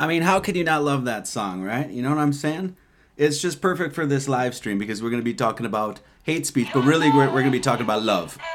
I 0.00 0.06
mean, 0.06 0.22
how 0.22 0.40
could 0.40 0.56
you 0.56 0.64
not 0.64 0.82
love 0.82 1.04
that 1.04 1.28
song, 1.28 1.60
right? 1.60 1.90
You 1.90 2.02
know 2.02 2.08
what 2.08 2.16
I'm 2.16 2.32
saying? 2.32 2.74
It's 3.18 3.38
just 3.38 3.60
perfect 3.60 3.94
for 3.94 4.06
this 4.06 4.30
live 4.30 4.54
stream 4.54 4.78
because 4.78 5.02
we're 5.02 5.10
going 5.10 5.20
to 5.20 5.24
be 5.24 5.34
talking 5.34 5.66
about 5.66 6.00
hate 6.22 6.46
speech, 6.46 6.68
but 6.72 6.86
really 6.86 7.10
we're, 7.10 7.26
we're 7.26 7.42
going 7.42 7.44
to 7.44 7.50
be 7.50 7.60
talking 7.60 7.84
about 7.84 8.02
love. 8.02 8.38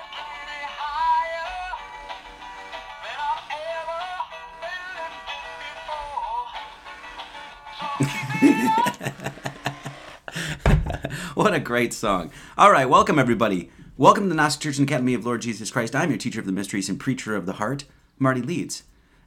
What 11.35 11.53
a 11.53 11.59
great 11.59 11.94
song. 11.94 12.31
All 12.57 12.72
right, 12.72 12.89
welcome 12.89 13.19
everybody. 13.19 13.69
Welcome 13.97 14.23
to 14.23 14.29
the 14.29 14.35
Gnostic 14.35 14.62
Church 14.62 14.79
and 14.79 14.89
Academy 14.89 15.13
of 15.13 15.25
Lord 15.25 15.41
Jesus 15.41 15.69
Christ. 15.69 15.94
I'm 15.95 16.09
your 16.09 16.17
teacher 16.17 16.39
of 16.39 16.45
the 16.45 16.53
mysteries 16.53 16.89
and 16.89 17.00
preacher 17.00 17.35
of 17.35 17.45
the 17.45 17.53
heart, 17.53 17.83
Marty 18.17 18.41
Leeds. 18.41 18.83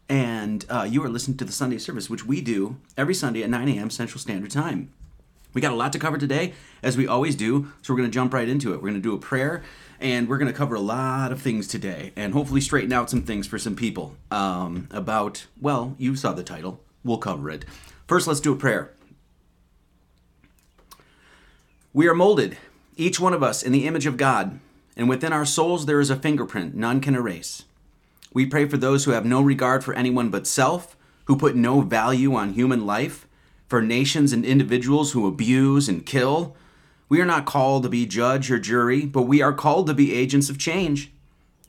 And 0.09 0.65
uh, 0.71 0.87
you 0.89 1.05
are 1.05 1.09
listening 1.09 1.37
to 1.39 1.45
the 1.45 1.53
Sunday 1.53 1.79
service, 1.79 2.09
which 2.09 2.25
we 2.25 2.41
do 2.41 2.77
every 2.97 3.15
Sunday 3.15 3.43
at 3.43 3.51
9 3.51 3.69
a.m. 3.69 3.91
Central 3.91 4.19
Standard 4.19 4.51
Time. 4.51 4.91
We 5.55 5.61
got 5.61 5.73
a 5.73 5.77
lot 5.77 5.93
to 5.95 5.99
cover 5.99 6.19
today, 6.19 6.55
as 6.83 6.97
we 6.97 7.07
always 7.07 7.35
do, 7.35 7.73
so 7.83 7.93
we're 7.93 7.99
going 7.99 8.11
to 8.11 8.15
jump 8.15 8.33
right 8.33 8.49
into 8.49 8.73
it. 8.73 8.77
We're 8.77 8.91
going 8.91 8.95
to 8.95 9.01
do 9.01 9.15
a 9.15 9.19
prayer, 9.19 9.63
and 9.99 10.29
we're 10.29 10.39
going 10.39 10.53
to 10.53 10.57
cover 10.57 10.75
a 10.75 10.81
lot 10.81 11.33
of 11.33 11.41
things 11.41 11.67
today, 11.67 12.13
and 12.17 12.33
hopefully 12.33 12.61
straighten 12.61 12.93
out 12.93 13.11
some 13.11 13.23
things 13.23 13.47
for 13.47 13.59
some 13.59 13.75
people 13.75 14.15
um, 14.31 14.89
about, 14.91 15.47
well, 15.61 15.95
you 15.99 16.17
saw 16.17 16.33
the 16.33 16.43
title. 16.43 16.81
We'll 17.03 17.19
cover 17.19 17.51
it. 17.51 17.65
First, 18.07 18.27
let's 18.27 18.41
do 18.41 18.53
a 18.53 18.57
prayer. 18.57 18.93
We 21.95 22.07
are 22.09 22.15
molded, 22.15 22.59
each 22.97 23.19
one 23.19 23.33
of 23.33 23.43
us, 23.43 23.63
in 23.63 23.73
the 23.73 23.87
image 23.87 24.07
of 24.07 24.17
God, 24.17 24.61
and 24.97 25.09
within 25.09 25.33
our 25.33 25.47
souls 25.47 25.87
there 25.87 26.01
is 26.01 26.11
a 26.11 26.17
fingerprint 26.17 26.75
none 26.75 27.01
can 27.01 27.15
erase. 27.15 27.65
We 28.33 28.47
pray 28.47 28.67
for 28.67 28.77
those 28.77 29.05
who 29.05 29.13
have 29.13 29.25
no 29.25 29.41
regard 29.41 29.83
for 29.83 29.95
anyone 29.95 30.31
but 30.31 30.47
self, 30.47 30.97
who 31.25 31.37
put 31.37 31.57
no 31.57 31.81
value 31.81 32.35
on 32.35 32.53
human 32.53 32.87
life, 32.87 33.27
for 33.69 33.83
nations 33.83 34.33
and 34.33 34.45
individuals 34.45 35.13
who 35.13 35.27
abuse 35.27 35.89
and 35.89 36.07
kill. 36.07 36.57
We 37.09 37.21
are 37.21 37.27
not 37.27 37.47
called 37.47 37.83
to 37.85 37.89
be 37.89 38.07
judge 38.07 38.51
or 38.51 38.59
jury, 38.59 39.07
but 39.07 39.23
we 39.23 39.43
are 39.43 39.53
called 39.53 39.87
to 39.87 39.95
be 39.95 40.15
agents 40.15 40.51
of 40.51 40.59
change. 40.59 41.11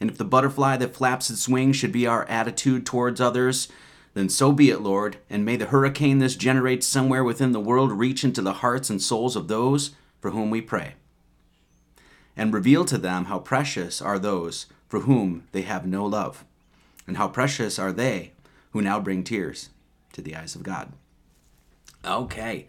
And 0.01 0.09
if 0.09 0.17
the 0.17 0.25
butterfly 0.25 0.77
that 0.77 0.95
flaps 0.95 1.29
its 1.29 1.47
wings 1.47 1.75
should 1.75 1.91
be 1.91 2.07
our 2.07 2.25
attitude 2.25 2.85
towards 2.85 3.19
others, 3.19 3.67
then 4.13 4.29
so 4.29 4.51
be 4.51 4.69
it, 4.69 4.81
Lord, 4.81 5.17
and 5.29 5.45
may 5.45 5.55
the 5.55 5.67
hurricane 5.67 6.19
this 6.19 6.35
generates 6.35 6.87
somewhere 6.87 7.23
within 7.23 7.51
the 7.51 7.59
world 7.59 7.91
reach 7.91 8.23
into 8.23 8.41
the 8.41 8.53
hearts 8.53 8.89
and 8.89 9.01
souls 9.01 9.35
of 9.35 9.47
those 9.47 9.91
for 10.19 10.31
whom 10.31 10.49
we 10.49 10.61
pray, 10.61 10.95
and 12.35 12.53
reveal 12.53 12.85
to 12.85 12.97
them 12.97 13.25
how 13.25 13.39
precious 13.39 14.01
are 14.01 14.19
those 14.19 14.65
for 14.87 15.01
whom 15.01 15.43
they 15.51 15.61
have 15.61 15.85
no 15.85 16.05
love, 16.05 16.43
and 17.09 17.17
how 17.17 17.27
precious 17.27 17.79
are 17.79 17.91
they 17.91 18.31
who 18.71 18.81
now 18.83 18.99
bring 18.99 19.23
tears 19.23 19.69
to 20.13 20.21
the 20.21 20.35
eyes 20.35 20.53
of 20.53 20.61
God. 20.61 20.93
Okay, 22.05 22.67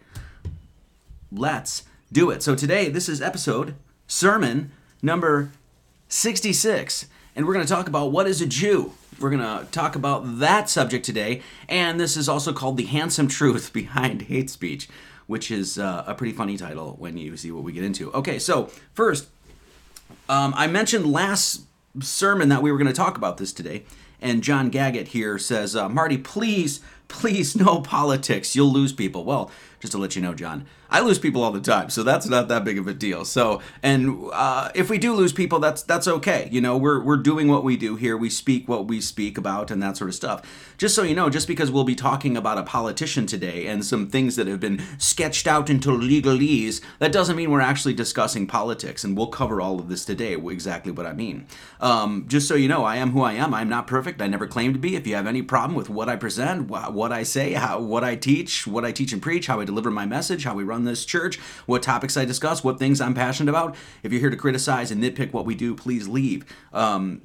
let's 1.31 1.83
do 2.11 2.31
it. 2.31 2.41
So 2.41 2.55
today, 2.55 2.89
this 2.89 3.07
is 3.07 3.21
episode, 3.21 3.75
sermon 4.07 4.71
number 4.99 5.51
66, 6.09 7.05
and 7.35 7.45
we're 7.45 7.53
going 7.53 7.65
to 7.65 7.71
talk 7.71 7.87
about 7.87 8.11
what 8.11 8.27
is 8.27 8.41
a 8.41 8.47
Jew. 8.47 8.93
We're 9.19 9.29
going 9.29 9.41
to 9.41 9.71
talk 9.71 9.95
about 9.95 10.39
that 10.39 10.71
subject 10.71 11.05
today, 11.05 11.43
and 11.69 11.99
this 11.99 12.17
is 12.17 12.27
also 12.27 12.51
called 12.51 12.77
The 12.77 12.85
Handsome 12.85 13.27
Truth 13.27 13.71
Behind 13.73 14.23
Hate 14.23 14.49
Speech, 14.49 14.89
which 15.27 15.51
is 15.51 15.77
uh, 15.77 16.03
a 16.07 16.15
pretty 16.15 16.33
funny 16.33 16.57
title 16.57 16.95
when 16.97 17.15
you 17.15 17.37
see 17.37 17.51
what 17.51 17.63
we 17.63 17.73
get 17.73 17.83
into. 17.83 18.11
Okay, 18.13 18.39
so 18.39 18.71
first, 18.95 19.29
um, 20.27 20.51
I 20.57 20.65
mentioned 20.65 21.05
last 21.05 21.61
sermon 21.99 22.49
that 22.49 22.63
we 22.63 22.71
were 22.71 22.77
going 22.79 22.87
to 22.87 22.93
talk 22.93 23.17
about 23.17 23.37
this 23.37 23.53
today, 23.53 23.83
and 24.21 24.43
John 24.43 24.69
Gaggett 24.69 25.09
here 25.09 25.37
says, 25.37 25.75
uh, 25.75 25.89
Marty, 25.89 26.17
please, 26.17 26.81
please, 27.07 27.55
no 27.55 27.81
politics. 27.81 28.55
You'll 28.55 28.71
lose 28.71 28.93
people. 28.93 29.25
Well, 29.25 29.51
just 29.79 29.91
to 29.93 29.97
let 29.97 30.15
you 30.15 30.21
know, 30.21 30.33
John, 30.33 30.65
I 30.91 30.99
lose 30.99 31.17
people 31.17 31.43
all 31.43 31.51
the 31.51 31.61
time, 31.61 31.89
so 31.89 32.03
that's 32.03 32.27
not 32.27 32.49
that 32.49 32.65
big 32.65 32.77
of 32.77 32.87
a 32.87 32.93
deal. 32.93 33.23
So, 33.23 33.61
and 33.81 34.29
uh, 34.33 34.69
if 34.75 34.89
we 34.89 34.97
do 34.97 35.13
lose 35.13 35.31
people, 35.31 35.59
that's 35.59 35.81
that's 35.83 36.07
okay. 36.07 36.49
You 36.51 36.59
know, 36.59 36.75
we're 36.77 37.01
we're 37.01 37.17
doing 37.17 37.47
what 37.47 37.63
we 37.63 37.77
do 37.77 37.95
here. 37.95 38.17
We 38.17 38.29
speak 38.29 38.67
what 38.67 38.87
we 38.87 38.99
speak 38.99 39.37
about, 39.37 39.71
and 39.71 39.81
that 39.81 39.95
sort 39.95 40.09
of 40.09 40.15
stuff. 40.15 40.41
Just 40.77 40.93
so 40.93 41.03
you 41.03 41.15
know, 41.15 41.29
just 41.29 41.47
because 41.47 41.71
we'll 41.71 41.85
be 41.85 41.95
talking 41.95 42.35
about 42.35 42.57
a 42.57 42.63
politician 42.63 43.25
today 43.25 43.67
and 43.67 43.85
some 43.85 44.09
things 44.09 44.35
that 44.35 44.47
have 44.47 44.59
been 44.59 44.81
sketched 44.97 45.47
out 45.47 45.69
into 45.69 45.89
legalese, 45.89 46.81
that 46.99 47.11
doesn't 47.11 47.35
mean 47.35 47.51
we're 47.51 47.61
actually 47.61 47.93
discussing 47.93 48.45
politics. 48.45 49.03
And 49.03 49.15
we'll 49.15 49.27
cover 49.27 49.61
all 49.61 49.79
of 49.79 49.87
this 49.87 50.03
today. 50.03 50.33
Exactly 50.33 50.91
what 50.91 51.05
I 51.05 51.13
mean. 51.13 51.47
Um, 51.79 52.25
just 52.27 52.47
so 52.47 52.55
you 52.55 52.67
know, 52.67 52.83
I 52.83 52.97
am 52.97 53.11
who 53.11 53.21
I 53.21 53.33
am. 53.33 53.53
I'm 53.53 53.69
not 53.69 53.87
perfect. 53.87 54.21
I 54.21 54.27
never 54.27 54.47
claim 54.47 54.73
to 54.73 54.79
be. 54.79 54.95
If 54.95 55.07
you 55.07 55.15
have 55.15 55.27
any 55.27 55.41
problem 55.41 55.75
with 55.75 55.89
what 55.89 56.09
I 56.09 56.15
present, 56.15 56.69
wh- 56.69 56.93
what 56.93 57.11
I 57.11 57.23
say, 57.23 57.53
how, 57.53 57.79
what 57.79 58.03
I 58.03 58.15
teach, 58.15 58.67
what 58.67 58.83
I 58.83 58.91
teach 58.91 59.13
and 59.13 59.21
preach, 59.21 59.47
how 59.47 59.59
I 59.61 59.65
deliver 59.65 59.89
my 59.91 60.05
message, 60.05 60.43
how 60.43 60.55
we 60.55 60.63
run 60.63 60.80
this 60.83 61.05
church, 61.05 61.37
what 61.65 61.83
topics 61.83 62.17
I 62.17 62.25
discuss, 62.25 62.63
what 62.63 62.79
things 62.79 63.01
I'm 63.01 63.13
passionate 63.13 63.49
about. 63.49 63.75
If 64.03 64.11
you're 64.11 64.21
here 64.21 64.29
to 64.29 64.37
criticize 64.37 64.91
and 64.91 65.03
nitpick 65.03 65.33
what 65.33 65.45
we 65.45 65.55
do, 65.55 65.75
please 65.75 66.07
leave. 66.07 66.45
Um, 66.73 67.21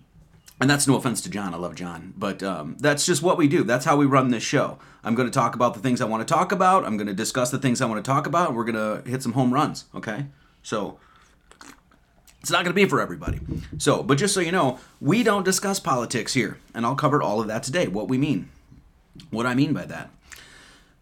and 0.60 0.70
that's 0.70 0.86
no 0.86 0.96
offense 0.96 1.20
to 1.22 1.30
John. 1.30 1.52
I 1.52 1.58
love 1.58 1.74
John, 1.74 2.14
but 2.16 2.42
um, 2.42 2.76
that's 2.80 3.04
just 3.04 3.22
what 3.22 3.36
we 3.36 3.46
do. 3.46 3.62
That's 3.62 3.84
how 3.84 3.96
we 3.96 4.06
run 4.06 4.30
this 4.30 4.42
show. 4.42 4.78
I'm 5.04 5.14
going 5.14 5.28
to 5.28 5.34
talk 5.34 5.54
about 5.54 5.74
the 5.74 5.80
things 5.80 6.00
I 6.00 6.06
want 6.06 6.26
to 6.26 6.34
talk 6.34 6.50
about. 6.50 6.84
I'm 6.84 6.96
going 6.96 7.06
to 7.08 7.14
discuss 7.14 7.50
the 7.50 7.58
things 7.58 7.80
I 7.80 7.86
want 7.86 8.02
to 8.02 8.10
talk 8.10 8.26
about. 8.26 8.54
We're 8.54 8.64
going 8.64 9.02
to 9.04 9.08
hit 9.08 9.22
some 9.22 9.32
home 9.32 9.52
runs. 9.52 9.84
Okay, 9.94 10.26
so 10.62 10.98
it's 12.40 12.50
not 12.50 12.64
going 12.64 12.74
to 12.74 12.80
be 12.80 12.86
for 12.86 13.00
everybody. 13.00 13.40
So, 13.76 14.02
but 14.02 14.16
just 14.16 14.32
so 14.32 14.40
you 14.40 14.52
know, 14.52 14.78
we 15.00 15.22
don't 15.22 15.44
discuss 15.44 15.78
politics 15.78 16.32
here, 16.32 16.58
and 16.74 16.86
I'll 16.86 16.96
cover 16.96 17.22
all 17.22 17.40
of 17.40 17.48
that 17.48 17.62
today. 17.62 17.86
What 17.86 18.08
we 18.08 18.16
mean, 18.16 18.48
what 19.30 19.44
I 19.46 19.54
mean 19.54 19.74
by 19.74 19.84
that. 19.84 20.10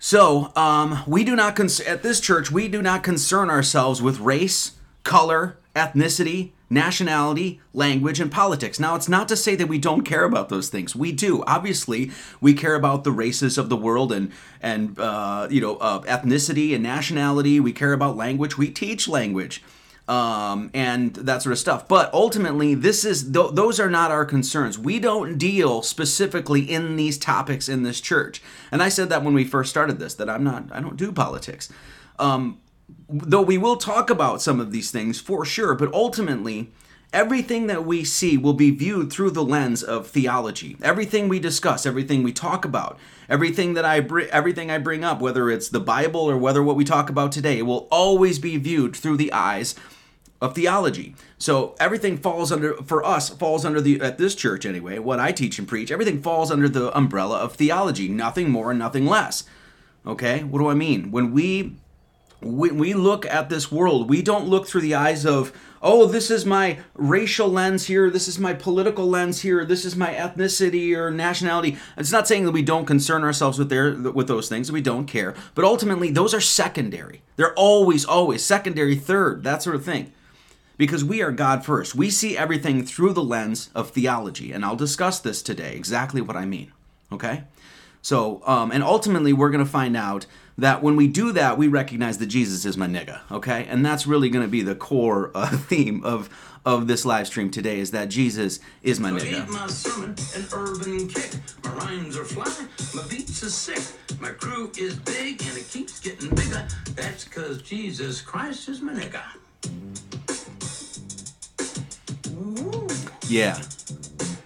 So, 0.06 0.53
um, 0.55 1.03
we 1.06 1.25
do 1.25 1.35
not 1.35 1.56
cons- 1.56 1.81
at 1.81 2.03
this 2.03 2.21
church 2.21 2.51
we 2.51 2.69
do 2.69 2.83
not 2.83 3.03
concern 3.03 3.49
ourselves 3.49 4.03
with 4.03 4.21
race, 4.21 4.73
color, 5.03 5.56
ethnicity, 5.75 6.51
nationality, 6.69 7.62
language, 7.73 8.21
and 8.21 8.31
politics. 8.31 8.79
Now, 8.79 8.97
it's 8.97 9.09
not 9.09 9.29
to 9.29 9.35
say 9.35 9.55
that 9.55 9.67
we 9.67 9.79
don't 9.79 10.03
care 10.03 10.25
about 10.25 10.51
those 10.51 10.69
things. 10.69 10.95
We 10.95 11.11
do. 11.11 11.43
Obviously, 11.47 12.11
we 12.39 12.53
care 12.53 12.75
about 12.75 13.05
the 13.05 13.12
races 13.12 13.56
of 13.56 13.71
the 13.71 13.79
world 13.79 14.12
and 14.12 14.31
and 14.61 14.99
uh, 14.99 15.49
you 15.51 15.62
know 15.62 15.77
uh, 15.77 16.03
ethnicity 16.03 16.75
and 16.75 16.83
nationality. 16.83 17.59
We 17.59 17.73
care 17.73 17.95
about 17.95 18.15
language. 18.15 18.59
We 18.59 18.71
teach 18.71 19.09
language 19.09 19.62
um, 20.06 20.71
and 20.75 21.15
that 21.15 21.43
sort 21.43 21.53
of 21.53 21.59
stuff. 21.59 21.89
But 21.89 22.12
ultimately, 22.12 22.75
this 22.75 23.05
is 23.05 23.33
th- 23.33 23.53
those 23.53 23.81
are 23.81 23.91
not 23.91 24.11
our 24.11 24.25
concerns. 24.25 24.79
We 24.79 24.99
don't 24.99 25.39
deal 25.39 25.83
specifically 25.83 26.61
in 26.61 26.97
these 26.97 27.17
topics 27.17 27.69
in 27.69 27.83
this 27.83 28.01
church. 28.01 28.43
And 28.71 28.83
I 28.83 28.89
said 28.89 29.09
that 29.09 29.23
when 29.23 29.35
we 29.35 29.45
first 29.45 29.71
started 29.71 29.99
this 29.99 30.15
that 30.15 30.29
I'm 30.29 30.45
not 30.45 30.65
I 30.73 30.81
don't 30.81 30.97
do 30.97 31.11
politics. 31.12 31.73
Um, 32.19 32.61
though 33.09 33.43
we 33.43 33.59
will 33.59 33.77
talk 33.77 34.11
about 34.11 34.43
some 34.43 34.61
of 34.61 34.73
these 34.73 34.91
things 34.91 35.21
for 35.21 35.45
sure, 35.45 35.75
but 35.75 35.93
ultimately 35.93 36.71
everything 37.15 37.69
that 37.69 37.87
we 37.87 38.05
see 38.05 38.37
will 38.37 38.53
be 38.53 38.71
viewed 38.71 39.11
through 39.11 39.31
the 39.31 39.45
lens 39.45 39.83
of 39.83 40.09
theology. 40.09 40.77
Everything 40.83 41.29
we 41.29 41.39
discuss, 41.39 41.87
everything 41.87 42.23
we 42.23 42.33
talk 42.33 42.65
about, 42.65 42.99
everything 43.29 43.75
that 43.75 43.85
I 43.87 44.01
br- 44.01 44.23
everything 44.33 44.71
I 44.71 44.79
bring 44.79 45.03
up, 45.03 45.21
whether 45.21 45.49
it's 45.49 45.69
the 45.71 45.81
Bible 45.81 46.21
or 46.21 46.37
whether 46.37 46.62
what 46.62 46.77
we 46.77 46.85
talk 46.85 47.09
about 47.09 47.33
today, 47.33 47.62
will 47.62 47.89
always 47.91 48.39
be 48.39 48.59
viewed 48.59 48.95
through 48.95 49.17
the 49.17 49.33
eyes 49.33 49.75
of 50.44 50.55
theology. 50.55 51.14
So 51.38 51.75
everything 51.81 52.19
falls 52.19 52.52
under 52.52 52.75
for 52.82 53.05
us 53.05 53.31
falls 53.31 53.64
under 53.64 53.81
the 53.81 54.00
at 54.00 54.19
this 54.19 54.35
church 54.35 54.67
anyway, 54.67 54.99
what 54.99 55.19
I 55.19 55.32
teach 55.32 55.58
and 55.58 55.67
preach, 55.67 55.91
everything 55.91 56.20
falls 56.20 56.50
under 56.50 56.69
the 56.69 56.96
umbrella 56.96 57.38
of 57.38 57.55
theology, 57.55 58.08
nothing 58.08 58.50
more 58.50 58.70
and 58.70 58.79
nothing 58.79 59.06
less. 59.06 59.44
Okay? 60.06 60.44
What 60.44 60.58
do 60.58 60.69
I 60.69 60.75
mean? 60.75 61.11
When 61.11 61.32
we 61.32 61.76
when 62.44 62.76
we 62.76 62.93
look 62.93 63.25
at 63.25 63.49
this 63.49 63.73
world, 63.73 64.11
we 64.11 64.20
don't 64.20 64.46
look 64.46 64.67
through 64.67 64.82
the 64.82 64.94
eyes 64.94 65.25
of, 65.25 65.50
oh, 65.81 66.05
this 66.06 66.31
is 66.31 66.44
my 66.44 66.79
racial 66.94 67.49
lens 67.49 67.87
here, 67.87 68.11
this 68.11 68.29
is 68.29 68.38
my 68.38 68.52
political 68.52 69.08
lens 69.08 69.41
here, 69.41 69.64
this 69.64 69.87
is 69.87 69.96
my 69.96 70.12
ethnicity 70.12 70.94
or 70.94 71.11
nationality. 71.11 71.79
It's 71.96 72.12
not 72.12 72.29
saying 72.29 72.44
that 72.44 72.52
we 72.52 72.62
don't 72.62 72.85
concern 72.85 73.25
ourselves 73.25 73.58
with 73.58 73.70
their 73.70 73.94
with 73.94 74.29
those 74.29 74.49
things, 74.49 74.70
we 74.70 74.82
don't 74.82 75.06
care, 75.06 75.35
but 75.55 75.64
ultimately 75.64 76.11
those 76.11 76.35
are 76.35 76.41
secondary. 76.41 77.23
They're 77.37 77.55
always, 77.55 78.05
always 78.05 78.44
secondary, 78.44 78.96
third, 78.96 79.43
that 79.44 79.62
sort 79.62 79.76
of 79.76 79.85
thing. 79.85 80.12
Because 80.76 81.05
we 81.05 81.23
are 81.23 81.31
God 81.31 81.65
first. 81.65 81.94
We 81.94 82.11
see 82.11 82.37
everything 82.37 82.85
through 82.85 83.12
the 83.12 83.23
lens 83.23 83.71
of 83.75 83.91
theology, 83.91 84.53
and 84.53 84.65
I'll 84.65 84.76
discuss 84.76 85.21
this 85.21 85.43
today, 85.43 85.75
exactly 85.76 86.21
what 86.21 86.37
I 86.37 86.44
mean. 86.44 86.73
Okay? 87.12 87.44
So, 88.03 88.43
um, 88.44 88.71
and 88.73 88.82
ultimately, 88.82 89.32
we're 89.32 89.50
going 89.50 89.65
to 89.65 89.71
find 89.71 89.97
out 89.97 90.26
that 90.59 90.82
when 90.82 90.97
we 90.97 91.09
do 91.09 91.32
that, 91.32 91.59
we 91.59 91.69
recognize 91.69 92.19
that 92.19 92.26
Jesus 92.26 92.65
is 92.65 92.76
my 92.76 92.87
nigga, 92.87 93.21
okay? 93.31 93.67
And 93.69 93.85
that's 93.85 94.06
really 94.06 94.29
going 94.29 94.44
to 94.44 94.50
be 94.50 94.62
the 94.62 94.75
core 94.75 95.31
uh, 95.35 95.49
theme 95.56 96.05
of 96.05 96.29
of 96.65 96.87
this 96.87 97.05
live 97.05 97.27
stream 97.27 97.50
today 97.50 97.79
is 97.79 97.91
that 97.91 98.09
Jesus 98.09 98.59
is 98.82 98.99
my 98.99 99.11
nigga. 99.11 99.47
my 99.49 99.67
sermon 99.67 100.15
an 100.35 100.47
urban 100.53 101.09
kick. 101.09 101.32
My 101.62 101.70
rhymes 101.75 102.17
are 102.17 102.25
fly, 102.25 102.50
my 102.94 103.06
beats 103.09 103.43
are 103.43 103.50
sick. 103.50 103.82
My 104.19 104.31
crew 104.31 104.73
is 104.79 104.97
big 104.97 105.43
and 105.43 105.59
it 105.59 105.69
keeps 105.69 106.00
getting 106.00 106.31
bigger. 106.31 106.67
That's 106.93 107.25
cause 107.25 107.61
Jesus 107.61 108.23
Christ 108.23 108.69
is 108.70 108.81
my 108.81 108.94
nigga. 108.94 109.23
Yeah. 113.29 113.61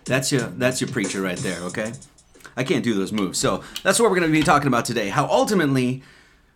That's 0.05 0.33
your 0.33 0.43
that's 0.43 0.81
your 0.81 0.89
preacher 0.91 1.21
right 1.21 1.39
there, 1.39 1.61
okay? 1.65 1.93
I 2.57 2.65
can't 2.65 2.83
do 2.83 2.95
those 2.95 3.13
moves. 3.13 3.39
So 3.39 3.63
that's 3.83 4.01
what 4.01 4.11
we're 4.11 4.21
to 4.21 4.29
be 4.29 4.43
talking 4.43 4.69
about 4.69 4.85
today. 4.85 5.09
How 5.11 5.27
ultimately 5.27 6.03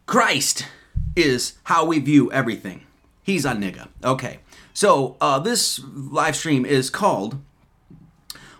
Christ 0.06 0.66
is 1.14 1.54
how 1.64 1.84
we 1.84 1.98
view 1.98 2.32
everything. 2.32 2.86
He's 3.22 3.44
a 3.44 3.52
nigga. 3.52 3.88
Okay. 4.02 4.40
So 4.75 5.16
uh, 5.20 5.38
this 5.38 5.80
live 5.85 6.35
stream 6.35 6.64
is 6.64 6.90
called 6.90 7.38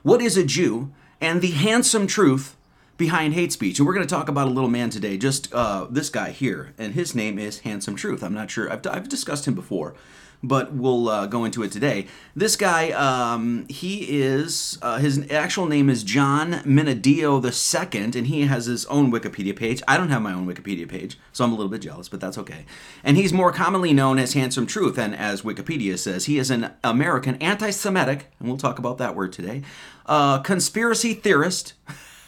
"What 0.03 0.21
is 0.21 0.37
a 0.37 0.45
Jew?" 0.45 0.93
and 1.21 1.41
the 1.41 1.53
handsome 1.53 2.07
truth 2.07 2.57
behind 2.97 3.35
hate 3.35 3.53
speech. 3.53 3.79
And 3.79 3.87
we're 3.87 3.95
going 3.95 4.07
to 4.07 4.15
talk 4.15 4.29
about 4.29 4.47
a 4.47 4.51
little 4.51 4.71
man 4.71 4.91
today, 4.91 5.17
just 5.17 5.53
uh, 5.53 5.87
this 5.91 6.09
guy 6.09 6.31
here, 6.31 6.75
and 6.79 6.95
his 6.95 7.15
name 7.15 7.39
is 7.39 7.61
Handsome 7.61 7.97
Truth. 7.97 8.23
I'm 8.23 8.35
not 8.35 8.51
sure 8.51 8.71
I've, 8.71 8.87
I've 8.87 9.09
discussed 9.09 9.49
him 9.49 9.55
before, 9.55 9.95
but 10.43 10.73
we'll 10.73 11.09
uh, 11.09 11.27
go 11.27 11.45
into 11.45 11.63
it 11.63 11.71
today. 11.71 12.07
This 12.35 12.57
guy, 12.57 12.91
um, 12.91 13.67
he 13.69 14.21
is, 14.21 14.79
uh, 14.83 14.99
his 14.99 15.31
actual 15.31 15.67
name 15.67 15.89
is 15.89 16.03
John 16.03 16.55
Minadeo 16.65 17.43
II, 17.43 18.19
and 18.19 18.27
he 18.27 18.43
has 18.43 18.67
his 18.67 18.85
own 18.87 19.13
Wikipedia 19.13 19.55
page. 19.55 19.83
I 19.87 19.97
don't 19.97 20.09
have 20.09 20.23
my 20.23 20.33
own 20.33 20.47
Wikipedia 20.47 20.89
page, 20.89 21.19
so 21.33 21.45
I'm 21.45 21.53
a 21.53 21.55
little 21.55 21.71
bit 21.71 21.83
jealous, 21.83 22.09
but 22.09 22.21
that's 22.21 22.39
okay. 22.39 22.65
And 23.05 23.17
he's 23.17 23.33
more 23.33 23.53
commonly 23.53 23.93
known 23.93 24.19
as 24.19 24.33
Handsome 24.33 24.67
Truth, 24.67 24.99
and 24.99 25.15
as 25.15 25.43
Wikipedia 25.43 25.97
says, 25.97 26.25
he 26.25 26.39
is 26.39 26.51
an 26.51 26.73
American 26.83 27.37
anti 27.37 27.71
Semitic, 27.71 28.27
and 28.41 28.49
we'll 28.49 28.59
talk 28.59 28.79
about 28.79 28.99
that 28.99 29.15
word 29.15 29.33
today, 29.33 29.63
uh, 30.07 30.41
conspiracy 30.41 31.15
theorist. 31.15 31.75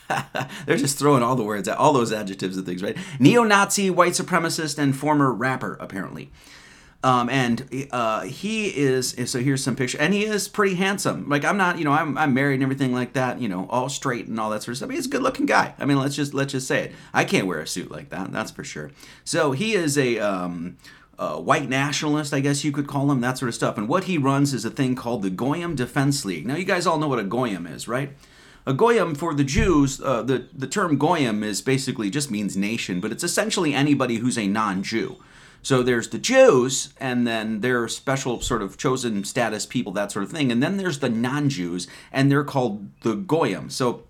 They're 0.67 0.77
just 0.77 0.99
throwing 0.99 1.23
all 1.23 1.35
the 1.35 1.43
words, 1.43 1.67
at 1.67 1.79
all 1.79 1.93
those 1.93 2.13
adjectives 2.13 2.57
and 2.57 2.67
things, 2.67 2.83
right? 2.83 2.97
Neo 3.19 3.43
Nazi, 3.43 3.91
white 3.91 4.13
supremacist, 4.13 4.79
and 4.79 4.95
former 4.95 5.33
rapper, 5.33 5.77
apparently. 5.81 6.31
Um, 7.05 7.29
and 7.29 7.87
uh, 7.91 8.23
he 8.23 8.69
is 8.69 9.15
so 9.27 9.39
here's 9.39 9.63
some 9.63 9.77
picture 9.77 9.99
and 10.01 10.15
he 10.15 10.25
is 10.25 10.49
pretty 10.49 10.75
handsome 10.77 11.29
like 11.29 11.45
i'm 11.45 11.59
not 11.59 11.77
you 11.77 11.85
know 11.85 11.93
I'm, 11.93 12.17
I'm 12.17 12.33
married 12.33 12.55
and 12.55 12.63
everything 12.63 12.95
like 12.95 13.13
that 13.13 13.43
you 13.43 13.49
know 13.49 13.67
all 13.69 13.91
straight 13.91 14.27
and 14.27 14.41
all 14.41 14.49
that 14.49 14.63
sort 14.63 14.73
of 14.73 14.77
stuff 14.79 14.91
he's 14.91 15.05
a 15.05 15.11
good 15.11 15.21
looking 15.21 15.45
guy 15.45 15.75
i 15.79 15.85
mean 15.85 15.99
let's 15.99 16.17
just 16.17 16.33
let's 16.33 16.53
just 16.53 16.67
say 16.67 16.85
it 16.85 16.93
i 17.13 17.23
can't 17.25 17.47
wear 17.47 17.61
a 17.61 17.67
suit 17.67 17.91
like 17.91 18.09
that 18.09 18.33
that's 18.33 18.51
for 18.51 18.65
sure 18.65 18.91
so 19.23 19.53
he 19.53 19.75
is 19.75 19.99
a 19.99 20.19
um, 20.19 20.79
white 21.19 21.69
nationalist, 21.69 22.33
I 22.33 22.41
guess 22.41 22.65
you 22.65 22.73
could 22.73 22.87
call 22.87 23.11
him, 23.11 23.21
that 23.21 23.39
sort 23.39 23.49
of 23.49 23.55
stuff. 23.55 23.79
And 23.79 23.89
what 23.89 24.05
he 24.05 24.19
runs 24.19 24.53
is 24.53 24.65
a 24.65 24.71
thing 24.71 24.95
called 24.95 25.23
the 25.23 25.31
Goyim 25.31 25.75
Defense 25.75 26.25
League. 26.25 26.47
Now, 26.47 26.57
you 26.57 26.65
guys 26.65 26.87
all 26.87 26.99
know 26.99 27.09
what 27.09 27.19
a 27.19 27.25
Goyim 27.25 27.67
is, 27.67 27.87
right? 27.87 28.11
A 28.67 28.73
Goyim 28.73 29.15
for 29.15 29.35
the 29.35 29.45
Jews, 29.45 30.01
uh, 30.01 30.23
the, 30.23 30.47
the 30.53 30.67
term 30.67 30.97
Goyim 30.97 31.43
is 31.43 31.61
basically 31.61 32.11
just 32.11 32.31
means 32.31 32.57
nation, 32.57 33.01
but 33.01 33.13
it's 33.13 33.23
essentially 33.23 33.75
anybody 33.75 34.17
who's 34.17 34.39
a 34.39 34.47
non 34.47 34.83
Jew. 34.83 35.17
So 35.65 35.83
there's 35.83 36.11
the 36.11 36.19
Jews, 36.19 36.93
and 37.01 37.27
then 37.27 37.63
their 37.63 37.89
special 37.89 38.43
sort 38.43 38.61
of 38.61 38.77
chosen 38.77 39.25
status 39.25 39.65
people, 39.65 39.93
that 39.93 40.13
sort 40.13 40.25
of 40.25 40.31
thing. 40.31 40.53
And 40.53 40.63
then 40.63 40.77
there's 40.77 40.99
the 40.99 41.09
non-Jews, 41.09 41.89
and 42.13 42.31
they're 42.31 42.45
called 42.45 42.91
the 43.01 43.15
Goyim. 43.15 43.71
So 43.71 44.03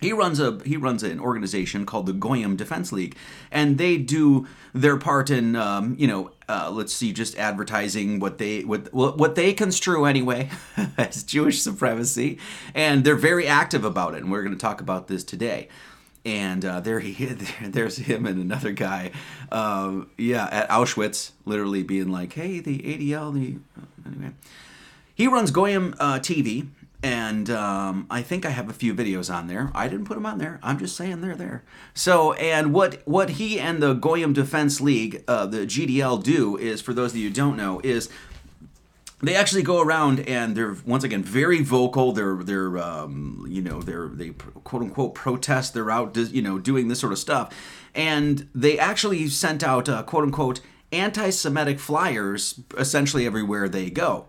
he 0.00 0.14
runs 0.14 0.40
a 0.40 0.58
he 0.64 0.78
runs 0.78 1.02
an 1.02 1.20
organization 1.20 1.84
called 1.84 2.06
the 2.06 2.14
Goyim 2.14 2.56
Defense 2.56 2.90
League, 2.90 3.16
and 3.52 3.76
they 3.76 3.98
do 3.98 4.46
their 4.72 4.96
part 4.96 5.28
in 5.28 5.56
um, 5.56 5.94
you 5.98 6.06
know 6.06 6.30
uh, 6.48 6.70
let's 6.70 6.94
see 6.94 7.12
just 7.12 7.36
advertising 7.36 8.18
what 8.18 8.38
they 8.38 8.62
what 8.62 8.92
what 8.94 9.34
they 9.34 9.52
construe 9.52 10.06
anyway 10.06 10.48
as 10.96 11.22
Jewish 11.22 11.60
supremacy, 11.60 12.38
and 12.74 13.04
they're 13.04 13.14
very 13.14 13.46
active 13.46 13.84
about 13.84 14.14
it, 14.14 14.22
and 14.22 14.32
we're 14.32 14.42
going 14.42 14.56
to 14.56 14.60
talk 14.60 14.80
about 14.80 15.08
this 15.08 15.22
today 15.22 15.68
and 16.24 16.64
uh, 16.64 16.80
there 16.80 17.00
he 17.00 17.24
there's 17.62 17.96
him 17.96 18.26
and 18.26 18.40
another 18.40 18.72
guy 18.72 19.10
um, 19.52 20.10
yeah 20.16 20.48
at 20.50 20.68
auschwitz 20.68 21.32
literally 21.44 21.82
being 21.82 22.10
like 22.10 22.32
hey 22.32 22.60
the 22.60 22.78
adl 22.78 23.32
the 23.32 23.58
anyway. 24.06 24.32
He 25.14 25.28
runs 25.28 25.50
goyim 25.50 25.94
uh, 26.00 26.18
tv 26.18 26.68
and 27.02 27.50
um, 27.50 28.06
i 28.10 28.22
think 28.22 28.46
i 28.46 28.50
have 28.50 28.68
a 28.68 28.72
few 28.72 28.94
videos 28.94 29.32
on 29.32 29.46
there. 29.46 29.70
I 29.74 29.88
didn't 29.88 30.06
put 30.06 30.14
them 30.14 30.26
on 30.26 30.38
there. 30.38 30.58
I'm 30.62 30.78
just 30.78 30.96
saying 30.96 31.20
they're 31.20 31.36
there. 31.36 31.62
So 31.92 32.32
and 32.34 32.72
what 32.72 33.02
what 33.06 33.30
he 33.30 33.60
and 33.60 33.82
the 33.82 33.94
goyim 33.94 34.32
defense 34.32 34.80
league 34.80 35.22
uh, 35.28 35.46
the 35.46 35.66
gdl 35.66 36.22
do 36.22 36.56
is 36.56 36.80
for 36.80 36.94
those 36.94 37.12
of 37.12 37.18
you 37.18 37.28
who 37.28 37.34
don't 37.34 37.56
know 37.56 37.80
is 37.84 38.08
they 39.26 39.36
actually 39.36 39.62
go 39.62 39.80
around 39.80 40.20
and 40.20 40.56
they're 40.56 40.76
once 40.86 41.04
again 41.04 41.22
very 41.22 41.62
vocal. 41.62 42.12
They're 42.12 42.42
they're 42.42 42.78
um, 42.78 43.46
you 43.48 43.62
know 43.62 43.80
they're 43.82 44.08
they 44.08 44.30
quote 44.30 44.82
unquote 44.82 45.14
protest. 45.14 45.74
They're 45.74 45.90
out 45.90 46.16
you 46.16 46.42
know 46.42 46.58
doing 46.58 46.88
this 46.88 47.00
sort 47.00 47.12
of 47.12 47.18
stuff, 47.18 47.54
and 47.94 48.48
they 48.54 48.78
actually 48.78 49.28
sent 49.28 49.62
out 49.62 49.88
uh, 49.88 50.02
quote 50.02 50.24
unquote 50.24 50.60
anti-Semitic 50.92 51.80
flyers 51.80 52.60
essentially 52.78 53.26
everywhere 53.26 53.68
they 53.68 53.90
go 53.90 54.28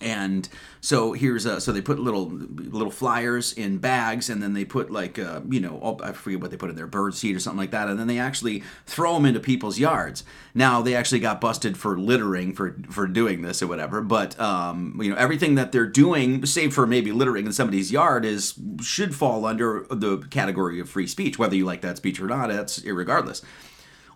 and 0.00 0.48
so 0.80 1.12
here's 1.12 1.44
a, 1.44 1.60
so 1.60 1.72
they 1.72 1.80
put 1.80 1.98
little 1.98 2.28
little 2.28 2.90
flyers 2.90 3.52
in 3.52 3.78
bags 3.78 4.30
and 4.30 4.42
then 4.42 4.54
they 4.54 4.64
put 4.64 4.90
like 4.90 5.18
uh, 5.18 5.40
you 5.48 5.60
know 5.60 5.80
oh, 5.82 5.98
I 6.02 6.12
forget 6.12 6.40
what 6.40 6.50
they 6.50 6.56
put 6.56 6.70
in 6.70 6.76
there 6.76 6.86
bird 6.86 7.14
seed 7.14 7.34
or 7.34 7.40
something 7.40 7.58
like 7.58 7.72
that 7.72 7.88
and 7.88 7.98
then 7.98 8.06
they 8.06 8.18
actually 8.18 8.62
throw 8.86 9.14
them 9.14 9.26
into 9.26 9.40
people's 9.40 9.78
yards. 9.78 10.24
Now 10.54 10.82
they 10.82 10.94
actually 10.94 11.20
got 11.20 11.40
busted 11.40 11.76
for 11.76 11.98
littering 11.98 12.54
for 12.54 12.76
for 12.90 13.06
doing 13.06 13.42
this 13.42 13.62
or 13.62 13.66
whatever, 13.66 14.00
but 14.00 14.38
um, 14.38 14.98
you 15.02 15.10
know 15.10 15.16
everything 15.16 15.56
that 15.56 15.72
they're 15.72 15.86
doing, 15.86 16.46
save 16.46 16.72
for 16.72 16.86
maybe 16.86 17.12
littering 17.12 17.46
in 17.46 17.52
somebody's 17.52 17.90
yard, 17.90 18.24
is 18.24 18.54
should 18.80 19.14
fall 19.14 19.44
under 19.44 19.86
the 19.90 20.18
category 20.30 20.78
of 20.80 20.88
free 20.88 21.06
speech, 21.06 21.38
whether 21.38 21.56
you 21.56 21.64
like 21.64 21.80
that 21.80 21.96
speech 21.96 22.20
or 22.20 22.26
not. 22.26 22.48
That's 22.48 22.80
irregardless, 22.80 23.42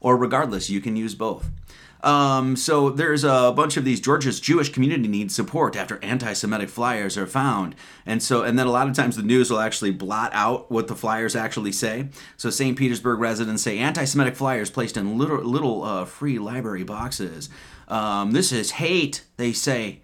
or 0.00 0.16
regardless, 0.16 0.70
you 0.70 0.80
can 0.80 0.96
use 0.96 1.14
both. 1.14 1.50
Um, 2.02 2.56
so 2.56 2.90
there's 2.90 3.22
a 3.22 3.52
bunch 3.54 3.76
of 3.76 3.84
these 3.84 4.00
Georgia's 4.00 4.40
Jewish 4.40 4.70
community 4.70 5.06
needs 5.06 5.34
support 5.34 5.76
after 5.76 6.02
anti-Semitic 6.02 6.68
flyers 6.68 7.16
are 7.16 7.28
found, 7.28 7.76
and 8.04 8.20
so 8.20 8.42
and 8.42 8.58
then 8.58 8.66
a 8.66 8.72
lot 8.72 8.88
of 8.88 8.96
times 8.96 9.16
the 9.16 9.22
news 9.22 9.50
will 9.50 9.60
actually 9.60 9.92
blot 9.92 10.30
out 10.34 10.70
what 10.70 10.88
the 10.88 10.96
flyers 10.96 11.36
actually 11.36 11.70
say. 11.70 12.08
So 12.36 12.50
St. 12.50 12.76
Petersburg 12.76 13.20
residents 13.20 13.62
say 13.62 13.78
anti-Semitic 13.78 14.34
flyers 14.34 14.70
placed 14.70 14.96
in 14.96 15.16
little 15.16 15.44
little 15.44 15.84
uh, 15.84 16.04
free 16.04 16.40
library 16.40 16.82
boxes. 16.82 17.48
Um, 17.86 18.32
this 18.32 18.50
is 18.50 18.72
hate, 18.72 19.24
they 19.36 19.52
say. 19.52 20.00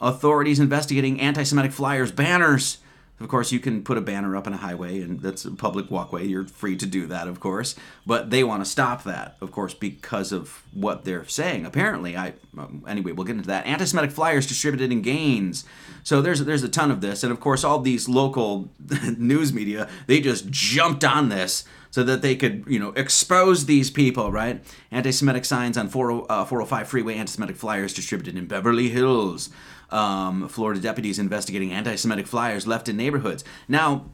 Authorities 0.00 0.60
investigating 0.60 1.20
anti-Semitic 1.20 1.72
flyers 1.72 2.12
banners. 2.12 2.78
Of 3.18 3.28
course, 3.28 3.50
you 3.50 3.60
can 3.60 3.82
put 3.82 3.96
a 3.96 4.02
banner 4.02 4.36
up 4.36 4.46
in 4.46 4.52
a 4.52 4.58
highway, 4.58 5.00
and 5.00 5.20
that's 5.20 5.46
a 5.46 5.50
public 5.50 5.90
walkway. 5.90 6.26
You're 6.26 6.46
free 6.46 6.76
to 6.76 6.84
do 6.84 7.06
that, 7.06 7.28
of 7.28 7.40
course. 7.40 7.74
But 8.04 8.28
they 8.28 8.44
want 8.44 8.62
to 8.62 8.70
stop 8.70 9.04
that, 9.04 9.36
of 9.40 9.50
course, 9.52 9.72
because 9.72 10.32
of 10.32 10.62
what 10.74 11.04
they're 11.04 11.26
saying. 11.26 11.64
Apparently, 11.64 12.14
I 12.14 12.34
um, 12.58 12.84
anyway, 12.86 13.12
we'll 13.12 13.24
get 13.24 13.36
into 13.36 13.48
that. 13.48 13.64
Anti-Semitic 13.64 14.10
flyers 14.10 14.46
distributed 14.46 14.92
in 14.92 15.00
Gaines. 15.00 15.64
So 16.02 16.20
there's 16.20 16.44
there's 16.44 16.62
a 16.62 16.68
ton 16.68 16.90
of 16.90 17.00
this, 17.00 17.22
and 17.22 17.32
of 17.32 17.40
course, 17.40 17.64
all 17.64 17.78
these 17.78 18.06
local 18.06 18.68
news 19.16 19.50
media 19.50 19.88
they 20.06 20.20
just 20.20 20.50
jumped 20.50 21.02
on 21.02 21.30
this 21.30 21.64
so 21.90 22.02
that 22.02 22.20
they 22.20 22.36
could, 22.36 22.64
you 22.68 22.78
know, 22.78 22.90
expose 22.90 23.64
these 23.64 23.90
people, 23.90 24.30
right? 24.30 24.62
Anti-Semitic 24.90 25.46
signs 25.46 25.78
on 25.78 25.88
40, 25.88 26.26
uh, 26.28 26.44
405 26.44 26.88
freeway, 26.88 27.14
anti-Semitic 27.14 27.56
flyers 27.56 27.94
distributed 27.94 28.36
in 28.36 28.44
Beverly 28.44 28.90
Hills 28.90 29.48
um, 29.90 30.48
Florida 30.48 30.80
deputies 30.80 31.18
investigating 31.18 31.72
anti-Semitic 31.72 32.26
flyers 32.26 32.66
left 32.66 32.88
in 32.88 32.96
neighborhoods. 32.96 33.44
Now, 33.68 34.06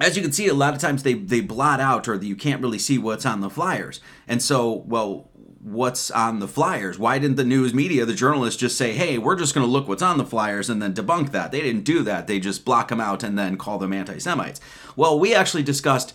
as 0.00 0.16
you 0.16 0.22
can 0.22 0.32
see, 0.32 0.48
a 0.48 0.54
lot 0.54 0.74
of 0.74 0.80
times 0.80 1.02
they 1.02 1.14
they 1.14 1.40
blot 1.40 1.80
out 1.80 2.08
or 2.08 2.14
you 2.14 2.36
can't 2.36 2.62
really 2.62 2.78
see 2.78 2.98
what's 2.98 3.26
on 3.26 3.40
the 3.40 3.50
flyers. 3.50 4.00
And 4.26 4.42
so, 4.42 4.84
well, 4.86 5.30
what's 5.60 6.10
on 6.10 6.40
the 6.40 6.48
flyers? 6.48 6.98
Why 6.98 7.18
didn't 7.18 7.36
the 7.36 7.44
news 7.44 7.72
media, 7.72 8.04
the 8.04 8.14
journalists, 8.14 8.60
just 8.60 8.76
say, 8.76 8.92
"Hey, 8.92 9.18
we're 9.18 9.36
just 9.36 9.54
going 9.54 9.66
to 9.66 9.70
look 9.70 9.86
what's 9.88 10.02
on 10.02 10.18
the 10.18 10.24
flyers" 10.24 10.70
and 10.70 10.80
then 10.80 10.94
debunk 10.94 11.30
that? 11.32 11.52
They 11.52 11.60
didn't 11.60 11.84
do 11.84 12.02
that. 12.02 12.26
They 12.26 12.40
just 12.40 12.64
block 12.64 12.88
them 12.88 13.00
out 13.00 13.22
and 13.22 13.38
then 13.38 13.56
call 13.56 13.78
them 13.78 13.92
anti-Semites. 13.92 14.60
Well, 14.96 15.18
we 15.18 15.34
actually 15.34 15.62
discussed 15.62 16.14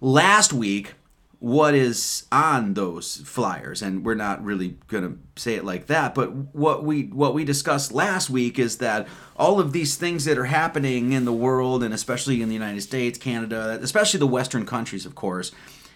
last 0.00 0.52
week 0.52 0.94
what 1.42 1.74
is 1.74 2.24
on 2.30 2.74
those 2.74 3.16
flyers? 3.24 3.82
And 3.82 4.04
we're 4.04 4.14
not 4.14 4.44
really 4.44 4.76
going 4.86 5.02
to 5.02 5.18
say 5.34 5.54
it 5.54 5.64
like 5.64 5.86
that 5.86 6.14
but 6.14 6.32
what 6.54 6.84
we 6.84 7.04
what 7.04 7.34
we 7.34 7.44
discussed 7.44 7.90
last 7.90 8.30
week 8.30 8.58
is 8.58 8.78
that 8.78 9.08
all 9.34 9.58
of 9.58 9.72
these 9.72 9.96
things 9.96 10.24
that 10.26 10.38
are 10.38 10.44
happening 10.44 11.12
in 11.12 11.24
the 11.24 11.32
world 11.32 11.82
and 11.82 11.92
especially 11.92 12.42
in 12.42 12.48
the 12.48 12.54
United 12.54 12.82
States, 12.82 13.18
Canada, 13.18 13.76
especially 13.82 14.20
the 14.20 14.26
western 14.26 14.64
countries 14.64 15.04
of 15.04 15.16
course, 15.16 15.50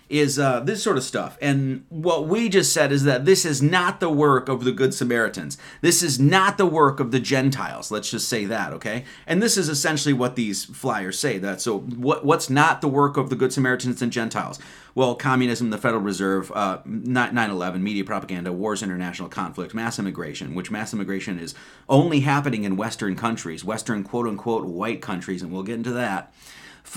is 0.08 0.38
uh, 0.38 0.60
this 0.60 0.82
sort 0.82 0.96
of 0.96 1.02
stuff. 1.02 1.36
And 1.40 1.84
what 1.88 2.28
we 2.28 2.48
just 2.48 2.72
said 2.72 2.92
is 2.92 3.02
that 3.04 3.24
this 3.24 3.44
is 3.44 3.60
not 3.60 3.98
the 3.98 4.08
work 4.08 4.48
of 4.48 4.64
the 4.64 4.70
Good 4.70 4.94
Samaritans. 4.94 5.58
This 5.80 6.02
is 6.02 6.20
not 6.20 6.58
the 6.58 6.66
work 6.66 7.00
of 7.00 7.10
the 7.10 7.18
Gentiles. 7.18 7.90
Let's 7.90 8.10
just 8.10 8.28
say 8.28 8.44
that, 8.44 8.72
okay? 8.74 9.04
And 9.26 9.42
this 9.42 9.56
is 9.56 9.68
essentially 9.68 10.12
what 10.12 10.36
these 10.36 10.64
flyers 10.64 11.18
say. 11.18 11.38
That 11.38 11.60
so 11.60 11.80
what 11.80 12.24
what's 12.24 12.48
not 12.48 12.80
the 12.80 12.88
work 12.88 13.16
of 13.16 13.30
the 13.30 13.36
Good 13.36 13.52
Samaritans 13.52 14.00
and 14.00 14.12
Gentiles? 14.12 14.60
Well, 14.94 15.14
communism, 15.14 15.70
the 15.70 15.78
Federal 15.78 16.02
Reserve, 16.02 16.50
uh, 16.54 16.78
9/11, 16.86 17.82
media 17.82 18.04
propaganda, 18.04 18.52
wars, 18.52 18.82
international 18.82 19.28
conflict, 19.28 19.74
mass 19.74 19.98
immigration, 19.98 20.54
which 20.54 20.70
mass 20.70 20.94
immigration 20.94 21.38
is 21.38 21.54
only 21.88 22.20
happening 22.20 22.64
in 22.64 22.76
Western 22.76 23.16
countries, 23.16 23.64
Western 23.64 24.04
quote 24.04 24.28
unquote 24.28 24.64
white 24.66 25.02
countries, 25.02 25.42
and 25.42 25.52
we'll 25.52 25.64
get 25.64 25.74
into 25.74 25.92
that 25.92 26.32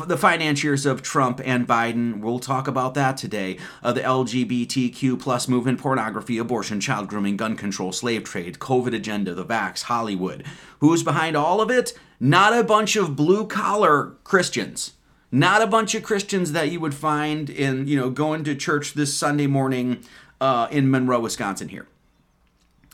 the 0.05 0.17
financiers 0.17 0.85
of 0.85 1.01
Trump 1.01 1.41
and 1.43 1.67
Biden. 1.67 2.19
We'll 2.19 2.39
talk 2.39 2.67
about 2.67 2.93
that 2.93 3.17
today. 3.17 3.57
Uh, 3.83 3.91
the 3.91 4.01
LGBTQ 4.01 5.19
plus 5.19 5.47
movement, 5.47 5.79
pornography, 5.79 6.37
abortion, 6.37 6.79
child 6.79 7.07
grooming, 7.07 7.37
gun 7.37 7.55
control, 7.55 7.91
slave 7.91 8.23
trade, 8.23 8.59
COVID 8.59 8.95
agenda, 8.95 9.33
the 9.33 9.45
vax, 9.45 9.83
Hollywood. 9.83 10.43
Who's 10.79 11.03
behind 11.03 11.35
all 11.35 11.61
of 11.61 11.69
it? 11.69 11.97
Not 12.19 12.57
a 12.57 12.63
bunch 12.63 12.95
of 12.95 13.15
blue 13.15 13.47
collar 13.47 14.15
Christians. 14.23 14.93
Not 15.31 15.61
a 15.61 15.67
bunch 15.67 15.93
of 15.93 16.03
Christians 16.03 16.53
that 16.53 16.71
you 16.71 16.79
would 16.79 16.95
find 16.95 17.49
in, 17.49 17.87
you 17.87 17.97
know, 17.97 18.09
going 18.09 18.43
to 18.45 18.55
church 18.55 18.93
this 18.93 19.13
Sunday 19.13 19.47
morning 19.47 20.03
uh, 20.41 20.67
in 20.71 20.89
Monroe, 20.89 21.19
Wisconsin 21.19 21.69
here. 21.69 21.87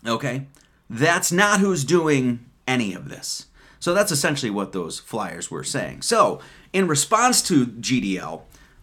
Okay? 0.06 0.48
That's 0.90 1.32
not 1.32 1.60
who's 1.60 1.84
doing 1.84 2.46
any 2.68 2.94
of 2.94 3.10
this. 3.10 3.48
So 3.80 3.94
that's 3.94 4.12
essentially 4.12 4.50
what 4.50 4.72
those 4.72 5.00
flyers 5.00 5.52
were 5.52 5.64
saying. 5.64 6.02
So, 6.02 6.40
in 6.74 6.88
response 6.88 7.42
to 7.44 7.68
GDL, 7.68 8.42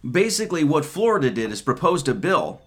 basically 0.09 0.63
what 0.63 0.85
Florida 0.85 1.29
did 1.29 1.51
is 1.51 1.61
proposed 1.61 2.07
a 2.07 2.13
bill. 2.13 2.61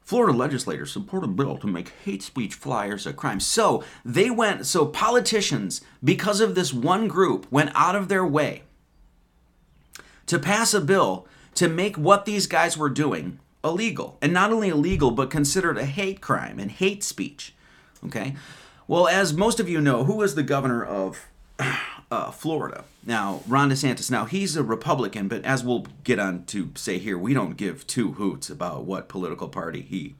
Florida 0.00 0.36
legislators 0.36 0.90
support 0.90 1.24
a 1.24 1.28
bill 1.28 1.58
to 1.58 1.66
make 1.66 1.90
hate 2.04 2.22
speech 2.22 2.54
flyers 2.54 3.06
a 3.06 3.12
crime. 3.12 3.40
So 3.40 3.84
they 4.04 4.30
went, 4.30 4.64
so 4.64 4.86
politicians, 4.86 5.82
because 6.02 6.40
of 6.40 6.54
this 6.54 6.72
one 6.72 7.08
group, 7.08 7.46
went 7.52 7.72
out 7.74 7.94
of 7.94 8.08
their 8.08 8.24
way 8.24 8.62
to 10.26 10.38
pass 10.38 10.72
a 10.72 10.80
bill 10.80 11.26
to 11.56 11.68
make 11.68 11.96
what 11.96 12.24
these 12.24 12.46
guys 12.46 12.78
were 12.78 12.88
doing 12.88 13.38
illegal. 13.64 14.16
And 14.22 14.32
not 14.32 14.52
only 14.52 14.68
illegal, 14.68 15.10
but 15.10 15.30
considered 15.30 15.76
a 15.76 15.84
hate 15.84 16.20
crime 16.20 16.58
and 16.58 16.70
hate 16.70 17.02
speech. 17.02 17.54
Okay? 18.06 18.36
Well, 18.86 19.08
as 19.08 19.34
most 19.34 19.60
of 19.60 19.68
you 19.68 19.80
know, 19.80 20.04
who 20.04 20.16
was 20.16 20.34
the 20.34 20.42
governor 20.42 20.84
of 20.84 21.26
uh, 22.10 22.30
Florida. 22.30 22.84
Now, 23.04 23.42
Ron 23.46 23.70
DeSantis, 23.70 24.10
now 24.10 24.24
he's 24.24 24.56
a 24.56 24.62
Republican, 24.62 25.28
but 25.28 25.44
as 25.44 25.64
we'll 25.64 25.86
get 26.04 26.18
on 26.18 26.44
to 26.46 26.72
say 26.74 26.98
here, 26.98 27.18
we 27.18 27.34
don't 27.34 27.56
give 27.56 27.86
two 27.86 28.12
hoots 28.12 28.50
about 28.50 28.84
what 28.84 29.08
political 29.08 29.48
party 29.48 29.82
he 29.82 30.14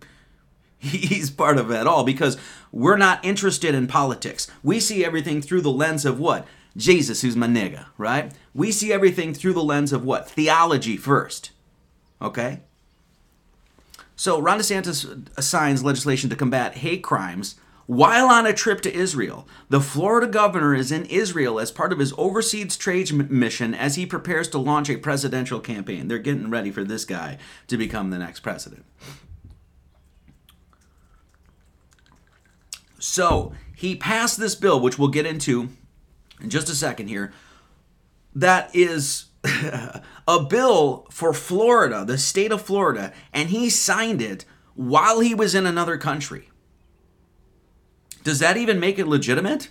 he's 0.79 1.31
part 1.31 1.59
of 1.59 1.73
at 1.73 1.87
all 1.87 2.05
because 2.05 2.37
we're 2.71 2.97
not 2.97 3.25
interested 3.25 3.75
in 3.75 3.89
politics. 3.89 4.47
We 4.63 4.79
see 4.79 5.05
everything 5.05 5.43
through 5.43 5.63
the 5.63 5.73
lens 5.73 6.05
of 6.05 6.21
what? 6.21 6.47
Jesus, 6.77 7.23
who's 7.23 7.35
my 7.35 7.49
nigga, 7.49 7.87
right? 7.97 8.33
We 8.55 8.71
see 8.71 8.93
everything 8.93 9.35
through 9.35 9.55
the 9.55 9.63
lens 9.63 9.93
of 9.93 10.05
what? 10.05 10.31
Theology 10.31 10.97
first. 10.97 11.51
Okay? 12.23 12.61
So 14.15 14.41
Ron 14.41 14.61
DeSantis 14.61 15.29
assigns 15.37 15.83
legislation 15.83 16.31
to 16.31 16.37
combat 16.37 16.77
hate 16.77 17.03
crimes 17.03 17.57
while 17.89 18.27
on 18.27 18.45
a 18.45 18.53
trip 18.53 18.83
to 18.83 18.95
Israel, 18.95 19.49
the 19.71 19.81
Florida 19.81 20.27
governor 20.27 20.75
is 20.75 20.93
in 20.93 21.07
Israel 21.07 21.59
as 21.59 21.73
part 21.73 21.91
of 21.91 21.99
his 21.99 22.13
overseas 22.19 22.77
trade 22.77 23.11
mission 23.31 23.73
as 23.73 23.95
he 23.95 24.05
prepares 24.05 24.47
to 24.49 24.59
launch 24.59 24.91
a 24.91 24.99
presidential 24.99 25.59
campaign. 25.59 26.07
They're 26.07 26.19
getting 26.19 26.51
ready 26.51 26.71
for 26.71 26.85
this 26.85 27.07
guy 27.07 27.39
to 27.67 27.79
become 27.79 28.11
the 28.11 28.19
next 28.19 28.41
president. 28.41 28.85
So, 32.99 33.55
he 33.75 33.97
passed 33.97 34.39
this 34.39 34.55
bill, 34.55 34.81
which 34.81 34.99
we'll 34.99 35.09
get 35.09 35.25
into 35.25 35.71
in 36.43 36.51
just 36.51 36.69
a 36.69 36.75
second 36.75 37.09
here, 37.09 37.33
that 38.35 38.69
is 38.77 39.29
a 40.29 40.45
bill 40.47 41.07
for 41.11 41.33
Florida, 41.33 42.05
the 42.05 42.19
state 42.19 42.53
of 42.53 42.61
Florida, 42.61 43.15
and 43.33 43.49
he 43.49 43.71
signed 43.71 44.21
it 44.21 44.45
while 44.75 45.21
he 45.21 45.35
was 45.35 45.55
in 45.55 45.65
another 45.65 45.97
country. 45.97 46.51
Does 48.29 48.41
that 48.41 48.59
even 48.59 48.79
make 48.79 48.99
it 48.99 49.07
legitimate? 49.07 49.71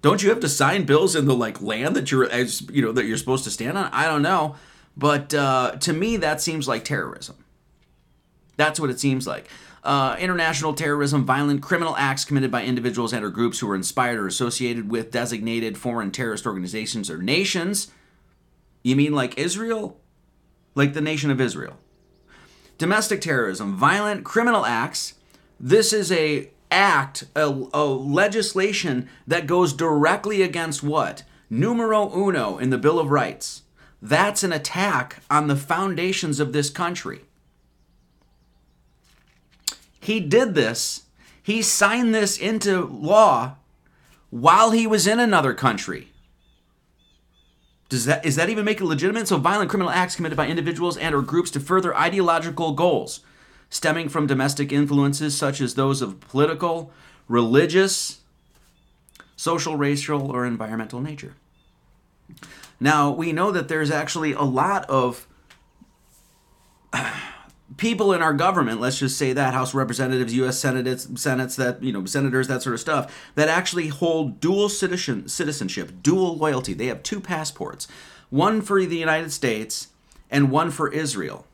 Don't 0.00 0.22
you 0.22 0.28
have 0.28 0.38
to 0.38 0.48
sign 0.48 0.84
bills 0.84 1.16
in 1.16 1.24
the 1.24 1.34
like 1.34 1.60
land 1.60 1.96
that 1.96 2.12
you're 2.12 2.30
as 2.30 2.60
you 2.70 2.80
know 2.80 2.92
that 2.92 3.04
you're 3.04 3.16
supposed 3.16 3.42
to 3.42 3.50
stand 3.50 3.76
on? 3.76 3.90
I 3.92 4.06
don't 4.06 4.22
know, 4.22 4.54
but 4.96 5.34
uh, 5.34 5.72
to 5.80 5.92
me 5.92 6.16
that 6.18 6.40
seems 6.40 6.68
like 6.68 6.84
terrorism. 6.84 7.44
That's 8.56 8.78
what 8.78 8.90
it 8.90 9.00
seems 9.00 9.26
like. 9.26 9.48
Uh, 9.82 10.14
international 10.20 10.72
terrorism, 10.72 11.24
violent 11.24 11.62
criminal 11.62 11.96
acts 11.96 12.24
committed 12.24 12.52
by 12.52 12.62
individuals 12.62 13.12
and 13.12 13.24
or 13.24 13.30
groups 13.30 13.58
who 13.58 13.68
are 13.68 13.74
inspired 13.74 14.20
or 14.20 14.28
associated 14.28 14.88
with 14.88 15.10
designated 15.10 15.76
foreign 15.76 16.12
terrorist 16.12 16.46
organizations 16.46 17.10
or 17.10 17.18
nations. 17.18 17.90
You 18.84 18.94
mean 18.94 19.14
like 19.14 19.36
Israel? 19.36 19.98
Like 20.76 20.94
the 20.94 21.00
nation 21.00 21.32
of 21.32 21.40
Israel. 21.40 21.76
Domestic 22.78 23.20
terrorism, 23.20 23.74
violent 23.74 24.24
criminal 24.24 24.64
acts. 24.64 25.14
This 25.58 25.92
is 25.92 26.12
a 26.12 26.50
act, 26.70 27.24
a, 27.34 27.46
a 27.72 27.84
legislation 27.84 29.08
that 29.26 29.46
goes 29.46 29.72
directly 29.72 30.42
against 30.42 30.82
what? 30.82 31.22
Numero 31.48 32.10
uno 32.14 32.58
in 32.58 32.70
the 32.70 32.78
Bill 32.78 32.98
of 32.98 33.10
Rights. 33.10 33.62
That's 34.02 34.42
an 34.42 34.52
attack 34.52 35.22
on 35.30 35.48
the 35.48 35.56
foundations 35.56 36.40
of 36.40 36.52
this 36.52 36.70
country. 36.70 37.22
He 40.00 40.20
did 40.20 40.54
this, 40.54 41.02
he 41.42 41.62
signed 41.62 42.14
this 42.14 42.38
into 42.38 42.86
law 42.86 43.56
while 44.30 44.70
he 44.70 44.86
was 44.86 45.06
in 45.06 45.18
another 45.18 45.54
country. 45.54 46.08
Does 47.88 48.04
that 48.04 48.24
is 48.24 48.36
that 48.36 48.50
even 48.50 48.64
make 48.64 48.80
it 48.80 48.84
legitimate? 48.84 49.28
So 49.28 49.38
violent 49.38 49.70
criminal 49.70 49.92
acts 49.92 50.16
committed 50.16 50.36
by 50.36 50.48
individuals 50.48 50.96
and 50.96 51.14
or 51.14 51.22
groups 51.22 51.50
to 51.52 51.60
further 51.60 51.96
ideological 51.96 52.72
goals 52.72 53.20
stemming 53.70 54.08
from 54.08 54.26
domestic 54.26 54.72
influences 54.72 55.36
such 55.36 55.60
as 55.60 55.74
those 55.74 56.02
of 56.02 56.20
political, 56.20 56.92
religious, 57.28 58.20
social, 59.36 59.76
racial, 59.76 60.30
or 60.30 60.46
environmental 60.46 61.00
nature. 61.00 61.34
Now, 62.78 63.10
we 63.10 63.32
know 63.32 63.50
that 63.50 63.68
there's 63.68 63.90
actually 63.90 64.32
a 64.32 64.42
lot 64.42 64.84
of 64.88 65.26
people 67.76 68.12
in 68.12 68.22
our 68.22 68.32
government, 68.32 68.80
let's 68.80 68.98
just 68.98 69.18
say 69.18 69.32
that, 69.32 69.54
House 69.54 69.74
Representatives, 69.74 70.34
U.S. 70.34 70.58
senators, 70.58 71.06
Senates, 71.14 71.56
that, 71.56 71.82
you 71.82 71.92
know, 71.92 72.04
senators, 72.04 72.48
that 72.48 72.62
sort 72.62 72.74
of 72.74 72.80
stuff, 72.80 73.30
that 73.34 73.48
actually 73.48 73.88
hold 73.88 74.40
dual 74.40 74.68
citizen, 74.68 75.28
citizenship, 75.28 76.02
dual 76.02 76.36
loyalty. 76.36 76.74
They 76.74 76.86
have 76.86 77.02
two 77.02 77.20
passports, 77.20 77.88
one 78.30 78.60
for 78.60 78.84
the 78.84 78.96
United 78.96 79.32
States 79.32 79.88
and 80.30 80.50
one 80.50 80.70
for 80.70 80.92
Israel. 80.92 81.45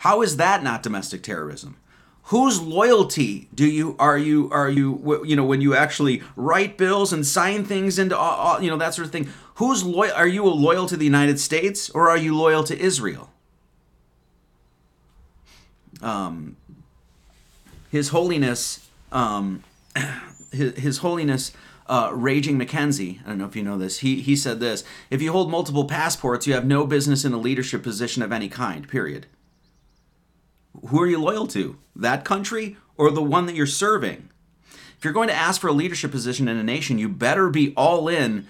How 0.00 0.22
is 0.22 0.38
that 0.38 0.62
not 0.62 0.82
domestic 0.82 1.22
terrorism? 1.22 1.76
Whose 2.24 2.58
loyalty 2.58 3.50
do 3.54 3.66
you 3.66 3.96
are 3.98 4.16
you 4.16 4.48
are 4.50 4.70
you 4.70 5.22
you 5.26 5.36
know 5.36 5.44
when 5.44 5.60
you 5.60 5.74
actually 5.74 6.22
write 6.36 6.78
bills 6.78 7.12
and 7.12 7.26
sign 7.26 7.66
things 7.66 7.98
into 7.98 8.16
all, 8.16 8.62
you 8.62 8.70
know 8.70 8.78
that 8.78 8.94
sort 8.94 9.04
of 9.04 9.12
thing? 9.12 9.28
Who's 9.56 9.84
loyal? 9.84 10.14
Are 10.14 10.26
you 10.26 10.44
loyal 10.44 10.86
to 10.86 10.96
the 10.96 11.04
United 11.04 11.38
States 11.38 11.90
or 11.90 12.08
are 12.08 12.16
you 12.16 12.34
loyal 12.34 12.64
to 12.64 12.78
Israel? 12.78 13.30
Um, 16.00 16.56
His 17.90 18.08
Holiness, 18.08 18.88
um, 19.12 19.64
His, 20.52 20.78
His 20.78 20.98
Holiness. 20.98 21.52
Uh, 21.86 22.12
Raging 22.12 22.56
Mackenzie, 22.56 23.20
I 23.24 23.30
don't 23.30 23.38
know 23.38 23.46
if 23.46 23.56
you 23.56 23.64
know 23.64 23.76
this, 23.76 23.98
he, 23.98 24.20
he 24.20 24.36
said 24.36 24.60
this 24.60 24.84
If 25.10 25.20
you 25.20 25.32
hold 25.32 25.50
multiple 25.50 25.86
passports, 25.86 26.46
you 26.46 26.54
have 26.54 26.64
no 26.64 26.86
business 26.86 27.24
in 27.24 27.32
a 27.32 27.36
leadership 27.36 27.82
position 27.82 28.22
of 28.22 28.30
any 28.30 28.48
kind, 28.48 28.88
period 28.88 29.26
who 30.88 31.00
are 31.00 31.06
you 31.06 31.20
loyal 31.20 31.46
to? 31.48 31.78
That 31.96 32.24
country 32.24 32.76
or 32.96 33.10
the 33.10 33.22
one 33.22 33.46
that 33.46 33.54
you're 33.54 33.66
serving? 33.66 34.30
If 34.98 35.04
you're 35.04 35.12
going 35.12 35.28
to 35.28 35.34
ask 35.34 35.60
for 35.60 35.68
a 35.68 35.72
leadership 35.72 36.10
position 36.10 36.48
in 36.48 36.56
a 36.58 36.62
nation, 36.62 36.98
you 36.98 37.08
better 37.08 37.48
be 37.48 37.72
all 37.76 38.08
in 38.08 38.46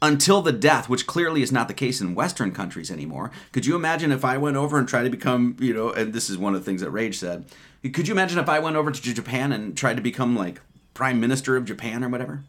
until 0.00 0.42
the 0.42 0.52
death, 0.52 0.88
which 0.88 1.06
clearly 1.06 1.42
is 1.42 1.50
not 1.50 1.66
the 1.66 1.74
case 1.74 2.00
in 2.00 2.14
Western 2.14 2.52
countries 2.52 2.90
anymore. 2.90 3.32
Could 3.52 3.66
you 3.66 3.74
imagine 3.74 4.12
if 4.12 4.24
I 4.24 4.38
went 4.38 4.56
over 4.56 4.78
and 4.78 4.88
tried 4.88 5.02
to 5.04 5.10
become, 5.10 5.56
you 5.58 5.74
know, 5.74 5.90
and 5.90 6.12
this 6.12 6.30
is 6.30 6.38
one 6.38 6.54
of 6.54 6.60
the 6.60 6.64
things 6.64 6.82
that 6.82 6.90
Rage 6.90 7.18
said. 7.18 7.46
Could 7.92 8.06
you 8.06 8.14
imagine 8.14 8.38
if 8.38 8.48
I 8.48 8.60
went 8.60 8.76
over 8.76 8.92
to 8.92 9.14
Japan 9.14 9.52
and 9.52 9.76
tried 9.76 9.96
to 9.96 10.02
become 10.02 10.36
like 10.36 10.60
prime 10.94 11.20
minister 11.20 11.56
of 11.56 11.64
Japan 11.64 12.04
or 12.04 12.08
whatever? 12.08 12.44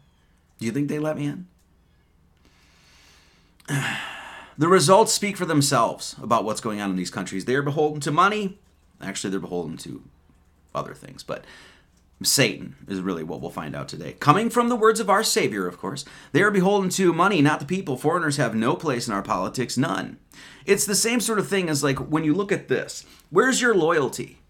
Do 0.58 0.66
you 0.66 0.72
think 0.72 0.88
they 0.88 0.98
let 0.98 1.16
me 1.16 1.26
in? 1.26 1.46
The 4.58 4.68
results 4.68 5.14
speak 5.14 5.38
for 5.38 5.46
themselves 5.46 6.16
about 6.22 6.44
what's 6.44 6.60
going 6.60 6.82
on 6.82 6.90
in 6.90 6.96
these 6.96 7.10
countries. 7.10 7.46
They 7.46 7.54
are 7.54 7.62
beholden 7.62 8.02
to 8.02 8.10
money, 8.10 8.58
Actually, 9.02 9.30
they're 9.30 9.40
beholden 9.40 9.76
to 9.78 10.02
other 10.74 10.94
things, 10.94 11.22
but 11.22 11.44
Satan 12.22 12.76
is 12.86 13.00
really 13.00 13.24
what 13.24 13.40
we'll 13.40 13.50
find 13.50 13.74
out 13.74 13.88
today. 13.88 14.12
Coming 14.20 14.50
from 14.50 14.68
the 14.68 14.76
words 14.76 15.00
of 15.00 15.08
our 15.08 15.22
Savior, 15.22 15.66
of 15.66 15.78
course, 15.78 16.04
they 16.32 16.42
are 16.42 16.50
beholden 16.50 16.90
to 16.90 17.12
money, 17.14 17.40
not 17.40 17.60
the 17.60 17.66
people. 17.66 17.96
Foreigners 17.96 18.36
have 18.36 18.54
no 18.54 18.76
place 18.76 19.08
in 19.08 19.14
our 19.14 19.22
politics, 19.22 19.78
none. 19.78 20.18
It's 20.66 20.84
the 20.84 20.94
same 20.94 21.20
sort 21.20 21.38
of 21.38 21.48
thing 21.48 21.68
as 21.70 21.82
like 21.82 21.98
when 21.98 22.24
you 22.24 22.34
look 22.34 22.52
at 22.52 22.68
this. 22.68 23.06
Where's 23.30 23.62
your 23.62 23.74
loyalty? 23.74 24.40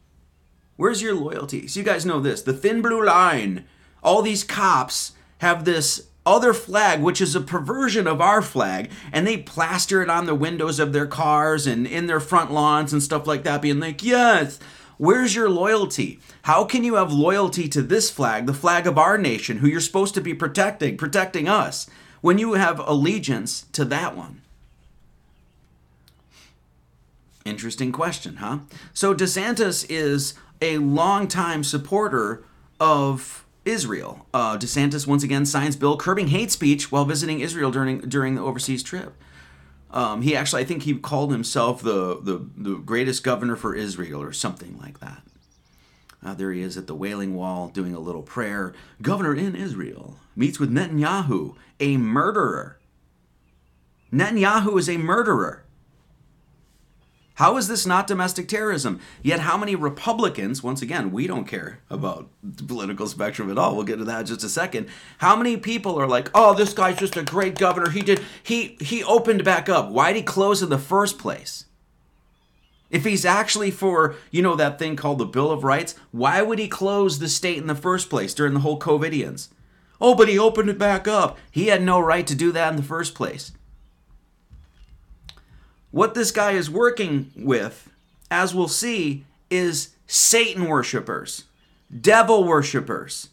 Where's 0.76 1.00
your 1.00 1.14
loyalty? 1.14 1.68
So 1.68 1.78
you 1.78 1.86
guys 1.86 2.04
know 2.04 2.20
this 2.20 2.42
the 2.42 2.52
thin 2.52 2.82
blue 2.82 3.04
line. 3.04 3.66
All 4.02 4.22
these 4.22 4.42
cops 4.42 5.12
have 5.38 5.64
this 5.64 6.08
other 6.26 6.52
flag, 6.52 7.00
which 7.00 7.20
is 7.20 7.34
a 7.34 7.40
perversion 7.40 8.06
of 8.06 8.20
our 8.20 8.42
flag, 8.42 8.90
and 9.12 9.26
they 9.26 9.38
plaster 9.38 10.02
it 10.02 10.10
on 10.10 10.26
the 10.26 10.34
windows 10.34 10.78
of 10.78 10.92
their 10.92 11.06
cars 11.06 11.66
and 11.66 11.86
in 11.86 12.06
their 12.06 12.20
front 12.20 12.52
lawns 12.52 12.92
and 12.92 13.02
stuff 13.02 13.26
like 13.26 13.42
that, 13.44 13.62
being 13.62 13.80
like, 13.80 14.02
yes, 14.02 14.58
where's 14.98 15.34
your 15.34 15.48
loyalty? 15.48 16.20
How 16.42 16.64
can 16.64 16.84
you 16.84 16.94
have 16.96 17.12
loyalty 17.12 17.68
to 17.68 17.82
this 17.82 18.10
flag, 18.10 18.46
the 18.46 18.54
flag 18.54 18.86
of 18.86 18.98
our 18.98 19.16
nation, 19.16 19.58
who 19.58 19.68
you're 19.68 19.80
supposed 19.80 20.14
to 20.14 20.20
be 20.20 20.34
protecting, 20.34 20.96
protecting 20.96 21.48
us, 21.48 21.88
when 22.20 22.38
you 22.38 22.52
have 22.52 22.78
allegiance 22.80 23.66
to 23.72 23.84
that 23.86 24.16
one? 24.16 24.42
Interesting 27.46 27.90
question, 27.90 28.36
huh? 28.36 28.58
So 28.92 29.14
DeSantis 29.14 29.86
is 29.88 30.34
a 30.60 30.76
longtime 30.76 31.64
supporter 31.64 32.44
of 32.78 33.46
Israel. 33.70 34.26
Uh, 34.34 34.58
DeSantis 34.58 35.06
once 35.06 35.22
again 35.22 35.46
signs 35.46 35.76
bill 35.76 35.96
curbing 35.96 36.28
hate 36.28 36.50
speech 36.50 36.92
while 36.92 37.04
visiting 37.04 37.40
Israel 37.40 37.70
during 37.70 38.00
during 38.00 38.34
the 38.34 38.42
overseas 38.42 38.82
trip. 38.82 39.14
Um, 39.92 40.22
he 40.22 40.36
actually, 40.36 40.62
I 40.62 40.66
think 40.66 40.84
he 40.84 40.94
called 40.94 41.32
himself 41.32 41.82
the, 41.82 42.20
the 42.20 42.46
the 42.56 42.76
greatest 42.76 43.24
governor 43.24 43.56
for 43.56 43.74
Israel 43.74 44.22
or 44.22 44.32
something 44.32 44.78
like 44.78 45.00
that. 45.00 45.22
Uh, 46.22 46.34
there 46.34 46.52
he 46.52 46.60
is 46.60 46.76
at 46.76 46.86
the 46.86 46.94
Wailing 46.94 47.34
Wall 47.34 47.68
doing 47.68 47.94
a 47.94 48.00
little 48.00 48.22
prayer. 48.22 48.74
Governor 49.00 49.34
in 49.34 49.56
Israel 49.56 50.18
meets 50.36 50.60
with 50.60 50.70
Netanyahu, 50.70 51.56
a 51.80 51.96
murderer. 51.96 52.78
Netanyahu 54.12 54.78
is 54.78 54.88
a 54.88 54.98
murderer. 54.98 55.64
How 57.40 57.56
is 57.56 57.68
this 57.68 57.86
not 57.86 58.06
domestic 58.06 58.48
terrorism? 58.48 59.00
Yet, 59.22 59.40
how 59.40 59.56
many 59.56 59.74
Republicans, 59.74 60.62
once 60.62 60.82
again, 60.82 61.10
we 61.10 61.26
don't 61.26 61.48
care 61.48 61.80
about 61.88 62.28
the 62.42 62.64
political 62.64 63.06
spectrum 63.06 63.50
at 63.50 63.56
all. 63.56 63.74
We'll 63.74 63.86
get 63.86 63.96
to 63.96 64.04
that 64.04 64.20
in 64.20 64.26
just 64.26 64.44
a 64.44 64.48
second. 64.50 64.88
How 65.16 65.36
many 65.36 65.56
people 65.56 65.98
are 65.98 66.06
like, 66.06 66.28
oh, 66.34 66.52
this 66.52 66.74
guy's 66.74 66.98
just 66.98 67.16
a 67.16 67.22
great 67.22 67.54
governor. 67.54 67.88
He 67.88 68.02
did, 68.02 68.20
he, 68.42 68.76
he 68.78 69.02
opened 69.02 69.42
back 69.42 69.70
up. 69.70 69.88
Why'd 69.88 70.16
he 70.16 70.22
close 70.22 70.60
in 70.60 70.68
the 70.68 70.76
first 70.76 71.18
place? 71.18 71.64
If 72.90 73.04
he's 73.04 73.24
actually 73.24 73.70
for, 73.70 74.16
you 74.30 74.42
know, 74.42 74.54
that 74.56 74.78
thing 74.78 74.94
called 74.94 75.16
the 75.16 75.24
Bill 75.24 75.50
of 75.50 75.64
Rights, 75.64 75.94
why 76.10 76.42
would 76.42 76.58
he 76.58 76.68
close 76.68 77.20
the 77.20 77.28
state 77.30 77.56
in 77.56 77.68
the 77.68 77.74
first 77.74 78.10
place 78.10 78.34
during 78.34 78.52
the 78.52 78.60
whole 78.60 78.78
COVIDians? 78.78 79.48
Oh, 79.98 80.14
but 80.14 80.28
he 80.28 80.38
opened 80.38 80.68
it 80.68 80.78
back 80.78 81.08
up. 81.08 81.38
He 81.50 81.68
had 81.68 81.80
no 81.80 82.00
right 82.00 82.26
to 82.26 82.34
do 82.34 82.52
that 82.52 82.68
in 82.68 82.76
the 82.76 82.82
first 82.82 83.14
place. 83.14 83.52
What 85.90 86.14
this 86.14 86.30
guy 86.30 86.52
is 86.52 86.70
working 86.70 87.32
with, 87.36 87.90
as 88.30 88.54
we'll 88.54 88.68
see, 88.68 89.24
is 89.50 89.90
Satan 90.06 90.66
worshippers, 90.66 91.44
devil 92.00 92.44
worshippers. 92.44 93.28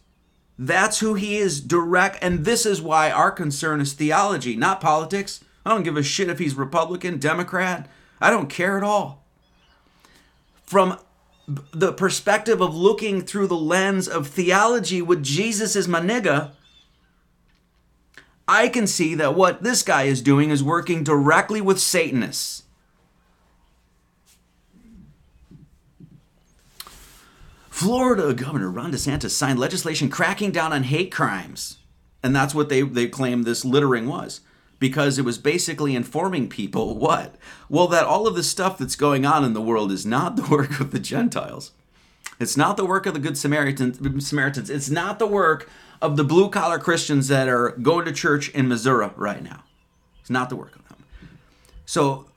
That's 0.59 0.99
who 0.99 1.13
he 1.13 1.37
is 1.37 1.61
direct, 1.61 2.17
and 2.21 2.43
this 2.43 2.65
is 2.65 2.81
why 2.81 3.11
our 3.11 3.31
concern 3.31 3.79
is 3.79 3.93
theology, 3.93 4.55
not 4.55 4.81
politics. 4.81 5.43
I 5.63 5.69
don't 5.69 5.83
give 5.83 5.97
a 5.97 6.03
shit 6.03 6.29
if 6.29 6.39
he's 6.39 6.55
Republican, 6.55 7.19
Democrat. 7.19 7.87
I 8.19 8.31
don't 8.31 8.49
care 8.49 8.77
at 8.77 8.83
all. 8.83 9.23
From 10.63 10.97
the 11.47 11.93
perspective 11.93 12.59
of 12.59 12.75
looking 12.75 13.21
through 13.21 13.47
the 13.47 13.55
lens 13.55 14.07
of 14.07 14.27
theology 14.27 15.01
with 15.01 15.23
Jesus 15.23 15.75
as 15.75 15.87
my 15.87 16.01
nigga, 16.01 16.51
I 18.47 18.69
can 18.69 18.87
see 18.87 19.13
that 19.15 19.35
what 19.35 19.63
this 19.63 19.83
guy 19.83 20.03
is 20.03 20.21
doing 20.21 20.49
is 20.49 20.63
working 20.63 21.03
directly 21.03 21.59
with 21.59 21.79
Satanists. 21.79 22.63
Florida 27.69 28.33
Governor 28.33 28.71
Ron 28.71 28.91
DeSantis 28.91 29.31
signed 29.31 29.59
legislation 29.59 30.09
cracking 30.09 30.51
down 30.51 30.73
on 30.73 30.83
hate 30.83 31.11
crimes. 31.11 31.77
And 32.23 32.35
that's 32.35 32.55
what 32.55 32.69
they, 32.69 32.81
they 32.81 33.07
claim 33.07 33.43
this 33.43 33.63
littering 33.63 34.07
was. 34.07 34.41
Because 34.79 35.19
it 35.19 35.25
was 35.25 35.37
basically 35.37 35.95
informing 35.95 36.49
people 36.49 36.95
what? 36.97 37.35
Well, 37.69 37.87
that 37.89 38.05
all 38.05 38.27
of 38.27 38.35
the 38.35 38.43
stuff 38.43 38.77
that's 38.77 38.95
going 38.95 39.25
on 39.25 39.43
in 39.43 39.53
the 39.53 39.61
world 39.61 39.91
is 39.91 40.05
not 40.05 40.35
the 40.37 40.47
work 40.49 40.79
of 40.79 40.91
the 40.91 40.99
Gentiles. 40.99 41.71
It's 42.39 42.57
not 42.57 42.77
the 42.77 42.85
work 42.85 43.05
of 43.05 43.13
the 43.13 43.19
Good 43.19 43.37
Samaritans. 43.37 44.25
Samaritans. 44.27 44.69
It's 44.69 44.89
not 44.89 45.19
the 45.19 45.27
work 45.27 45.69
of 46.01 46.17
the 46.17 46.23
blue 46.23 46.49
collar 46.49 46.79
Christians 46.79 47.27
that 47.27 47.47
are 47.47 47.71
going 47.71 48.05
to 48.05 48.11
church 48.11 48.49
in 48.49 48.67
Missouri 48.67 49.09
right 49.15 49.43
now. 49.43 49.63
It's 50.21 50.29
not 50.29 50.49
the 50.49 50.55
work 50.55 50.75
of 50.75 50.87
them. 50.87 50.97
So, 51.85 52.27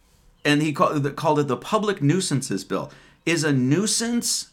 and 0.45 0.63
he 0.63 0.73
called, 0.73 1.17
called 1.17 1.39
it 1.39 1.49
the 1.49 1.57
public 1.57 2.01
nuisances 2.03 2.65
bill. 2.65 2.91
Is 3.27 3.45
a 3.45 3.53
nuisance 3.53 4.51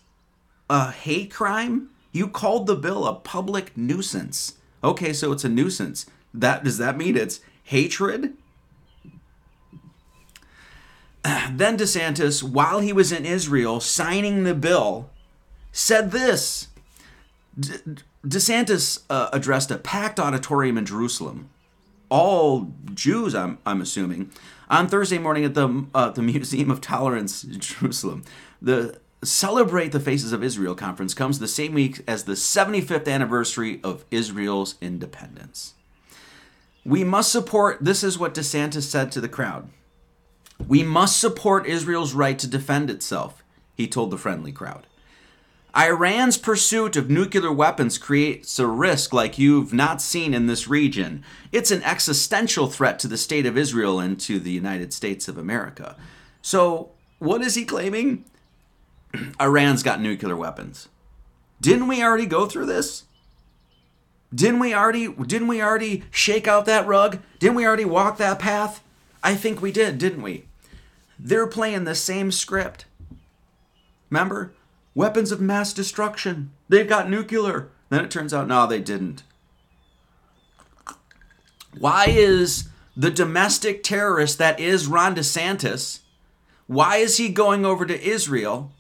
a 0.70 0.92
hate 0.92 1.32
crime? 1.32 1.90
You 2.12 2.28
called 2.28 2.68
the 2.68 2.76
bill 2.76 3.06
a 3.06 3.16
public 3.16 3.78
nuisance. 3.78 4.56
Okay, 4.84 5.14
so 5.14 5.32
it's 5.32 5.44
a 5.44 5.50
nuisance. 5.50 6.06
That 6.34 6.64
does 6.64 6.78
that 6.78 6.98
mean 6.98 7.16
it's 7.16 7.40
hatred? 7.64 8.34
Then 11.52 11.78
DeSantis, 11.78 12.44
while 12.44 12.80
he 12.80 12.94
was 12.94 13.12
in 13.12 13.26
Israel 13.26 13.80
signing 13.80 14.44
the 14.44 14.54
bill, 14.54 15.10
said 15.72 16.12
this. 16.12 16.68
DeSantis 18.26 19.04
uh, 19.10 19.30
addressed 19.32 19.72
a 19.72 19.78
packed 19.78 20.20
auditorium 20.20 20.78
in 20.78 20.86
Jerusalem, 20.86 21.50
all 22.10 22.74
Jews, 22.94 23.36
I'm, 23.36 23.58
I'm 23.66 23.82
assuming, 23.82 24.32
on 24.70 24.88
Thursday 24.88 25.18
morning 25.18 25.46
at 25.46 25.54
the 25.54 25.86
uh, 25.94 26.10
the 26.10 26.22
Museum 26.22 26.72
of 26.72 26.82
Tolerance 26.82 27.44
in 27.44 27.60
Jerusalem. 27.60 28.24
The 28.62 29.00
Celebrate 29.24 29.92
the 29.92 30.00
Faces 30.00 30.32
of 30.32 30.44
Israel 30.44 30.76
conference 30.76 31.16
comes 31.16 31.40
the 31.40 31.48
same 31.48 31.74
week 31.74 32.02
as 32.08 32.24
the 32.24 32.34
75th 32.34 33.08
anniversary 33.08 33.80
of 33.84 34.06
Israel's 34.12 34.76
independence. 34.80 35.74
We 36.86 37.04
must 37.04 37.32
support, 37.32 37.80
this 37.82 38.04
is 38.04 38.20
what 38.20 38.36
DeSantis 38.36 38.84
said 38.84 39.12
to 39.12 39.22
the 39.22 39.28
crowd. 39.28 39.70
We 40.68 40.84
must 40.84 41.20
support 41.20 41.66
Israel's 41.66 42.14
right 42.14 42.38
to 42.38 42.48
defend 42.48 42.90
itself, 42.92 43.44
he 43.76 43.88
told 43.88 44.12
the 44.12 44.18
friendly 44.18 44.52
crowd. 44.52 44.86
Iran's 45.78 46.40
pursuit 46.40 46.96
of 46.96 47.08
nuclear 47.08 47.52
weapons 47.52 48.00
creates 48.00 48.58
a 48.58 48.66
risk 48.66 49.14
like 49.14 49.38
you've 49.38 49.74
not 49.74 50.02
seen 50.02 50.34
in 50.34 50.48
this 50.48 50.68
region. 50.68 51.24
It's 51.52 51.70
an 51.70 51.84
existential 51.84 52.66
threat 52.68 52.98
to 53.00 53.08
the 53.08 53.18
state 53.18 53.46
of 53.46 53.58
Israel 53.58 54.00
and 54.00 54.20
to 54.22 54.40
the 54.40 54.50
United 54.52 54.92
States 54.92 55.28
of 55.28 55.38
America. 55.38 55.96
So, 56.42 56.90
what 57.20 57.42
is 57.42 57.54
he 57.54 57.64
claiming? 57.64 58.26
Iran's 59.40 59.84
got 59.84 60.02
nuclear 60.02 60.36
weapons. 60.36 60.90
Didn't 61.62 61.88
we 61.88 62.02
already 62.02 62.26
go 62.26 62.48
through 62.48 62.66
this? 62.66 63.04
Didn't 64.34 64.60
we 64.60 64.74
already 64.74 65.08
didn't 65.08 65.48
we 65.48 65.62
already 65.62 66.04
shake 66.10 66.48
out 66.48 66.66
that 66.66 66.88
rug? 66.88 67.20
Didn't 67.38 67.56
we 67.56 67.66
already 67.66 67.86
walk 67.86 68.18
that 68.18 68.40
path? 68.40 68.84
I 69.24 69.36
think 69.36 69.62
we 69.62 69.72
did, 69.72 70.00
didn't 70.00 70.24
we? 70.24 70.46
They're 71.20 71.48
playing 71.48 71.84
the 71.84 71.96
same 71.96 72.32
script. 72.32 72.86
Remember? 74.10 74.54
Weapons 74.98 75.32
of 75.32 75.40
mass 75.40 75.74
destruction. 75.74 76.50
They've 76.70 76.90
got 76.90 77.08
nuclear. 77.08 77.70
Then 77.90 78.04
it 78.04 78.10
turns 78.10 78.34
out, 78.34 78.48
no, 78.48 78.66
they 78.66 78.82
didn't. 78.82 79.22
Why 81.78 82.08
is 82.10 82.70
the 82.96 83.12
domestic 83.12 83.84
terrorist 83.84 84.40
that 84.40 84.60
is 84.60 84.88
Ron 84.88 85.16
DeSantis, 85.16 86.00
why 86.66 86.98
is 86.98 87.18
he 87.18 87.30
going 87.30 87.64
over 87.64 87.86
to 87.86 88.04
Israel 88.04 88.72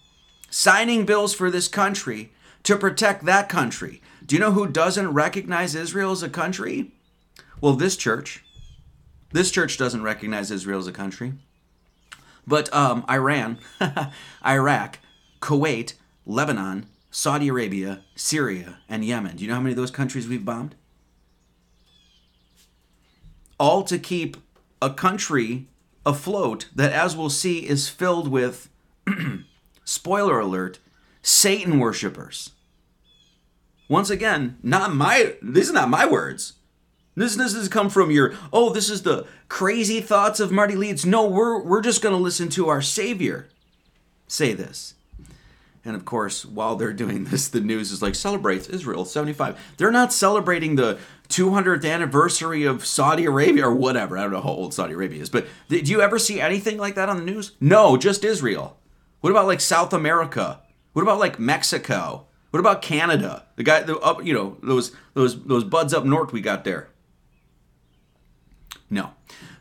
signing 0.50 1.06
bills 1.06 1.36
for 1.36 1.52
this 1.52 1.68
country 1.68 2.32
to 2.64 2.76
protect 2.76 3.26
that 3.26 3.48
country. 3.48 4.02
Do 4.26 4.36
you 4.36 4.40
know 4.40 4.54
who 4.54 4.66
doesn't 4.66 5.14
recognize 5.14 5.76
Israel 5.76 6.12
as 6.14 6.24
a 6.24 6.30
country? 6.30 6.94
Well, 7.62 7.74
this 7.74 7.96
church. 7.96 8.44
This 9.34 9.52
church 9.52 9.78
doesn't 9.78 10.02
recognize 10.02 10.50
Israel 10.50 10.80
as 10.80 10.88
a 10.88 10.92
country. 10.92 11.34
But 12.48 12.74
um, 12.74 13.06
Iran, 13.08 13.60
Iraq, 14.46 14.98
Kuwait, 15.42 15.94
Lebanon, 16.28 16.86
Saudi 17.10 17.48
Arabia, 17.48 18.02
Syria, 18.16 18.80
and 18.90 19.04
Yemen. 19.04 19.38
Do 19.38 19.44
you 19.44 19.50
know 19.50 19.56
how 19.56 19.62
many 19.62 19.72
of 19.72 19.78
those 19.78 19.92
countries 19.92 20.28
we've 20.28 20.46
bombed? 20.46 20.76
All 23.60 23.84
to 23.84 23.98
keep 23.98 24.38
a 24.82 24.92
country 24.92 25.68
afloat 26.06 26.68
that, 26.76 26.92
as 26.92 27.16
we'll 27.16 27.30
see, 27.30 27.68
is 27.68 27.90
filled 27.90 28.28
with 28.28 28.70
spoiler 29.84 30.40
alert, 30.40 30.80
Satan 31.22 31.80
worshippers. 31.80 32.52
Once 33.90 34.10
again, 34.10 34.58
not 34.62 34.94
my 34.94 35.36
these 35.42 35.70
are 35.70 35.74
not 35.74 35.90
my 35.90 36.06
words. 36.06 36.54
This 37.16 37.36
this 37.36 37.56
has 37.56 37.70
come 37.70 37.90
from 37.90 38.12
your 38.12 38.34
oh, 38.52 38.72
this 38.72 38.90
is 38.90 39.04
the 39.04 39.26
crazy 39.48 40.02
thoughts 40.02 40.42
of 40.42 40.52
Marty 40.52 40.76
Leeds. 40.76 41.06
No, 41.06 41.26
we're 41.26 41.64
we're 41.64 41.82
just 41.82 42.04
gonna 42.04 42.18
listen 42.18 42.50
to 42.50 42.68
our 42.68 42.82
Savior 42.82 43.48
say 44.28 44.54
this. 44.54 44.94
And 45.88 45.96
of 45.96 46.04
course, 46.04 46.44
while 46.46 46.76
they're 46.76 46.92
doing 46.92 47.24
this, 47.24 47.48
the 47.48 47.62
news 47.62 47.94
is 47.94 48.02
like 48.02 48.14
celebrates 48.14 48.68
Israel 48.68 49.06
75. 49.06 49.76
They're 49.78 49.90
not 49.90 50.12
celebrating 50.12 50.76
the 50.76 51.00
200th 51.30 51.90
anniversary 51.90 52.66
of 52.66 52.86
Saudi 52.86 53.24
Arabia 53.24 53.66
or 53.66 53.74
whatever. 53.74 54.18
I 54.18 54.24
don't 54.24 54.34
know 54.34 54.42
how 54.42 54.50
old 54.50 54.74
Saudi 54.74 54.94
Arabia 54.94 55.22
is, 55.22 55.30
but 55.30 55.48
did 55.70 55.88
you 55.88 56.02
ever 56.02 56.20
see 56.20 56.42
anything 56.42 56.78
like 56.78 56.96
that 56.96 57.08
on 57.08 57.16
the 57.18 57.24
news? 57.24 57.54
No, 57.62 57.96
just 57.96 58.26
Israel. 58.26 58.78
What 59.22 59.32
about 59.32 59.48
like 59.48 59.62
South 59.62 59.94
America? 59.94 60.60
What 60.92 61.04
about 61.04 61.20
like 61.20 61.40
Mexico? 61.40 62.28
What 62.52 62.60
about 62.60 62.82
Canada? 62.82 63.46
The 63.56 63.64
guy, 63.64 63.82
the 63.84 63.98
up, 64.00 64.26
you 64.26 64.34
know, 64.34 64.58
those 64.62 64.92
those 65.14 65.42
those 65.46 65.64
buds 65.64 65.94
up 65.94 66.04
north 66.04 66.34
we 66.34 66.42
got 66.42 66.66
there. 66.66 66.90
No. 68.90 69.12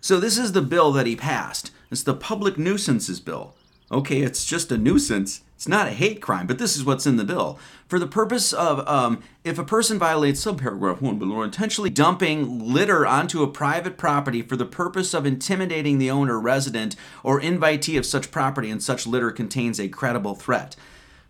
So 0.01 0.19
this 0.19 0.39
is 0.39 0.53
the 0.53 0.63
bill 0.63 0.91
that 0.93 1.07
he 1.07 1.15
passed. 1.15 1.71
It's 1.91 2.03
the 2.03 2.15
public 2.15 2.59
nuisances 2.59 3.21
bill. 3.21 3.55
Okay, 3.93 4.23
it's 4.23 4.45
just 4.45 4.73
a 4.73 4.79
nuisance. 4.79 5.43
It's 5.57 5.67
not 5.67 5.89
a 5.89 5.93
hate 5.93 6.21
crime, 6.21 6.47
but 6.47 6.59
this 6.59 6.77
is 6.77 6.85
what's 6.85 7.07
in 7.07 7.17
the 7.17 7.25
bill. 7.25 7.59
For 7.89 7.99
the 7.99 8.07
purpose 8.07 8.53
of, 8.53 8.87
um, 8.87 9.23
if 9.43 9.59
a 9.59 9.65
person 9.65 9.99
violates 9.99 10.45
subparagraph 10.45 11.01
1 11.01 11.19
below 11.19 11.41
intentionally 11.41 11.89
dumping 11.89 12.73
litter 12.73 13.07
onto 13.07 13.43
a 13.43 13.51
private 13.51 13.97
property 13.97 14.43
for 14.43 14.55
the 14.57 14.67
purpose 14.67 15.15
of 15.15 15.25
intimidating 15.25 15.97
the 15.97 16.11
owner, 16.11 16.39
resident, 16.39 16.95
or 17.23 17.41
invitee 17.41 17.97
of 17.97 18.05
such 18.05 18.31
property, 18.31 18.71
and 18.71 18.83
such 18.83 19.07
litter 19.07 19.31
contains 19.31 19.81
a 19.81 19.89
credible 19.89 20.35
threat. 20.35 20.77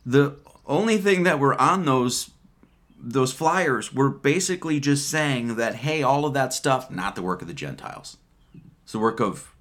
The 0.04 0.34
only 0.66 0.98
thing 0.98 1.22
that 1.22 1.38
were 1.38 1.60
on 1.60 1.84
those 1.84 2.30
those 2.98 3.32
flyers 3.32 3.92
were 3.92 4.08
basically 4.08 4.80
just 4.80 5.08
saying 5.08 5.54
that 5.56 5.76
hey, 5.76 6.02
all 6.02 6.24
of 6.24 6.34
that 6.34 6.52
stuff 6.52 6.90
not 6.90 7.14
the 7.14 7.22
work 7.22 7.42
of 7.42 7.48
the 7.48 7.54
Gentiles. 7.54 8.16
It's 8.82 8.92
the 8.92 8.98
work 8.98 9.20
of 9.20 9.54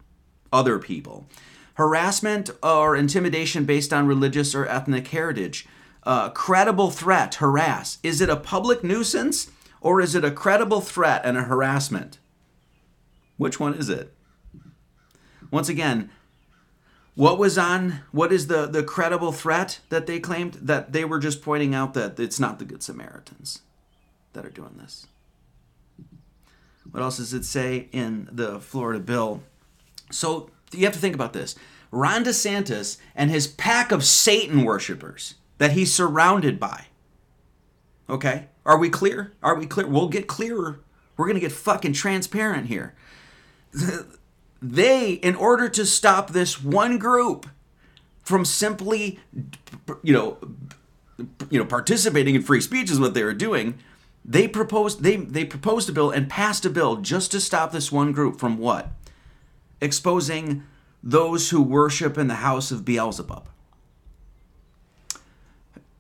other 0.52 0.80
people. 0.80 1.28
Harassment 1.76 2.50
or 2.64 2.96
intimidation 2.96 3.66
based 3.66 3.94
on 3.94 4.08
religious 4.08 4.54
or 4.56 4.68
ethnic 4.68 5.08
heritage. 5.08 5.68
Uh, 6.04 6.30
credible 6.30 6.92
threat, 6.92 7.36
harass. 7.36 7.98
Is 8.04 8.22
it 8.22 8.30
a 8.30 8.36
public 8.36 8.84
nuisance 8.84 9.52
or 9.82 10.02
is 10.02 10.16
it 10.16 10.26
a 10.26 10.32
credible 10.32 10.82
threat 10.82 11.22
and 11.24 11.38
a 11.38 11.44
harassment? 11.44 12.20
Which 13.38 13.60
one 13.60 13.74
is 13.74 13.90
it? 13.90 14.14
Once 15.52 15.70
again, 15.70 16.10
what 17.16 17.38
was 17.38 17.58
on 17.58 18.02
what 18.12 18.32
is 18.32 18.48
the 18.48 18.66
the 18.66 18.84
credible 18.84 19.32
threat 19.32 19.80
that 19.90 20.06
they 20.06 20.20
claimed 20.20 20.54
that 20.56 20.92
they 20.92 21.06
were 21.06 21.20
just 21.20 21.42
pointing 21.42 21.74
out 21.74 21.94
that 21.94 22.20
it's 22.20 22.40
not 22.40 22.60
the 22.60 22.66
good 22.66 22.84
Samaritans 22.84 23.62
that 24.34 24.46
are 24.46 24.50
doing 24.50 24.78
this. 24.78 25.08
What 26.92 27.02
else 27.02 27.18
does 27.18 27.34
it 27.34 27.46
say 27.46 27.88
in 27.92 28.30
the 28.32 28.60
Florida 28.60 29.00
bill? 29.00 29.44
So 30.12 30.52
you 30.76 30.86
have 30.86 30.94
to 30.94 31.00
think 31.00 31.16
about 31.16 31.34
this. 31.34 31.56
Ron 31.92 32.24
DeSantis 32.24 32.98
and 33.16 33.30
his 33.30 33.48
pack 33.48 33.92
of 33.92 34.04
Satan 34.04 34.64
worshippers 34.64 35.36
that 35.58 35.72
he's 35.72 35.94
surrounded 35.94 36.60
by. 36.60 36.88
Okay? 38.10 38.48
Are 38.66 38.78
we 38.78 38.90
clear? 38.90 39.34
Are 39.42 39.56
we 39.56 39.66
clear? 39.66 39.88
We'll 39.88 40.10
get 40.10 40.28
clearer. 40.28 40.82
We're 41.18 41.26
going 41.26 41.36
to 41.36 41.42
get 41.42 41.52
fucking 41.52 41.94
transparent 41.94 42.68
here. 42.68 42.96
They, 44.62 45.12
in 45.12 45.36
order 45.36 45.70
to 45.70 45.86
stop 45.86 46.32
this 46.32 46.64
one 46.64 46.98
group 46.98 47.46
from 48.24 48.46
simply, 48.46 49.20
you 50.02 50.12
know, 50.14 50.38
you 51.52 51.60
know, 51.60 51.66
participating 51.66 52.34
in 52.34 52.42
free 52.42 52.62
speech 52.62 52.90
is 52.90 53.00
what 53.00 53.14
they 53.14 53.24
were 53.24 53.34
doing. 53.34 53.78
They 54.24 54.48
proposed 54.48 55.04
they 55.04 55.18
they 55.18 55.46
proposed 55.46 55.88
a 55.90 55.92
bill 55.92 56.10
and 56.10 56.28
passed 56.28 56.66
a 56.66 56.72
bill 56.72 56.96
just 56.98 57.32
to 57.32 57.40
stop 57.40 57.72
this 57.72 57.92
one 57.92 58.12
group 58.12 58.40
from 58.40 58.58
what? 58.58 58.90
Exposing 59.86 60.64
those 61.04 61.52
who 61.52 61.62
worship 61.62 62.18
in 62.18 62.28
the 62.28 62.36
house 62.36 62.72
of 62.72 62.84
Beelzebub. 62.84 63.48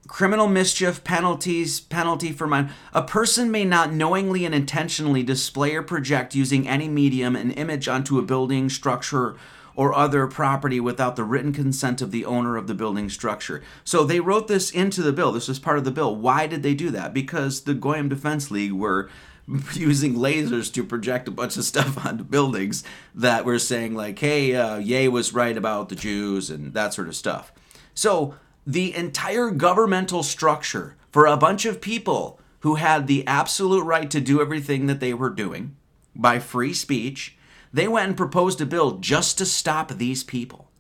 Criminal 0.07 0.47
mischief 0.47 1.03
penalties, 1.03 1.79
penalty 1.79 2.31
for 2.31 2.47
mine. 2.47 2.71
A 2.93 3.03
person 3.03 3.51
may 3.51 3.63
not 3.63 3.93
knowingly 3.93 4.43
and 4.43 4.55
intentionally 4.55 5.21
display 5.21 5.75
or 5.75 5.83
project 5.83 6.33
using 6.33 6.67
any 6.67 6.87
medium 6.87 7.35
an 7.35 7.51
image 7.51 7.87
onto 7.87 8.17
a 8.17 8.23
building, 8.23 8.69
structure, 8.69 9.35
or 9.75 9.93
other 9.93 10.25
property 10.25 10.79
without 10.79 11.15
the 11.15 11.23
written 11.23 11.53
consent 11.53 12.01
of 12.01 12.09
the 12.09 12.25
owner 12.25 12.57
of 12.57 12.65
the 12.65 12.73
building 12.73 13.07
structure. 13.07 13.61
So 13.83 14.03
they 14.03 14.19
wrote 14.19 14.47
this 14.47 14.71
into 14.71 15.03
the 15.03 15.13
bill. 15.13 15.31
This 15.31 15.47
was 15.47 15.59
part 15.59 15.77
of 15.77 15.83
the 15.83 15.91
bill. 15.91 16.15
Why 16.15 16.47
did 16.47 16.63
they 16.63 16.73
do 16.73 16.89
that? 16.91 17.13
Because 17.13 17.61
the 17.61 17.75
Goyim 17.75 18.09
Defense 18.09 18.49
League 18.49 18.73
were 18.73 19.09
using 19.73 20.15
lasers 20.15 20.73
to 20.73 20.83
project 20.83 21.27
a 21.27 21.31
bunch 21.31 21.57
of 21.57 21.63
stuff 21.63 22.03
onto 22.05 22.23
buildings 22.23 22.83
that 23.13 23.45
were 23.45 23.59
saying 23.59 23.95
like, 23.95 24.19
"Hey, 24.19 24.55
uh, 24.55 24.77
Ye 24.77 25.07
was 25.07 25.33
right 25.33 25.57
about 25.57 25.89
the 25.89 25.95
Jews" 25.95 26.49
and 26.49 26.73
that 26.73 26.93
sort 26.93 27.07
of 27.07 27.15
stuff. 27.15 27.51
So 27.93 28.35
the 28.65 28.95
entire 28.95 29.51
governmental 29.51 30.23
structure 30.23 30.95
for 31.11 31.25
a 31.25 31.37
bunch 31.37 31.65
of 31.65 31.81
people 31.81 32.39
who 32.61 32.75
had 32.75 33.07
the 33.07 33.25
absolute 33.27 33.83
right 33.83 34.09
to 34.09 34.19
do 34.19 34.41
everything 34.41 34.87
that 34.87 34.99
they 34.99 35.13
were 35.13 35.29
doing 35.29 35.75
by 36.15 36.39
free 36.39 36.73
speech, 36.73 37.37
they 37.71 37.87
went 37.87 38.07
and 38.07 38.17
proposed 38.17 38.59
a 38.59 38.65
bill 38.65 38.97
just 38.97 39.37
to 39.37 39.45
stop 39.45 39.91
these 39.91 40.23
people. 40.23 40.71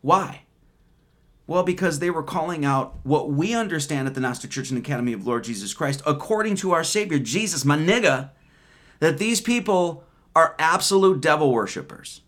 Why? 0.00 0.45
Well, 1.46 1.62
because 1.62 2.00
they 2.00 2.10
were 2.10 2.24
calling 2.24 2.64
out 2.64 2.98
what 3.04 3.30
we 3.30 3.54
understand 3.54 4.08
at 4.08 4.14
the 4.14 4.20
Gnostic 4.20 4.50
Church 4.50 4.70
and 4.70 4.78
Academy 4.78 5.12
of 5.12 5.26
Lord 5.26 5.44
Jesus 5.44 5.72
Christ, 5.72 6.02
according 6.04 6.56
to 6.56 6.72
our 6.72 6.82
Savior, 6.82 7.18
Jesus, 7.18 7.64
my 7.64 7.76
nigga, 7.76 8.30
that 8.98 9.18
these 9.18 9.40
people 9.40 10.04
are 10.34 10.56
absolute 10.58 11.20
devil 11.20 11.52
worshippers. 11.52 12.22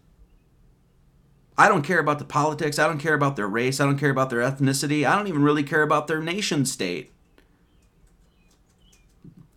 I 1.59 1.69
don't 1.69 1.83
care 1.83 1.99
about 1.99 2.21
the 2.21 2.25
politics. 2.25 2.79
I 2.79 2.87
don't 2.87 3.01
care 3.01 3.15
about 3.15 3.35
their 3.35 3.49
race. 3.49 3.81
I 3.81 3.85
don't 3.85 3.99
care 3.99 4.11
about 4.11 4.31
their 4.31 4.41
ethnicity. 4.41 5.05
I 5.05 5.17
don't 5.17 5.27
even 5.27 5.43
really 5.43 5.65
care 5.65 5.83
about 5.83 6.07
their 6.07 6.23
nation 6.23 6.65
state. 6.65 7.13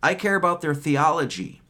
I 0.02 0.14
care 0.14 0.34
about 0.34 0.60
their 0.60 0.74
theology. 0.74 1.61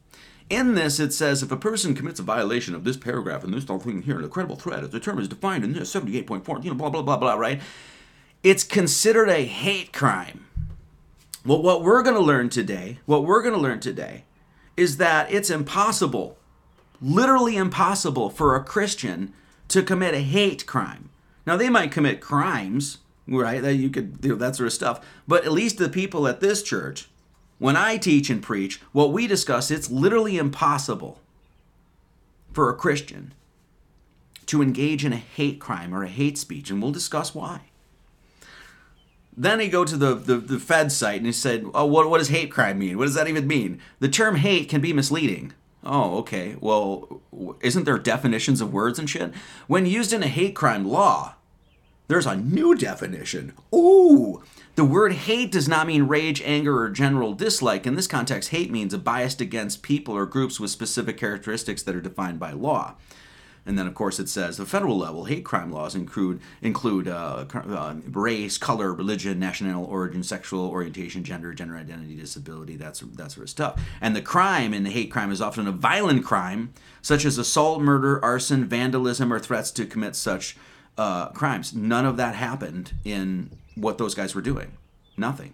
In 0.49 0.75
this, 0.75 0.99
it 0.99 1.13
says 1.13 1.41
if 1.41 1.51
a 1.51 1.57
person 1.57 1.95
commits 1.95 2.19
a 2.19 2.23
violation 2.23 2.75
of 2.75 2.83
this 2.83 2.97
paragraph 2.97 3.43
and 3.43 3.53
this 3.53 3.65
whole 3.65 3.79
thing 3.79 4.01
here, 4.03 4.21
the 4.21 4.27
credible 4.27 4.55
threat, 4.55 4.83
as 4.83 4.89
the 4.89 4.99
term 4.99 5.19
is 5.19 5.27
defined 5.27 5.63
in 5.63 5.73
this 5.73 5.93
78.4, 5.93 6.63
you 6.63 6.69
know, 6.69 6.75
blah, 6.75 6.89
blah, 6.89 7.01
blah, 7.01 7.17
blah, 7.17 7.33
right? 7.33 7.61
It's 8.43 8.63
considered 8.63 9.29
a 9.29 9.45
hate 9.45 9.93
crime. 9.93 10.45
Well, 11.45 11.61
what 11.61 11.81
we're 11.81 12.03
going 12.03 12.15
to 12.15 12.21
learn 12.21 12.49
today, 12.49 12.99
what 13.05 13.25
we're 13.25 13.41
going 13.41 13.55
to 13.55 13.59
learn 13.59 13.79
today, 13.79 14.25
is 14.75 14.97
that 14.97 15.31
it's 15.31 15.49
impossible, 15.49 16.37
literally 17.01 17.57
impossible 17.57 18.29
for 18.29 18.55
a 18.55 18.63
Christian 18.63 19.33
to 19.69 19.83
commit 19.83 20.13
a 20.13 20.19
hate 20.19 20.65
crime. 20.65 21.09
Now 21.45 21.57
they 21.57 21.69
might 21.69 21.91
commit 21.91 22.21
crimes, 22.21 22.99
right? 23.27 23.61
That 23.61 23.75
you 23.75 23.89
could 23.89 24.21
do 24.21 24.35
that 24.35 24.55
sort 24.55 24.67
of 24.67 24.73
stuff. 24.73 25.05
But 25.27 25.45
at 25.45 25.51
least 25.51 25.77
the 25.77 25.89
people 25.89 26.27
at 26.27 26.39
this 26.39 26.63
church, 26.63 27.09
when 27.59 27.77
I 27.77 27.97
teach 27.97 28.29
and 28.29 28.41
preach, 28.41 28.81
what 28.91 29.13
we 29.13 29.27
discuss, 29.27 29.71
it's 29.71 29.89
literally 29.89 30.37
impossible 30.37 31.19
for 32.51 32.69
a 32.69 32.75
Christian 32.75 33.33
to 34.45 34.61
engage 34.61 35.05
in 35.05 35.13
a 35.13 35.17
hate 35.17 35.59
crime 35.59 35.93
or 35.93 36.03
a 36.03 36.09
hate 36.09 36.37
speech, 36.37 36.69
and 36.69 36.81
we'll 36.81 36.91
discuss 36.91 37.33
why. 37.33 37.61
Then 39.35 39.59
he 39.59 39.67
go 39.67 39.83
to 39.83 39.97
the, 39.97 40.13
the, 40.13 40.37
the 40.37 40.59
Fed 40.59 40.91
site 40.91 41.17
and 41.17 41.25
he 41.25 41.31
said, 41.31 41.65
Oh, 41.73 41.85
what, 41.85 42.09
what 42.09 42.19
does 42.19 42.29
hate 42.29 42.51
crime 42.51 42.79
mean? 42.79 42.97
What 42.97 43.05
does 43.05 43.15
that 43.15 43.27
even 43.27 43.47
mean? 43.47 43.79
The 43.99 44.09
term 44.09 44.35
hate 44.35 44.69
can 44.69 44.81
be 44.81 44.93
misleading. 44.93 45.53
Oh, 45.83 46.17
okay. 46.19 46.55
Well, 46.59 47.21
isn't 47.61 47.85
there 47.85 47.97
definitions 47.97 48.61
of 48.61 48.71
words 48.71 48.99
and 48.99 49.09
shit? 49.09 49.33
When 49.67 49.85
used 49.85 50.13
in 50.13 50.23
a 50.23 50.27
hate 50.27 50.55
crime 50.55 50.85
law, 50.85 51.35
there's 52.07 52.25
a 52.25 52.35
new 52.35 52.75
definition. 52.75 53.53
Ooh! 53.73 54.43
The 54.75 54.83
word 54.83 55.13
hate 55.13 55.51
does 55.51 55.67
not 55.67 55.85
mean 55.85 56.03
rage, 56.03 56.41
anger, 56.43 56.81
or 56.81 56.89
general 56.89 57.33
dislike. 57.33 57.85
In 57.85 57.93
this 57.93 58.07
context, 58.07 58.49
hate 58.49 58.71
means 58.71 58.91
a 58.91 58.97
bias 58.97 59.39
against 59.39 59.83
people 59.83 60.15
or 60.15 60.25
groups 60.25 60.59
with 60.59 60.71
specific 60.71 61.15
characteristics 61.15 61.83
that 61.83 61.95
are 61.95 62.01
defined 62.01 62.39
by 62.39 62.53
law. 62.53 62.95
And 63.67 63.77
then, 63.77 63.85
of 63.85 63.93
course, 63.93 64.19
it 64.19 64.29
says 64.29 64.57
the 64.57 64.65
federal 64.65 64.97
level 64.97 65.25
hate 65.25 65.45
crime 65.45 65.71
laws 65.71 65.93
include 65.93 66.41
include 66.61 67.07
uh, 67.07 67.45
uh, 67.53 67.95
race, 68.11 68.57
color, 68.57 68.91
religion, 68.91 69.39
national 69.39 69.85
origin, 69.85 70.23
sexual 70.23 70.67
orientation, 70.67 71.23
gender, 71.23 71.53
gender 71.53 71.77
identity, 71.77 72.15
disability, 72.15 72.75
that's 72.75 72.99
that 72.99 73.31
sort 73.31 73.43
of 73.43 73.49
stuff. 73.49 73.79
And 74.01 74.15
the 74.15 74.21
crime 74.21 74.73
in 74.73 74.83
the 74.83 74.89
hate 74.89 75.11
crime 75.11 75.31
is 75.31 75.39
often 75.39 75.67
a 75.67 75.71
violent 75.71 76.25
crime, 76.25 76.73
such 77.01 77.25
as 77.25 77.37
assault, 77.37 77.79
murder, 77.79 78.23
arson, 78.25 78.65
vandalism, 78.65 79.31
or 79.31 79.39
threats 79.39 79.71
to 79.71 79.85
commit 79.85 80.15
such 80.15 80.57
uh, 80.97 81.29
crimes. 81.29 81.73
None 81.73 82.05
of 82.05 82.17
that 82.17 82.35
happened 82.35 82.93
in 83.05 83.51
what 83.75 83.97
those 83.97 84.15
guys 84.15 84.35
were 84.35 84.41
doing. 84.41 84.77
Nothing. 85.17 85.53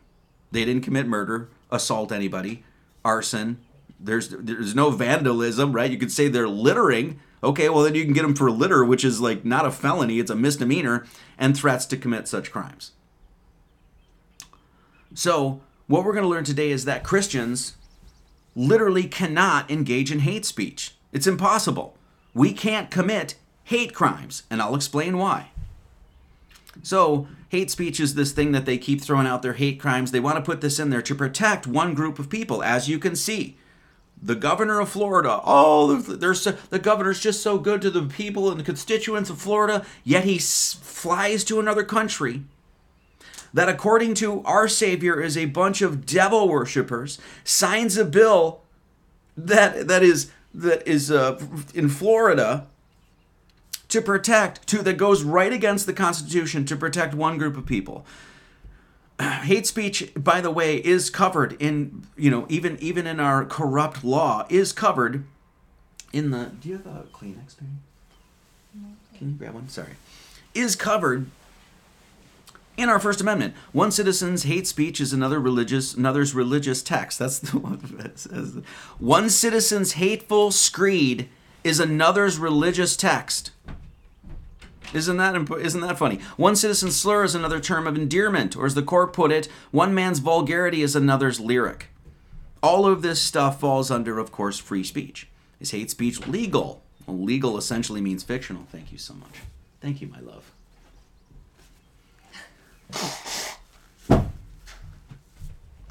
They 0.51 0.65
didn't 0.65 0.83
commit 0.83 1.07
murder, 1.07 1.49
assault 1.71 2.11
anybody, 2.11 2.63
arson. 3.03 3.59
There's 3.99 4.29
there's 4.29 4.75
no 4.75 4.91
vandalism, 4.91 5.73
right? 5.73 5.91
You 5.91 5.97
could 5.97 6.11
say 6.11 6.27
they're 6.27 6.47
littering 6.47 7.19
Okay, 7.41 7.69
well 7.69 7.83
then 7.83 7.95
you 7.95 8.03
can 8.03 8.13
get 8.13 8.23
them 8.23 8.35
for 8.35 8.51
litter, 8.51 8.83
which 8.83 9.05
is 9.05 9.21
like 9.21 9.45
not 9.45 9.65
a 9.65 9.71
felony, 9.71 10.19
it's 10.19 10.31
a 10.31 10.35
misdemeanor, 10.35 11.05
and 11.37 11.55
threats 11.55 11.85
to 11.87 11.97
commit 11.97 12.27
such 12.27 12.51
crimes. 12.51 12.91
So, 15.13 15.61
what 15.87 16.03
we're 16.03 16.13
going 16.13 16.23
to 16.23 16.29
learn 16.29 16.43
today 16.43 16.69
is 16.69 16.85
that 16.85 17.03
Christians 17.03 17.77
literally 18.55 19.05
cannot 19.05 19.71
engage 19.71 20.11
in 20.11 20.19
hate 20.19 20.45
speech. 20.45 20.95
It's 21.11 21.27
impossible. 21.27 21.97
We 22.33 22.53
can't 22.53 22.91
commit 22.91 23.35
hate 23.63 23.93
crimes, 23.93 24.43
and 24.49 24.61
I'll 24.61 24.75
explain 24.75 25.17
why. 25.17 25.51
So, 26.83 27.27
hate 27.49 27.71
speech 27.71 27.99
is 27.99 28.15
this 28.15 28.31
thing 28.31 28.51
that 28.51 28.65
they 28.65 28.77
keep 28.77 29.01
throwing 29.01 29.27
out 29.27 29.41
their 29.41 29.53
hate 29.53 29.79
crimes. 29.79 30.11
They 30.11 30.19
want 30.19 30.37
to 30.37 30.41
put 30.41 30.61
this 30.61 30.79
in 30.79 30.89
there 30.89 31.01
to 31.01 31.15
protect 31.15 31.67
one 31.67 31.93
group 31.93 32.19
of 32.19 32.29
people, 32.29 32.63
as 32.63 32.87
you 32.87 32.99
can 32.99 33.15
see. 33.15 33.57
The 34.21 34.35
governor 34.35 34.79
of 34.79 34.89
Florida, 34.89 35.39
oh, 35.45 35.95
there's 36.01 36.43
the 36.43 36.79
governor's 36.79 37.21
just 37.21 37.41
so 37.41 37.57
good 37.57 37.81
to 37.81 37.89
the 37.89 38.03
people 38.03 38.51
and 38.51 38.59
the 38.59 38.65
constituents 38.65 39.29
of 39.29 39.39
Florida, 39.39 39.85
yet 40.03 40.25
he 40.25 40.35
s- 40.35 40.77
flies 40.81 41.43
to 41.45 41.59
another 41.59 41.83
country 41.83 42.43
that, 43.53 43.69
according 43.69 44.13
to 44.15 44.43
our 44.43 44.67
Savior, 44.67 45.21
is 45.21 45.37
a 45.37 45.45
bunch 45.45 45.81
of 45.81 46.05
devil 46.05 46.49
worshippers, 46.49 47.17
signs 47.43 47.97
a 47.97 48.05
bill 48.05 48.61
that 49.37 49.87
that 49.87 50.03
is 50.03 50.31
that 50.53 50.85
is 50.87 51.09
uh, 51.09 51.39
in 51.73 51.87
Florida 51.87 52.67
to 53.89 54.01
protect 54.01 54.65
to 54.67 54.81
that 54.83 54.97
goes 54.97 55.23
right 55.23 55.51
against 55.51 55.85
the 55.85 55.93
Constitution 55.93 56.65
to 56.65 56.75
protect 56.75 57.13
one 57.13 57.37
group 57.37 57.57
of 57.57 57.65
people. 57.65 58.05
Hate 59.21 59.67
speech, 59.67 60.11
by 60.15 60.39
the 60.39 60.51
way, 60.51 60.77
is 60.77 61.09
covered 61.09 61.61
in 61.61 62.07
you 62.15 62.31
know 62.31 62.45
even 62.49 62.77
even 62.79 63.05
in 63.05 63.19
our 63.19 63.43
corrupt 63.45 64.03
law 64.03 64.45
is 64.49 64.71
covered 64.71 65.25
in 66.13 66.31
the. 66.31 66.51
Do 66.61 66.69
you 66.69 66.77
have 66.77 66.85
a 66.85 67.03
Kleenex? 67.11 67.57
Baby? 67.57 67.71
Can 69.17 69.31
you 69.31 69.35
grab 69.35 69.53
one? 69.53 69.67
Sorry, 69.67 69.93
is 70.53 70.75
covered 70.75 71.25
in 72.77 72.87
our 72.87 72.99
First 72.99 73.19
Amendment. 73.19 73.53
One 73.73 73.91
citizen's 73.91 74.43
hate 74.43 74.65
speech 74.65 75.01
is 75.01 75.11
another 75.11 75.39
religious 75.39 75.93
another's 75.93 76.33
religious 76.33 76.81
text. 76.81 77.19
That's 77.19 77.39
the 77.39 77.57
one 77.57 77.81
that 77.97 78.19
says. 78.19 78.59
One 78.99 79.29
citizen's 79.29 79.93
hateful 79.93 80.51
screed 80.51 81.27
is 81.63 81.79
another's 81.79 82.37
religious 82.37 82.95
text. 82.95 83.51
Isn't 84.93 85.17
that 85.17 85.35
imp- 85.35 85.51
isn't 85.51 85.81
that 85.81 85.97
funny? 85.97 86.19
One 86.37 86.55
citizen's 86.55 86.99
slur 86.99 87.23
is 87.23 87.35
another 87.35 87.59
term 87.59 87.85
of 87.85 87.95
endearment, 87.95 88.55
or 88.55 88.65
as 88.65 88.75
the 88.75 88.81
court 88.81 89.13
put 89.13 89.31
it, 89.31 89.47
one 89.71 89.93
man's 89.93 90.19
vulgarity 90.19 90.81
is 90.81 90.95
another's 90.95 91.39
lyric. 91.39 91.87
All 92.61 92.85
of 92.85 93.01
this 93.01 93.21
stuff 93.21 93.59
falls 93.59 93.91
under, 93.91 94.19
of 94.19 94.31
course, 94.31 94.57
free 94.57 94.83
speech. 94.83 95.27
Is 95.59 95.71
hate 95.71 95.91
speech 95.91 96.27
legal? 96.27 96.81
Well, 97.05 97.19
legal 97.19 97.57
essentially 97.57 98.01
means 98.01 98.23
fictional. 98.23 98.65
Thank 98.71 98.91
you 98.91 98.97
so 98.97 99.13
much. 99.13 99.39
Thank 99.81 100.01
you, 100.01 100.07
my 100.07 100.19
love. 100.19 100.51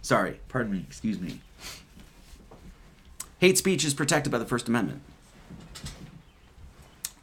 Sorry, 0.02 0.40
pardon 0.48 0.72
me, 0.72 0.84
excuse 0.88 1.20
me. 1.20 1.40
Hate 3.40 3.58
speech 3.58 3.84
is 3.84 3.94
protected 3.94 4.32
by 4.32 4.38
the 4.38 4.46
First 4.46 4.68
Amendment. 4.68 5.00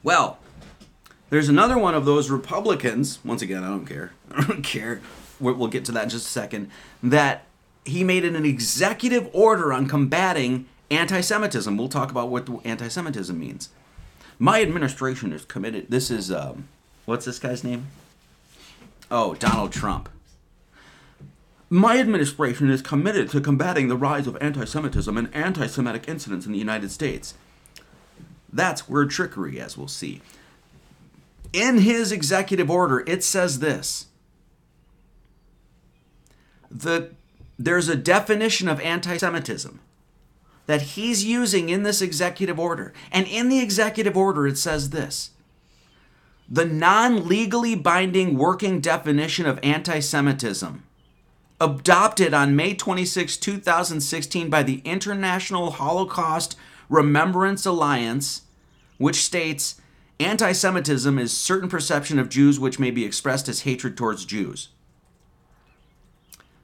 Well, 0.04 0.38
there's 1.36 1.50
another 1.50 1.78
one 1.78 1.94
of 1.94 2.06
those 2.06 2.30
Republicans, 2.30 3.20
once 3.26 3.42
again, 3.42 3.62
I 3.62 3.68
don't 3.68 3.86
care. 3.86 4.14
I 4.32 4.46
don't 4.46 4.62
care. 4.62 5.02
We'll 5.38 5.68
get 5.68 5.84
to 5.84 5.92
that 5.92 6.04
in 6.04 6.10
just 6.10 6.28
a 6.28 6.30
second. 6.30 6.72
That 7.04 7.44
he 7.84 8.06
made 8.06 8.24
an 8.24 8.46
executive 8.46 9.30
order 9.34 9.74
on 9.74 9.90
combating 9.90 10.66
anti 10.90 11.20
Semitism. 11.20 11.76
We'll 11.76 11.90
talk 11.90 12.10
about 12.10 12.30
what 12.30 12.48
anti 12.64 12.88
Semitism 12.88 13.38
means. 13.38 13.68
My 14.40 14.62
administration 14.62 15.34
is 15.34 15.44
committed. 15.44 15.88
This 15.90 16.10
is, 16.10 16.32
um, 16.32 16.70
what's 17.04 17.26
this 17.26 17.38
guy's 17.38 17.66
name? 17.66 17.88
Oh, 19.12 19.36
Donald 19.36 19.74
Trump. 19.74 20.08
My 21.70 21.98
administration 21.98 22.70
is 22.70 22.82
committed 22.82 23.30
to 23.32 23.42
combating 23.42 23.90
the 23.90 23.98
rise 23.98 24.26
of 24.26 24.38
anti 24.40 24.64
Semitism 24.64 25.18
and 25.18 25.36
anti 25.36 25.68
Semitic 25.68 26.08
incidents 26.08 26.46
in 26.46 26.54
the 26.54 26.60
United 26.60 26.92
States. 26.92 27.34
That's 28.54 28.88
word 28.88 29.10
trickery, 29.10 29.60
as 29.60 29.78
we'll 29.78 29.90
see. 29.90 30.22
In 31.56 31.78
his 31.78 32.12
executive 32.12 32.70
order, 32.70 33.02
it 33.08 33.24
says 33.24 33.60
this 33.60 34.08
the, 36.70 37.12
there's 37.58 37.88
a 37.88 37.96
definition 37.96 38.68
of 38.68 38.82
anti 38.82 39.16
Semitism 39.16 39.80
that 40.66 40.82
he's 40.82 41.24
using 41.24 41.70
in 41.70 41.84
this 41.84 42.02
executive 42.02 42.60
order. 42.60 42.92
And 43.10 43.26
in 43.26 43.48
the 43.48 43.60
executive 43.60 44.18
order, 44.18 44.46
it 44.46 44.58
says 44.58 44.90
this 44.90 45.30
the 46.50 46.66
non 46.66 47.26
legally 47.26 47.74
binding 47.74 48.38
working 48.38 48.82
definition 48.82 49.46
of 49.46 49.58
anti 49.64 50.02
Semitism, 50.02 50.84
adopted 51.62 52.34
on 52.34 52.58
May 52.58 52.74
26, 52.74 53.38
2016, 53.38 54.50
by 54.50 54.62
the 54.62 54.82
International 54.84 55.72
Holocaust 55.72 56.58
Remembrance 56.90 57.66
Alliance, 57.66 58.42
which 58.98 59.24
states 59.24 59.80
anti 60.20 60.52
Semitism 60.52 61.20
is 61.20 61.36
certain 61.36 61.70
perception 61.70 62.20
of 62.20 62.30
Jews 62.30 62.60
which 62.60 62.80
may 62.80 62.92
be 62.92 63.06
expressed 63.06 63.50
as 63.50 63.62
hatred 63.62 63.98
towards 63.98 64.26
Jews. 64.26 64.70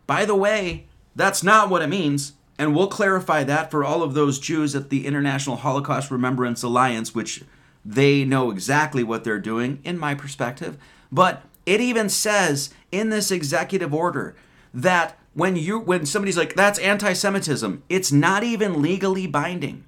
By 0.08 0.26
the 0.26 0.36
way, 0.36 0.86
that's 1.16 1.44
not 1.44 1.70
what 1.70 1.82
it 1.82 1.88
means. 1.88 2.34
And 2.58 2.76
we'll 2.76 2.88
clarify 2.88 3.44
that 3.46 3.72
for 3.72 3.84
all 3.84 4.04
of 4.04 4.14
those 4.14 4.40
Jews 4.40 4.76
at 4.76 4.90
the 4.90 5.08
International 5.08 5.56
Holocaust 5.56 6.12
Remembrance 6.12 6.62
Alliance, 6.62 7.16
which 7.16 7.44
they 7.84 8.24
know 8.24 8.52
exactly 8.52 9.04
what 9.04 9.24
they're 9.24 9.40
doing, 9.40 9.80
in 9.84 9.98
my 9.98 10.14
perspective. 10.14 10.78
But 11.12 11.44
it 11.66 11.82
even 11.82 12.08
says 12.08 12.70
in 12.92 13.10
this 13.10 13.32
executive 13.32 13.94
order 13.94 14.36
that 14.74 15.18
when 15.34 15.56
you 15.56 15.80
when 15.80 16.06
somebody's 16.06 16.38
like 16.38 16.56
that's 16.56 16.80
anti-Semitism, 16.80 17.84
it's 17.90 18.12
not 18.12 18.44
even 18.44 18.82
legally 18.82 19.28
binding. 19.28 19.86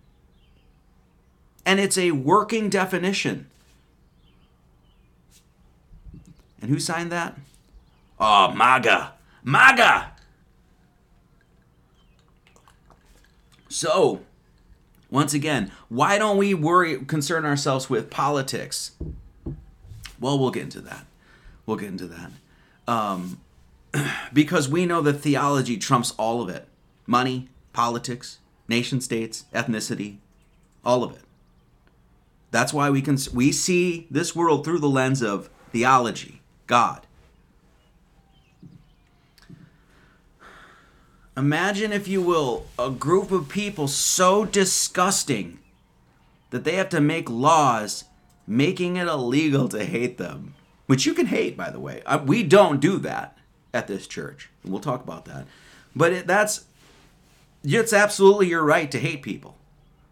And 1.65 1.79
it's 1.79 1.97
a 1.97 2.11
working 2.11 2.69
definition. 2.69 3.49
And 6.63 6.71
who 6.71 6.79
signed 6.79 7.11
that? 7.11 7.37
Oh, 8.17 8.53
MAGA. 8.53 9.11
MAGA! 9.43 10.13
So, 13.67 14.21
once 15.11 15.33
again, 15.33 15.73
why 15.89 16.17
don't 16.17 16.37
we 16.37 16.53
worry, 16.53 17.03
concern 17.03 17.43
ourselves 17.43 17.89
with 17.89 18.09
politics? 18.09 18.91
Well, 20.21 20.39
we'll 20.39 20.51
get 20.51 20.63
into 20.63 20.79
that. 20.79 21.05
We'll 21.65 21.75
get 21.75 21.89
into 21.89 22.07
that. 22.07 22.31
Um, 22.87 23.41
because 24.31 24.69
we 24.69 24.85
know 24.85 25.01
that 25.01 25.15
theology 25.15 25.75
trumps 25.75 26.11
all 26.11 26.41
of 26.41 26.47
it 26.47 26.65
money, 27.05 27.49
politics, 27.73 28.39
nation 28.69 29.01
states, 29.01 29.43
ethnicity, 29.53 30.19
all 30.85 31.03
of 31.03 31.11
it. 31.11 31.23
That's 32.51 32.73
why 32.73 32.89
we 32.89 33.01
can 33.01 33.17
we 33.33 33.51
see 33.51 34.07
this 34.09 34.33
world 34.33 34.63
through 34.63 34.79
the 34.79 34.87
lens 34.87 35.21
of 35.21 35.49
theology, 35.73 36.39
God. 36.73 37.05
Imagine, 41.37 41.93
if 41.93 42.07
you 42.07 42.19
will, 42.19 42.65
a 42.79 42.89
group 42.89 43.29
of 43.29 43.47
people 43.47 43.87
so 43.87 44.43
disgusting 44.43 45.59
that 46.49 46.63
they 46.63 46.73
have 46.77 46.89
to 46.89 46.99
make 46.99 47.29
laws 47.29 48.05
making 48.47 48.95
it 48.95 49.07
illegal 49.07 49.67
to 49.69 49.85
hate 49.85 50.17
them. 50.17 50.55
Which 50.87 51.05
you 51.05 51.13
can 51.13 51.27
hate, 51.27 51.55
by 51.55 51.69
the 51.69 51.79
way. 51.79 52.01
Uh, 52.07 52.23
We 52.25 52.41
don't 52.41 52.81
do 52.81 52.97
that 52.97 53.37
at 53.71 53.85
this 53.85 54.07
church. 54.07 54.49
We'll 54.65 54.79
talk 54.79 55.03
about 55.03 55.25
that. 55.25 55.45
But 55.95 56.11
it, 56.11 56.25
that's, 56.25 56.65
it's 57.63 57.93
absolutely 57.93 58.47
your 58.47 58.63
right 58.63 58.89
to 58.89 58.97
hate 58.97 59.21
people. 59.21 59.59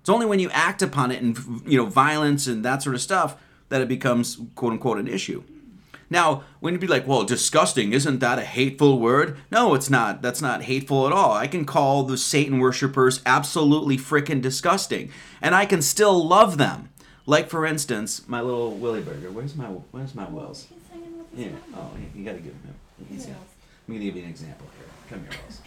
It's 0.02 0.10
only 0.10 0.28
when 0.28 0.38
you 0.38 0.52
act 0.52 0.84
upon 0.84 1.10
it 1.10 1.24
and, 1.24 1.36
you 1.66 1.80
know, 1.80 1.88
violence 1.88 2.46
and 2.46 2.64
that 2.64 2.84
sort 2.84 2.94
of 2.94 3.02
stuff 3.02 3.36
that 3.70 3.82
it 3.82 3.88
becomes, 3.88 4.38
quote 4.54 4.74
unquote, 4.74 5.00
an 5.00 5.08
issue. 5.08 5.42
Now, 6.12 6.44
when 6.60 6.74
you'd 6.74 6.82
be 6.82 6.88
like, 6.88 7.08
well, 7.08 7.24
disgusting, 7.24 7.94
isn't 7.94 8.20
that 8.20 8.38
a 8.38 8.44
hateful 8.44 9.00
word? 9.00 9.38
No, 9.50 9.74
it's 9.74 9.90
not. 9.90 10.22
That's 10.22 10.42
not 10.42 10.64
hateful 10.64 11.08
at 11.08 11.14
all. 11.14 11.32
I 11.32 11.48
can 11.48 11.64
call 11.66 12.04
the 12.04 12.18
Satan 12.18 12.60
worshippers 12.60 13.22
absolutely 13.26 13.98
frickin' 13.98 14.42
disgusting, 14.42 15.10
and 15.42 15.56
I 15.56 15.66
can 15.66 15.82
still 15.82 16.28
love 16.28 16.58
them. 16.58 16.90
Like, 17.26 17.50
for 17.50 17.66
instance, 17.66 18.28
my 18.28 18.42
little 18.42 18.72
Willy 18.76 19.02
Burger. 19.02 19.32
Where's 19.32 19.56
my 19.56 19.66
Where's 19.66 20.14
my 20.14 20.28
Wells? 20.30 20.68
He's 20.70 20.80
hanging 20.92 21.18
with 21.18 21.32
his 21.32 21.46
Yeah. 21.46 21.52
Oh, 21.76 21.90
you- 21.98 22.20
you 22.20 22.26
gotta 22.26 22.40
give 22.40 22.52
him. 22.54 22.76
He's 23.10 23.26
got, 23.26 23.36
I'm 23.88 23.94
gonna 23.96 24.00
give 24.06 24.16
you 24.18 24.24
an 24.24 24.30
example 24.30 24.68
here. 24.78 24.88
Come 25.10 25.22
here, 25.22 25.40
Wells. 25.42 25.62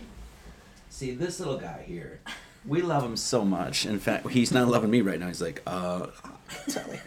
See, 0.91 1.15
this 1.15 1.41
little 1.41 1.57
guy 1.59 1.85
here, 1.87 2.21
we 2.67 2.83
love 2.83 3.03
him 3.03 3.17
so 3.17 3.45
much. 3.47 3.87
In 3.87 3.99
fact, 3.99 4.29
he's 4.31 4.53
not 4.53 4.69
loving 4.69 4.91
me 4.91 5.01
right 5.01 5.19
now. 5.19 5.29
He's 5.29 5.41
like, 5.43 5.63
uh, 5.67 6.07
Tully, 6.69 7.01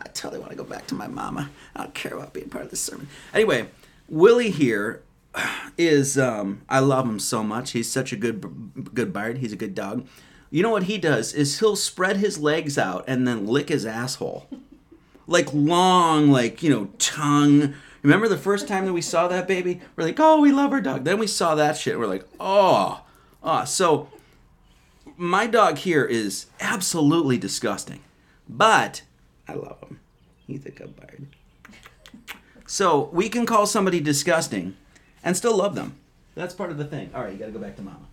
I 0.00 0.08
totally 0.08 0.40
want 0.40 0.50
to 0.50 0.56
go 0.56 0.64
back 0.64 0.86
to 0.88 0.94
my 0.94 1.06
mama. 1.06 1.50
I 1.76 1.82
don't 1.84 1.94
care 1.94 2.14
about 2.14 2.32
being 2.32 2.48
part 2.48 2.64
of 2.64 2.70
this 2.70 2.80
sermon. 2.80 3.08
Anyway, 3.34 3.68
Willie 4.08 4.50
here 4.50 5.02
is, 5.76 6.18
um, 6.18 6.62
I 6.68 6.80
love 6.80 7.06
him 7.06 7.18
so 7.18 7.42
much. 7.42 7.72
He's 7.72 7.90
such 7.90 8.12
a 8.12 8.16
good, 8.16 8.92
good 8.94 9.12
bard. 9.12 9.38
He's 9.38 9.52
a 9.52 9.56
good 9.56 9.74
dog. 9.74 10.06
You 10.50 10.62
know 10.62 10.70
what 10.70 10.84
he 10.84 10.98
does 10.98 11.32
is 11.32 11.60
he'll 11.60 11.76
spread 11.76 12.16
his 12.16 12.38
legs 12.38 12.76
out 12.76 13.04
and 13.06 13.26
then 13.26 13.46
lick 13.46 13.68
his 13.68 13.86
asshole 13.86 14.48
like 15.26 15.48
long, 15.52 16.30
like 16.30 16.62
you 16.62 16.70
know, 16.70 16.86
tongue. 16.98 17.74
Remember 18.02 18.28
the 18.28 18.36
first 18.36 18.66
time 18.66 18.86
that 18.86 18.92
we 18.92 19.02
saw 19.02 19.28
that 19.28 19.46
baby? 19.46 19.80
We're 19.94 20.04
like, 20.04 20.18
oh, 20.18 20.40
we 20.40 20.50
love 20.50 20.72
our 20.72 20.80
dog. 20.80 21.04
Then 21.04 21.18
we 21.18 21.26
saw 21.26 21.54
that 21.54 21.76
shit. 21.76 21.98
We're 21.98 22.06
like, 22.06 22.24
oh, 22.40 23.02
oh. 23.42 23.64
So 23.64 24.08
my 25.16 25.46
dog 25.46 25.78
here 25.78 26.04
is 26.04 26.46
absolutely 26.60 27.38
disgusting, 27.38 28.00
but 28.48 29.02
I 29.50 29.54
love 29.54 29.80
him. 29.80 29.98
He's 30.46 30.64
a 30.64 30.70
good 30.70 30.94
bird. 30.94 31.26
So 32.66 33.10
we 33.12 33.28
can 33.28 33.46
call 33.46 33.66
somebody 33.66 33.98
disgusting 33.98 34.76
and 35.24 35.36
still 35.36 35.56
love 35.56 35.74
them. 35.74 35.96
That's 36.36 36.54
part 36.54 36.70
of 36.70 36.78
the 36.78 36.84
thing. 36.84 37.10
All 37.12 37.24
right, 37.24 37.32
you 37.32 37.38
got 37.38 37.46
to 37.46 37.52
go 37.52 37.58
back 37.58 37.74
to 37.76 37.82
mama. 37.82 38.06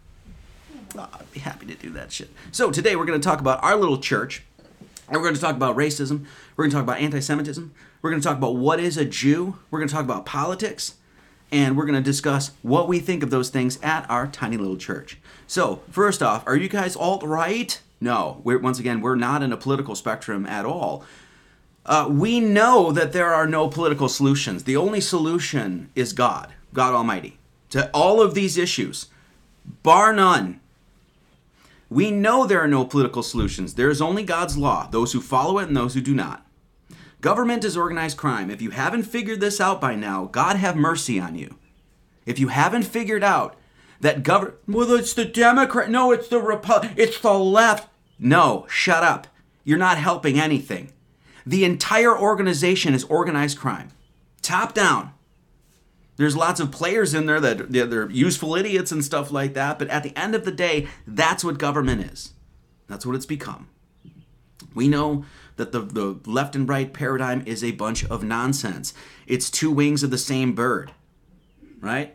Oh, 0.97 1.07
I'd 1.13 1.31
be 1.31 1.39
happy 1.39 1.67
to 1.67 1.75
do 1.75 1.91
that 1.91 2.11
shit. 2.11 2.31
So 2.51 2.71
today 2.71 2.95
we're 2.95 3.05
going 3.05 3.21
to 3.21 3.23
talk 3.23 3.39
about 3.39 3.63
our 3.63 3.75
little 3.75 3.99
church, 3.99 4.41
and 5.07 5.15
we're 5.15 5.23
going 5.23 5.35
to 5.35 5.41
talk 5.41 5.55
about 5.55 5.77
racism. 5.77 6.25
We're 6.55 6.63
going 6.63 6.71
to 6.71 6.75
talk 6.77 6.83
about 6.83 6.99
anti-Semitism. 6.99 7.71
We're 8.01 8.09
going 8.09 8.21
to 8.21 8.27
talk 8.27 8.37
about 8.37 8.55
what 8.55 8.79
is 8.79 8.97
a 8.97 9.05
Jew. 9.05 9.59
We're 9.69 9.77
going 9.77 9.89
to 9.89 9.93
talk 9.93 10.05
about 10.05 10.25
politics, 10.25 10.95
and 11.51 11.77
we're 11.77 11.85
going 11.85 12.01
to 12.01 12.01
discuss 12.01 12.51
what 12.63 12.87
we 12.87 12.99
think 12.99 13.21
of 13.21 13.29
those 13.29 13.49
things 13.49 13.77
at 13.83 14.09
our 14.09 14.25
tiny 14.25 14.57
little 14.57 14.77
church. 14.77 15.19
So 15.45 15.81
first 15.91 16.23
off, 16.23 16.47
are 16.47 16.55
you 16.55 16.67
guys 16.67 16.95
alt 16.95 17.21
right? 17.21 17.79
No, 18.01 18.41
we're 18.43 18.57
once 18.59 18.79
again 18.79 19.01
we're 19.01 19.15
not 19.15 19.43
in 19.43 19.53
a 19.53 19.57
political 19.57 19.93
spectrum 19.93 20.47
at 20.47 20.65
all. 20.65 21.03
Uh, 21.87 22.05
we 22.09 22.41
know 22.41 22.91
that 22.91 23.13
there 23.13 23.33
are 23.33 23.47
no 23.47 23.69
political 23.69 24.09
solutions. 24.09 24.65
The 24.65 24.75
only 24.75 24.99
solution 24.99 25.89
is 25.95 26.11
God, 26.11 26.53
God 26.73 26.93
Almighty, 26.93 27.39
to 27.69 27.89
all 27.93 28.21
of 28.21 28.33
these 28.33 28.57
issues, 28.57 29.07
bar 29.83 30.11
none. 30.11 30.59
We 31.89 32.11
know 32.11 32.45
there 32.45 32.59
are 32.59 32.67
no 32.67 32.83
political 32.83 33.23
solutions. 33.23 33.75
There 33.75 33.89
is 33.89 34.01
only 34.01 34.23
God's 34.23 34.57
law, 34.57 34.89
those 34.91 35.13
who 35.13 35.21
follow 35.21 35.59
it 35.59 35.69
and 35.69 35.77
those 35.77 35.93
who 35.93 36.01
do 36.01 36.13
not. 36.13 36.45
Government 37.21 37.63
is 37.63 37.77
organized 37.77 38.17
crime. 38.17 38.51
If 38.51 38.61
you 38.61 38.71
haven't 38.71 39.03
figured 39.03 39.39
this 39.39 39.61
out 39.61 39.79
by 39.79 39.95
now, 39.95 40.25
God 40.25 40.57
have 40.57 40.75
mercy 40.75 41.19
on 41.19 41.35
you. 41.35 41.55
If 42.25 42.37
you 42.37 42.49
haven't 42.49 42.83
figured 42.83 43.23
out 43.23 43.55
that 44.01 44.23
government, 44.23 44.57
well, 44.67 44.91
it's 44.91 45.13
the 45.13 45.23
Democrat, 45.23 45.89
no, 45.89 46.11
it's 46.11 46.27
the 46.27 46.41
Republic, 46.41 46.91
it's 46.97 47.19
the 47.21 47.33
left. 47.33 47.89
No, 48.19 48.65
shut 48.67 49.03
up. 49.03 49.27
You're 49.63 49.77
not 49.77 49.97
helping 49.97 50.39
anything. 50.39 50.91
The 51.47 51.63
entire 51.63 52.15
organization 52.15 52.93
is 52.93 53.05
organized 53.05 53.57
crime, 53.57 53.91
top 54.41 54.73
down. 54.73 55.13
There's 56.17 56.35
lots 56.35 56.59
of 56.59 56.71
players 56.71 57.13
in 57.13 57.25
there 57.25 57.39
that 57.39 57.71
they're 57.71 58.09
useful 58.09 58.53
idiots 58.53 58.91
and 58.91 59.01
stuff 59.01 59.31
like 59.31 59.53
that, 59.53 59.79
but 59.79 59.87
at 59.87 60.03
the 60.03 60.17
end 60.19 60.35
of 60.35 60.43
the 60.43 60.51
day, 60.51 60.89
that's 61.07 61.45
what 61.45 61.57
government 61.57 62.11
is. 62.11 62.33
That's 62.87 63.05
what 63.05 63.15
it's 63.15 63.25
become. 63.25 63.69
We 64.75 64.89
know 64.89 65.23
that 65.55 65.71
the, 65.71 65.79
the 65.79 66.19
left 66.29 66.53
and 66.53 66.67
right 66.67 66.91
paradigm 66.91 67.43
is 67.45 67.63
a 67.63 67.71
bunch 67.71 68.03
of 68.07 68.25
nonsense. 68.25 68.93
It's 69.25 69.49
two 69.49 69.71
wings 69.71 70.03
of 70.03 70.11
the 70.11 70.17
same 70.17 70.53
bird, 70.53 70.91
right? 71.79 72.13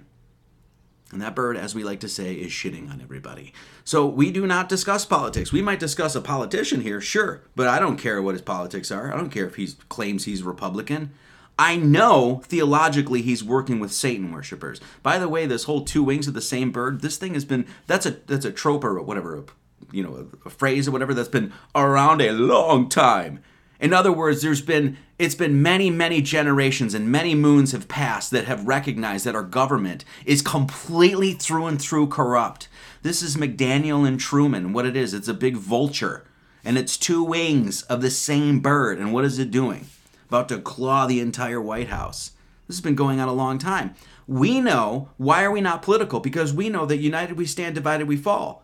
And 1.12 1.20
that 1.20 1.34
bird, 1.34 1.56
as 1.58 1.74
we 1.74 1.84
like 1.84 2.00
to 2.00 2.08
say, 2.08 2.34
is 2.34 2.50
shitting 2.50 2.90
on 2.90 3.00
everybody. 3.02 3.52
So 3.84 4.06
we 4.06 4.30
do 4.30 4.46
not 4.46 4.68
discuss 4.68 5.04
politics. 5.04 5.52
We 5.52 5.60
might 5.60 5.78
discuss 5.78 6.14
a 6.14 6.22
politician 6.22 6.80
here, 6.80 7.00
sure, 7.00 7.42
but 7.54 7.68
I 7.68 7.78
don't 7.78 7.98
care 7.98 8.22
what 8.22 8.34
his 8.34 8.42
politics 8.42 8.90
are. 8.90 9.12
I 9.12 9.16
don't 9.16 9.30
care 9.30 9.46
if 9.46 9.56
he 9.56 9.68
claims 9.90 10.24
he's 10.24 10.42
Republican. 10.42 11.12
I 11.58 11.76
know 11.76 12.40
theologically 12.46 13.20
he's 13.20 13.44
working 13.44 13.78
with 13.78 13.92
Satan 13.92 14.32
worshippers. 14.32 14.80
By 15.02 15.18
the 15.18 15.28
way, 15.28 15.46
this 15.46 15.64
whole 15.64 15.84
two 15.84 16.02
wings 16.02 16.26
of 16.26 16.34
the 16.34 16.40
same 16.40 16.72
bird, 16.72 17.02
this 17.02 17.18
thing 17.18 17.34
has 17.34 17.44
been 17.44 17.66
that's 17.86 18.06
a 18.06 18.12
that's 18.26 18.46
a 18.46 18.50
trope 18.50 18.82
or 18.84 19.00
whatever, 19.02 19.44
you 19.92 20.02
know, 20.02 20.28
a, 20.44 20.48
a 20.48 20.50
phrase 20.50 20.88
or 20.88 20.92
whatever 20.92 21.12
that's 21.12 21.28
been 21.28 21.52
around 21.74 22.22
a 22.22 22.32
long 22.32 22.88
time. 22.88 23.40
In 23.82 23.92
other 23.92 24.12
words, 24.12 24.42
there's 24.42 24.62
been 24.62 24.96
it's 25.18 25.34
been 25.34 25.60
many 25.60 25.90
many 25.90 26.22
generations 26.22 26.94
and 26.94 27.10
many 27.10 27.34
moons 27.34 27.72
have 27.72 27.88
passed 27.88 28.30
that 28.30 28.44
have 28.44 28.68
recognized 28.68 29.26
that 29.26 29.34
our 29.34 29.42
government 29.42 30.04
is 30.24 30.40
completely 30.40 31.32
through 31.32 31.66
and 31.66 31.82
through 31.82 32.06
corrupt. 32.06 32.68
This 33.02 33.22
is 33.22 33.36
McDaniel 33.36 34.06
and 34.06 34.20
Truman. 34.20 34.72
What 34.72 34.86
it 34.86 34.94
is, 34.94 35.12
it's 35.12 35.26
a 35.26 35.34
big 35.34 35.56
vulture 35.56 36.24
and 36.64 36.78
it's 36.78 36.96
two 36.96 37.24
wings 37.24 37.82
of 37.82 38.02
the 38.02 38.10
same 38.10 38.60
bird. 38.60 39.00
And 39.00 39.12
what 39.12 39.24
is 39.24 39.40
it 39.40 39.50
doing? 39.50 39.86
About 40.28 40.48
to 40.50 40.60
claw 40.60 41.06
the 41.06 41.18
entire 41.18 41.60
White 41.60 41.88
House. 41.88 42.30
This 42.68 42.76
has 42.76 42.82
been 42.82 42.94
going 42.94 43.18
on 43.18 43.26
a 43.26 43.32
long 43.32 43.58
time. 43.58 43.96
We 44.28 44.60
know 44.60 45.08
why 45.16 45.42
are 45.42 45.50
we 45.50 45.60
not 45.60 45.82
political? 45.82 46.20
Because 46.20 46.54
we 46.54 46.68
know 46.68 46.86
that 46.86 46.98
united 46.98 47.36
we 47.36 47.46
stand, 47.46 47.74
divided 47.74 48.06
we 48.06 48.16
fall. 48.16 48.62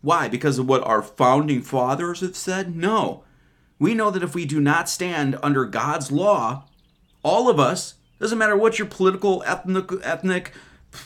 Why? 0.00 0.28
Because 0.28 0.60
of 0.60 0.68
what 0.68 0.84
our 0.84 1.02
founding 1.02 1.60
fathers 1.60 2.20
have 2.20 2.36
said? 2.36 2.76
No. 2.76 3.24
We 3.80 3.94
know 3.94 4.10
that 4.10 4.22
if 4.22 4.34
we 4.34 4.44
do 4.44 4.60
not 4.60 4.88
stand 4.88 5.38
under 5.42 5.64
God's 5.64 6.12
law, 6.12 6.66
all 7.24 7.48
of 7.48 7.58
us, 7.58 7.94
doesn't 8.20 8.38
matter 8.38 8.56
what 8.56 8.78
your 8.78 8.86
political, 8.86 9.42
ethnic, 9.46 9.90
ethnic, 10.02 10.52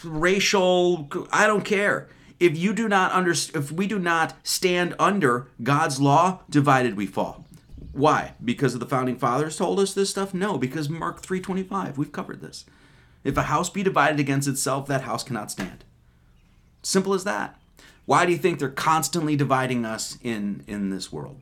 racial, 0.02 1.08
I 1.32 1.46
don't 1.46 1.64
care. 1.64 2.08
If 2.40 2.58
you 2.58 2.74
do 2.74 2.88
not 2.88 3.12
under, 3.12 3.30
if 3.30 3.70
we 3.70 3.86
do 3.86 4.00
not 4.00 4.34
stand 4.42 4.96
under 4.98 5.48
God's 5.62 6.00
law, 6.00 6.40
divided 6.50 6.96
we 6.96 7.06
fall. 7.06 7.46
Why? 7.92 8.32
Because 8.44 8.74
of 8.74 8.80
the 8.80 8.86
founding 8.86 9.18
fathers 9.18 9.56
told 9.56 9.78
us 9.78 9.94
this 9.94 10.10
stuff? 10.10 10.34
No, 10.34 10.58
because 10.58 10.88
Mark 10.88 11.22
3:25. 11.22 11.96
We've 11.96 12.10
covered 12.10 12.40
this. 12.40 12.64
If 13.22 13.36
a 13.36 13.44
house 13.44 13.70
be 13.70 13.84
divided 13.84 14.18
against 14.18 14.48
itself, 14.48 14.88
that 14.88 15.02
house 15.02 15.22
cannot 15.22 15.52
stand. 15.52 15.84
Simple 16.82 17.14
as 17.14 17.22
that. 17.22 17.56
Why 18.04 18.26
do 18.26 18.32
you 18.32 18.38
think 18.38 18.58
they're 18.58 18.68
constantly 18.68 19.36
dividing 19.36 19.84
us 19.84 20.18
in 20.22 20.64
in 20.66 20.90
this 20.90 21.12
world? 21.12 21.40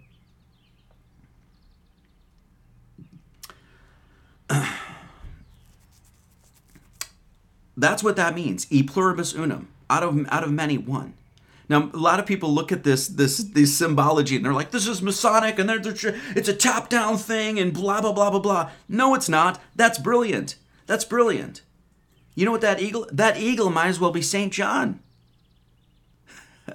That's 7.76 8.02
what 8.02 8.16
that 8.16 8.34
means. 8.34 8.66
E 8.70 8.82
pluribus 8.82 9.34
unum. 9.34 9.68
Out 9.88 10.02
of 10.02 10.26
out 10.28 10.44
of 10.44 10.52
many 10.52 10.78
one. 10.78 11.14
Now, 11.68 11.90
a 11.92 11.96
lot 11.96 12.18
of 12.20 12.26
people 12.26 12.52
look 12.52 12.72
at 12.72 12.84
this 12.84 13.06
this 13.08 13.38
this 13.38 13.76
symbology 13.76 14.36
and 14.36 14.44
they're 14.44 14.52
like, 14.52 14.70
"This 14.72 14.86
is 14.86 15.00
Masonic, 15.02 15.58
and 15.58 15.68
they're, 15.68 15.78
they're, 15.78 16.14
it's 16.36 16.48
a 16.48 16.54
top-down 16.54 17.16
thing, 17.18 17.58
and 17.58 17.72
blah 17.72 18.00
blah 18.00 18.12
blah 18.12 18.30
blah 18.30 18.40
blah." 18.40 18.70
No, 18.88 19.14
it's 19.14 19.28
not. 19.28 19.60
That's 19.74 19.98
brilliant. 19.98 20.56
That's 20.86 21.04
brilliant. 21.04 21.62
You 22.34 22.44
know 22.46 22.52
what 22.52 22.60
that 22.62 22.80
eagle? 22.80 23.06
That 23.12 23.38
eagle 23.38 23.70
might 23.70 23.88
as 23.88 24.00
well 24.00 24.10
be 24.10 24.22
Saint 24.22 24.52
John. 24.52 25.00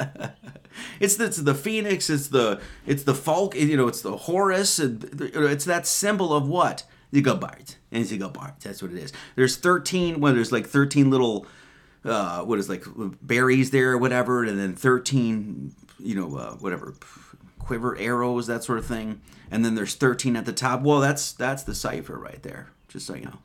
it's 0.99 1.15
the, 1.15 1.25
it's 1.25 1.37
the 1.37 1.55
phoenix. 1.55 2.09
It's 2.09 2.29
the 2.29 2.59
it's 2.85 3.03
the 3.03 3.15
falcon. 3.15 3.67
You 3.67 3.77
know, 3.77 3.87
it's 3.87 4.01
the 4.01 4.17
Horus. 4.17 4.79
It's 4.79 5.65
that 5.65 5.85
symbol 5.87 6.33
of 6.33 6.47
what? 6.47 6.83
Zigobart 7.13 7.75
and 7.91 8.05
Zigobart. 8.05 8.59
That's 8.59 8.81
what 8.81 8.91
it 8.91 8.97
is. 8.97 9.13
There's 9.35 9.57
13. 9.57 10.19
Well, 10.19 10.33
there's 10.33 10.51
like 10.51 10.67
13 10.67 11.09
little 11.09 11.45
uh, 12.05 12.43
what 12.43 12.59
is 12.59 12.69
like 12.69 12.83
berries 13.21 13.71
there 13.71 13.91
or 13.91 13.97
whatever, 13.97 14.43
and 14.43 14.57
then 14.57 14.75
13, 14.75 15.73
you 15.99 16.15
know, 16.15 16.37
uh, 16.37 16.51
whatever 16.53 16.93
quiver 17.59 17.97
arrows, 17.97 18.47
that 18.47 18.63
sort 18.63 18.79
of 18.79 18.85
thing. 18.85 19.21
And 19.51 19.63
then 19.63 19.75
there's 19.75 19.95
13 19.95 20.35
at 20.35 20.45
the 20.45 20.53
top. 20.53 20.81
Well, 20.81 20.99
that's 20.99 21.31
that's 21.31 21.63
the 21.63 21.75
cipher 21.75 22.17
right 22.17 22.41
there, 22.43 22.71
just 22.87 23.05
so 23.05 23.15
you 23.15 23.25
know. 23.25 23.39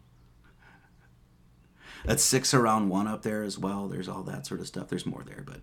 That's 2.05 2.23
six 2.23 2.53
around 2.53 2.89
one 2.89 3.07
up 3.07 3.23
there 3.23 3.43
as 3.43 3.59
well. 3.59 3.87
There's 3.87 4.09
all 4.09 4.23
that 4.25 4.47
sort 4.47 4.61
of 4.61 4.67
stuff. 4.67 4.89
There's 4.89 5.07
more 5.07 5.23
there, 5.25 5.43
but 5.47 5.61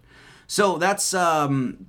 so 0.48 0.78
that's 0.78 1.14
um, 1.14 1.88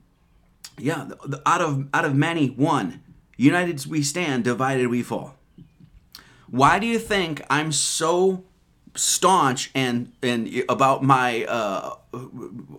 yeah. 0.78 1.10
Out 1.46 1.60
of 1.60 1.88
out 1.94 2.04
of 2.04 2.14
many, 2.14 2.48
one. 2.48 3.02
United 3.36 3.86
we 3.86 4.02
stand, 4.02 4.44
divided 4.44 4.88
we 4.88 5.02
fall. 5.02 5.36
Why 6.50 6.78
do 6.78 6.86
you 6.86 6.98
think 6.98 7.42
I'm 7.48 7.72
so 7.72 8.44
staunch 8.96 9.70
and 9.74 10.12
and 10.22 10.64
about 10.68 11.02
my 11.02 11.44
uh, 11.44 11.94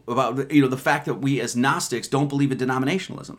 about 0.07 0.51
you 0.51 0.61
know 0.61 0.67
the 0.67 0.77
fact 0.77 1.05
that 1.05 1.15
we 1.15 1.39
as 1.39 1.55
Gnostics 1.55 2.07
don't 2.07 2.27
believe 2.27 2.51
in 2.51 2.57
denominationalism. 2.57 3.37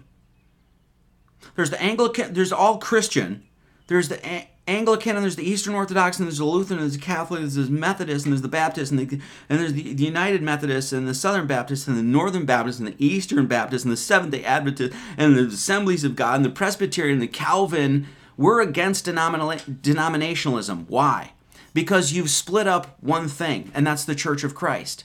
There's 1.56 1.70
the 1.70 1.82
Anglican, 1.82 2.32
there's 2.34 2.52
all 2.52 2.78
Christian, 2.78 3.44
there's 3.88 4.08
the 4.08 4.26
A- 4.26 4.48
Anglican, 4.66 5.16
and 5.16 5.24
there's 5.24 5.36
the 5.36 5.44
Eastern 5.44 5.74
Orthodox, 5.74 6.18
and 6.18 6.26
there's 6.26 6.38
the 6.38 6.44
Lutheran, 6.44 6.78
and 6.78 6.88
there's 6.88 6.98
the 6.98 7.04
Catholic, 7.04 7.40
and 7.40 7.50
there's 7.50 7.68
the 7.68 7.74
Methodist, 7.74 8.24
and 8.24 8.32
there's 8.32 8.42
the 8.42 8.48
Baptist, 8.48 8.92
and, 8.92 9.00
the, 9.00 9.20
and 9.50 9.58
there's 9.58 9.72
the, 9.72 9.92
the 9.92 10.04
United 10.04 10.40
Methodist, 10.40 10.92
and 10.92 11.06
the 11.06 11.14
Southern 11.14 11.48
Baptist, 11.48 11.88
and 11.88 11.98
the 11.98 12.02
Northern 12.02 12.46
Baptist, 12.46 12.78
and 12.78 12.88
the 12.88 13.04
Eastern 13.04 13.46
Baptist, 13.46 13.84
and 13.84 13.92
the 13.92 13.98
Seventh 13.98 14.32
Day 14.32 14.44
Adventist, 14.44 14.94
and 15.18 15.36
the 15.36 15.48
Assemblies 15.48 16.04
of 16.04 16.14
God, 16.16 16.36
and 16.36 16.44
the 16.44 16.50
Presbyterian, 16.50 17.14
and 17.14 17.22
the 17.22 17.26
Calvin. 17.26 18.06
We're 18.36 18.60
against 18.60 19.06
denominationalism. 19.06 20.86
Why? 20.88 21.32
because 21.74 22.12
you've 22.12 22.30
split 22.30 22.66
up 22.66 22.96
one 23.00 23.28
thing, 23.28 23.70
and 23.74 23.86
that's 23.86 24.04
the 24.04 24.14
Church 24.14 24.44
of 24.44 24.54
Christ. 24.54 25.04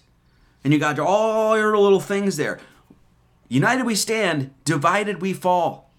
And 0.63 0.73
you 0.73 0.79
got 0.79 0.99
all 0.99 1.57
your 1.57 1.77
little 1.77 1.99
things 1.99 2.37
there. 2.37 2.59
United 3.47 3.85
we 3.85 3.95
stand, 3.95 4.53
divided 4.65 5.21
we 5.21 5.33
fall. 5.33 5.89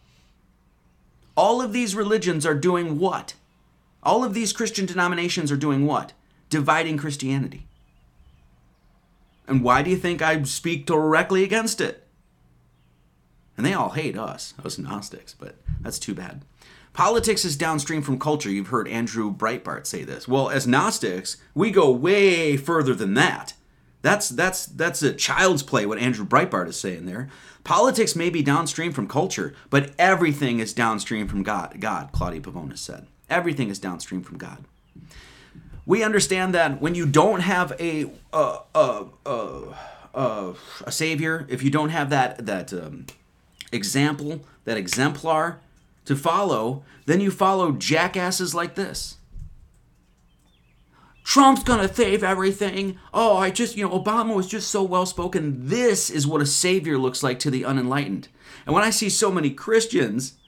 All 1.37 1.63
of 1.63 1.73
these 1.73 1.95
religions 1.95 2.45
are 2.45 2.55
doing 2.55 2.99
what? 2.99 3.35
All 4.03 4.25
of 4.25 4.35
these 4.35 4.53
Christian 4.53 4.85
denominations 4.85 5.51
are 5.51 5.57
doing 5.57 5.87
what? 5.87 6.13
Dividing 6.51 6.99
Christianity. 6.99 7.67
And 9.47 9.63
why 9.63 9.83
do 9.83 9.91
you 9.91 9.97
think 9.97 10.21
I 10.21 10.43
speak 10.43 10.85
directly 10.85 11.43
against 11.43 11.81
it? 11.81 12.07
And 13.57 13.65
they 13.65 13.73
all 13.73 13.91
hate 13.91 14.19
us, 14.19 14.53
us 14.63 14.79
Gnostics, 14.79 15.35
but 15.35 15.57
that's 15.81 15.99
too 15.99 16.15
bad. 16.15 16.43
Politics 16.93 17.45
is 17.45 17.57
downstream 17.57 18.03
from 18.03 18.19
culture. 18.19 18.51
You've 18.51 18.69
heard 18.69 18.89
Andrew 18.89 19.33
Breitbart 19.35 19.87
say 19.87 20.05
this. 20.05 20.27
Well, 20.27 20.49
as 20.49 20.67
Gnostics, 20.67 21.37
we 21.55 21.71
go 21.71 21.91
way 21.91 22.57
further 22.57 22.95
than 22.95 23.15
that. 23.15 23.55
That's 24.03 24.29
that's 24.29 24.67
that's 24.67 25.03
a 25.03 25.13
child's 25.13 25.63
play 25.63 25.85
what 25.85 25.99
Andrew 25.99 26.25
Breitbart 26.25 26.69
is 26.69 26.79
saying 26.79 27.07
there. 27.07 27.29
Politics 27.65 28.17
may 28.17 28.31
be 28.31 28.43
downstream 28.43 28.93
from 28.93 29.09
culture, 29.09 29.55
but 29.71 29.93
everything 29.99 30.61
is 30.61 30.73
downstream 30.73 31.29
from 31.29 31.43
God. 31.43 31.81
God, 31.81 32.11
Claudia 32.13 32.41
Pavonis 32.41 32.79
said. 32.79 33.07
Everything 33.29 33.69
is 33.69 33.79
downstream 33.79 34.23
from 34.23 34.39
God. 34.39 34.65
We 35.85 36.03
understand 36.03 36.55
that 36.55 36.81
when 36.81 36.95
you 36.95 37.07
don't 37.07 37.41
have 37.41 37.73
a 37.81 38.11
a 38.33 38.59
a, 38.75 39.05
a, 39.27 39.61
a, 40.15 40.55
a 40.85 40.93
savior, 40.93 41.47
if 41.49 41.63
you 41.63 41.71
don't 41.71 41.91
have 41.91 42.11
that 42.11 42.47
that 42.47 42.73
um, 42.73 43.07
example, 43.73 44.45
that 44.65 44.77
exemplar 44.77 45.61
to 46.09 46.17
follow, 46.17 46.83
then 47.07 47.21
you 47.21 47.31
follow 47.31 47.73
jackasses 47.73 48.55
like 48.55 48.75
this. 48.75 49.19
Trump's 51.23 51.63
gonna 51.63 51.93
save 51.93 52.25
everything. 52.25 52.99
Oh, 53.13 53.37
I 53.37 53.51
just, 53.51 53.77
you 53.77 53.87
know, 53.87 53.99
Obama 53.99 54.35
was 54.35 54.47
just 54.47 54.71
so 54.71 54.83
well 54.83 55.05
spoken. 55.05 55.69
This 55.69 56.09
is 56.09 56.27
what 56.27 56.41
a 56.41 56.47
savior 56.47 56.97
looks 56.97 57.23
like 57.23 57.39
to 57.41 57.51
the 57.51 57.67
unenlightened. 57.67 58.29
And 58.65 58.75
when 58.75 58.83
I 58.83 58.89
see 58.89 59.11
so 59.11 59.31
many 59.31 59.51
Christians 59.51 60.39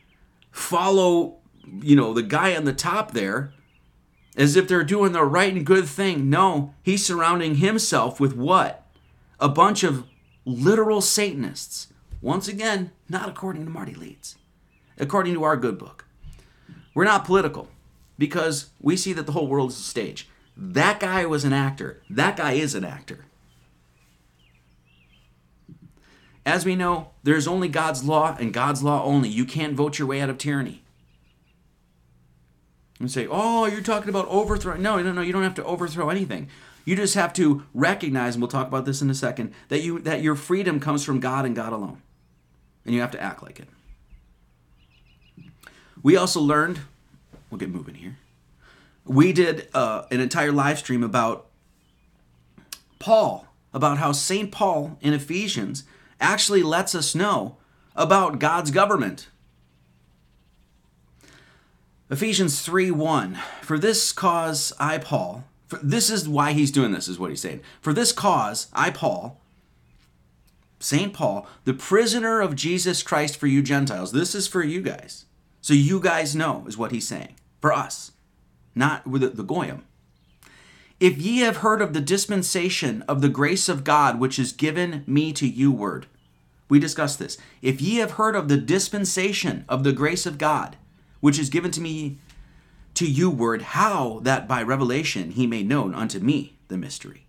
follow, 0.50 1.36
you 1.82 1.94
know, 1.94 2.14
the 2.14 2.22
guy 2.22 2.56
on 2.56 2.64
the 2.64 2.72
top 2.72 3.12
there, 3.12 3.52
as 4.38 4.56
if 4.56 4.66
they're 4.66 4.82
doing 4.82 5.12
the 5.12 5.22
right 5.22 5.52
and 5.52 5.66
good 5.66 5.86
thing, 5.86 6.30
no, 6.30 6.72
he's 6.82 7.04
surrounding 7.04 7.56
himself 7.56 8.18
with 8.18 8.34
what? 8.34 8.86
A 9.38 9.50
bunch 9.50 9.82
of 9.82 10.06
literal 10.46 11.02
Satanists. 11.02 11.88
Once 12.22 12.48
again, 12.48 12.90
not 13.06 13.28
according 13.28 13.66
to 13.66 13.70
Marty 13.70 13.94
Leeds, 13.94 14.36
according 15.00 15.34
to 15.34 15.44
our 15.44 15.56
good 15.56 15.78
book. 15.78 16.04
We're 16.94 17.04
not 17.04 17.24
political 17.24 17.68
because 18.18 18.70
we 18.80 18.96
see 18.96 19.12
that 19.14 19.26
the 19.26 19.32
whole 19.32 19.46
world 19.46 19.70
is 19.70 19.78
a 19.80 19.82
stage. 19.82 20.28
That 20.56 21.00
guy 21.00 21.24
was 21.26 21.44
an 21.44 21.52
actor. 21.52 22.02
That 22.10 22.36
guy 22.36 22.52
is 22.52 22.74
an 22.74 22.84
actor. 22.84 23.24
As 26.44 26.64
we 26.64 26.76
know, 26.76 27.10
there's 27.22 27.46
only 27.46 27.68
God's 27.68 28.04
law 28.04 28.36
and 28.38 28.52
God's 28.52 28.82
law 28.82 29.04
only. 29.04 29.28
You 29.28 29.44
can't 29.44 29.74
vote 29.74 29.98
your 29.98 30.08
way 30.08 30.20
out 30.20 30.30
of 30.30 30.38
tyranny. 30.38 30.82
And 32.98 33.10
say, 33.10 33.26
oh, 33.30 33.66
you're 33.66 33.80
talking 33.80 34.10
about 34.10 34.28
overthrow. 34.28 34.76
No, 34.76 35.00
no, 35.02 35.12
no, 35.12 35.22
you 35.22 35.32
don't 35.32 35.42
have 35.42 35.54
to 35.54 35.64
overthrow 35.64 36.10
anything. 36.10 36.48
You 36.84 36.96
just 36.96 37.14
have 37.14 37.32
to 37.34 37.64
recognize, 37.72 38.34
and 38.34 38.42
we'll 38.42 38.50
talk 38.50 38.68
about 38.68 38.84
this 38.84 39.00
in 39.00 39.08
a 39.08 39.14
second, 39.14 39.54
that 39.68 39.80
you 39.80 40.00
that 40.00 40.22
your 40.22 40.34
freedom 40.34 40.80
comes 40.80 41.04
from 41.04 41.20
God 41.20 41.44
and 41.46 41.54
God 41.54 41.72
alone. 41.72 42.02
And 42.84 42.94
you 42.94 43.00
have 43.00 43.10
to 43.12 43.22
act 43.22 43.42
like 43.42 43.60
it. 43.60 43.68
We 46.02 46.16
also 46.16 46.40
learned, 46.40 46.80
we'll 47.50 47.58
get 47.58 47.70
moving 47.70 47.94
here 47.94 48.16
we 49.10 49.32
did 49.32 49.68
uh, 49.74 50.04
an 50.10 50.20
entire 50.20 50.52
live 50.52 50.78
stream 50.78 51.02
about 51.02 51.46
Paul, 53.00 53.48
about 53.72 53.98
how 53.98 54.12
St. 54.12 54.52
Paul 54.52 54.98
in 55.00 55.12
Ephesians 55.12 55.82
actually 56.20 56.62
lets 56.62 56.94
us 56.94 57.14
know 57.14 57.56
about 57.96 58.38
God's 58.38 58.70
government. 58.70 59.28
Ephesians 62.08 62.60
3 62.62 62.92
1. 62.92 63.38
For 63.62 63.78
this 63.78 64.12
cause, 64.12 64.72
I, 64.78 64.98
Paul, 64.98 65.44
for, 65.66 65.80
this 65.82 66.08
is 66.08 66.28
why 66.28 66.52
he's 66.52 66.70
doing 66.70 66.92
this, 66.92 67.08
is 67.08 67.18
what 67.18 67.30
he's 67.30 67.40
saying. 67.40 67.62
For 67.80 67.92
this 67.92 68.12
cause, 68.12 68.68
I, 68.72 68.90
Paul, 68.90 69.40
St. 70.78 71.12
Paul, 71.12 71.48
the 71.64 71.74
prisoner 71.74 72.40
of 72.40 72.54
Jesus 72.54 73.02
Christ 73.02 73.36
for 73.36 73.48
you 73.48 73.60
Gentiles. 73.62 74.12
This 74.12 74.34
is 74.34 74.46
for 74.46 74.62
you 74.62 74.82
guys. 74.82 75.24
So 75.60 75.74
you 75.74 76.00
guys 76.00 76.34
know, 76.34 76.64
is 76.66 76.78
what 76.78 76.92
he's 76.92 77.06
saying. 77.06 77.34
For 77.60 77.72
us 77.72 78.12
not 78.74 79.06
with 79.06 79.36
the 79.36 79.42
goyim. 79.42 79.84
If 80.98 81.18
ye 81.18 81.38
have 81.40 81.58
heard 81.58 81.80
of 81.80 81.92
the 81.92 82.00
dispensation 82.00 83.02
of 83.02 83.20
the 83.20 83.28
grace 83.28 83.68
of 83.68 83.84
God 83.84 84.20
which 84.20 84.38
is 84.38 84.52
given 84.52 85.02
me 85.06 85.32
to 85.32 85.48
you, 85.48 85.72
word. 85.72 86.06
We 86.68 86.78
discussed 86.78 87.18
this. 87.18 87.36
If 87.62 87.80
ye 87.80 87.96
have 87.96 88.12
heard 88.12 88.36
of 88.36 88.48
the 88.48 88.58
dispensation 88.58 89.64
of 89.68 89.82
the 89.82 89.92
grace 89.92 90.26
of 90.26 90.38
God 90.38 90.76
which 91.20 91.38
is 91.38 91.50
given 91.50 91.70
to 91.72 91.80
me 91.80 92.18
to 92.94 93.06
you, 93.06 93.30
word, 93.30 93.62
how 93.62 94.20
that 94.22 94.46
by 94.48 94.62
revelation 94.62 95.30
he 95.30 95.46
made 95.46 95.68
known 95.68 95.94
unto 95.94 96.18
me 96.18 96.58
the 96.68 96.76
mystery. 96.76 97.26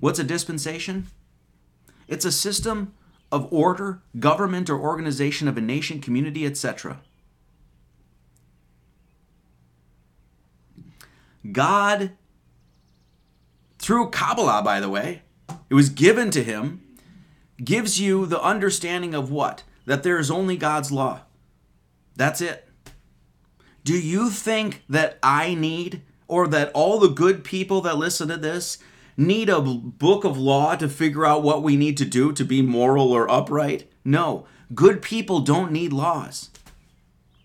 What's 0.00 0.18
a 0.18 0.24
dispensation? 0.24 1.06
It's 2.08 2.24
a 2.24 2.32
system 2.32 2.94
of 3.30 3.52
order, 3.52 4.00
government, 4.18 4.68
or 4.70 4.78
organization 4.78 5.48
of 5.48 5.56
a 5.56 5.62
nation, 5.62 6.00
community, 6.00 6.46
etc 6.46 7.00
God, 11.50 12.12
through 13.78 14.10
Kabbalah, 14.10 14.62
by 14.62 14.80
the 14.80 14.88
way, 14.88 15.22
it 15.68 15.74
was 15.74 15.88
given 15.90 16.30
to 16.30 16.42
him, 16.42 16.82
gives 17.62 18.00
you 18.00 18.26
the 18.26 18.42
understanding 18.42 19.14
of 19.14 19.30
what? 19.30 19.62
That 19.86 20.02
there 20.02 20.18
is 20.18 20.30
only 20.30 20.56
God's 20.56 20.90
law. 20.90 21.20
That's 22.16 22.40
it. 22.40 22.68
Do 23.84 23.98
you 23.98 24.30
think 24.30 24.82
that 24.88 25.18
I 25.22 25.54
need, 25.54 26.02
or 26.26 26.48
that 26.48 26.72
all 26.72 26.98
the 26.98 27.08
good 27.08 27.44
people 27.44 27.82
that 27.82 27.98
listen 27.98 28.28
to 28.28 28.36
this 28.36 28.78
need 29.16 29.48
a 29.48 29.60
book 29.60 30.24
of 30.24 30.38
law 30.38 30.74
to 30.76 30.88
figure 30.88 31.26
out 31.26 31.42
what 31.42 31.62
we 31.62 31.76
need 31.76 31.96
to 31.98 32.04
do 32.04 32.32
to 32.32 32.44
be 32.44 32.62
moral 32.62 33.12
or 33.12 33.30
upright? 33.30 33.90
No. 34.04 34.46
Good 34.74 35.02
people 35.02 35.40
don't 35.40 35.70
need 35.70 35.92
laws. 35.92 36.50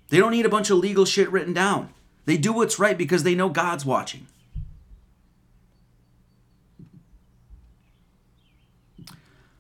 They 0.08 0.18
don't 0.18 0.32
need 0.32 0.46
a 0.46 0.50
bunch 0.50 0.70
of 0.70 0.78
legal 0.78 1.06
shit 1.06 1.30
written 1.32 1.54
down. 1.54 1.94
They 2.26 2.38
do 2.38 2.54
what's 2.54 2.80
right 2.80 2.98
because 2.98 3.24
they 3.24 3.36
know 3.36 3.50
God's 3.50 3.86
watching. 3.86 4.28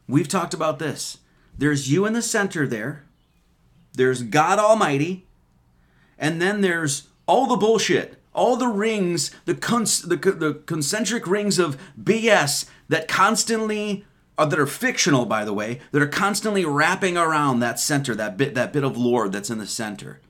We've 0.07 0.27
talked 0.27 0.53
about 0.53 0.79
this. 0.79 1.19
There's 1.57 1.91
you 1.91 2.05
in 2.05 2.13
the 2.13 2.21
center 2.21 2.65
there, 2.65 3.03
there's 3.93 4.23
God 4.23 4.59
Almighty, 4.59 5.27
and 6.17 6.41
then 6.41 6.61
there's 6.61 7.09
all 7.27 7.47
the 7.47 7.57
bullshit, 7.57 8.19
all 8.33 8.55
the 8.55 8.67
rings, 8.67 9.31
the, 9.45 9.55
cons- 9.55 10.01
the, 10.01 10.15
the 10.15 10.61
concentric 10.65 11.27
rings 11.27 11.59
of 11.59 11.77
BS 12.01 12.65
that 12.87 13.07
constantly 13.07 14.05
uh, 14.39 14.45
that 14.45 14.57
are 14.57 14.65
fictional 14.65 15.25
by 15.25 15.43
the 15.43 15.53
way 15.53 15.81
that 15.91 16.01
are 16.01 16.07
constantly 16.07 16.63
wrapping 16.63 17.17
around 17.17 17.59
that 17.59 17.77
center 17.77 18.15
that 18.15 18.37
bit 18.37 18.55
that 18.55 18.71
bit 18.71 18.85
of 18.85 18.97
lord 18.97 19.33
that's 19.33 19.49
in 19.49 19.57
the 19.57 19.67
center 19.67 20.21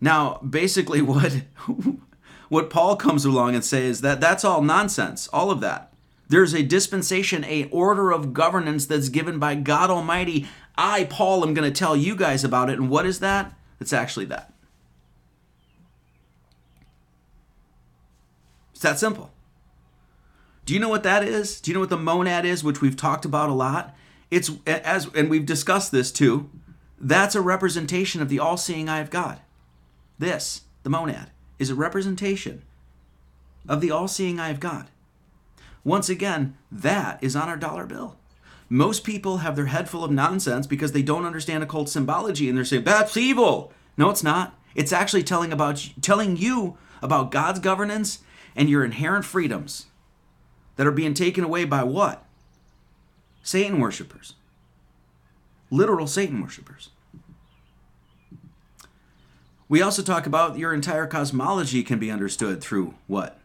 now, 0.00 0.38
basically, 0.38 1.02
what 1.02 1.42
what 2.48 2.70
Paul 2.70 2.96
comes 2.96 3.24
along 3.24 3.54
and 3.54 3.64
says 3.64 4.00
that 4.02 4.20
that's 4.20 4.44
all 4.44 4.62
nonsense. 4.62 5.28
All 5.32 5.50
of 5.50 5.60
that. 5.60 5.92
There's 6.28 6.54
a 6.54 6.62
dispensation, 6.62 7.44
a 7.44 7.68
order 7.70 8.10
of 8.10 8.32
governance 8.32 8.86
that's 8.86 9.08
given 9.08 9.38
by 9.38 9.54
God 9.54 9.90
Almighty. 9.90 10.46
I, 10.76 11.04
Paul, 11.04 11.44
am 11.44 11.54
going 11.54 11.70
to 11.70 11.76
tell 11.76 11.96
you 11.96 12.16
guys 12.16 12.44
about 12.44 12.68
it. 12.68 12.78
And 12.78 12.90
what 12.90 13.06
is 13.06 13.20
that? 13.20 13.54
It's 13.80 13.92
actually 13.92 14.26
that. 14.26 14.52
It's 18.72 18.82
that 18.82 18.98
simple. 18.98 19.30
Do 20.64 20.74
you 20.74 20.80
know 20.80 20.88
what 20.88 21.04
that 21.04 21.22
is? 21.22 21.60
Do 21.60 21.70
you 21.70 21.74
know 21.74 21.80
what 21.80 21.90
the 21.90 21.96
monad 21.96 22.44
is, 22.44 22.64
which 22.64 22.80
we've 22.80 22.96
talked 22.96 23.24
about 23.24 23.48
a 23.48 23.54
lot? 23.54 23.94
It's 24.30 24.50
as 24.66 25.06
and 25.14 25.30
we've 25.30 25.46
discussed 25.46 25.92
this 25.92 26.10
too. 26.10 26.50
That's 26.98 27.36
a 27.36 27.40
representation 27.40 28.20
of 28.20 28.28
the 28.28 28.40
all-seeing 28.40 28.88
eye 28.88 28.98
of 28.98 29.10
God. 29.10 29.40
This, 30.18 30.62
the 30.82 30.90
monad, 30.90 31.30
is 31.58 31.70
a 31.70 31.74
representation 31.74 32.62
of 33.68 33.80
the 33.80 33.90
all 33.90 34.08
seeing 34.08 34.38
eye 34.38 34.50
of 34.50 34.60
God. 34.60 34.86
Once 35.84 36.08
again, 36.08 36.56
that 36.70 37.22
is 37.22 37.36
on 37.36 37.48
our 37.48 37.56
dollar 37.56 37.86
bill. 37.86 38.16
Most 38.68 39.04
people 39.04 39.38
have 39.38 39.54
their 39.54 39.66
head 39.66 39.88
full 39.88 40.04
of 40.04 40.10
nonsense 40.10 40.66
because 40.66 40.92
they 40.92 41.02
don't 41.02 41.24
understand 41.24 41.62
occult 41.62 41.88
symbology 41.88 42.48
and 42.48 42.58
they're 42.58 42.64
saying, 42.64 42.84
that's 42.84 43.16
evil. 43.16 43.72
No, 43.96 44.10
it's 44.10 44.24
not. 44.24 44.58
It's 44.74 44.92
actually 44.92 45.22
telling 45.22 45.52
about 45.52 45.88
telling 46.02 46.36
you 46.36 46.76
about 47.00 47.30
God's 47.30 47.60
governance 47.60 48.20
and 48.56 48.68
your 48.68 48.84
inherent 48.84 49.24
freedoms 49.24 49.86
that 50.76 50.86
are 50.86 50.92
being 50.92 51.14
taken 51.14 51.44
away 51.44 51.64
by 51.64 51.82
what? 51.84 52.24
Satan 53.42 53.78
worshippers. 53.78 54.34
Literal 55.70 56.06
Satan 56.06 56.42
worshippers. 56.42 56.90
We 59.68 59.82
also 59.82 60.02
talk 60.02 60.26
about 60.26 60.58
your 60.58 60.72
entire 60.72 61.06
cosmology 61.06 61.82
can 61.82 61.98
be 61.98 62.10
understood 62.10 62.60
through 62.60 62.94
what? 63.06 63.38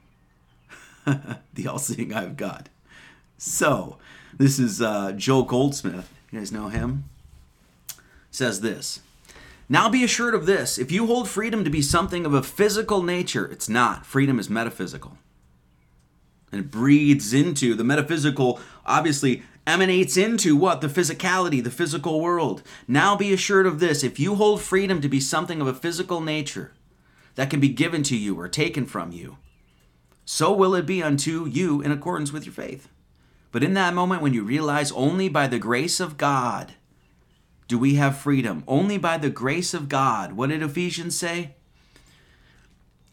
the 1.53 1.67
all 1.67 1.79
seeing 1.79 2.13
eye 2.13 2.23
of 2.23 2.37
God. 2.37 2.69
So, 3.37 3.97
this 4.37 4.59
is 4.59 4.81
uh, 4.81 5.13
Joel 5.13 5.43
Goldsmith. 5.43 6.13
You 6.31 6.39
guys 6.39 6.51
know 6.51 6.69
him? 6.69 7.05
Says 8.29 8.61
this 8.61 9.01
Now 9.67 9.89
be 9.89 10.03
assured 10.03 10.35
of 10.35 10.45
this 10.45 10.77
if 10.77 10.91
you 10.91 11.07
hold 11.07 11.27
freedom 11.27 11.63
to 11.63 11.71
be 11.71 11.81
something 11.81 12.25
of 12.25 12.35
a 12.35 12.43
physical 12.43 13.01
nature, 13.01 13.45
it's 13.47 13.67
not. 13.67 14.05
Freedom 14.05 14.39
is 14.39 14.49
metaphysical. 14.49 15.17
And 16.51 16.61
it 16.61 16.69
breathes 16.69 17.33
into 17.33 17.73
the 17.75 17.83
metaphysical, 17.83 18.59
obviously, 18.85 19.43
emanates 19.71 20.17
into 20.17 20.55
what? 20.55 20.81
The 20.81 20.87
physicality, 20.87 21.63
the 21.63 21.71
physical 21.71 22.19
world. 22.21 22.61
Now 22.87 23.15
be 23.15 23.33
assured 23.33 23.65
of 23.65 23.79
this 23.79 24.03
if 24.03 24.19
you 24.19 24.35
hold 24.35 24.61
freedom 24.61 25.01
to 25.01 25.09
be 25.09 25.19
something 25.19 25.61
of 25.61 25.67
a 25.67 25.73
physical 25.73 26.21
nature 26.21 26.73
that 27.35 27.49
can 27.49 27.59
be 27.59 27.69
given 27.69 28.03
to 28.03 28.17
you 28.17 28.39
or 28.39 28.47
taken 28.47 28.85
from 28.85 29.11
you, 29.11 29.37
so 30.25 30.51
will 30.51 30.75
it 30.75 30.85
be 30.85 31.01
unto 31.01 31.45
you 31.45 31.81
in 31.81 31.91
accordance 31.91 32.31
with 32.31 32.45
your 32.45 32.53
faith. 32.53 32.89
But 33.51 33.63
in 33.63 33.73
that 33.73 33.93
moment 33.93 34.21
when 34.21 34.33
you 34.33 34.43
realize 34.43 34.91
only 34.91 35.29
by 35.29 35.47
the 35.47 35.59
grace 35.59 35.99
of 35.99 36.17
God 36.17 36.73
do 37.71 37.79
we 37.79 37.95
have 37.95 38.17
freedom, 38.17 38.65
only 38.67 38.97
by 38.97 39.17
the 39.17 39.29
grace 39.29 39.73
of 39.73 39.87
God, 39.87 40.33
what 40.33 40.49
did 40.49 40.61
Ephesians 40.61 41.17
say? 41.17 41.55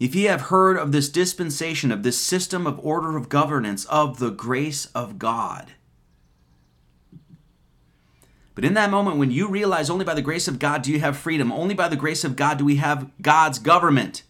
If 0.00 0.16
ye 0.16 0.24
have 0.24 0.42
heard 0.42 0.76
of 0.76 0.90
this 0.90 1.08
dispensation, 1.08 1.92
of 1.92 2.02
this 2.02 2.18
system 2.18 2.66
of 2.66 2.80
order 2.80 3.16
of 3.16 3.28
governance, 3.28 3.84
of 3.84 4.18
the 4.18 4.30
grace 4.30 4.86
of 4.86 5.16
God. 5.16 5.74
But 8.58 8.64
in 8.64 8.74
that 8.74 8.90
moment, 8.90 9.18
when 9.18 9.30
you 9.30 9.46
realize 9.46 9.88
only 9.88 10.04
by 10.04 10.14
the 10.14 10.20
grace 10.20 10.48
of 10.48 10.58
God 10.58 10.82
do 10.82 10.90
you 10.90 10.98
have 10.98 11.16
freedom, 11.16 11.52
only 11.52 11.76
by 11.76 11.86
the 11.86 11.94
grace 11.94 12.24
of 12.24 12.34
God 12.34 12.58
do 12.58 12.64
we 12.64 12.74
have 12.74 13.08
God's 13.22 13.60
government, 13.60 14.24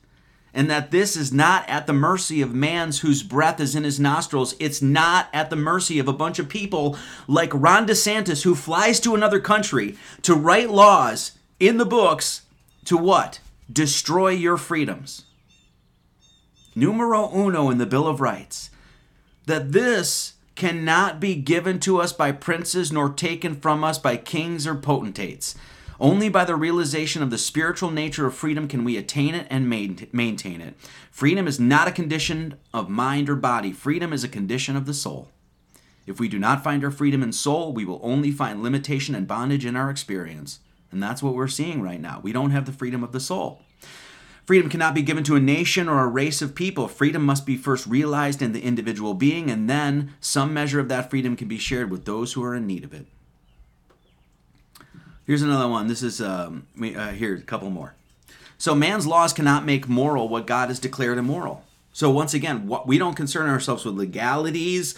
and 0.53 0.71
that 0.71 0.91
this 0.91 1.17
is 1.17 1.33
not 1.33 1.67
at 1.67 1.87
the 1.87 1.95
mercy 1.95 2.43
of 2.43 2.53
man's 2.53 3.01
whose 3.01 3.23
breath 3.23 3.59
is 3.59 3.75
in 3.75 3.85
his 3.85 3.99
nostrils. 3.99 4.55
It's 4.61 4.83
not 4.83 5.31
at 5.33 5.49
the 5.49 5.57
mercy 5.57 5.99
of 5.99 6.09
a 6.09 6.13
bunch 6.13 6.39
of 6.39 6.51
people 6.51 6.99
like 7.27 7.49
Ron 7.55 7.87
DeSantis 7.87 8.43
who 8.43 8.55
flies 8.55 9.01
to 9.01 9.15
another 9.15 9.41
country 9.41 9.97
to 10.21 10.35
write 10.35 10.69
laws 10.69 11.33
in 11.59 11.79
the 11.79 11.87
books 11.87 12.43
to 12.85 12.99
what? 12.99 13.41
Destroy 13.73 14.29
your 14.29 14.59
freedoms. 14.59 15.25
Numero 16.75 17.35
uno 17.35 17.71
in 17.71 17.79
the 17.79 17.87
Bill 17.87 18.07
of 18.07 18.21
Rights 18.21 18.69
that 19.47 19.73
this 19.73 20.35
cannot 20.59 21.21
be 21.21 21.37
given 21.37 21.79
to 21.79 22.01
us 22.01 22.13
by 22.13 22.33
princes 22.33 22.91
nor 22.91 23.09
taken 23.09 23.55
from 23.55 23.85
us 23.85 23.97
by 23.97 24.17
kings 24.17 24.67
or 24.67 24.75
potentates. 24.75 25.55
Only 26.01 26.29
by 26.29 26.45
the 26.45 26.57
realization 26.57 27.23
of 27.23 27.31
the 27.31 27.39
spiritual 27.39 27.93
nature 27.93 28.27
of 28.27 28.35
freedom 28.35 28.67
can 28.67 28.83
we 28.83 28.97
attain 28.97 29.37
it 29.37 29.47
and 29.51 29.71
maintain 29.71 30.61
it. 30.61 30.75
Freedom 31.13 31.47
is 31.47 31.61
not 31.61 31.87
a 31.87 31.93
condition 31.93 32.57
of 32.75 32.91
mind 32.91 33.31
or 33.31 33.37
body, 33.37 33.71
freedom 33.73 34.13
is 34.13 34.25
a 34.25 34.29
condition 34.29 34.77
of 34.77 34.85
the 34.85 34.95
soul. 34.95 35.29
If 36.09 36.19
we 36.19 36.29
do 36.29 36.41
not 36.41 36.65
find 36.65 36.83
our 36.85 36.91
freedom 36.91 37.23
in 37.23 37.33
soul, 37.33 37.73
we 37.73 37.85
will 37.85 38.01
only 38.03 38.33
find 38.33 38.61
limitation 38.61 39.15
and 39.15 39.29
bondage 39.29 39.65
in 39.65 39.77
our 39.77 39.91
experience. 39.91 40.59
And 40.91 41.01
that's 41.01 41.23
what 41.23 41.35
we're 41.35 41.47
seeing 41.47 41.83
right 41.83 42.01
now. 42.01 42.19
We 42.21 42.33
don't 42.33 42.51
have 42.51 42.67
the 42.67 42.73
freedom 42.73 43.05
of 43.05 43.13
the 43.13 43.21
soul. 43.21 43.63
Freedom 44.49 44.71
cannot 44.71 44.95
be 44.95 45.03
given 45.03 45.25
to 45.25 45.37
a 45.37 45.41
nation 45.41 45.91
or 45.91 46.03
a 46.03 46.07
race 46.07 46.41
of 46.41 46.55
people. 46.55 46.89
Freedom 46.89 47.23
must 47.23 47.45
be 47.45 47.55
first 47.55 47.87
realized 47.87 48.41
in 48.41 48.53
the 48.55 48.63
individual 48.63 49.13
being, 49.13 49.51
and 49.51 49.69
then 49.69 50.15
some 50.21 50.55
measure 50.55 50.81
of 50.81 50.89
that 50.89 51.11
freedom 51.11 51.37
can 51.37 51.49
be 51.49 51.59
shared 51.59 51.91
with 51.91 52.07
those 52.07 52.33
who 52.33 52.43
are 52.43 52.55
in 52.55 52.67
need 52.67 52.83
of 52.83 52.95
it. 52.95 53.05
Here's 55.27 55.43
another 55.43 55.69
one. 55.69 55.87
This 55.87 56.03
is 56.03 56.23
um, 56.23 56.67
uh, 56.81 57.11
here 57.11 57.35
a 57.35 57.43
couple 57.43 57.69
more. 57.69 57.93
So 58.57 58.75
man's 58.75 59.07
laws 59.07 59.35
cannot 59.35 59.67
make 59.67 59.87
moral 59.87 60.31
what 60.31 60.47
God 60.47 60.71
has 60.71 60.79
declared 60.79 61.19
immoral. 61.19 61.63
So 61.93 62.09
once 62.09 62.33
again, 62.33 62.67
what, 62.67 62.87
we 62.87 62.97
don't 62.97 63.17
concern 63.17 63.51
ourselves 63.51 63.85
with 63.85 63.97
legalities, 63.97 64.95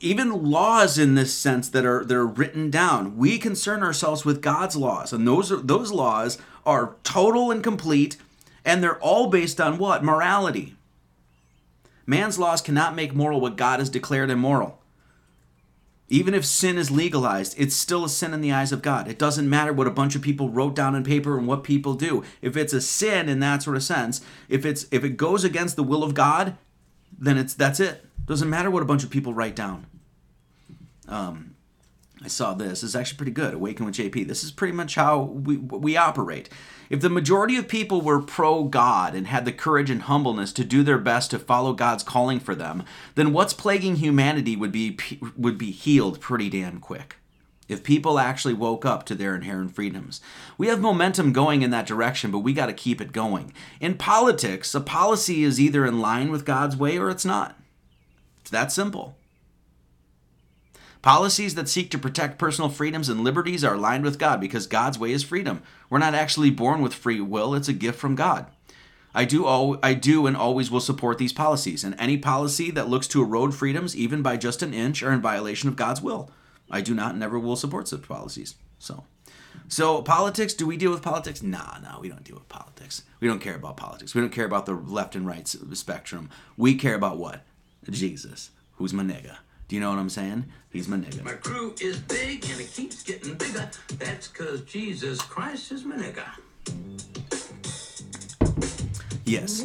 even 0.00 0.50
laws 0.50 0.98
in 0.98 1.14
this 1.14 1.32
sense 1.32 1.70
that 1.70 1.86
are 1.86 2.04
that 2.04 2.14
are 2.14 2.26
written 2.26 2.70
down. 2.70 3.16
We 3.16 3.38
concern 3.38 3.82
ourselves 3.82 4.26
with 4.26 4.42
God's 4.42 4.76
laws, 4.76 5.10
and 5.14 5.26
those 5.26 5.50
are, 5.50 5.56
those 5.56 5.90
laws 5.90 6.36
are 6.66 6.96
total 7.02 7.50
and 7.50 7.64
complete, 7.64 8.18
and 8.64 8.82
they're 8.82 8.98
all 8.98 9.28
based 9.28 9.60
on 9.60 9.78
what 9.78 10.04
morality. 10.04 10.74
Man's 12.06 12.38
laws 12.38 12.60
cannot 12.60 12.94
make 12.96 13.14
moral 13.14 13.40
what 13.40 13.56
God 13.56 13.78
has 13.78 13.88
declared 13.88 14.30
immoral. 14.30 14.80
Even 16.08 16.34
if 16.34 16.44
sin 16.44 16.76
is 16.76 16.90
legalized, 16.90 17.54
it's 17.56 17.76
still 17.76 18.04
a 18.04 18.08
sin 18.08 18.34
in 18.34 18.40
the 18.40 18.52
eyes 18.52 18.72
of 18.72 18.82
God. 18.82 19.06
It 19.06 19.18
doesn't 19.18 19.48
matter 19.48 19.72
what 19.72 19.86
a 19.86 19.92
bunch 19.92 20.16
of 20.16 20.22
people 20.22 20.48
wrote 20.48 20.74
down 20.74 20.96
on 20.96 21.04
paper 21.04 21.38
and 21.38 21.46
what 21.46 21.62
people 21.62 21.94
do. 21.94 22.24
If 22.42 22.56
it's 22.56 22.72
a 22.72 22.80
sin 22.80 23.28
in 23.28 23.38
that 23.40 23.62
sort 23.62 23.76
of 23.76 23.84
sense, 23.84 24.20
if 24.48 24.66
it's 24.66 24.86
if 24.90 25.04
it 25.04 25.16
goes 25.16 25.44
against 25.44 25.76
the 25.76 25.84
will 25.84 26.02
of 26.02 26.14
God, 26.14 26.56
then 27.16 27.38
it's 27.38 27.54
that's 27.54 27.78
it. 27.78 28.04
Doesn't 28.26 28.50
matter 28.50 28.72
what 28.72 28.82
a 28.82 28.86
bunch 28.86 29.04
of 29.04 29.10
people 29.10 29.32
write 29.34 29.54
down. 29.54 29.86
Um, 31.06 31.49
I 32.22 32.28
saw 32.28 32.52
this. 32.52 32.68
This 32.68 32.82
is 32.84 32.96
actually 32.96 33.16
pretty 33.16 33.32
good. 33.32 33.54
Awaken 33.54 33.86
with 33.86 33.94
JP. 33.94 34.28
This 34.28 34.44
is 34.44 34.50
pretty 34.50 34.74
much 34.74 34.94
how 34.94 35.20
we 35.20 35.56
we 35.56 35.96
operate. 35.96 36.48
If 36.90 37.00
the 37.00 37.08
majority 37.08 37.56
of 37.56 37.68
people 37.68 38.02
were 38.02 38.20
pro 38.20 38.64
God 38.64 39.14
and 39.14 39.26
had 39.26 39.44
the 39.44 39.52
courage 39.52 39.90
and 39.90 40.02
humbleness 40.02 40.52
to 40.54 40.64
do 40.64 40.82
their 40.82 40.98
best 40.98 41.30
to 41.30 41.38
follow 41.38 41.72
God's 41.72 42.02
calling 42.02 42.40
for 42.40 42.54
them, 42.54 42.82
then 43.14 43.32
what's 43.32 43.54
plaguing 43.54 43.96
humanity 43.96 44.54
would 44.54 44.72
be 44.72 44.98
would 45.36 45.56
be 45.56 45.70
healed 45.70 46.20
pretty 46.20 46.50
damn 46.50 46.78
quick. 46.78 47.16
If 47.68 47.84
people 47.84 48.18
actually 48.18 48.54
woke 48.54 48.84
up 48.84 49.06
to 49.06 49.14
their 49.14 49.36
inherent 49.36 49.76
freedoms. 49.76 50.20
We 50.58 50.66
have 50.66 50.80
momentum 50.80 51.32
going 51.32 51.62
in 51.62 51.70
that 51.70 51.86
direction, 51.86 52.32
but 52.32 52.40
we 52.40 52.52
got 52.52 52.66
to 52.66 52.72
keep 52.72 53.00
it 53.00 53.12
going. 53.12 53.52
In 53.80 53.94
politics, 53.94 54.74
a 54.74 54.80
policy 54.80 55.44
is 55.44 55.60
either 55.60 55.86
in 55.86 56.00
line 56.00 56.32
with 56.32 56.44
God's 56.44 56.76
way 56.76 56.98
or 56.98 57.08
it's 57.10 57.24
not. 57.24 57.56
It's 58.40 58.50
that 58.50 58.72
simple. 58.72 59.16
Policies 61.02 61.54
that 61.54 61.68
seek 61.68 61.90
to 61.90 61.98
protect 61.98 62.38
personal 62.38 62.68
freedoms 62.68 63.08
and 63.08 63.24
liberties 63.24 63.64
are 63.64 63.74
aligned 63.74 64.04
with 64.04 64.18
God 64.18 64.40
because 64.40 64.66
God's 64.66 64.98
way 64.98 65.12
is 65.12 65.22
freedom. 65.22 65.62
We're 65.88 65.98
not 65.98 66.14
actually 66.14 66.50
born 66.50 66.82
with 66.82 66.92
free 66.92 67.20
will, 67.20 67.54
it's 67.54 67.68
a 67.68 67.72
gift 67.72 67.98
from 67.98 68.14
God. 68.14 68.46
I 69.14 69.24
do 69.24 69.46
I 69.82 69.94
do 69.94 70.26
and 70.26 70.36
always 70.36 70.70
will 70.70 70.80
support 70.80 71.18
these 71.18 71.32
policies, 71.32 71.82
and 71.82 71.96
any 71.98 72.16
policy 72.16 72.70
that 72.72 72.88
looks 72.88 73.08
to 73.08 73.22
erode 73.22 73.54
freedoms 73.54 73.96
even 73.96 74.22
by 74.22 74.36
just 74.36 74.62
an 74.62 74.74
inch 74.74 75.02
are 75.02 75.12
in 75.12 75.20
violation 75.20 75.68
of 75.68 75.76
God's 75.76 76.00
will. 76.00 76.30
I 76.70 76.80
do 76.80 76.94
not 76.94 77.10
and 77.10 77.20
never 77.20 77.38
will 77.38 77.56
support 77.56 77.88
such 77.88 78.02
policies. 78.02 78.54
So 78.78 79.04
so 79.68 80.02
politics, 80.02 80.54
do 80.54 80.66
we 80.66 80.76
deal 80.76 80.90
with 80.90 81.02
politics? 81.02 81.42
Nah, 81.42 81.78
no, 81.82 81.98
we 82.00 82.08
don't 82.08 82.24
deal 82.24 82.36
with 82.36 82.48
politics. 82.48 83.02
We 83.20 83.28
don't 83.28 83.40
care 83.40 83.54
about 83.54 83.76
politics. 83.76 84.14
We 84.14 84.20
don't 84.20 84.32
care 84.32 84.44
about 84.44 84.66
the 84.66 84.74
left 84.74 85.14
and 85.14 85.26
right 85.26 85.46
spectrum. 85.46 86.28
We 86.56 86.74
care 86.74 86.94
about 86.94 87.18
what? 87.18 87.44
Jesus, 87.88 88.50
who's 88.76 88.92
my 88.92 89.02
nigga. 89.02 89.38
Do 89.70 89.76
you 89.76 89.80
know 89.80 89.90
what 89.90 90.00
I'm 90.00 90.10
saying? 90.10 90.46
He's 90.70 90.88
my 90.88 90.96
nigga. 90.96 91.22
My 91.22 91.34
crew 91.34 91.76
is 91.80 91.96
big 91.96 92.44
and 92.50 92.60
it 92.60 92.72
keeps 92.72 93.04
getting 93.04 93.34
bigger. 93.34 93.70
That's 93.98 94.26
because 94.26 94.62
Jesus 94.62 95.22
Christ 95.22 95.70
is 95.70 95.84
my 95.84 95.94
nigga. 95.94 96.24
Yes. 99.24 99.64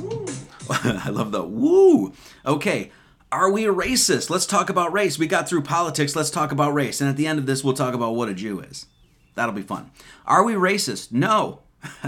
I 0.70 1.10
love 1.10 1.32
the 1.32 1.42
woo. 1.42 2.14
Okay. 2.46 2.92
Are 3.32 3.50
we 3.50 3.66
a 3.66 3.74
racist? 3.74 4.30
Let's 4.30 4.46
talk 4.46 4.70
about 4.70 4.94
race. 4.94 5.18
We 5.18 5.26
got 5.26 5.50
through 5.50 5.64
politics. 5.64 6.16
Let's 6.16 6.30
talk 6.30 6.52
about 6.52 6.76
race. 6.76 7.02
And 7.02 7.10
at 7.10 7.18
the 7.18 7.26
end 7.26 7.40
of 7.40 7.48
this, 7.48 7.64
we'll 7.64 7.74
talk 7.74 7.96
about 7.96 8.14
what 8.14 8.30
a 8.30 8.36
Jew 8.36 8.60
is. 8.60 8.86
That'll 9.34 9.56
be 9.56 9.64
fun. 9.64 9.90
Are 10.28 10.44
we 10.44 10.54
racist? 10.54 11.12
No. 11.14 11.62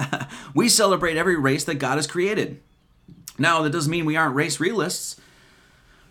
we 0.53 0.69
celebrate 0.69 1.17
every 1.17 1.35
race 1.35 1.63
that 1.63 1.79
God 1.79 1.95
has 1.95 2.05
created. 2.05 2.61
Now, 3.39 3.63
that 3.63 3.71
doesn't 3.71 3.89
mean 3.89 4.05
we 4.05 4.15
aren't 4.15 4.35
race 4.35 4.59
realists. 4.59 5.19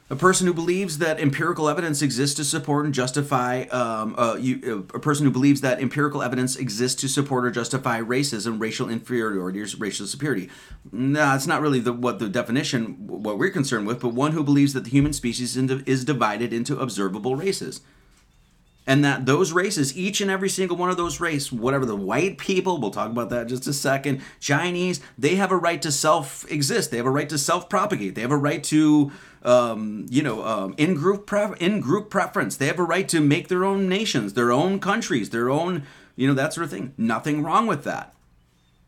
A 0.09 0.15
person 0.15 0.47
who 0.47 0.55
believes 0.55 0.99
that 0.99 1.19
empirical 1.19 1.69
evidence 1.69 2.01
exists 2.01 2.37
to 2.37 2.45
support 2.45 2.85
and 2.85 2.95
justify, 2.95 3.63
um, 3.73 4.15
uh, 4.17 4.37
you, 4.39 4.87
a 4.95 5.01
person 5.01 5.27
who 5.27 5.33
believes 5.33 5.63
that 5.63 5.81
empirical 5.81 6.23
evidence 6.23 6.55
exists 6.55 7.01
to 7.01 7.09
support 7.09 7.45
or 7.45 7.51
justify 7.51 8.01
racism, 8.01 8.61
racial 8.61 8.89
inferiority, 8.89 9.61
or 9.61 9.67
racial 9.79 10.07
superiority. 10.07 10.49
No, 10.93 11.35
it's 11.35 11.49
not 11.49 11.61
really 11.61 11.81
the, 11.81 11.93
what 11.93 12.21
the 12.21 12.29
definition, 12.29 12.95
what 13.09 13.37
we're 13.37 13.51
concerned 13.51 13.89
with, 13.89 14.01
but 14.01 14.11
one 14.11 14.31
who 14.31 14.45
believes 14.45 14.75
that 14.75 14.85
the 14.85 14.91
human 14.91 15.13
species 15.13 15.57
is 15.57 16.05
divided 16.05 16.53
into 16.53 16.79
observable 16.79 17.35
races 17.35 17.81
and 18.87 19.05
that 19.05 19.27
those 19.27 19.53
races, 19.53 19.97
each 19.97 20.21
and 20.21 20.31
every 20.31 20.49
single 20.49 20.77
one 20.77 20.91
of 20.91 20.97
those 20.97 21.21
races, 21.21 21.51
whatever 21.51 21.85
the 21.85 21.97
white 21.97 22.39
people, 22.39 22.81
we'll 22.81 22.91
talk 22.93 23.11
about 23.11 23.31
that 23.31 23.49
just 23.49 23.67
a 23.67 23.73
second, 23.73 24.23
Chinese, 24.39 25.01
they 25.19 25.35
have 25.35 25.51
a 25.51 25.57
right 25.57 25.83
to 25.83 25.91
self 25.91 26.51
exist. 26.51 26.91
They 26.91 26.97
have 26.99 27.07
a 27.07 27.11
right 27.11 27.29
to 27.29 27.39
self 27.39 27.69
propagate. 27.69 28.15
They 28.15 28.21
have 28.21 28.31
a 28.31 28.37
right 28.37 28.63
to, 28.65 29.11
um, 29.43 30.07
you 30.09 30.23
know, 30.23 30.45
um, 30.45 30.75
in 30.77 30.95
group 30.95 31.31
in 31.61 31.81
group 31.81 32.11
preference. 32.11 32.57
They 32.57 32.67
have 32.67 32.79
a 32.79 32.85
right 32.85 33.09
to 33.09 33.21
make 33.21 33.49
their 33.49 33.65
own 33.65 33.89
nations, 33.89 34.35
their 34.35 34.53
own 34.53 34.79
countries, 34.79 35.31
their 35.31 35.51
own, 35.51 35.83
you 36.15 36.29
know, 36.29 36.35
that 36.35 36.53
sort 36.53 36.67
of 36.67 36.71
thing. 36.71 36.95
Nothing 36.97 37.43
wrong 37.43 37.67
with 37.67 37.83
that. 37.85 38.15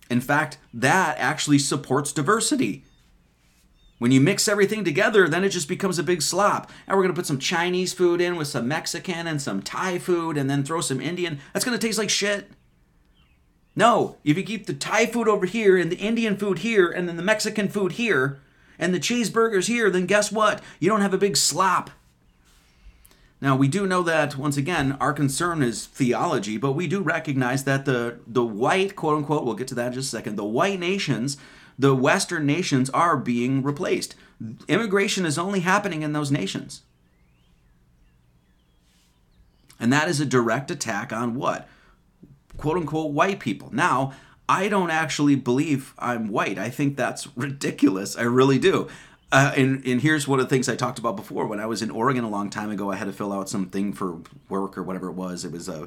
In 0.09 0.21
fact, 0.21 0.59
that 0.73 1.19
actually 1.19 1.59
supports 1.59 2.13
diversity. 2.13 2.85
When 3.99 4.13
you 4.13 4.21
mix 4.21 4.47
everything 4.47 4.85
together, 4.85 5.29
then 5.29 5.43
it 5.43 5.49
just 5.49 5.69
becomes 5.69 5.99
a 5.99 6.05
big 6.05 6.23
slop. 6.23 6.71
And 6.87 6.97
we're 6.97 7.03
going 7.03 7.15
to 7.15 7.19
put 7.19 7.27
some 7.27 7.39
Chinese 7.39 7.93
food 7.93 8.21
in 8.21 8.37
with 8.37 8.49
some 8.49 8.69
Mexican 8.69 9.27
and 9.27 9.43
some 9.43 9.61
Thai 9.61 9.99
food 9.99 10.39
and 10.39 10.49
then 10.49 10.65
throw 10.65 10.81
some 10.81 11.01
Indian. 11.01 11.41
That's 11.53 11.65
going 11.65 11.79
to 11.79 11.85
taste 11.85 11.99
like 11.99 12.11
shit. 12.11 12.49
No, 13.75 14.17
if 14.25 14.37
you 14.37 14.45
keep 14.45 14.67
the 14.67 14.75
Thai 14.75 15.07
food 15.07 15.29
over 15.29 15.47
here 15.47 15.77
and 15.77 15.91
the 15.91 15.97
Indian 15.97 16.37
food 16.37 16.61
here 16.61 16.89
and 16.89 17.09
then 17.09 17.17
the 17.17 17.23
Mexican 17.23 17.69
food 17.69 17.93
here 17.93 18.41
and 18.79 18.95
the 18.95 19.01
cheeseburgers 19.01 19.67
here, 19.67 19.91
then 19.91 20.07
guess 20.07 20.31
what? 20.31 20.63
You 20.79 20.89
don't 20.89 21.01
have 21.01 21.15
a 21.15 21.19
big 21.19 21.37
slop. 21.37 21.91
Now, 23.41 23.55
we 23.55 23.69
do 23.69 23.87
know 23.87 24.03
that, 24.03 24.37
once 24.37 24.57
again, 24.57 24.97
our 25.01 25.13
concern 25.13 25.63
is 25.63 25.87
theology, 25.87 26.57
but 26.57 26.73
we 26.73 26.89
do 26.89 27.01
recognize 27.01 27.63
that 27.65 27.85
the, 27.85 28.19
the 28.27 28.45
white, 28.45 28.97
quote 28.97 29.17
unquote, 29.17 29.45
we'll 29.45 29.55
get 29.55 29.69
to 29.69 29.77
that 29.77 29.89
in 29.89 29.93
just 29.93 30.13
a 30.13 30.17
second, 30.17 30.35
the 30.35 30.45
white 30.45 30.81
nations 30.81 31.37
the 31.79 31.95
Western 31.95 32.45
nations 32.45 32.91
are 32.91 33.17
being 33.17 33.63
replaced. 33.63 34.15
Immigration 34.67 35.25
is 35.25 35.39
only 35.39 35.61
happening 35.61 36.03
in 36.03 36.13
those 36.13 36.31
nations. 36.31 36.83
And 39.81 39.93
that 39.93 40.09
is 40.09 40.21
a 40.21 40.27
direct 40.27 40.71
attack 40.71 41.13
on 41.13 41.35
what? 41.35 41.69
Quote 42.57 42.77
unquote 42.77 43.13
white 43.13 43.39
people. 43.39 43.71
Now, 43.73 44.13
I 44.49 44.69
don't 44.69 44.91
actually 44.91 45.37
believe 45.37 45.95
I'm 45.99 46.29
white. 46.29 46.59
I 46.59 46.71
think 46.71 46.97
that's 46.97 47.29
ridiculous. 47.37 48.17
I 48.17 48.23
really 48.23 48.59
do. 48.59 48.89
Uh, 49.31 49.53
and, 49.57 49.85
and 49.85 50.01
here's 50.01 50.27
one 50.27 50.41
of 50.41 50.47
the 50.47 50.51
things 50.51 50.69
I 50.69 50.75
talked 50.75 50.99
about 50.99 51.15
before. 51.15 51.47
When 51.47 51.61
I 51.61 51.67
was 51.67 51.83
in 51.83 51.91
Oregon 51.91 52.25
a 52.25 52.31
long 52.31 52.49
time 52.49 52.71
ago, 52.71 52.91
I 52.91 52.97
had 52.97 53.05
to 53.05 53.13
fill 53.13 53.33
out 53.33 53.49
something 53.49 53.93
for 53.93 54.21
work 54.49 54.79
or 54.79 54.83
whatever 54.83 55.09
it 55.09 55.13
was. 55.13 55.45
It 55.45 55.53
was 55.53 55.69
a 55.69 55.87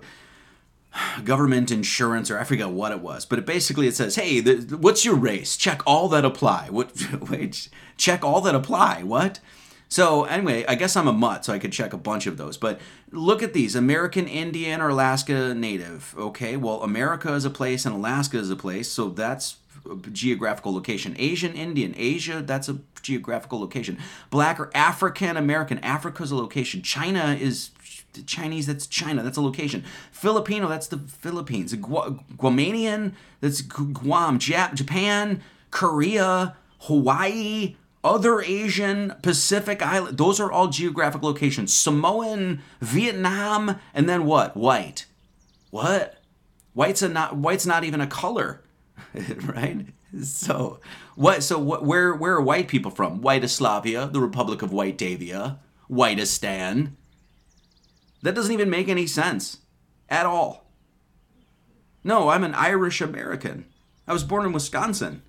government 1.23 1.71
insurance 1.71 2.29
or 2.29 2.39
I 2.39 2.43
forget 2.43 2.69
what 2.69 2.91
it 2.91 2.99
was, 2.99 3.25
but 3.25 3.39
it 3.39 3.45
basically 3.45 3.87
it 3.87 3.95
says, 3.95 4.15
"Hey, 4.15 4.39
the, 4.39 4.77
what's 4.77 5.05
your 5.05 5.15
race? 5.15 5.55
Check 5.57 5.81
all 5.85 6.09
that 6.09 6.25
apply." 6.25 6.67
What? 6.69 6.91
Wait, 7.29 7.69
check 7.97 8.23
all 8.23 8.41
that 8.41 8.55
apply. 8.55 9.03
What? 9.03 9.39
So 9.87 10.23
anyway, 10.23 10.65
I 10.67 10.75
guess 10.75 10.95
I'm 10.95 11.07
a 11.07 11.13
mutt, 11.13 11.45
so 11.45 11.53
I 11.53 11.59
could 11.59 11.73
check 11.73 11.91
a 11.91 11.97
bunch 11.97 12.25
of 12.25 12.37
those. 12.37 12.57
But 12.57 12.79
look 13.11 13.43
at 13.43 13.53
these: 13.53 13.75
American 13.75 14.27
Indian 14.27 14.81
or 14.81 14.89
Alaska 14.89 15.53
Native. 15.53 16.15
Okay, 16.17 16.57
well, 16.57 16.83
America 16.83 17.33
is 17.33 17.45
a 17.45 17.49
place 17.49 17.85
and 17.85 17.95
Alaska 17.95 18.37
is 18.37 18.49
a 18.49 18.55
place, 18.55 18.89
so 18.89 19.09
that's 19.09 19.57
geographical 20.11 20.73
location. 20.73 21.15
Asian 21.17 21.53
Indian, 21.53 21.93
Asia, 21.97 22.41
that's 22.45 22.69
a 22.69 22.79
geographical 23.01 23.59
location. 23.59 23.97
Black 24.29 24.59
or 24.59 24.69
African 24.75 25.37
American, 25.37 25.79
Africa's 25.79 26.31
a 26.31 26.35
location. 26.35 26.81
China 26.81 27.37
is 27.39 27.71
Chinese, 28.25 28.67
that's 28.67 28.87
China, 28.87 29.23
that's 29.23 29.37
a 29.37 29.41
location. 29.41 29.83
Filipino, 30.11 30.67
that's 30.67 30.87
the 30.87 30.97
Philippines. 30.97 31.73
Gu- 31.73 32.19
Guamanian, 32.37 33.13
that's 33.39 33.61
Guam. 33.61 34.39
Jap- 34.39 34.73
Japan, 34.73 35.41
Korea, 35.71 36.55
Hawaii, 36.81 37.75
other 38.03 38.41
Asian, 38.41 39.13
Pacific 39.21 39.81
Island, 39.81 40.17
those 40.17 40.39
are 40.39 40.51
all 40.51 40.67
geographic 40.67 41.21
locations. 41.21 41.73
Samoan, 41.73 42.61
Vietnam, 42.81 43.79
and 43.93 44.09
then 44.09 44.25
what? 44.25 44.57
White. 44.57 45.05
What? 45.69 46.17
White's 46.73 47.01
a 47.01 47.09
not 47.09 47.35
white's 47.37 47.65
not 47.65 47.83
even 47.83 48.01
a 48.01 48.07
color, 48.07 48.61
right? 49.43 49.85
So 50.23 50.79
what? 51.15 51.43
So 51.43 51.59
what? 51.59 51.85
Where 51.85 52.13
where 52.15 52.35
are 52.35 52.41
white 52.41 52.67
people 52.67 52.91
from? 52.91 53.21
Whiteoslavia, 53.21 54.11
the 54.11 54.21
Republic 54.21 54.61
of 54.61 54.71
White 54.71 54.97
Davia, 54.97 55.59
Whiteistan. 55.89 56.93
That 58.21 58.35
doesn't 58.35 58.53
even 58.53 58.69
make 58.69 58.87
any 58.87 59.07
sense 59.07 59.57
at 60.09 60.25
all. 60.25 60.65
No, 62.03 62.29
I'm 62.29 62.43
an 62.43 62.55
Irish 62.55 63.01
American. 63.01 63.65
I 64.07 64.13
was 64.13 64.23
born 64.23 64.45
in 64.45 64.53
Wisconsin. 64.53 65.21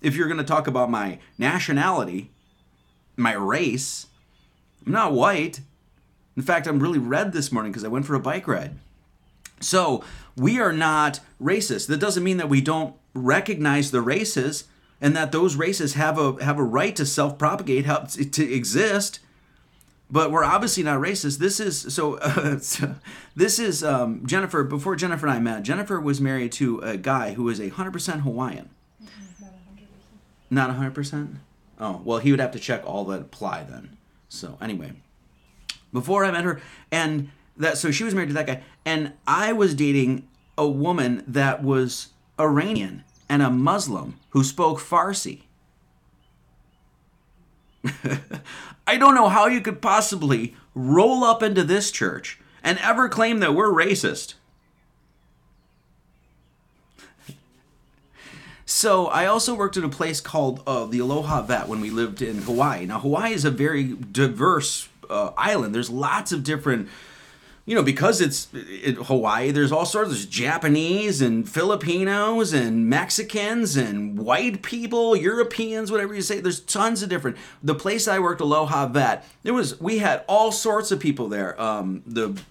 If 0.00 0.16
you're 0.16 0.28
going 0.28 0.38
to 0.38 0.44
talk 0.44 0.66
about 0.66 0.90
my 0.90 1.18
nationality, 1.38 2.30
my 3.16 3.34
race, 3.34 4.06
I'm 4.86 4.92
not 4.92 5.12
white. 5.12 5.60
In 6.36 6.42
fact, 6.42 6.66
I'm 6.66 6.80
really 6.80 6.98
red 6.98 7.32
this 7.32 7.52
morning 7.52 7.72
because 7.72 7.84
I 7.84 7.88
went 7.88 8.06
for 8.06 8.14
a 8.14 8.20
bike 8.20 8.48
ride. 8.48 8.76
So, 9.60 10.02
we 10.36 10.58
are 10.58 10.72
not 10.72 11.20
racist. 11.40 11.86
That 11.88 12.00
doesn't 12.00 12.24
mean 12.24 12.38
that 12.38 12.48
we 12.48 12.62
don't 12.62 12.94
recognize 13.12 13.90
the 13.90 14.00
races 14.00 14.64
and 15.02 15.14
that 15.14 15.32
those 15.32 15.56
races 15.56 15.94
have 15.94 16.18
a 16.18 16.42
have 16.42 16.58
a 16.58 16.64
right 16.64 16.96
to 16.96 17.04
self-propagate, 17.04 17.84
to 18.32 18.52
exist 18.52 19.20
but 20.10 20.30
we're 20.30 20.44
obviously 20.44 20.82
not 20.82 21.00
racist. 21.00 21.38
This 21.38 21.60
is 21.60 21.94
so. 21.94 22.14
Uh, 22.14 22.58
so 22.60 22.96
this 23.34 23.58
is 23.58 23.84
um, 23.84 24.26
Jennifer. 24.26 24.64
Before 24.64 24.96
Jennifer 24.96 25.26
and 25.26 25.36
I 25.36 25.38
met, 25.38 25.62
Jennifer 25.62 26.00
was 26.00 26.20
married 26.20 26.52
to 26.52 26.80
a 26.80 26.96
guy 26.96 27.34
who 27.34 27.44
was 27.44 27.60
a 27.60 27.68
hundred 27.68 27.92
percent 27.92 28.22
Hawaiian. 28.22 28.70
Not 30.50 30.70
a 30.70 30.72
hundred 30.74 30.94
percent. 30.94 31.36
Oh 31.78 32.02
well, 32.04 32.18
he 32.18 32.30
would 32.30 32.40
have 32.40 32.52
to 32.52 32.58
check 32.58 32.82
all 32.84 33.04
that 33.06 33.20
apply 33.20 33.64
then. 33.64 33.96
So 34.28 34.58
anyway, 34.60 34.92
before 35.92 36.24
I 36.24 36.30
met 36.30 36.44
her, 36.44 36.60
and 36.90 37.30
that 37.56 37.78
so 37.78 37.90
she 37.90 38.04
was 38.04 38.14
married 38.14 38.28
to 38.28 38.34
that 38.34 38.46
guy, 38.46 38.62
and 38.84 39.12
I 39.26 39.52
was 39.52 39.74
dating 39.74 40.28
a 40.58 40.68
woman 40.68 41.24
that 41.26 41.62
was 41.62 42.08
Iranian 42.38 43.04
and 43.28 43.42
a 43.42 43.50
Muslim 43.50 44.18
who 44.30 44.42
spoke 44.42 44.80
Farsi. 44.80 45.42
I 48.90 48.96
don't 48.96 49.14
know 49.14 49.28
how 49.28 49.46
you 49.46 49.60
could 49.60 49.80
possibly 49.80 50.56
roll 50.74 51.22
up 51.22 51.44
into 51.44 51.62
this 51.62 51.92
church 51.92 52.40
and 52.60 52.76
ever 52.80 53.08
claim 53.08 53.38
that 53.38 53.54
we're 53.54 53.68
racist. 53.68 54.34
So 58.66 59.06
I 59.06 59.26
also 59.26 59.54
worked 59.54 59.76
at 59.76 59.84
a 59.84 59.88
place 59.88 60.20
called 60.20 60.64
uh, 60.66 60.86
the 60.86 60.98
Aloha 60.98 61.42
Vet 61.42 61.68
when 61.68 61.80
we 61.80 61.90
lived 61.90 62.20
in 62.20 62.42
Hawaii. 62.42 62.84
Now 62.84 62.98
Hawaii 62.98 63.32
is 63.32 63.44
a 63.44 63.50
very 63.52 63.94
diverse 63.94 64.88
uh, 65.08 65.30
island. 65.36 65.72
There's 65.72 65.90
lots 65.90 66.32
of 66.32 66.42
different 66.42 66.88
you 67.70 67.76
know, 67.76 67.84
because 67.84 68.20
it's 68.20 68.52
in 68.52 68.96
Hawaii, 68.96 69.52
there's 69.52 69.70
all 69.70 69.86
sorts 69.86 70.10
of 70.10 70.28
Japanese 70.28 71.22
and 71.22 71.48
Filipinos 71.48 72.52
and 72.52 72.88
Mexicans 72.88 73.76
and 73.76 74.18
white 74.18 74.62
people, 74.62 75.14
Europeans, 75.14 75.92
whatever 75.92 76.12
you 76.12 76.20
say. 76.20 76.40
There's 76.40 76.58
tons 76.58 77.00
of 77.00 77.08
different. 77.08 77.36
The 77.62 77.76
place 77.76 78.08
I 78.08 78.18
worked, 78.18 78.40
Aloha 78.40 78.88
Vet, 78.88 79.24
there 79.44 79.54
was 79.54 79.80
we 79.80 79.98
had 79.98 80.24
all 80.26 80.50
sorts 80.50 80.90
of 80.90 80.98
people 80.98 81.28
there. 81.28 81.60
Um, 81.62 82.02
the 82.04 82.42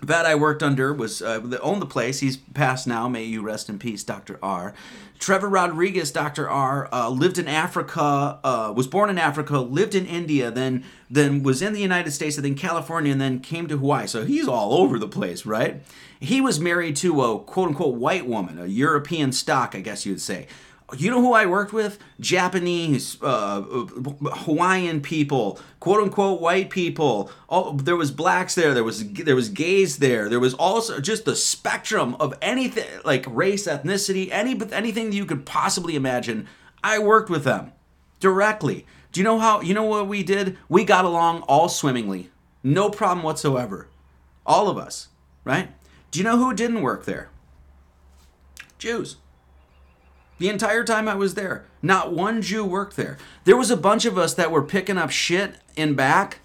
vet 0.00 0.26
I 0.26 0.34
worked 0.34 0.62
under 0.62 0.92
was 0.92 1.22
uh, 1.22 1.58
owned 1.60 1.82
the 1.82 1.86
place. 1.86 2.20
He's 2.20 2.36
passed 2.36 2.86
now. 2.86 3.08
May 3.08 3.24
you 3.24 3.42
rest 3.42 3.68
in 3.68 3.78
peace, 3.78 4.04
Dr. 4.04 4.38
R. 4.42 4.74
Trevor 5.18 5.48
Rodriguez, 5.48 6.12
Dr. 6.12 6.48
R, 6.48 6.88
uh, 6.92 7.08
lived 7.08 7.38
in 7.38 7.48
Africa, 7.48 8.38
uh, 8.44 8.72
was 8.74 8.86
born 8.86 9.10
in 9.10 9.18
Africa, 9.18 9.58
lived 9.58 9.94
in 9.94 10.06
India, 10.06 10.50
then 10.50 10.84
then 11.10 11.42
was 11.42 11.60
in 11.60 11.72
the 11.72 11.80
United 11.80 12.12
States, 12.12 12.36
and 12.36 12.44
then 12.44 12.54
California, 12.54 13.10
and 13.10 13.20
then 13.20 13.40
came 13.40 13.66
to 13.66 13.78
Hawaii. 13.78 14.06
So 14.06 14.24
he's 14.24 14.46
all 14.46 14.74
over 14.74 14.98
the 14.98 15.08
place, 15.08 15.44
right? 15.44 15.82
He 16.20 16.40
was 16.40 16.60
married 16.60 16.96
to 16.96 17.22
a 17.22 17.38
quote 17.40 17.68
unquote 17.68 17.96
white 17.96 18.26
woman, 18.26 18.58
a 18.58 18.66
European 18.66 19.32
stock, 19.32 19.74
I 19.74 19.80
guess 19.80 20.06
you'd 20.06 20.20
say 20.20 20.46
you 20.96 21.10
know 21.10 21.20
who 21.20 21.34
I 21.34 21.44
worked 21.44 21.72
with? 21.72 21.98
Japanese, 22.18 23.22
uh, 23.22 23.60
Hawaiian 23.62 25.02
people, 25.02 25.60
quote 25.80 26.02
unquote 26.02 26.40
white 26.40 26.70
people. 26.70 27.30
Oh, 27.50 27.76
there 27.76 27.96
was 27.96 28.10
blacks 28.10 28.54
there. 28.54 28.72
There 28.72 28.84
was 28.84 29.06
there 29.12 29.36
was 29.36 29.50
gays 29.50 29.98
there. 29.98 30.28
There 30.28 30.40
was 30.40 30.54
also 30.54 31.00
just 31.00 31.26
the 31.26 31.36
spectrum 31.36 32.16
of 32.18 32.34
anything 32.40 32.86
like 33.04 33.26
race, 33.28 33.66
ethnicity, 33.66 34.30
any 34.30 34.58
anything 34.72 35.10
that 35.10 35.16
you 35.16 35.26
could 35.26 35.44
possibly 35.44 35.94
imagine. 35.94 36.48
I 36.82 36.98
worked 36.98 37.28
with 37.28 37.44
them 37.44 37.72
directly. 38.18 38.86
Do 39.12 39.20
you 39.20 39.24
know 39.24 39.38
how? 39.38 39.60
You 39.60 39.74
know 39.74 39.84
what 39.84 40.08
we 40.08 40.22
did? 40.22 40.56
We 40.70 40.84
got 40.84 41.04
along 41.04 41.42
all 41.42 41.68
swimmingly, 41.68 42.30
no 42.62 42.88
problem 42.88 43.22
whatsoever. 43.22 43.88
All 44.46 44.68
of 44.68 44.78
us, 44.78 45.08
right? 45.44 45.68
Do 46.10 46.18
you 46.18 46.24
know 46.24 46.38
who 46.38 46.54
didn't 46.54 46.80
work 46.80 47.04
there? 47.04 47.28
Jews. 48.78 49.16
The 50.38 50.48
entire 50.48 50.84
time 50.84 51.08
I 51.08 51.14
was 51.14 51.34
there, 51.34 51.64
not 51.82 52.12
one 52.12 52.42
Jew 52.42 52.64
worked 52.64 52.96
there. 52.96 53.18
There 53.44 53.56
was 53.56 53.70
a 53.70 53.76
bunch 53.76 54.04
of 54.04 54.16
us 54.16 54.34
that 54.34 54.50
were 54.50 54.62
picking 54.62 54.98
up 54.98 55.10
shit 55.10 55.56
in 55.76 55.94
back. 55.94 56.40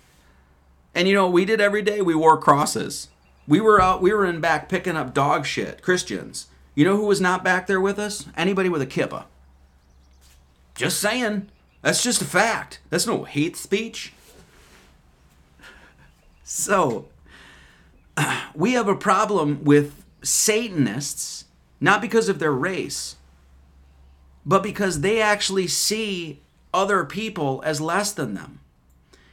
And 0.95 1.07
you 1.07 1.13
know 1.13 1.29
we 1.29 1.45
did 1.45 1.61
every 1.61 1.81
day? 1.81 2.01
We 2.01 2.15
wore 2.15 2.37
crosses. 2.37 3.09
We 3.47 3.59
were 3.61 3.81
out 3.81 4.01
we 4.01 4.13
were 4.13 4.25
in 4.25 4.41
back 4.41 4.69
picking 4.69 4.95
up 4.95 5.13
dog 5.13 5.45
shit, 5.45 5.81
Christians. 5.81 6.47
You 6.75 6.85
know 6.85 6.97
who 6.97 7.05
was 7.05 7.21
not 7.21 7.43
back 7.43 7.67
there 7.67 7.81
with 7.81 7.99
us? 7.99 8.25
Anybody 8.35 8.69
with 8.69 8.81
a 8.81 8.87
kippa. 8.87 9.25
Just 10.75 10.99
saying. 10.99 11.49
That's 11.81 12.01
just 12.01 12.21
a 12.21 12.25
fact. 12.25 12.79
That's 12.89 13.05
no 13.05 13.25
hate 13.25 13.57
speech. 13.57 14.13
So, 16.43 17.07
we 18.55 18.73
have 18.73 18.87
a 18.87 18.95
problem 18.95 19.63
with 19.63 20.03
Satanists, 20.21 21.45
not 21.81 22.01
because 22.01 22.29
of 22.29 22.39
their 22.39 22.53
race, 22.53 23.17
but 24.45 24.63
because 24.63 25.01
they 25.01 25.21
actually 25.21 25.67
see 25.67 26.41
other 26.73 27.05
people 27.05 27.61
as 27.65 27.79
less 27.79 28.11
than 28.11 28.33
them. 28.33 28.59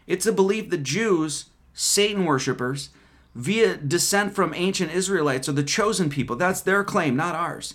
It's 0.07 0.27
a 0.27 0.33
belief 0.33 0.71
that 0.71 0.83
Jews, 0.83 1.47
Satan 1.73 2.25
worshippers, 2.25 2.91
via 3.35 3.77
descent 3.77 4.35
from 4.35 4.53
ancient 4.55 4.93
Israelites, 4.93 5.49
are 5.49 5.53
the 5.53 5.63
chosen 5.63 6.11
people. 6.11 6.37
That's 6.37 6.61
their 6.61 6.85
claim, 6.85 7.17
not 7.17 7.35
ours. 7.35 7.75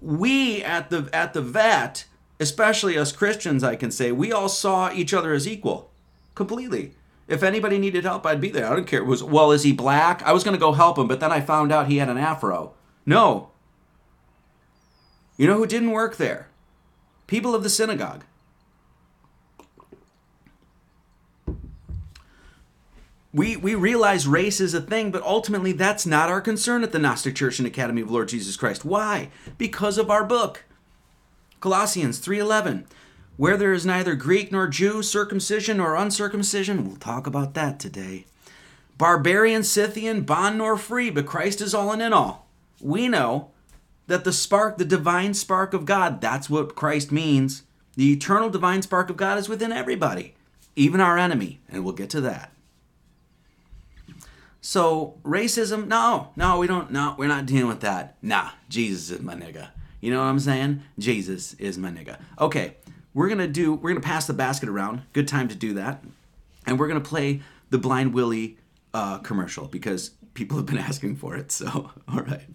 We 0.00 0.62
at 0.62 0.90
the 0.90 1.08
at 1.12 1.34
the 1.34 1.42
vet, 1.42 2.06
especially 2.40 2.98
us 2.98 3.12
Christians, 3.12 3.62
I 3.62 3.76
can 3.76 3.90
say, 3.90 4.12
we 4.12 4.32
all 4.32 4.48
saw 4.48 4.90
each 4.92 5.14
other 5.14 5.32
as 5.32 5.46
equal, 5.46 5.90
completely. 6.34 6.94
If 7.26 7.42
anybody 7.42 7.78
needed 7.78 8.04
help, 8.04 8.24
I'd 8.24 8.40
be 8.40 8.48
there. 8.48 8.66
I 8.66 8.74
don't 8.74 8.86
care. 8.86 9.00
It 9.00 9.06
was 9.06 9.22
well, 9.22 9.52
is 9.52 9.62
he 9.62 9.72
black? 9.72 10.22
I 10.22 10.32
was 10.32 10.44
going 10.44 10.54
to 10.54 10.60
go 10.60 10.72
help 10.72 10.98
him, 10.98 11.06
but 11.06 11.20
then 11.20 11.30
I 11.30 11.40
found 11.40 11.70
out 11.70 11.88
he 11.88 11.98
had 11.98 12.08
an 12.08 12.16
afro. 12.16 12.72
No. 13.04 13.50
You 15.36 15.46
know 15.46 15.58
who 15.58 15.66
didn't 15.66 15.90
work 15.90 16.16
there? 16.16 16.48
People 17.28 17.54
of 17.54 17.62
the 17.62 17.70
synagogue. 17.70 18.24
We, 23.32 23.56
we 23.56 23.76
realize 23.76 24.26
race 24.26 24.58
is 24.58 24.74
a 24.74 24.80
thing, 24.80 25.12
but 25.12 25.22
ultimately 25.22 25.72
that's 25.72 26.06
not 26.06 26.30
our 26.30 26.40
concern 26.40 26.82
at 26.82 26.90
the 26.90 26.98
Gnostic 26.98 27.36
Church 27.36 27.60
and 27.60 27.68
Academy 27.68 28.00
of 28.00 28.10
Lord 28.10 28.28
Jesus 28.28 28.56
Christ. 28.56 28.84
Why? 28.84 29.30
Because 29.58 29.98
of 29.98 30.10
our 30.10 30.24
book. 30.24 30.64
Colossians 31.60 32.18
3:11. 32.18 32.86
Where 33.36 33.56
there 33.56 33.72
is 33.72 33.86
neither 33.86 34.16
Greek 34.16 34.50
nor 34.50 34.66
Jew, 34.66 35.02
circumcision 35.02 35.76
nor 35.76 35.94
uncircumcision, 35.94 36.84
we'll 36.84 36.96
talk 36.96 37.26
about 37.28 37.54
that 37.54 37.78
today. 37.78 38.26
Barbarian, 38.96 39.62
Scythian, 39.62 40.22
bond 40.22 40.58
nor 40.58 40.76
free, 40.76 41.08
but 41.08 41.26
Christ 41.26 41.60
is 41.60 41.72
all 41.72 41.92
and 41.92 42.02
in 42.02 42.12
all. 42.12 42.48
We 42.80 43.06
know 43.06 43.50
that 44.08 44.24
the 44.24 44.32
spark, 44.32 44.78
the 44.78 44.84
divine 44.84 45.34
spark 45.34 45.72
of 45.72 45.84
God, 45.84 46.20
that's 46.20 46.50
what 46.50 46.74
Christ 46.74 47.12
means. 47.12 47.62
The 47.94 48.12
eternal 48.12 48.50
divine 48.50 48.82
spark 48.82 49.10
of 49.10 49.16
God 49.16 49.38
is 49.38 49.48
within 49.48 49.70
everybody, 49.70 50.34
even 50.74 51.00
our 51.00 51.16
enemy, 51.16 51.60
and 51.68 51.84
we'll 51.84 51.94
get 51.94 52.10
to 52.10 52.20
that. 52.22 52.52
So 54.60 55.18
racism, 55.22 55.86
no, 55.86 56.30
no, 56.36 56.58
we 56.58 56.66
don't. 56.66 56.90
No, 56.90 57.14
we're 57.16 57.28
not 57.28 57.46
dealing 57.46 57.68
with 57.68 57.80
that. 57.80 58.16
Nah, 58.22 58.50
Jesus 58.68 59.10
is 59.10 59.20
my 59.20 59.34
nigga. 59.34 59.70
You 60.00 60.10
know 60.10 60.18
what 60.18 60.26
I'm 60.26 60.40
saying? 60.40 60.82
Jesus 60.98 61.54
is 61.54 61.78
my 61.78 61.90
nigga. 61.90 62.18
Okay, 62.40 62.76
we're 63.14 63.28
gonna 63.28 63.46
do. 63.46 63.74
We're 63.74 63.90
gonna 63.90 64.00
pass 64.00 64.26
the 64.26 64.32
basket 64.32 64.68
around. 64.68 65.02
Good 65.12 65.28
time 65.28 65.48
to 65.48 65.54
do 65.54 65.74
that. 65.74 66.02
And 66.66 66.78
we're 66.78 66.88
gonna 66.88 67.00
play 67.00 67.42
the 67.70 67.78
Blind 67.78 68.14
Willie 68.14 68.58
uh, 68.94 69.18
commercial 69.18 69.68
because 69.68 70.10
people 70.34 70.56
have 70.56 70.66
been 70.66 70.78
asking 70.90 71.16
for 71.16 71.36
it. 71.36 71.52
So, 71.52 71.90
all 72.08 72.20
right. 72.20 72.46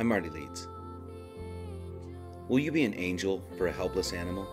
I'm 0.00 0.06
Marty 0.06 0.30
Leeds. 0.30 0.66
Will 2.48 2.58
you 2.58 2.72
be 2.72 2.84
an 2.84 2.94
angel 2.94 3.44
for 3.58 3.66
a 3.66 3.72
helpless 3.72 4.14
animal? 4.14 4.48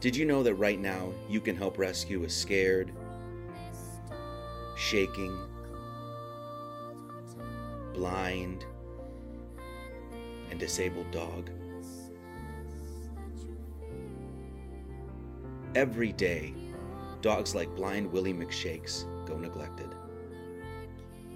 Did 0.00 0.16
you 0.16 0.24
know 0.24 0.42
that 0.42 0.56
right 0.56 0.80
now 0.80 1.12
you 1.28 1.40
can 1.40 1.54
help 1.54 1.78
rescue 1.78 2.24
a 2.24 2.28
scared, 2.28 2.90
shaking, 4.76 5.38
blind, 7.94 8.64
and 10.50 10.58
disabled 10.58 11.08
dog? 11.12 11.50
Every 15.76 16.10
day, 16.10 16.52
dogs 17.20 17.54
like 17.54 17.76
Blind 17.76 18.10
Willie 18.10 18.34
McShakes 18.34 19.04
go 19.24 19.38
neglected. 19.38 19.91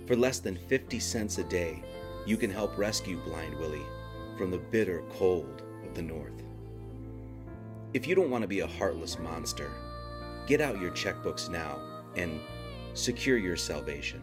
For 0.06 0.14
less 0.14 0.38
than 0.38 0.56
50 0.68 1.00
cents 1.00 1.38
a 1.38 1.44
day, 1.44 1.82
you 2.26 2.36
can 2.36 2.50
help 2.50 2.78
rescue 2.78 3.18
Blind 3.24 3.54
Willie 3.56 3.86
from 4.38 4.50
the 4.52 4.58
bitter 4.58 5.02
cold 5.10 5.62
of 5.84 5.94
the 5.94 6.02
North. 6.02 6.44
If 7.92 8.06
you 8.06 8.14
don't 8.14 8.30
want 8.30 8.42
to 8.42 8.48
be 8.48 8.60
a 8.60 8.66
heartless 8.66 9.18
monster, 9.18 9.70
get 10.46 10.60
out 10.60 10.80
your 10.80 10.92
checkbooks 10.92 11.50
now 11.50 11.80
and 12.14 12.40
secure 12.94 13.36
your 13.36 13.56
salvation. 13.56 14.22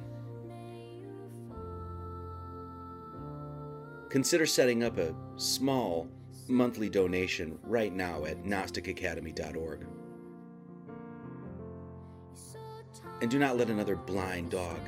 Consider 4.10 4.46
setting 4.46 4.84
up 4.84 4.98
a 4.98 5.16
small 5.36 6.08
monthly 6.48 6.88
donation 6.88 7.58
right 7.64 7.94
now 7.94 8.24
at 8.26 8.44
GnosticAcademy.org. 8.44 9.86
And 13.22 13.32
do 13.32 13.40
not 13.40 13.58
let 13.58 13.70
another 13.70 13.96
blind 13.96 14.52
dog 14.52 14.80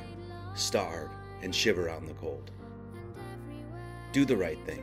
starve 0.56 1.10
and 1.42 1.54
shiver 1.54 1.88
out 1.88 2.00
in 2.00 2.06
the 2.06 2.14
cold. 2.14 2.50
Do 4.12 4.24
the 4.24 4.36
right 4.36 4.58
thing. 4.64 4.82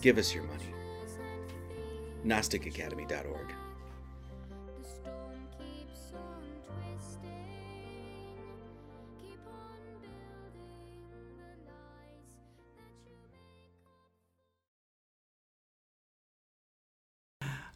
Give 0.00 0.18
us 0.18 0.34
your 0.34 0.44
money. 0.44 0.72
GnosticAcademy.org. 2.24 3.54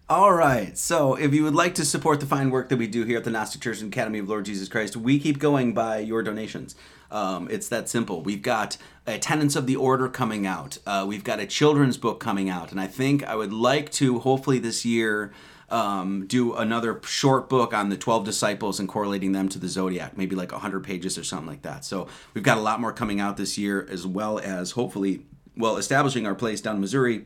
All 0.09 0.32
right. 0.32 0.78
So, 0.78 1.16
if 1.16 1.34
you 1.34 1.42
would 1.42 1.57
like 1.57 1.74
to 1.74 1.84
support 1.84 2.20
the 2.20 2.26
fine 2.26 2.50
work 2.50 2.68
that 2.68 2.76
we 2.76 2.86
do 2.86 3.02
here 3.02 3.18
at 3.18 3.24
the 3.24 3.30
Gnostic 3.30 3.61
Church 3.61 3.80
and 3.80 3.92
Academy 3.92 4.20
of 4.20 4.28
Lord 4.28 4.44
Jesus 4.44 4.68
Christ, 4.68 4.96
we 4.96 5.18
keep 5.18 5.40
going 5.40 5.74
by 5.74 5.98
your 5.98 6.22
donations. 6.22 6.76
Um, 7.11 7.48
it's 7.50 7.68
that 7.70 7.88
simple. 7.88 8.22
We've 8.22 8.40
got 8.40 8.76
a 9.04 9.18
Tenants 9.18 9.57
of 9.57 9.66
the 9.66 9.74
Order 9.74 10.09
coming 10.09 10.46
out. 10.46 10.78
Uh, 10.86 11.04
we've 11.09 11.24
got 11.24 11.40
a 11.40 11.46
children's 11.46 11.96
book 11.96 12.20
coming 12.20 12.48
out, 12.48 12.70
and 12.70 12.80
I 12.80 12.86
think 12.86 13.24
I 13.24 13.34
would 13.34 13.52
like 13.52 13.90
to 13.94 14.20
hopefully 14.20 14.61
this 14.61 14.84
year 14.84 15.32
um, 15.70 16.28
do 16.28 16.54
another 16.54 17.00
short 17.02 17.48
book 17.48 17.74
on 17.74 17.88
the 17.88 17.96
12 17.96 18.24
disciples 18.24 18.78
and 18.78 18.88
correlating 18.88 19.32
them 19.32 19.48
to 19.48 19.59
the 19.59 19.66
zodiac, 19.66 20.16
maybe 20.16 20.36
like 20.36 20.52
100 20.52 20.84
pages 20.84 21.18
or 21.18 21.24
something 21.24 21.48
like 21.48 21.62
that. 21.62 21.84
So 21.84 22.07
we've 22.32 22.44
got 22.44 22.59
a 22.59 22.61
lot 22.61 22.80
more 22.80 22.92
coming 22.92 23.18
out 23.18 23.36
this 23.36 23.59
year, 23.59 23.84
as 23.90 24.07
well 24.07 24.38
as 24.38 24.70
hopefully, 24.70 25.26
well, 25.57 25.76
establishing 25.76 26.28
our 26.28 26.36
place 26.36 26.61
down 26.61 26.76
in 26.76 26.80
Missouri, 26.80 27.24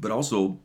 but 0.00 0.10
also 0.10 0.60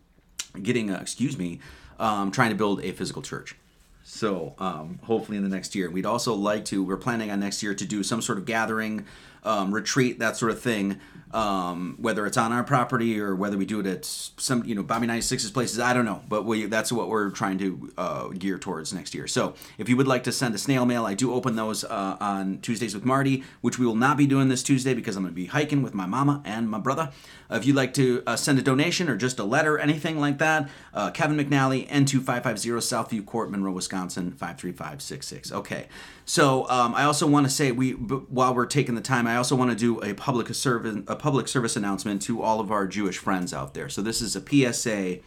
getting, 0.64 0.92
uh, 0.92 1.00
excuse 1.02 1.38
me, 1.38 1.60
um, 2.00 2.32
trying 2.32 2.50
to 2.50 2.56
build 2.56 2.84
a 2.84 2.92
physical 2.92 3.22
church. 3.22 3.56
So 4.04 4.56
um, 4.58 5.00
hopefully 5.04 5.38
in 5.38 5.44
the 5.44 5.50
next 5.50 5.76
year, 5.76 5.90
we'd 5.90 6.06
also 6.06 6.34
like 6.34 6.64
to. 6.66 6.84
We're 6.84 6.98
planning 6.98 7.30
on 7.30 7.40
next 7.42 7.62
year 7.62 7.76
to 7.76 7.86
do 7.86 8.04
some 8.04 8.22
sort 8.22 8.38
of 8.38 8.46
gathering, 8.46 9.06
um, 9.44 9.74
retreat, 9.74 10.20
that 10.20 10.38
sort 10.38 10.52
of 10.52 10.62
thing. 10.62 11.00
Um, 11.32 11.98
whether 12.00 12.26
it's 12.26 12.38
on 12.38 12.54
our 12.54 12.64
property 12.64 13.20
or 13.20 13.36
whether 13.36 13.58
we 13.58 13.66
do 13.66 13.82
it 13.82 13.86
at 13.86 14.06
some, 14.06 14.64
you 14.64 14.74
know, 14.74 14.82
Bobby 14.82 15.08
96's 15.08 15.52
places, 15.52 15.78
I 15.80 15.94
don't 15.94 16.06
know. 16.06 16.22
But 16.30 16.46
we 16.46 16.66
that's 16.66 16.92
what 16.92 17.10
we're 17.10 17.32
trying 17.32 17.58
to 17.58 17.92
uh, 17.98 18.28
gear 18.30 18.58
towards 18.58 18.94
next 18.94 19.14
year. 19.14 19.28
So 19.28 19.54
if 19.78 19.90
you 19.90 19.98
would 19.98 20.08
like 20.08 20.24
to 20.24 20.32
send 20.32 20.56
a 20.56 20.58
snail 20.58 20.86
mail, 20.86 21.06
I 21.06 21.14
do 21.14 21.34
open 21.34 21.56
those 21.56 21.84
uh, 21.84 22.18
on 22.20 22.60
Tuesdays 22.60 22.94
with 22.94 23.04
Marty, 23.04 23.44
which 23.62 23.78
we 23.78 23.86
will 23.86 23.96
not 23.96 24.16
be 24.16 24.26
doing 24.26 24.48
this 24.48 24.64
Tuesday 24.64 24.94
because 24.94 25.18
I'm 25.18 25.24
going 25.24 25.34
to 25.34 25.36
be 25.36 25.48
hiking 25.48 25.82
with 25.84 25.94
my 25.94 26.06
mama 26.06 26.42
and 26.46 26.70
my 26.70 26.80
brother. 26.80 27.12
Uh, 27.52 27.56
if 27.56 27.66
you'd 27.66 27.76
like 27.76 27.94
to 27.96 28.24
uh, 28.26 28.36
send 28.36 28.60
a 28.60 28.62
donation 28.62 29.10
or 29.10 29.18
just 29.18 29.40
a 29.40 29.44
letter, 29.44 29.78
anything 29.78 30.20
like 30.20 30.38
that, 30.38 30.70
uh, 30.94 31.12
Kevin 31.12 31.38
McNally, 31.38 31.88
N2550 31.90 32.78
Southview 32.78 33.26
Court, 33.26 33.52
Monroe, 33.52 33.72
Wisconsin, 33.72 34.32
53566. 34.32 35.52
Okay. 35.52 35.88
So 36.26 36.70
um, 36.70 36.94
I 36.94 37.04
also 37.04 37.26
want 37.26 37.46
to 37.46 37.50
say, 37.50 37.72
we 37.72 37.92
while 37.92 38.54
we're 38.54 38.66
taking 38.66 38.96
the 38.96 39.02
time, 39.02 39.28
I 39.28 39.38
also 39.38 39.56
want 39.56 39.72
to 39.72 39.78
do 39.78 40.02
a 40.02 40.14
public 40.14 40.54
service 40.54 40.98
a 41.08 41.16
public 41.18 41.48
service 41.48 41.76
announcement 41.76 42.22
to 42.24 42.42
all 42.42 42.60
of 42.60 42.72
our 42.72 42.88
Jewish 42.88 43.18
friends 43.18 43.54
out 43.54 43.74
there. 43.74 43.90
So 43.90 44.02
this 44.02 44.22
is 44.22 44.36
a 44.36 44.42
PSA 44.42 45.20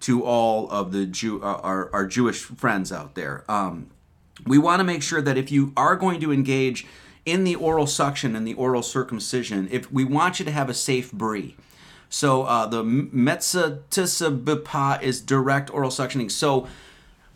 to 0.00 0.24
all 0.24 0.70
of 0.70 0.92
the 0.92 1.06
Jew 1.06 1.42
uh, 1.42 1.60
our 1.62 1.90
our 1.92 2.06
Jewish 2.06 2.42
friends 2.42 2.92
out 2.92 3.14
there. 3.14 3.44
Um, 3.48 3.90
we 4.46 4.58
want 4.58 4.80
to 4.80 4.84
make 4.84 5.02
sure 5.02 5.20
that 5.20 5.36
if 5.36 5.50
you 5.50 5.72
are 5.76 5.96
going 5.96 6.20
to 6.20 6.32
engage 6.32 6.86
in 7.26 7.44
the 7.44 7.56
oral 7.56 7.86
suction 7.86 8.36
and 8.36 8.46
the 8.46 8.54
oral 8.54 8.82
circumcision, 8.82 9.68
if 9.70 9.90
we 9.92 10.04
want 10.04 10.38
you 10.38 10.44
to 10.44 10.52
have 10.52 10.70
a 10.70 10.74
safe 10.74 11.12
bris. 11.12 11.52
So 12.08 12.44
uh, 12.44 12.66
the 12.66 12.82
Metzitzah 12.82 14.32
is 15.02 15.20
direct 15.20 15.70
oral 15.70 15.90
suctioning. 15.90 16.30
So 16.30 16.66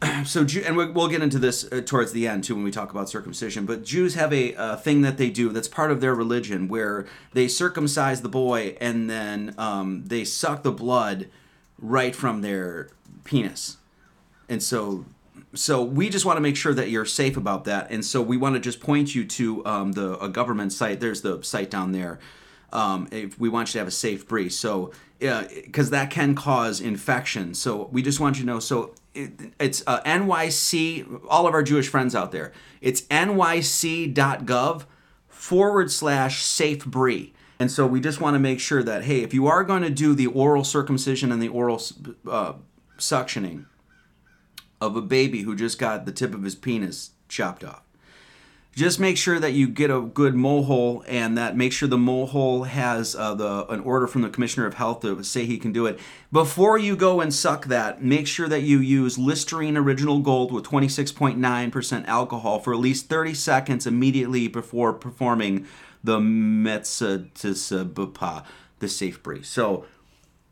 so 0.25 0.45
Jew, 0.45 0.63
and 0.67 0.77
we'll 0.77 1.09
get 1.09 1.23
into 1.23 1.39
this 1.39 1.71
uh, 1.71 1.81
towards 1.85 2.13
the 2.13 2.27
end 2.27 2.45
too 2.45 2.55
when 2.55 2.65
we 2.65 2.71
talk 2.71 2.91
about 2.91 3.09
circumcision. 3.09 3.67
But 3.67 3.85
Jews 3.85 4.15
have 4.15 4.33
a 4.33 4.55
uh, 4.55 4.77
thing 4.77 5.03
that 5.03 5.17
they 5.17 5.31
do 5.31 5.51
that's 5.51 5.69
part 5.69 5.91
of 5.91 6.01
their 6.01 6.15
religion 6.15 6.69
where 6.69 7.07
they 7.33 7.49
circumcise 7.49 8.23
the 8.23 8.29
boy 8.29 8.77
and 8.81 9.09
then 9.09 9.55
um, 9.59 10.05
they 10.07 10.25
suck 10.25 10.63
the 10.63 10.73
blood 10.73 11.29
right 11.79 12.15
from 12.15 12.43
their 12.43 12.91
penis, 13.25 13.79
and 14.49 14.63
so 14.63 15.05
so 15.55 15.83
we 15.83 16.09
just 16.09 16.25
want 16.25 16.37
to 16.37 16.41
make 16.41 16.57
sure 16.57 16.75
that 16.75 16.89
you're 16.89 17.05
safe 17.05 17.37
about 17.37 17.65
that. 17.65 17.91
And 17.91 18.05
so 18.05 18.23
we 18.23 18.37
want 18.37 18.55
to 18.55 18.61
just 18.61 18.81
point 18.81 19.15
you 19.15 19.25
to 19.25 19.65
um, 19.67 19.93
the 19.93 20.19
a 20.23 20.29
government 20.29 20.73
site. 20.73 21.01
There's 21.01 21.23
the 21.23 21.43
site 21.43 21.71
down 21.71 21.93
there. 21.93 22.19
Um, 22.73 23.07
if 23.13 23.39
we 23.39 23.51
want 23.51 23.69
you 23.69 23.73
to 23.73 23.79
have 23.81 23.89
a 23.89 23.93
safe 23.93 24.27
bris. 24.27 24.59
So 24.59 24.93
because 25.19 25.91
that 25.91 26.11
can 26.11 26.35
cause 26.35 26.81
infection. 26.81 27.55
So 27.55 27.89
we 27.93 28.03
just 28.03 28.19
want 28.19 28.39
you 28.39 28.43
to 28.43 28.47
know. 28.47 28.59
So 28.61 28.95
it, 29.15 29.55
it's 29.61 29.83
uh, 29.87 30.01
NYC. 30.03 31.23
All 31.29 31.47
of 31.47 31.55
our 31.55 31.63
Jewish 31.63 31.89
friends 31.89 32.15
out 32.15 32.33
there. 32.33 32.53
It's 32.81 33.03
nyc.gov 33.03 34.85
forward 35.29 35.91
slash 35.91 36.43
safe 36.43 36.85
bris. 36.85 37.29
And 37.59 37.71
so 37.71 37.87
we 37.87 38.01
just 38.01 38.21
want 38.21 38.35
to 38.35 38.41
make 38.41 38.59
sure 38.59 38.83
that 38.83 39.05
hey, 39.05 39.21
if 39.21 39.33
you 39.33 39.47
are 39.47 39.63
going 39.63 39.83
to 39.83 39.91
do 39.91 40.15
the 40.15 40.27
oral 40.27 40.65
circumcision 40.65 41.31
and 41.31 41.41
the 41.41 41.49
oral 41.49 41.81
uh, 42.29 42.55
suctioning 42.99 43.67
of 44.81 44.97
a 44.97 45.03
baby 45.03 45.43
who 45.43 45.55
just 45.55 45.79
got 45.79 46.05
the 46.05 46.13
tip 46.13 46.35
of 46.35 46.43
his 46.43 46.55
penis 46.55 47.11
chopped 47.29 47.63
off, 47.63 47.83
just 48.75 48.99
make 48.99 49.19
sure 49.19 49.39
that 49.39 49.53
you 49.53 49.69
get 49.69 49.91
a 49.91 50.01
good 50.01 50.33
mohel 50.35 51.05
and 51.07 51.37
that 51.37 51.55
make 51.57 51.73
sure 51.73 51.87
the 51.89 51.99
mohel 51.99 52.67
has 52.67 53.15
uh, 53.15 53.35
the 53.35 53.67
an 53.67 53.81
order 53.81 54.07
from 54.07 54.23
the 54.23 54.31
commissioner 54.31 54.65
of 54.67 54.73
health 54.75 55.01
to 55.01 55.23
say 55.23 55.45
he 55.45 55.59
can 55.59 55.73
do 55.73 55.85
it. 55.87 56.01
Before 56.31 56.79
you 56.79 56.97
go 56.97 57.21
and 57.21 57.35
suck 57.35 57.67
that 57.67 58.03
make 58.03 58.27
sure 58.27 58.49
that 58.49 58.63
you 58.63 58.79
use 58.79 59.19
listerine 59.19 59.77
original 59.77 60.21
gold 60.21 60.53
with 60.53 60.65
26.9% 60.65 62.07
alcohol 62.07 62.61
for 62.61 62.73
at 62.73 62.81
least 62.81 63.11
30 63.11 63.35
seconds 63.35 63.87
immediately 63.87 64.49
before 64.49 64.95
performing 64.95 65.67
the 66.03 66.19
metzatisabapa 66.19 68.45
the 68.81 68.89
safe 68.89 69.23
bris 69.23 69.49
so 69.49 69.85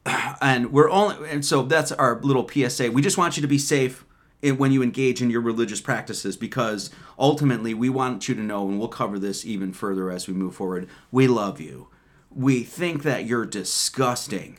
and 0.41 0.73
we're 0.73 0.89
only 0.89 1.29
and 1.29 1.45
so 1.45 1.63
that's 1.63 1.91
our 1.93 2.21
little 2.23 2.49
psa 2.49 2.89
we 2.91 3.03
just 3.03 3.19
want 3.19 3.37
you 3.37 3.41
to 3.41 3.49
be 3.49 3.59
safe 3.59 4.05
when 4.43 4.73
you 4.73 4.83
engage 4.83 5.21
in 5.21 5.31
your 5.31 5.41
religious 5.41 5.81
practices 5.81 6.37
because 6.37 6.91
ultimately 7.19 7.75
we 7.75 7.89
want 7.89 8.29
you 8.29 8.35
to 8.35 8.41
know 8.41 8.69
and 8.69 8.79
we'll 8.79 8.89
cover 8.89 9.19
this 9.19 9.45
even 9.45 9.73
further 9.73 10.11
as 10.11 10.27
we 10.27 10.35
move 10.35 10.55
forward 10.55 10.89
we 11.11 11.27
love 11.27 11.61
you. 11.61 11.89
We 12.33 12.63
think 12.63 13.03
that 13.03 13.27
you're 13.27 13.45
disgusting. 13.45 14.59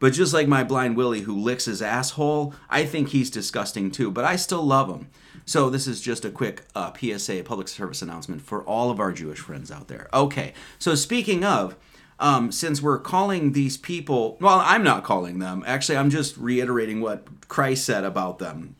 But 0.00 0.12
just 0.12 0.34
like 0.34 0.48
my 0.48 0.64
blind 0.64 0.96
willie 0.96 1.20
who 1.22 1.38
licks 1.38 1.64
his 1.64 1.82
asshole 1.82 2.54
i 2.68 2.84
think 2.84 3.08
he's 3.08 3.30
disgusting 3.30 3.90
too 3.90 4.10
but 4.10 4.24
i 4.24 4.36
still 4.36 4.62
love 4.62 4.88
him. 4.88 5.08
So 5.46 5.70
this 5.70 5.86
is 5.86 6.00
just 6.00 6.24
a 6.24 6.30
quick 6.30 6.64
uh, 6.74 6.92
psa 6.92 7.42
public 7.42 7.68
service 7.68 8.02
announcement 8.02 8.42
for 8.42 8.62
all 8.64 8.90
of 8.90 9.00
our 9.00 9.12
jewish 9.12 9.38
friends 9.38 9.70
out 9.70 9.88
there. 9.88 10.08
Okay 10.12 10.52
so 10.78 10.94
speaking 10.94 11.42
of 11.44 11.76
um, 12.20 12.52
since 12.52 12.80
we're 12.80 12.98
calling 12.98 13.52
these 13.52 13.76
people, 13.76 14.36
well, 14.40 14.62
I'm 14.64 14.84
not 14.84 15.02
calling 15.02 15.38
them. 15.38 15.64
Actually, 15.66 15.98
I'm 15.98 16.10
just 16.10 16.36
reiterating 16.36 17.00
what 17.00 17.48
Christ 17.48 17.84
said 17.84 18.04
about 18.04 18.38
them. 18.38 18.76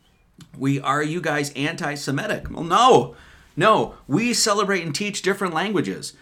We 0.57 0.79
are 0.79 1.03
you 1.03 1.19
guys 1.21 1.51
anti-Semitic? 1.53 2.49
Well, 2.49 2.63
no, 2.63 3.15
no. 3.57 3.95
We 4.07 4.33
celebrate 4.33 4.83
and 4.83 4.93
teach 4.93 5.21
different 5.21 5.53
languages. 5.53 6.13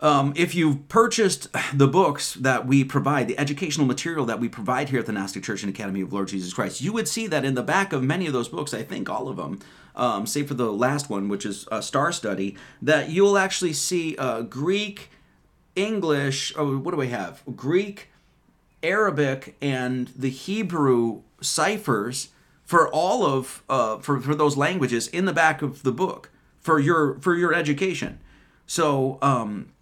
Um, 0.00 0.32
if 0.34 0.54
you've 0.54 0.88
purchased 0.88 1.46
the 1.72 1.86
books 1.86 2.34
that 2.34 2.66
we 2.66 2.82
provide, 2.82 3.28
the 3.28 3.38
educational 3.38 3.86
material 3.86 4.26
that 4.26 4.40
we 4.40 4.48
provide 4.48 4.88
here 4.88 4.98
at 4.98 5.06
the 5.06 5.12
Gnostic 5.12 5.44
Church 5.44 5.62
and 5.62 5.72
Academy 5.72 6.00
of 6.00 6.12
Lord 6.12 6.26
Jesus 6.26 6.52
Christ, 6.52 6.80
you 6.80 6.92
would 6.92 7.06
see 7.06 7.28
that 7.28 7.44
in 7.44 7.54
the 7.54 7.62
back 7.62 7.92
of 7.92 8.02
many 8.02 8.26
of 8.26 8.32
those 8.32 8.48
books, 8.48 8.74
I 8.74 8.82
think 8.82 9.08
all 9.08 9.28
of 9.28 9.36
them, 9.36 9.60
um, 9.94 10.26
save 10.26 10.48
for 10.48 10.54
the 10.54 10.72
last 10.72 11.08
one, 11.08 11.28
which 11.28 11.46
is 11.46 11.68
a 11.70 11.80
Star 11.80 12.10
Study, 12.10 12.56
that 12.82 13.10
you'll 13.10 13.38
actually 13.38 13.72
see 13.72 14.16
uh, 14.16 14.42
Greek, 14.42 15.08
English, 15.74 16.52
oh, 16.56 16.76
what 16.78 16.90
do 16.90 16.96
we 16.96 17.08
have? 17.08 17.42
Greek, 17.56 18.10
Arabic, 18.82 19.56
and 19.60 20.08
the 20.08 20.30
Hebrew 20.30 21.22
ciphers 21.40 22.28
for 22.64 22.88
all 22.88 23.24
of 23.24 23.62
uh, 23.68 23.98
for 23.98 24.20
for 24.20 24.34
those 24.34 24.56
languages 24.56 25.08
in 25.08 25.24
the 25.24 25.32
back 25.32 25.62
of 25.62 25.82
the 25.82 25.92
book 25.92 26.30
for 26.60 26.78
your 26.78 27.18
for 27.20 27.34
your 27.34 27.52
education. 27.52 28.18
So 28.66 29.18
um, 29.20 29.72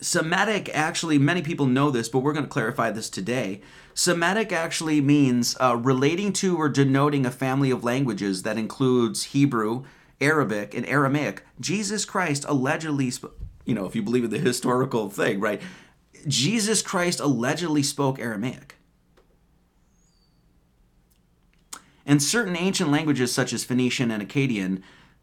Semitic 0.00 0.70
actually, 0.74 1.18
many 1.18 1.42
people 1.42 1.66
know 1.66 1.90
this, 1.90 2.08
but 2.08 2.20
we're 2.20 2.32
going 2.32 2.44
to 2.44 2.50
clarify 2.50 2.90
this 2.90 3.08
today. 3.08 3.60
Semitic 3.94 4.52
actually 4.52 5.00
means 5.00 5.56
uh, 5.60 5.76
relating 5.76 6.32
to 6.34 6.56
or 6.56 6.68
denoting 6.68 7.24
a 7.24 7.30
family 7.30 7.70
of 7.70 7.84
languages 7.84 8.42
that 8.42 8.58
includes 8.58 9.24
Hebrew, 9.24 9.84
Arabic, 10.20 10.74
and 10.74 10.86
Aramaic. 10.86 11.44
Jesus 11.60 12.04
Christ 12.04 12.44
allegedly, 12.48 13.12
you 13.64 13.74
know, 13.74 13.86
if 13.86 13.94
you 13.94 14.02
believe 14.02 14.24
in 14.24 14.30
the 14.30 14.38
historical 14.38 15.08
thing, 15.08 15.40
right? 15.40 15.60
Jesus 16.26 16.82
Christ 16.82 17.20
allegedly 17.20 17.82
spoke 17.82 18.18
Aramaic. 18.18 18.76
And 22.06 22.22
certain 22.22 22.56
ancient 22.56 22.90
languages, 22.90 23.32
such 23.32 23.52
as 23.52 23.64
Phoenician 23.64 24.10
and 24.10 24.26
Akkadian, 24.26 24.82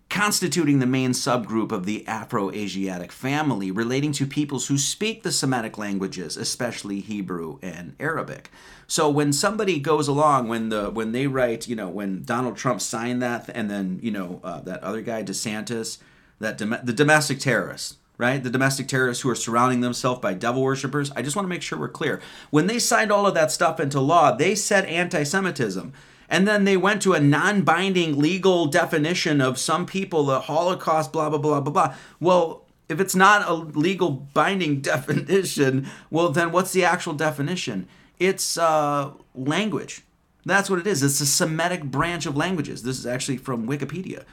constituting 0.10 0.80
the 0.80 0.86
main 0.86 1.12
subgroup 1.12 1.72
of 1.72 1.86
the 1.86 2.06
Afro 2.06 2.52
Asiatic 2.52 3.12
family, 3.12 3.72
relating 3.72 4.12
to 4.12 4.26
peoples 4.26 4.68
who 4.68 4.78
speak 4.78 5.24
the 5.24 5.32
Semitic 5.32 5.78
languages, 5.78 6.36
especially 6.36 7.00
Hebrew 7.00 7.60
and 7.62 7.96
Arabic. 8.00 8.52
So 8.88 9.10
when 9.10 9.32
somebody 9.32 9.80
goes 9.80 10.10
along, 10.10 10.50
when 10.50 10.68
the 10.68 10.90
when 10.90 11.14
they 11.14 11.28
write, 11.28 11.70
you 11.70 11.78
know, 11.78 11.88
when 11.88 12.24
Donald 12.24 12.58
Trump 12.58 12.82
signed 12.82 13.22
that, 13.22 13.50
and 13.54 13.70
then 13.70 14.00
you 14.04 14.12
know 14.12 14.42
uh, 14.44 14.60
that 14.62 14.84
other 14.84 15.02
guy 15.02 15.24
DeSantis, 15.24 15.98
that 16.40 16.58
dom- 16.58 16.80
the 16.84 16.92
domestic 16.92 17.40
terrorists, 17.40 17.96
right? 18.22 18.44
The 18.44 18.52
domestic 18.52 18.88
terrorists 18.88 19.24
who 19.24 19.32
are 19.32 19.36
surrounding 19.36 19.82
themselves 19.82 20.22
by 20.22 20.36
devil 20.36 20.62
worshippers. 20.62 21.10
I 21.16 21.24
just 21.24 21.36
want 21.36 21.46
to 21.46 21.50
make 21.50 21.64
sure 21.64 21.80
we're 21.80 21.90
clear. 21.90 22.22
When 22.52 22.68
they 22.68 22.78
signed 22.78 23.12
all 23.12 23.26
of 23.26 23.34
that 23.34 23.52
stuff 23.52 23.80
into 23.80 24.00
law, 24.00 24.32
they 24.32 24.54
said 24.54 24.86
anti-Semitism. 24.86 25.92
And 26.30 26.48
then 26.48 26.64
they 26.64 26.78
went 26.78 27.02
to 27.02 27.14
a 27.14 27.20
non 27.20 27.64
binding 27.64 28.20
legal 28.20 28.68
definition 28.68 29.42
of 29.42 29.58
some 29.58 29.88
people, 29.88 30.24
the 30.26 30.42
Holocaust, 30.42 31.12
blah, 31.12 31.30
blah, 31.30 31.40
blah, 31.40 31.62
blah, 31.62 31.74
blah. 31.74 31.96
Well, 32.20 32.64
if 32.88 33.00
it's 33.00 33.16
not 33.16 33.50
a 33.50 33.54
legal 33.54 34.12
binding 34.12 34.82
definition, 34.82 35.90
well, 36.12 36.30
then 36.30 36.52
what's 36.52 36.74
the 36.74 36.86
actual 36.86 37.14
definition? 37.14 37.88
It's 38.20 38.56
uh, 38.56 39.14
language. 39.34 40.04
That's 40.46 40.70
what 40.70 40.78
it 40.78 40.86
is. 40.86 41.02
It's 41.02 41.22
a 41.22 41.26
Semitic 41.26 41.86
branch 41.86 42.28
of 42.28 42.38
languages. 42.38 42.84
This 42.84 43.00
is 43.00 43.08
actually 43.08 43.38
from 43.38 43.68
Wikipedia, 43.68 44.26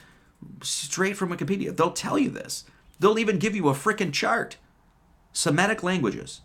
straight 0.63 1.17
from 1.17 1.31
Wikipedia. 1.31 1.75
They'll 1.75 1.91
tell 1.91 2.19
you 2.19 2.29
this. 2.29 2.65
They'll 3.01 3.19
even 3.19 3.39
give 3.39 3.55
you 3.55 3.69
a 3.69 3.75
freaking 3.75 4.13
chart. 4.13 4.57
Semitic 5.33 5.83
languages. 5.83 6.41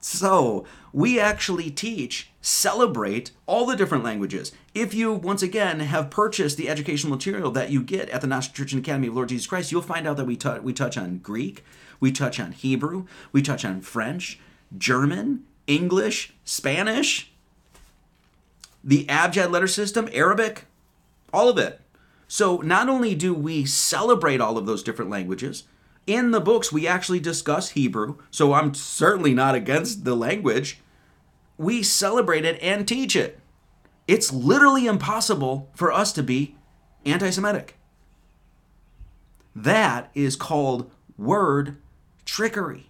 So, 0.00 0.64
we 0.92 1.20
actually 1.20 1.70
teach, 1.70 2.30
celebrate 2.40 3.30
all 3.46 3.66
the 3.66 3.76
different 3.76 4.02
languages. 4.02 4.50
If 4.74 4.94
you, 4.94 5.12
once 5.12 5.42
again, 5.42 5.78
have 5.78 6.10
purchased 6.10 6.56
the 6.56 6.68
educational 6.68 7.14
material 7.14 7.52
that 7.52 7.70
you 7.70 7.82
get 7.84 8.08
at 8.10 8.20
the 8.20 8.26
Gnostic 8.26 8.54
Church 8.54 8.72
and 8.72 8.82
Academy 8.82 9.06
of 9.06 9.14
Lord 9.14 9.28
Jesus 9.28 9.46
Christ, 9.46 9.70
you'll 9.70 9.80
find 9.80 10.08
out 10.08 10.16
that 10.16 10.24
we, 10.24 10.36
t- 10.36 10.58
we 10.60 10.72
touch 10.72 10.98
on 10.98 11.18
Greek, 11.18 11.64
we 12.00 12.10
touch 12.10 12.40
on 12.40 12.50
Hebrew, 12.50 13.06
we 13.30 13.42
touch 13.42 13.64
on 13.64 13.80
French, 13.80 14.40
German, 14.76 15.44
English, 15.68 16.34
Spanish, 16.44 17.30
the 18.82 19.06
Abjad 19.08 19.52
letter 19.52 19.68
system, 19.68 20.08
Arabic, 20.12 20.64
all 21.32 21.48
of 21.48 21.58
it. 21.58 21.80
So, 22.32 22.62
not 22.62 22.88
only 22.88 23.14
do 23.14 23.34
we 23.34 23.66
celebrate 23.66 24.40
all 24.40 24.56
of 24.56 24.64
those 24.64 24.82
different 24.82 25.10
languages, 25.10 25.64
in 26.06 26.30
the 26.30 26.40
books, 26.40 26.72
we 26.72 26.88
actually 26.88 27.20
discuss 27.20 27.72
Hebrew, 27.72 28.16
so 28.30 28.54
I'm 28.54 28.72
certainly 28.72 29.34
not 29.34 29.54
against 29.54 30.06
the 30.06 30.14
language. 30.14 30.80
We 31.58 31.82
celebrate 31.82 32.46
it 32.46 32.58
and 32.62 32.88
teach 32.88 33.14
it. 33.14 33.38
It's 34.08 34.32
literally 34.32 34.86
impossible 34.86 35.68
for 35.74 35.92
us 35.92 36.10
to 36.14 36.22
be 36.22 36.56
anti 37.04 37.28
Semitic. 37.28 37.76
That 39.54 40.10
is 40.14 40.34
called 40.34 40.90
word 41.18 41.76
trickery. 42.24 42.86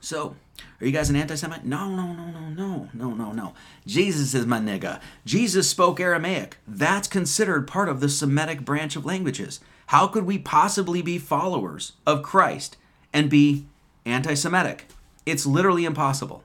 So, 0.00 0.34
are 0.80 0.86
you 0.86 0.92
guys 0.92 1.10
an 1.10 1.16
anti 1.16 1.34
Semite? 1.34 1.64
No, 1.64 1.88
no, 1.90 2.12
no, 2.12 2.30
no, 2.30 2.48
no, 2.50 2.88
no, 2.92 3.14
no, 3.14 3.32
no. 3.32 3.54
Jesus 3.84 4.32
is 4.32 4.46
my 4.46 4.60
nigga. 4.60 5.00
Jesus 5.24 5.68
spoke 5.68 5.98
Aramaic. 5.98 6.58
That's 6.68 7.08
considered 7.08 7.66
part 7.66 7.88
of 7.88 7.98
the 7.98 8.08
Semitic 8.08 8.64
branch 8.64 8.94
of 8.94 9.04
languages. 9.04 9.58
How 9.86 10.06
could 10.06 10.24
we 10.24 10.38
possibly 10.38 11.02
be 11.02 11.18
followers 11.18 11.92
of 12.06 12.22
Christ 12.22 12.76
and 13.12 13.28
be 13.28 13.66
anti 14.04 14.34
Semitic? 14.34 14.86
It's 15.26 15.46
literally 15.46 15.84
impossible. 15.84 16.44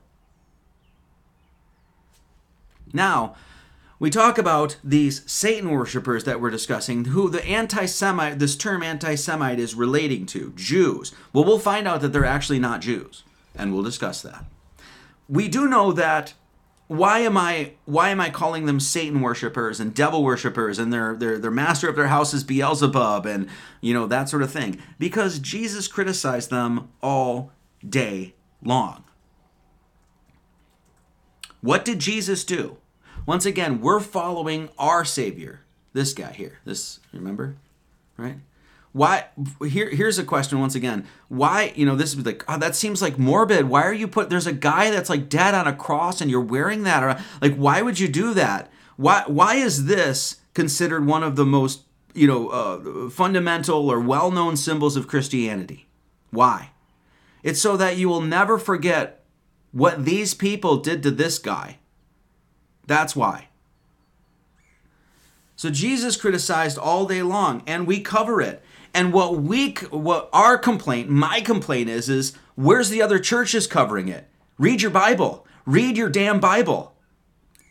Now, 2.92 3.36
we 4.00 4.10
talk 4.10 4.36
about 4.36 4.78
these 4.82 5.22
Satan 5.30 5.70
worshippers 5.70 6.24
that 6.24 6.40
we're 6.40 6.50
discussing, 6.50 7.04
who 7.06 7.30
the 7.30 7.44
anti 7.46 7.86
Semite, 7.86 8.40
this 8.40 8.56
term 8.56 8.82
anti 8.82 9.14
Semite 9.14 9.60
is 9.60 9.76
relating 9.76 10.26
to 10.26 10.52
Jews. 10.56 11.14
Well, 11.32 11.44
we'll 11.44 11.60
find 11.60 11.86
out 11.86 12.00
that 12.00 12.12
they're 12.12 12.24
actually 12.24 12.58
not 12.58 12.80
Jews 12.80 13.22
and 13.54 13.72
we'll 13.72 13.82
discuss 13.82 14.22
that. 14.22 14.44
We 15.28 15.48
do 15.48 15.68
know 15.68 15.92
that 15.92 16.34
why 16.86 17.20
am 17.20 17.36
I 17.36 17.72
why 17.86 18.10
am 18.10 18.20
I 18.20 18.28
calling 18.30 18.66
them 18.66 18.78
Satan 18.78 19.20
worshippers 19.20 19.80
and 19.80 19.94
devil 19.94 20.22
worshippers 20.22 20.78
and 20.78 20.92
their 20.92 21.16
their 21.16 21.38
their 21.38 21.50
master 21.50 21.88
of 21.88 21.96
their 21.96 22.08
house 22.08 22.34
is 22.34 22.44
Beelzebub 22.44 23.24
and 23.24 23.48
you 23.80 23.94
know 23.94 24.06
that 24.06 24.28
sort 24.28 24.42
of 24.42 24.50
thing? 24.50 24.78
Because 24.98 25.38
Jesus 25.38 25.88
criticized 25.88 26.50
them 26.50 26.88
all 27.02 27.52
day 27.86 28.34
long. 28.62 29.04
What 31.60 31.84
did 31.84 31.98
Jesus 31.98 32.44
do? 32.44 32.76
Once 33.24 33.46
again, 33.46 33.80
we're 33.80 34.00
following 34.00 34.68
our 34.78 35.04
Savior. 35.04 35.60
This 35.94 36.12
guy 36.12 36.32
here. 36.32 36.58
This 36.66 37.00
remember? 37.12 37.56
Right? 38.18 38.36
Why 38.94 39.24
here 39.66 39.90
here's 39.90 40.20
a 40.20 40.24
question 40.24 40.60
once 40.60 40.76
again. 40.76 41.04
Why 41.26 41.72
you 41.74 41.84
know 41.84 41.96
this 41.96 42.14
is 42.14 42.24
like 42.24 42.44
oh, 42.46 42.58
that 42.58 42.76
seems 42.76 43.02
like 43.02 43.18
morbid. 43.18 43.68
Why 43.68 43.82
are 43.82 43.92
you 43.92 44.06
put 44.06 44.30
there's 44.30 44.46
a 44.46 44.52
guy 44.52 44.92
that's 44.92 45.10
like 45.10 45.28
dead 45.28 45.52
on 45.52 45.66
a 45.66 45.74
cross 45.74 46.20
and 46.20 46.30
you're 46.30 46.40
wearing 46.40 46.84
that 46.84 47.02
or 47.02 47.20
like 47.42 47.56
why 47.56 47.82
would 47.82 47.98
you 47.98 48.06
do 48.06 48.32
that? 48.34 48.70
Why 48.96 49.24
why 49.26 49.56
is 49.56 49.86
this 49.86 50.36
considered 50.54 51.06
one 51.06 51.24
of 51.24 51.34
the 51.34 51.44
most 51.44 51.82
you 52.14 52.28
know 52.28 52.48
uh, 52.50 53.10
fundamental 53.10 53.90
or 53.90 53.98
well-known 53.98 54.56
symbols 54.56 54.96
of 54.96 55.08
christianity? 55.08 55.88
Why? 56.30 56.70
It's 57.42 57.60
so 57.60 57.76
that 57.76 57.96
you 57.96 58.08
will 58.08 58.20
never 58.20 58.58
forget 58.58 59.24
what 59.72 60.04
these 60.04 60.34
people 60.34 60.76
did 60.76 61.02
to 61.02 61.10
this 61.10 61.40
guy. 61.40 61.78
That's 62.86 63.16
why. 63.16 63.48
So 65.56 65.68
jesus 65.70 66.16
criticized 66.16 66.78
all 66.78 67.06
day 67.06 67.22
long 67.22 67.64
and 67.66 67.88
we 67.88 68.00
cover 68.00 68.40
it 68.40 68.62
and 68.94 69.12
what 69.12 69.36
we 69.36 69.72
what 69.90 70.30
our 70.32 70.56
complaint, 70.56 71.10
my 71.10 71.40
complaint 71.40 71.90
is 71.90 72.08
is 72.08 72.32
where's 72.54 72.88
the 72.88 73.02
other 73.02 73.18
churches 73.18 73.66
covering 73.66 74.08
it? 74.08 74.28
Read 74.56 74.80
your 74.80 74.90
Bible. 74.92 75.46
Read 75.66 75.96
your 75.96 76.08
damn 76.08 76.40
Bible. 76.40 76.94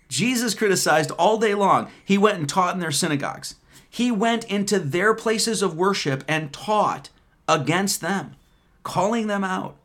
Jesus 0.09 0.53
criticized 0.53 1.11
all 1.11 1.37
day 1.37 1.55
long. 1.55 1.89
He 2.03 2.17
went 2.17 2.37
and 2.37 2.47
taught 2.47 2.75
in 2.75 2.81
their 2.81 2.91
synagogues. 2.91 3.55
He 3.89 4.11
went 4.11 4.43
into 4.45 4.79
their 4.79 5.13
places 5.13 5.61
of 5.61 5.77
worship 5.77 6.23
and 6.27 6.51
taught 6.51 7.09
against 7.47 8.01
them, 8.01 8.35
calling 8.83 9.27
them 9.27 9.43
out. 9.43 9.75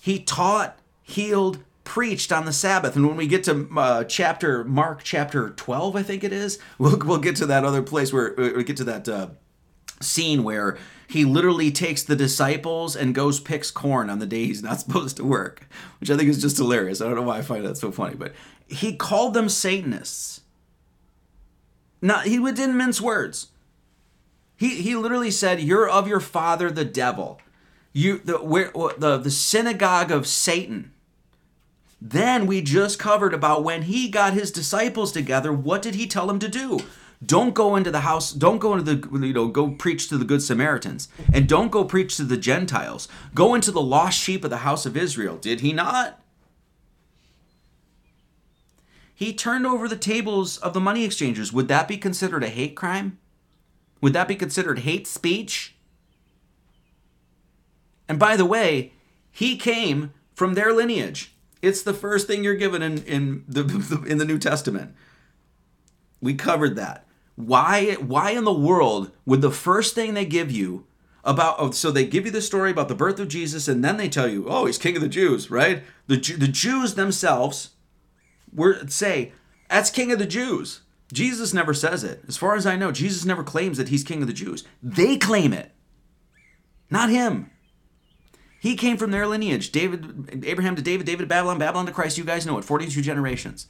He 0.00 0.18
taught, 0.18 0.78
healed, 1.02 1.60
preached 1.84 2.32
on 2.32 2.44
the 2.44 2.52
Sabbath. 2.52 2.96
And 2.96 3.06
when 3.06 3.16
we 3.16 3.26
get 3.26 3.44
to 3.44 3.68
uh, 3.76 4.04
chapter 4.04 4.64
Mark 4.64 5.00
chapter 5.02 5.50
12, 5.50 5.96
I 5.96 6.02
think 6.02 6.24
it 6.24 6.32
is, 6.32 6.58
we'll, 6.78 6.98
we'll 6.98 7.18
get 7.18 7.36
to 7.36 7.46
that 7.46 7.64
other 7.64 7.82
place 7.82 8.12
where 8.12 8.34
we 8.36 8.64
get 8.64 8.76
to 8.78 8.84
that 8.84 9.08
uh, 9.08 9.28
scene 10.04 10.44
where 10.44 10.78
he 11.06 11.24
literally 11.24 11.70
takes 11.70 12.02
the 12.02 12.16
disciples 12.16 12.96
and 12.96 13.14
goes 13.14 13.40
picks 13.40 13.70
corn 13.70 14.10
on 14.10 14.18
the 14.18 14.26
day 14.26 14.46
he's 14.46 14.62
not 14.62 14.80
supposed 14.80 15.16
to 15.16 15.24
work, 15.24 15.68
which 16.00 16.10
I 16.10 16.16
think 16.16 16.28
is 16.28 16.40
just 16.40 16.56
hilarious. 16.56 17.00
I 17.00 17.06
don't 17.06 17.16
know 17.16 17.22
why 17.22 17.38
I 17.38 17.42
find 17.42 17.64
that 17.64 17.76
so 17.76 17.92
funny, 17.92 18.14
but 18.14 18.32
he 18.66 18.96
called 18.96 19.34
them 19.34 19.48
Satanists. 19.48 20.40
Not 22.00 22.26
he 22.26 22.38
didn't 22.38 22.76
mince 22.76 23.00
words. 23.00 23.48
He 24.56 24.82
he 24.82 24.94
literally 24.94 25.30
said, 25.30 25.60
"You're 25.60 25.88
of 25.88 26.06
your 26.06 26.20
father 26.20 26.70
the 26.70 26.84
devil." 26.84 27.40
You 27.92 28.18
the 28.18 28.38
where 28.38 28.70
the 28.98 29.16
the 29.18 29.30
synagogue 29.30 30.10
of 30.10 30.26
Satan. 30.26 30.92
Then 32.00 32.46
we 32.46 32.60
just 32.60 32.98
covered 32.98 33.32
about 33.32 33.64
when 33.64 33.82
he 33.82 34.08
got 34.08 34.34
his 34.34 34.50
disciples 34.50 35.10
together, 35.10 35.50
what 35.54 35.80
did 35.80 35.94
he 35.94 36.06
tell 36.06 36.26
them 36.26 36.38
to 36.40 36.48
do? 36.48 36.80
Don't 37.24 37.54
go 37.54 37.76
into 37.76 37.90
the 37.90 38.00
house, 38.00 38.32
don't 38.32 38.58
go 38.58 38.74
into 38.74 38.96
the 38.96 39.26
you 39.26 39.32
know, 39.32 39.48
go 39.48 39.70
preach 39.70 40.08
to 40.08 40.18
the 40.18 40.24
good 40.24 40.42
Samaritans 40.42 41.08
and 41.32 41.48
don't 41.48 41.70
go 41.70 41.84
preach 41.84 42.16
to 42.16 42.24
the 42.24 42.36
Gentiles. 42.36 43.08
Go 43.34 43.54
into 43.54 43.70
the 43.70 43.80
lost 43.80 44.18
sheep 44.18 44.42
of 44.44 44.50
the 44.50 44.58
house 44.58 44.84
of 44.84 44.96
Israel. 44.96 45.36
Did 45.36 45.60
he 45.60 45.72
not? 45.72 46.20
He 49.14 49.32
turned 49.32 49.64
over 49.64 49.86
the 49.86 49.96
tables 49.96 50.58
of 50.58 50.74
the 50.74 50.80
money 50.80 51.04
exchangers. 51.04 51.52
Would 51.52 51.68
that 51.68 51.86
be 51.86 51.96
considered 51.96 52.42
a 52.42 52.48
hate 52.48 52.74
crime? 52.74 53.18
Would 54.00 54.12
that 54.12 54.28
be 54.28 54.34
considered 54.34 54.80
hate 54.80 55.06
speech? 55.06 55.76
And 58.08 58.18
by 58.18 58.36
the 58.36 58.44
way, 58.44 58.92
he 59.30 59.56
came 59.56 60.12
from 60.34 60.54
their 60.54 60.72
lineage. 60.72 61.34
It's 61.62 61.82
the 61.82 61.94
first 61.94 62.26
thing 62.26 62.44
you're 62.44 62.54
given 62.54 62.82
in, 62.82 62.98
in 63.04 63.44
the 63.48 64.04
in 64.06 64.18
the 64.18 64.24
New 64.24 64.38
Testament. 64.38 64.94
We 66.20 66.34
covered 66.34 66.76
that. 66.76 67.03
Why 67.36 67.94
why 67.94 68.30
in 68.30 68.44
the 68.44 68.52
world 68.52 69.10
would 69.26 69.42
the 69.42 69.50
first 69.50 69.94
thing 69.94 70.14
they 70.14 70.24
give 70.24 70.50
you 70.50 70.86
about 71.24 71.56
oh, 71.58 71.70
so 71.72 71.90
they 71.90 72.06
give 72.06 72.26
you 72.26 72.30
the 72.30 72.40
story 72.40 72.70
about 72.70 72.88
the 72.88 72.94
birth 72.94 73.18
of 73.18 73.28
Jesus 73.28 73.66
and 73.66 73.84
then 73.84 73.96
they 73.96 74.08
tell 74.08 74.28
you, 74.28 74.46
"Oh, 74.48 74.66
he's 74.66 74.78
king 74.78 74.96
of 74.96 75.02
the 75.02 75.08
Jews," 75.08 75.50
right? 75.50 75.82
The 76.06 76.16
the 76.16 76.48
Jews 76.48 76.94
themselves 76.94 77.70
were 78.52 78.86
say, 78.86 79.32
"That's 79.68 79.90
king 79.90 80.12
of 80.12 80.18
the 80.18 80.26
Jews." 80.26 80.82
Jesus 81.12 81.52
never 81.52 81.74
says 81.74 82.02
it. 82.02 82.24
As 82.26 82.36
far 82.36 82.56
as 82.56 82.66
I 82.66 82.76
know, 82.76 82.90
Jesus 82.90 83.24
never 83.24 83.44
claims 83.44 83.78
that 83.78 83.88
he's 83.88 84.04
king 84.04 84.22
of 84.22 84.26
the 84.26 84.34
Jews. 84.34 84.64
They 84.82 85.16
claim 85.16 85.52
it. 85.52 85.72
Not 86.90 87.10
him. 87.10 87.50
He 88.60 88.76
came 88.76 88.96
from 88.96 89.10
their 89.10 89.26
lineage. 89.26 89.72
David, 89.72 90.42
Abraham 90.46 90.74
to 90.74 90.82
David, 90.82 91.04
David 91.04 91.24
to 91.24 91.26
Babylon, 91.26 91.58
Babylon 91.58 91.86
to 91.86 91.92
Christ. 91.92 92.16
You 92.16 92.24
guys 92.24 92.46
know 92.46 92.56
it. 92.56 92.64
42 92.64 93.02
generations. 93.02 93.66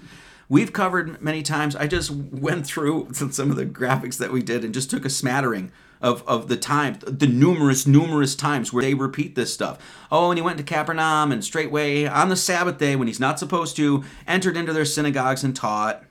We've 0.49 0.73
covered 0.73 1.21
many 1.23 1.43
times. 1.43 1.75
I 1.75 1.87
just 1.87 2.11
went 2.11 2.67
through 2.67 3.09
some 3.13 3.51
of 3.51 3.57
the 3.57 3.67
graphics 3.67 4.19
that 4.19 4.33
we 4.33 4.43
did 4.43 4.65
and 4.65 4.75
just 4.75 4.91
took 4.91 5.05
a 5.05 5.11
smattering 5.11 5.73
of, 6.01 6.23
of 6.29 6.49
the 6.49 6.57
time, 6.57 6.99
the 7.07 7.27
numerous, 7.27 7.87
numerous 7.87 8.35
times 8.35 8.73
where 8.73 8.83
they 8.83 8.93
repeat 8.93 9.35
this 9.35 9.55
stuff. 9.55 9.79
Oh, 10.13 10.31
and 10.31 10.39
he 10.39 10.43
went 10.43 10.59
to 10.59 10.65
Capernaum 10.65 11.33
and 11.33 11.43
straightway 11.43 12.05
on 12.05 12.29
the 12.29 12.37
Sabbath 12.37 12.79
day 12.79 12.95
when 12.95 13.09
he's 13.09 13.21
not 13.21 13.39
supposed 13.39 13.75
to, 13.77 14.05
entered 14.27 14.57
into 14.57 14.75
their 14.75 14.85
synagogues 14.85 15.43
and 15.43 15.57
taught. 15.57 16.05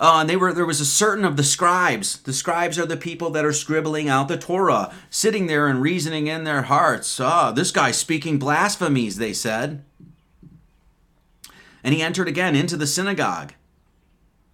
Uh, 0.00 0.18
and 0.20 0.30
they 0.30 0.36
were 0.36 0.52
there 0.52 0.66
was 0.66 0.80
a 0.80 0.86
certain 0.86 1.24
of 1.24 1.36
the 1.36 1.42
scribes. 1.42 2.20
The 2.22 2.32
scribes 2.32 2.78
are 2.78 2.86
the 2.86 2.96
people 2.96 3.30
that 3.30 3.44
are 3.44 3.52
scribbling 3.52 4.08
out 4.08 4.28
the 4.28 4.38
Torah, 4.38 4.94
sitting 5.10 5.46
there 5.46 5.66
and 5.66 5.82
reasoning 5.82 6.28
in 6.28 6.44
their 6.44 6.62
hearts. 6.62 7.18
Ah, 7.18 7.50
this 7.50 7.72
guy's 7.72 7.98
speaking 7.98 8.38
blasphemies, 8.38 9.16
they 9.16 9.32
said. 9.32 9.84
And 11.82 11.94
he 11.94 12.02
entered 12.02 12.28
again 12.28 12.56
into 12.56 12.76
the 12.76 12.86
synagogue 12.86 13.54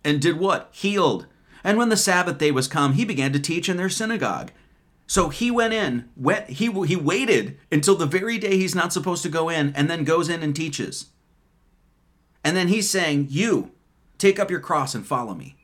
and 0.05 0.20
did 0.20 0.39
what? 0.39 0.68
Healed. 0.72 1.27
And 1.62 1.79
when 1.79 1.89
the 1.89 1.97
Sabbath 1.97 2.39
day 2.39 2.51
was 2.51 2.68
come, 2.68 2.95
he 2.95 3.05
began 3.05 3.33
to 3.33 3.41
teach 3.41 3.68
in 3.68 3.77
their 3.77 3.89
synagogue. 3.89 4.51
So 5.07 5.29
he 5.29 5.51
went 5.51 5.75
in, 5.75 6.09
went, 6.16 6.49
he, 6.51 6.70
he 6.85 6.97
waited 6.97 7.59
until 7.70 7.95
the 7.95 8.07
very 8.07 8.39
day 8.39 8.57
he's 8.57 8.75
not 8.75 8.93
supposed 8.93 9.22
to 9.22 9.29
go 9.29 9.49
in, 9.49 9.75
and 9.75 9.89
then 9.89 10.05
goes 10.05 10.29
in 10.29 10.43
and 10.43 10.55
teaches. 10.55 11.11
And 12.43 12.57
then 12.57 12.68
he's 12.68 12.89
saying, 12.89 13.29
You, 13.31 13.72
Take 14.18 14.39
up 14.39 14.51
your 14.51 14.61
cross 14.61 14.95
and 14.95 15.07
follow 15.07 15.35
me. 15.35 15.57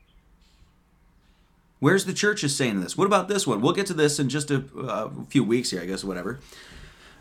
Where's 1.79 2.05
the 2.05 2.13
churches 2.13 2.55
saying 2.55 2.81
this? 2.81 2.95
What 2.95 3.07
about 3.07 3.27
this 3.27 3.47
one? 3.47 3.61
We'll 3.61 3.73
get 3.73 3.87
to 3.87 3.93
this 3.93 4.19
in 4.19 4.29
just 4.29 4.51
a, 4.51 4.63
uh, 4.77 5.09
few 5.29 5.43
weeks 5.43 5.71
here, 5.71 5.81
I 5.81 5.85
guess, 5.85 6.03
whatever. 6.03 6.39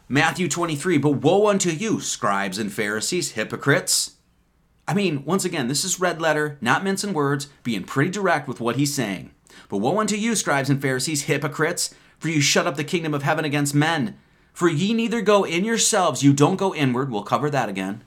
Matthew 0.09 0.49
23, 0.49 0.99
but 0.99 1.11
woe 1.13 1.49
unto 1.49 1.71
you, 1.71 2.01
scribes 2.01 2.59
and 2.59 2.73
Pharisees, 2.73 3.33
hypocrites. 3.33 4.17
I 4.91 4.95
mean, 4.95 5.25
once 5.25 5.45
again, 5.45 5.69
this 5.69 5.85
is 5.85 6.01
red 6.01 6.21
letter, 6.21 6.59
not 6.61 6.83
mincing 6.83 7.13
words, 7.13 7.47
being 7.63 7.85
pretty 7.85 8.11
direct 8.11 8.49
with 8.49 8.59
what 8.59 8.75
he's 8.75 8.93
saying. 8.93 9.31
But 9.69 9.79
woe 9.79 10.01
unto 10.01 10.17
you, 10.17 10.35
scribes 10.35 10.69
and 10.69 10.83
Pharisees, 10.83 11.23
hypocrites, 11.23 11.95
for 12.19 12.29
you 12.29 12.41
shut 12.41 12.67
up 12.67 12.75
the 12.75 12.83
kingdom 12.83 13.15
of 13.15 13.23
heaven 13.23 13.45
against 13.45 13.73
men. 13.73 14.19
For 14.53 14.69
ye 14.69 14.93
neither 14.93 15.21
go 15.21 15.45
in 15.45 15.65
yourselves, 15.65 16.25
you 16.25 16.33
don't 16.33 16.57
go 16.57 16.75
inward, 16.75 17.09
we'll 17.09 17.23
cover 17.23 17.49
that 17.51 17.69
again 17.69 18.03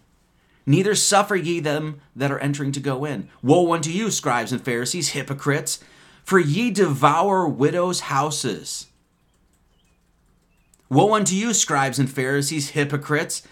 Neither 0.65 0.93
suffer 0.93 1.37
ye 1.37 1.61
them 1.61 2.01
that 2.17 2.33
are 2.33 2.39
entering 2.39 2.73
to 2.73 2.81
go 2.81 3.05
in. 3.05 3.29
Woe 3.41 3.71
unto 3.71 3.89
you, 3.89 4.11
scribes 4.11 4.51
and 4.51 4.61
Pharisees, 4.61 5.11
hypocrites, 5.11 5.79
for 6.25 6.37
ye 6.37 6.69
devour 6.69 7.47
widows' 7.47 8.01
houses. 8.01 8.87
Woe 10.89 11.13
unto 11.13 11.33
you, 11.33 11.53
scribes 11.53 11.97
and 11.97 12.11
Pharisees, 12.11 12.71
hypocrites! 12.71 13.43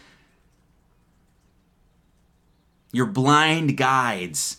You're 2.91 3.05
blind 3.05 3.77
guides, 3.77 4.57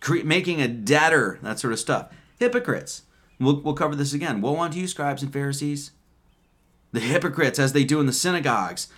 Cre- 0.00 0.24
making 0.24 0.60
a 0.60 0.68
debtor, 0.68 1.38
that 1.42 1.58
sort 1.58 1.72
of 1.72 1.78
stuff. 1.78 2.08
Hypocrites. 2.38 3.02
We'll, 3.38 3.60
we'll 3.60 3.74
cover 3.74 3.96
this 3.96 4.12
again. 4.12 4.40
Woe 4.40 4.60
unto 4.60 4.78
you, 4.78 4.86
scribes 4.86 5.22
and 5.22 5.32
Pharisees! 5.32 5.90
The 6.92 7.00
hypocrites, 7.00 7.58
as 7.58 7.72
they 7.72 7.84
do 7.84 8.00
in 8.00 8.06
the 8.06 8.12
synagogues 8.12 8.88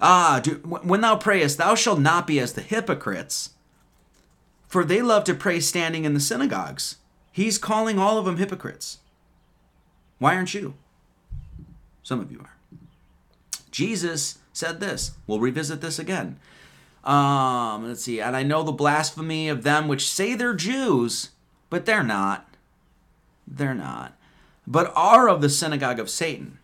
Ah, 0.00 0.40
do, 0.42 0.56
when 0.64 1.00
thou 1.00 1.16
prayest, 1.16 1.58
thou 1.58 1.74
shalt 1.74 2.00
not 2.00 2.26
be 2.26 2.38
as 2.38 2.52
the 2.52 2.60
hypocrites, 2.60 3.50
for 4.68 4.84
they 4.84 5.00
love 5.00 5.24
to 5.24 5.34
pray 5.34 5.60
standing 5.60 6.04
in 6.04 6.14
the 6.14 6.20
synagogues. 6.20 6.96
He's 7.32 7.58
calling 7.58 7.98
all 7.98 8.18
of 8.18 8.24
them 8.24 8.36
hypocrites. 8.36 8.98
Why 10.18 10.34
aren't 10.34 10.54
you? 10.54 10.74
Some 12.02 12.20
of 12.20 12.30
you 12.30 12.40
are. 12.40 12.56
Jesus 13.70 14.38
said 14.56 14.80
this. 14.80 15.12
We'll 15.26 15.40
revisit 15.40 15.80
this 15.80 15.98
again. 15.98 16.38
Um, 17.04 17.86
let's 17.86 18.02
see. 18.02 18.20
And 18.20 18.36
I 18.36 18.42
know 18.42 18.62
the 18.62 18.72
blasphemy 18.72 19.48
of 19.48 19.62
them 19.62 19.86
which 19.86 20.08
say 20.08 20.34
they're 20.34 20.54
Jews, 20.54 21.30
but 21.70 21.86
they're 21.86 22.02
not. 22.02 22.48
They're 23.46 23.74
not. 23.74 24.16
But 24.66 24.92
are 24.96 25.28
of 25.28 25.40
the 25.40 25.48
synagogue 25.48 26.00
of 26.00 26.10
Satan. 26.10 26.58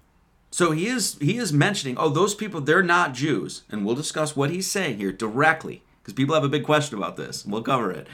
So 0.50 0.72
he 0.72 0.86
is 0.86 1.16
he 1.20 1.38
is 1.38 1.52
mentioning, 1.52 1.96
oh, 1.96 2.10
those 2.10 2.34
people 2.34 2.60
they're 2.60 2.82
not 2.82 3.14
Jews, 3.14 3.62
and 3.70 3.86
we'll 3.86 3.94
discuss 3.94 4.36
what 4.36 4.50
he's 4.50 4.70
saying 4.70 4.98
here 4.98 5.12
directly 5.12 5.82
because 6.02 6.12
people 6.12 6.34
have 6.34 6.44
a 6.44 6.48
big 6.48 6.64
question 6.64 6.98
about 6.98 7.16
this. 7.16 7.46
We'll 7.46 7.62
cover 7.62 7.90
it. 7.90 8.06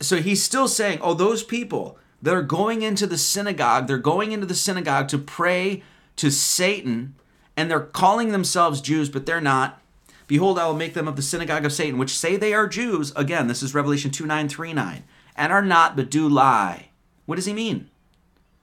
So 0.00 0.16
he's 0.16 0.42
still 0.42 0.68
saying, 0.68 1.00
oh, 1.02 1.14
those 1.14 1.42
people 1.42 1.98
that 2.22 2.34
are 2.34 2.42
going 2.42 2.82
into 2.82 3.06
the 3.06 3.18
synagogue, 3.18 3.86
they're 3.86 3.98
going 3.98 4.32
into 4.32 4.46
the 4.46 4.54
synagogue 4.54 5.08
to 5.08 5.18
pray 5.18 5.82
to 6.16 6.30
Satan, 6.30 7.14
and 7.56 7.70
they're 7.70 7.80
calling 7.80 8.32
themselves 8.32 8.80
Jews, 8.80 9.08
but 9.08 9.26
they're 9.26 9.40
not. 9.40 9.80
Behold, 10.26 10.58
I 10.58 10.66
will 10.66 10.74
make 10.74 10.94
them 10.94 11.08
of 11.08 11.16
the 11.16 11.22
synagogue 11.22 11.64
of 11.64 11.72
Satan, 11.72 11.98
which 11.98 12.16
say 12.16 12.36
they 12.36 12.52
are 12.52 12.66
Jews. 12.66 13.12
Again, 13.14 13.46
this 13.46 13.62
is 13.62 13.74
Revelation 13.74 14.10
2 14.10 14.26
9 14.26 14.48
3 14.48 14.72
9, 14.72 15.04
and 15.36 15.52
are 15.52 15.62
not, 15.62 15.96
but 15.96 16.10
do 16.10 16.28
lie. 16.28 16.88
What 17.26 17.36
does 17.36 17.46
he 17.46 17.52
mean? 17.52 17.90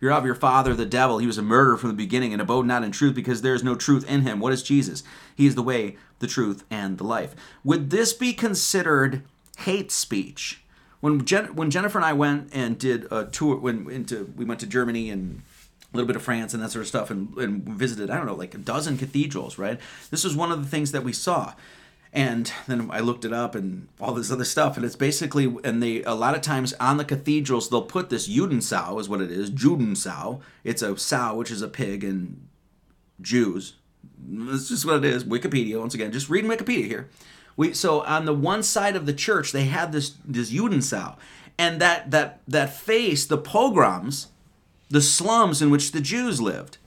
You're 0.04 0.12
of 0.12 0.26
your 0.26 0.36
father, 0.36 0.74
the 0.74 0.86
devil. 0.86 1.20
He 1.20 1.28
was 1.28 1.38
a 1.38 1.42
murderer 1.42 1.78
from 1.78 1.88
the 1.88 1.96
beginning 1.96 2.34
and 2.34 2.42
abode 2.42 2.66
not 2.66 2.84
in 2.84 2.92
truth 2.92 3.16
because 3.16 3.42
there 3.42 3.54
is 3.54 3.64
no 3.64 3.74
truth 3.74 4.06
in 4.10 4.24
him. 4.24 4.42
What 4.42 4.52
is 4.52 4.62
Jesus? 4.62 5.02
He 5.34 5.46
is 5.46 5.56
the 5.56 5.64
way, 5.64 5.96
the 6.20 6.28
truth, 6.28 6.66
and 6.70 6.98
the 6.98 7.06
life. 7.06 7.34
Would 7.64 7.90
this 7.90 8.12
be 8.12 8.34
considered 8.34 9.24
hate 9.60 9.94
speech? 9.94 10.62
When, 11.00 11.24
Jen, 11.24 11.56
when 11.56 11.72
Jennifer 11.72 11.98
and 11.98 12.06
I 12.06 12.12
went 12.12 12.50
and 12.52 12.78
did 12.78 13.10
a 13.12 13.28
tour, 13.28 13.56
when 13.56 13.90
into 13.90 14.34
we 14.36 14.44
went 14.44 14.60
to 14.60 14.68
Germany 14.68 15.10
and 15.10 15.42
a 15.94 15.96
little 15.96 16.08
bit 16.08 16.16
of 16.16 16.24
France 16.24 16.54
and 16.54 16.64
that 16.64 16.72
sort 16.72 16.82
of 16.82 16.88
stuff, 16.88 17.12
and, 17.12 17.38
and 17.38 17.64
visited 17.64 18.10
I 18.10 18.18
don't 18.18 18.26
know 18.26 18.36
like 18.36 18.56
a 18.56 18.60
dozen 18.60 18.98
cathedrals. 18.98 19.58
Right, 19.58 19.80
this 20.10 20.24
was 20.24 20.36
one 20.36 20.52
of 20.52 20.64
the 20.64 20.70
things 20.70 20.92
that 20.92 21.04
we 21.04 21.14
saw 21.14 21.54
and 22.14 22.54
then 22.68 22.90
I 22.92 23.00
looked 23.00 23.26
it 23.26 23.34
up 23.34 23.56
and 23.56 23.88
all 24.00 24.14
this 24.14 24.32
other 24.32 24.46
stuff, 24.46 24.78
and 24.78 24.86
it's 24.86 24.96
basically 24.96 25.54
and 25.64 25.82
they 25.82 26.04
a 26.04 26.14
lot 26.14 26.36
of 26.36 26.42
times 26.42 26.74
on 26.74 26.98
the 26.98 27.06
cathedrals 27.06 27.70
they'll 27.70 27.82
put 27.82 28.10
this 28.10 28.30
Judensau 28.30 29.00
is 29.00 29.10
what 29.10 29.20
it 29.20 29.32
is 29.32 29.50
Judensau. 29.50 30.40
It's 30.64 30.84
a 30.84 30.96
sow 30.96 31.36
which 31.36 31.50
is 31.50 31.64
a 31.64 31.68
pig 31.68 32.04
and 32.04 32.48
Jews. 33.20 33.74
That's 34.20 34.70
just 34.70 34.86
what 34.86 34.98
it 34.98 35.06
is. 35.06 35.24
Wikipedia 35.24 35.80
once 35.80 35.96
again, 35.96 36.12
just 36.12 36.30
reading 36.30 36.52
Wikipedia 36.52 36.86
here. 36.86 37.10
We 37.58 37.74
so 37.74 38.02
on 38.02 38.26
the 38.26 38.34
one 38.34 38.62
side 38.62 38.96
of 38.96 39.08
the 39.08 39.14
church 39.14 39.52
they 39.52 39.66
had 39.66 39.92
this 39.92 40.14
this 40.24 40.52
Judensau, 40.52 41.16
and 41.58 41.82
that 41.82 42.12
that 42.12 42.42
that 42.48 42.76
face 42.76 43.26
the 43.26 43.40
pogroms, 43.40 44.28
the 44.94 45.02
slums 45.02 45.62
in 45.62 45.70
which 45.70 45.92
the 45.92 46.02
Jews 46.02 46.40
lived 46.40 46.78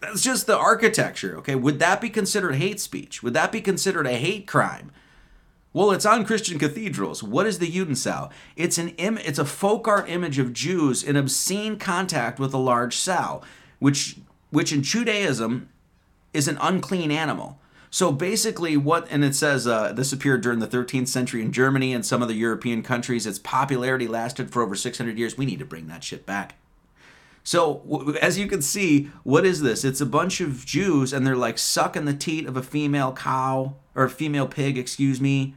that's 0.00 0.22
just 0.22 0.46
the 0.46 0.56
architecture, 0.56 1.36
okay? 1.38 1.54
Would 1.54 1.78
that 1.80 2.00
be 2.00 2.08
considered 2.08 2.54
hate 2.54 2.80
speech? 2.80 3.22
Would 3.22 3.34
that 3.34 3.52
be 3.52 3.60
considered 3.60 4.06
a 4.06 4.14
hate 4.14 4.46
crime? 4.46 4.92
Well, 5.72 5.90
it's 5.90 6.06
on 6.06 6.24
Christian 6.24 6.58
cathedrals. 6.58 7.22
What 7.22 7.46
is 7.46 7.58
the 7.58 7.70
Judensau? 7.70 8.30
It's 8.56 8.78
an 8.78 8.90
Im- 8.90 9.18
it's 9.18 9.38
a 9.38 9.44
folk 9.44 9.86
art 9.86 10.08
image 10.08 10.38
of 10.38 10.52
Jews 10.52 11.02
in 11.02 11.16
obscene 11.16 11.78
contact 11.78 12.38
with 12.38 12.54
a 12.54 12.58
large 12.58 12.96
sow, 12.96 13.42
which 13.78 14.16
which 14.50 14.72
in 14.72 14.82
Judaism 14.82 15.68
is 16.32 16.48
an 16.48 16.58
unclean 16.60 17.10
animal. 17.10 17.58
So 17.90 18.12
basically, 18.12 18.76
what, 18.76 19.06
and 19.10 19.24
it 19.24 19.34
says 19.34 19.66
uh, 19.66 19.92
this 19.92 20.12
appeared 20.12 20.42
during 20.42 20.58
the 20.58 20.66
13th 20.66 21.08
century 21.08 21.40
in 21.40 21.52
Germany 21.52 21.94
and 21.94 22.04
some 22.04 22.20
of 22.20 22.28
the 22.28 22.34
European 22.34 22.82
countries. 22.82 23.26
Its 23.26 23.38
popularity 23.38 24.06
lasted 24.06 24.50
for 24.50 24.62
over 24.62 24.74
600 24.74 25.18
years. 25.18 25.38
We 25.38 25.46
need 25.46 25.58
to 25.58 25.64
bring 25.64 25.86
that 25.88 26.04
shit 26.04 26.26
back. 26.26 26.56
So, 27.42 28.14
as 28.20 28.38
you 28.38 28.46
can 28.46 28.60
see, 28.60 29.10
what 29.22 29.46
is 29.46 29.62
this? 29.62 29.82
It's 29.82 30.02
a 30.02 30.06
bunch 30.06 30.42
of 30.42 30.66
Jews, 30.66 31.14
and 31.14 31.26
they're 31.26 31.34
like 31.34 31.56
sucking 31.56 32.04
the 32.04 32.12
teat 32.12 32.46
of 32.46 32.58
a 32.58 32.62
female 32.62 33.14
cow, 33.14 33.76
or 33.94 34.08
female 34.10 34.46
pig, 34.46 34.76
excuse 34.76 35.18
me. 35.18 35.54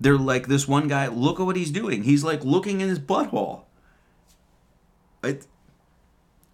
They're 0.00 0.18
like, 0.18 0.48
this 0.48 0.66
one 0.66 0.88
guy, 0.88 1.06
look 1.06 1.38
at 1.38 1.46
what 1.46 1.54
he's 1.54 1.70
doing. 1.70 2.02
He's 2.02 2.24
like 2.24 2.44
looking 2.44 2.80
in 2.80 2.88
his 2.88 2.98
butthole. 2.98 3.62
It, 5.22 5.46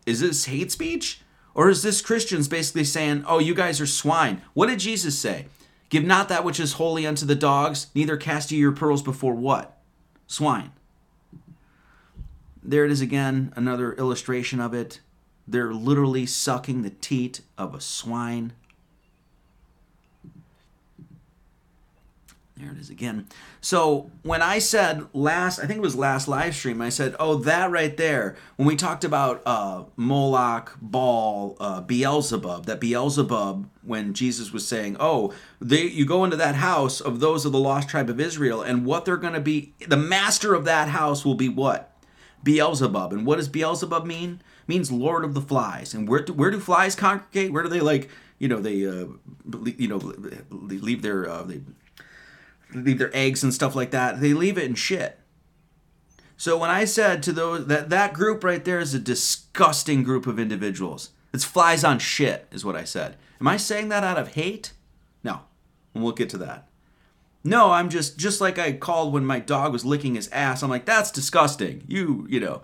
is 0.04 0.20
this 0.20 0.44
hate 0.44 0.70
speech? 0.70 1.22
Or 1.60 1.68
is 1.68 1.82
this 1.82 2.00
Christians 2.00 2.48
basically 2.48 2.84
saying, 2.84 3.22
oh, 3.26 3.38
you 3.38 3.54
guys 3.54 3.82
are 3.82 3.86
swine? 3.86 4.40
What 4.54 4.68
did 4.68 4.78
Jesus 4.78 5.18
say? 5.18 5.44
Give 5.90 6.02
not 6.02 6.30
that 6.30 6.42
which 6.42 6.58
is 6.58 6.72
holy 6.72 7.06
unto 7.06 7.26
the 7.26 7.34
dogs, 7.34 7.88
neither 7.94 8.16
cast 8.16 8.50
ye 8.50 8.56
your 8.56 8.72
pearls 8.72 9.02
before 9.02 9.34
what? 9.34 9.76
Swine. 10.26 10.72
There 12.62 12.86
it 12.86 12.90
is 12.90 13.02
again, 13.02 13.52
another 13.56 13.92
illustration 13.92 14.58
of 14.58 14.72
it. 14.72 15.00
They're 15.46 15.74
literally 15.74 16.24
sucking 16.24 16.80
the 16.80 16.88
teat 16.88 17.42
of 17.58 17.74
a 17.74 17.80
swine. 17.82 18.54
There 22.60 22.72
it 22.72 22.78
is 22.78 22.90
again. 22.90 23.26
So 23.62 24.10
when 24.22 24.42
I 24.42 24.58
said 24.58 25.06
last, 25.14 25.60
I 25.60 25.66
think 25.66 25.78
it 25.78 25.82
was 25.82 25.96
last 25.96 26.28
live 26.28 26.54
stream, 26.54 26.82
I 26.82 26.90
said, 26.90 27.16
"Oh, 27.18 27.36
that 27.36 27.70
right 27.70 27.96
there." 27.96 28.36
When 28.56 28.66
we 28.68 28.76
talked 28.76 29.02
about 29.02 29.40
uh, 29.46 29.84
Moloch, 29.96 30.76
Baal, 30.82 31.56
uh, 31.58 31.80
Beelzebub, 31.80 32.66
that 32.66 32.78
Beelzebub, 32.78 33.70
when 33.82 34.12
Jesus 34.12 34.52
was 34.52 34.68
saying, 34.68 34.98
"Oh, 35.00 35.32
they, 35.58 35.84
you 35.84 36.04
go 36.04 36.22
into 36.24 36.36
that 36.36 36.56
house 36.56 37.00
of 37.00 37.20
those 37.20 37.46
of 37.46 37.52
the 37.52 37.58
lost 37.58 37.88
tribe 37.88 38.10
of 38.10 38.20
Israel, 38.20 38.60
and 38.60 38.84
what 38.84 39.06
they're 39.06 39.16
going 39.16 39.34
to 39.34 39.40
be, 39.40 39.72
the 39.86 39.96
master 39.96 40.54
of 40.54 40.66
that 40.66 40.88
house 40.88 41.24
will 41.24 41.34
be 41.34 41.48
what? 41.48 41.96
Beelzebub. 42.42 43.12
And 43.12 43.24
what 43.24 43.36
does 43.36 43.48
Beelzebub 43.48 44.04
mean? 44.04 44.42
It 44.62 44.68
means 44.68 44.92
Lord 44.92 45.24
of 45.24 45.32
the 45.32 45.40
Flies. 45.40 45.94
And 45.94 46.06
where 46.08 46.20
do, 46.20 46.32
where 46.32 46.50
do 46.50 46.60
flies 46.60 46.94
congregate? 46.94 47.52
Where 47.52 47.62
do 47.62 47.68
they 47.68 47.80
like? 47.80 48.10
You 48.38 48.48
know, 48.48 48.60
they 48.60 48.86
uh, 48.86 49.06
you 49.64 49.88
know 49.88 49.98
leave 50.50 51.02
their 51.02 51.28
uh, 51.28 51.42
they 51.42 51.60
leave 52.74 52.98
their 52.98 53.14
eggs 53.16 53.42
and 53.42 53.52
stuff 53.52 53.74
like 53.74 53.90
that. 53.90 54.20
They 54.20 54.32
leave 54.32 54.58
it 54.58 54.64
in 54.64 54.74
shit. 54.74 55.18
So 56.36 56.56
when 56.56 56.70
I 56.70 56.84
said 56.84 57.22
to 57.24 57.32
those 57.32 57.66
that 57.66 57.90
that 57.90 58.14
group 58.14 58.42
right 58.42 58.64
there 58.64 58.80
is 58.80 58.94
a 58.94 58.98
disgusting 58.98 60.02
group 60.02 60.26
of 60.26 60.38
individuals. 60.38 61.10
It's 61.32 61.44
flies 61.44 61.84
on 61.84 61.98
shit 61.98 62.48
is 62.50 62.64
what 62.64 62.76
I 62.76 62.84
said. 62.84 63.16
Am 63.40 63.46
I 63.46 63.56
saying 63.56 63.88
that 63.90 64.04
out 64.04 64.18
of 64.18 64.34
hate? 64.34 64.72
No. 65.22 65.40
And 65.94 66.02
we'll 66.02 66.12
get 66.12 66.30
to 66.30 66.38
that. 66.38 66.66
No, 67.42 67.70
I'm 67.72 67.88
just 67.88 68.18
just 68.18 68.40
like 68.40 68.58
I 68.58 68.72
called 68.72 69.12
when 69.12 69.24
my 69.24 69.38
dog 69.38 69.72
was 69.72 69.84
licking 69.84 70.14
his 70.14 70.28
ass. 70.28 70.62
I'm 70.62 70.70
like, 70.70 70.84
that's 70.84 71.10
disgusting. 71.10 71.84
You, 71.86 72.26
you 72.28 72.40
know. 72.40 72.62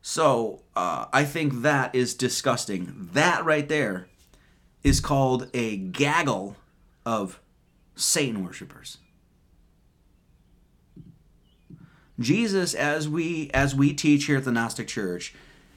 So 0.00 0.62
uh, 0.74 1.06
I 1.12 1.24
think 1.24 1.62
that 1.62 1.94
is 1.94 2.14
disgusting. 2.14 3.10
That 3.12 3.44
right 3.44 3.68
there 3.68 4.08
is 4.82 5.00
called 5.00 5.50
a 5.54 5.76
gaggle 5.76 6.56
of 7.04 7.40
Satan 7.94 8.44
worshippers. 8.44 8.98
Jesus, 12.20 12.74
as 12.74 13.08
we 13.08 13.50
as 13.54 13.74
we 13.74 13.92
teach 13.92 14.24
here 14.24 14.38
at 14.38 14.44
the 14.44 14.52
Gnostic 14.52 14.88
Church, 14.88 15.34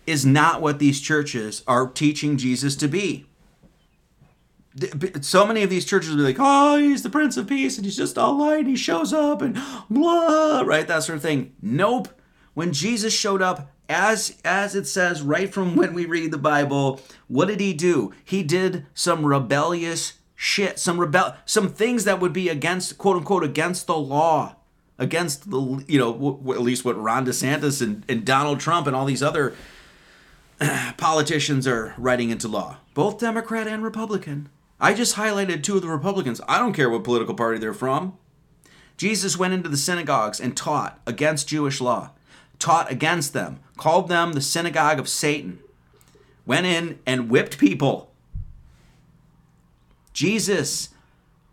is 0.08 0.26
not 0.26 0.62
what 0.62 0.80
these 0.80 1.00
churches 1.00 1.64
are 1.68 1.88
teaching 1.88 2.38
Jesus 2.38 2.76
to 2.78 2.88
be. 2.88 3.26
So 5.22 5.46
many 5.46 5.64
of 5.64 5.70
these 5.70 5.86
churches 5.86 6.12
will 6.12 6.18
be 6.18 6.24
like, 6.24 6.38
"Oh, 6.40 6.78
he's 6.78 7.04
the 7.04 7.10
Prince 7.10 7.38
of 7.38 7.48
Peace, 7.48 7.78
and 7.78 7.86
he's 7.86 7.98
just 7.98 8.18
all 8.18 8.40
light. 8.40 8.60
And 8.60 8.70
he 8.70 8.76
shows 8.76 9.14
up, 9.14 9.42
and 9.42 9.60
blah, 9.90 10.62
right? 10.62 10.88
That 10.88 11.04
sort 11.04 11.18
of 11.18 11.22
thing." 11.22 11.54
Nope. 11.62 12.08
When 12.54 12.74
Jesus 12.74 13.14
showed 13.14 13.42
up, 13.42 13.72
as 13.88 14.38
as 14.44 14.74
it 14.74 14.88
says 14.88 15.22
right 15.22 15.54
from 15.54 15.76
when 15.76 15.94
we 15.94 16.06
read 16.06 16.32
the 16.32 16.38
Bible, 16.38 17.02
what 17.28 17.50
did 17.50 17.60
he 17.60 17.74
do? 17.74 18.12
He 18.24 18.42
did 18.44 18.86
some 18.94 19.26
rebellious 19.26 20.14
shit, 20.36 20.80
some 20.80 21.00
rebel, 21.00 21.36
some 21.46 21.70
things 21.70 22.06
that 22.06 22.20
would 22.20 22.34
be 22.34 22.50
against 22.50 22.98
quote 22.98 23.18
unquote 23.18 23.44
against 23.44 23.88
the 23.88 23.98
law 23.98 24.56
against 25.02 25.50
the 25.50 25.84
you 25.88 25.98
know 25.98 26.14
w- 26.14 26.54
at 26.54 26.62
least 26.62 26.86
what 26.86 26.98
Ron 26.98 27.26
DeSantis 27.26 27.82
and, 27.82 28.06
and 28.08 28.24
Donald 28.24 28.60
Trump 28.60 28.86
and 28.88 28.96
all 28.96 29.06
these 29.06 29.24
other 29.24 29.54
politicians 30.98 31.68
are 31.68 31.94
writing 31.98 32.30
into 32.30 32.48
law, 32.48 32.78
both 32.94 33.20
Democrat 33.20 33.68
and 33.68 33.84
Republican. 33.84 34.48
I 34.80 34.94
just 34.94 35.16
highlighted 35.16 35.64
two 35.64 35.76
of 35.76 35.82
the 35.82 35.88
Republicans. 35.90 36.40
I 36.48 36.60
don't 36.60 36.74
care 36.74 36.90
what 36.90 37.04
political 37.04 37.34
party 37.34 37.60
they're 37.60 37.74
from. 37.74 38.18
Jesus 38.96 39.38
went 39.38 39.54
into 39.54 39.70
the 39.70 39.78
synagogues 39.78 40.40
and 40.40 40.56
taught 40.56 41.02
against 41.08 41.48
Jewish 41.48 41.82
law, 41.82 42.12
taught 42.60 42.92
against 42.92 43.34
them, 43.34 43.60
called 43.78 44.08
them 44.08 44.34
the 44.34 44.42
synagogue 44.42 45.00
of 45.00 45.10
Satan, 45.10 45.60
went 46.46 46.68
in 46.68 47.00
and 47.08 47.30
whipped 47.30 47.58
people. 47.58 48.12
Jesus 50.14 50.90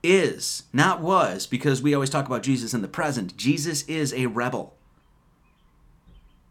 is, 0.03 0.65
not 0.73 1.01
was, 1.01 1.47
because 1.47 1.83
we 1.83 1.95
always 1.95 2.11
talk 2.11 2.27
about 2.27 2.43
Jesus 2.43 2.75
in 2.75 2.83
the 2.83 2.89
present. 2.89 3.37
Jesus 3.37 3.83
is 3.85 4.13
a 4.15 4.27
rebel. 4.27 4.77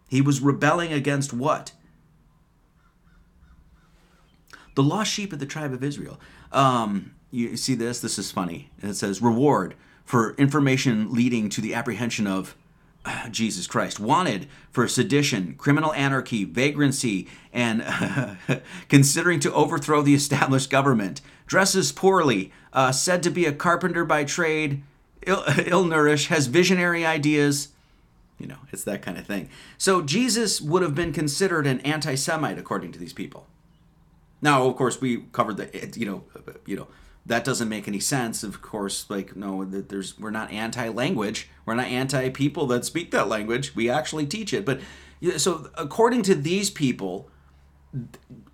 He 0.07 0.21
was 0.21 0.41
rebelling 0.41 0.93
against 0.93 1.33
what? 1.33 1.73
The 4.75 4.83
lost 4.83 5.11
sheep 5.11 5.33
of 5.33 5.39
the 5.39 5.45
tribe 5.45 5.73
of 5.73 5.83
Israel. 5.83 6.19
Um, 6.51 7.15
you 7.31 7.57
see 7.57 7.75
this? 7.75 7.99
This 7.99 8.17
is 8.19 8.31
funny. 8.31 8.69
It 8.81 8.93
says 8.93 9.21
reward 9.21 9.75
for 10.05 10.35
information 10.35 11.13
leading 11.13 11.49
to 11.49 11.61
the 11.61 11.73
apprehension 11.73 12.27
of 12.27 12.55
Jesus 13.31 13.67
Christ. 13.67 13.99
Wanted 13.99 14.47
for 14.71 14.87
sedition, 14.87 15.55
criminal 15.55 15.93
anarchy, 15.93 16.43
vagrancy, 16.43 17.27
and 17.53 17.85
considering 18.89 19.39
to 19.41 19.53
overthrow 19.53 20.01
the 20.01 20.15
established 20.15 20.69
government. 20.69 21.21
Dresses 21.45 21.91
poorly, 21.91 22.51
uh, 22.73 22.91
said 22.91 23.23
to 23.23 23.29
be 23.29 23.45
a 23.45 23.53
carpenter 23.53 24.05
by 24.05 24.23
trade, 24.23 24.83
ill 25.25 25.83
nourished, 25.85 26.27
has 26.27 26.47
visionary 26.47 27.05
ideas. 27.05 27.69
You 28.39 28.47
know, 28.47 28.57
it's 28.71 28.83
that 28.83 29.01
kind 29.01 29.17
of 29.17 29.25
thing. 29.25 29.49
So 29.77 30.01
Jesus 30.01 30.61
would 30.61 30.83
have 30.83 30.93
been 30.93 31.11
considered 31.11 31.65
an 31.65 31.79
anti 31.81 32.15
Semite 32.15 32.59
according 32.59 32.91
to 32.91 32.99
these 32.99 33.13
people. 33.13 33.47
Now, 34.41 34.67
of 34.67 34.75
course, 34.75 35.01
we 35.01 35.23
covered 35.31 35.57
the, 35.57 35.91
you 35.95 36.05
know, 36.05 36.23
you 36.65 36.75
know, 36.75 36.87
that 37.27 37.43
doesn't 37.43 37.69
make 37.69 37.87
any 37.87 37.99
sense. 37.99 38.43
Of 38.43 38.61
course, 38.61 39.09
like 39.09 39.35
no, 39.35 39.63
there's 39.65 40.17
we're 40.17 40.31
not 40.31 40.51
anti-language. 40.51 41.49
We're 41.65 41.75
not 41.75 41.87
anti-people 41.87 42.67
that 42.67 42.85
speak 42.85 43.11
that 43.11 43.27
language. 43.27 43.75
We 43.75 43.89
actually 43.89 44.25
teach 44.25 44.53
it. 44.53 44.65
But 44.65 44.79
so 45.37 45.69
according 45.75 46.23
to 46.23 46.35
these 46.35 46.69
people, 46.69 47.29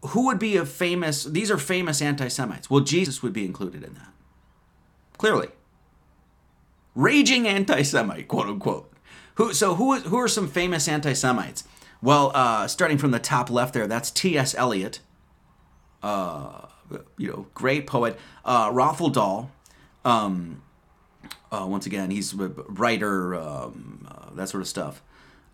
who 0.08 0.26
would 0.26 0.40
be 0.40 0.58
a 0.58 0.66
famous? 0.66 1.24
These 1.24 1.52
are 1.52 1.58
famous 1.58 2.02
anti-Semites. 2.02 2.70
Well, 2.70 2.82
Jesus 2.82 3.22
would 3.22 3.34
be 3.34 3.46
included 3.46 3.84
in 3.84 3.94
that. 3.94 4.12
Clearly, 5.18 5.50
raging 6.96 7.48
anti-Semite, 7.48 8.28
quote 8.28 8.48
unquote. 8.48 8.92
Who? 9.36 9.54
So 9.54 9.76
who? 9.76 10.00
Who 10.00 10.18
are 10.18 10.28
some 10.28 10.48
famous 10.48 10.88
anti-Semites? 10.88 11.64
Well, 12.02 12.32
uh, 12.34 12.68
starting 12.68 12.98
from 12.98 13.12
the 13.12 13.20
top 13.20 13.50
left 13.50 13.74
there, 13.74 13.88
that's 13.88 14.12
T.S. 14.12 14.56
Eliot. 14.56 15.00
Uh, 16.02 16.68
you 17.18 17.30
know, 17.30 17.48
great 17.54 17.88
poet. 17.88 18.18
Uh, 18.46 18.70
Roald 18.72 19.14
Dahl. 19.14 19.52
Um, 20.06 20.62
uh, 21.52 21.66
once 21.68 21.86
again, 21.86 22.10
he's 22.10 22.34
a 22.34 22.50
writer, 22.68 23.36
um, 23.36 24.08
uh, 24.10 24.34
that 24.36 24.50
sort 24.50 24.62
of 24.62 24.68
stuff. 24.68 25.02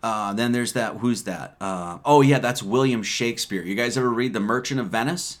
Uh, 0.02 0.32
then 0.32 0.52
there's 0.52 0.72
that. 0.72 0.96
Who's 0.98 1.24
that? 1.24 1.56
Uh, 1.60 1.98
oh 2.04 2.22
yeah, 2.22 2.38
that's 2.38 2.62
William 2.62 3.02
Shakespeare. 3.02 3.62
You 3.62 3.74
guys 3.74 3.98
ever 3.98 4.10
read 4.10 4.32
The 4.32 4.40
Merchant 4.40 4.80
of 4.80 4.88
Venice? 4.88 5.40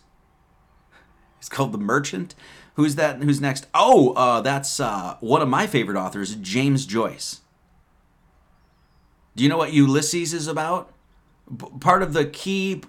It's 1.38 1.48
called 1.48 1.72
The 1.72 1.78
Merchant. 1.78 2.34
Who's 2.74 2.94
that? 2.96 3.22
Who's 3.22 3.40
next? 3.40 3.66
Oh, 3.72 4.12
uh, 4.12 4.42
that's 4.42 4.78
uh, 4.78 5.16
one 5.20 5.40
of 5.40 5.48
my 5.48 5.66
favorite 5.66 5.98
authors, 5.98 6.34
James 6.36 6.84
Joyce. 6.84 7.40
Do 9.34 9.42
you 9.42 9.48
know 9.48 9.56
what 9.56 9.72
Ulysses 9.72 10.34
is 10.34 10.46
about? 10.46 10.92
Part 11.80 12.02
of 12.02 12.12
the 12.12 12.26
key 12.26 12.82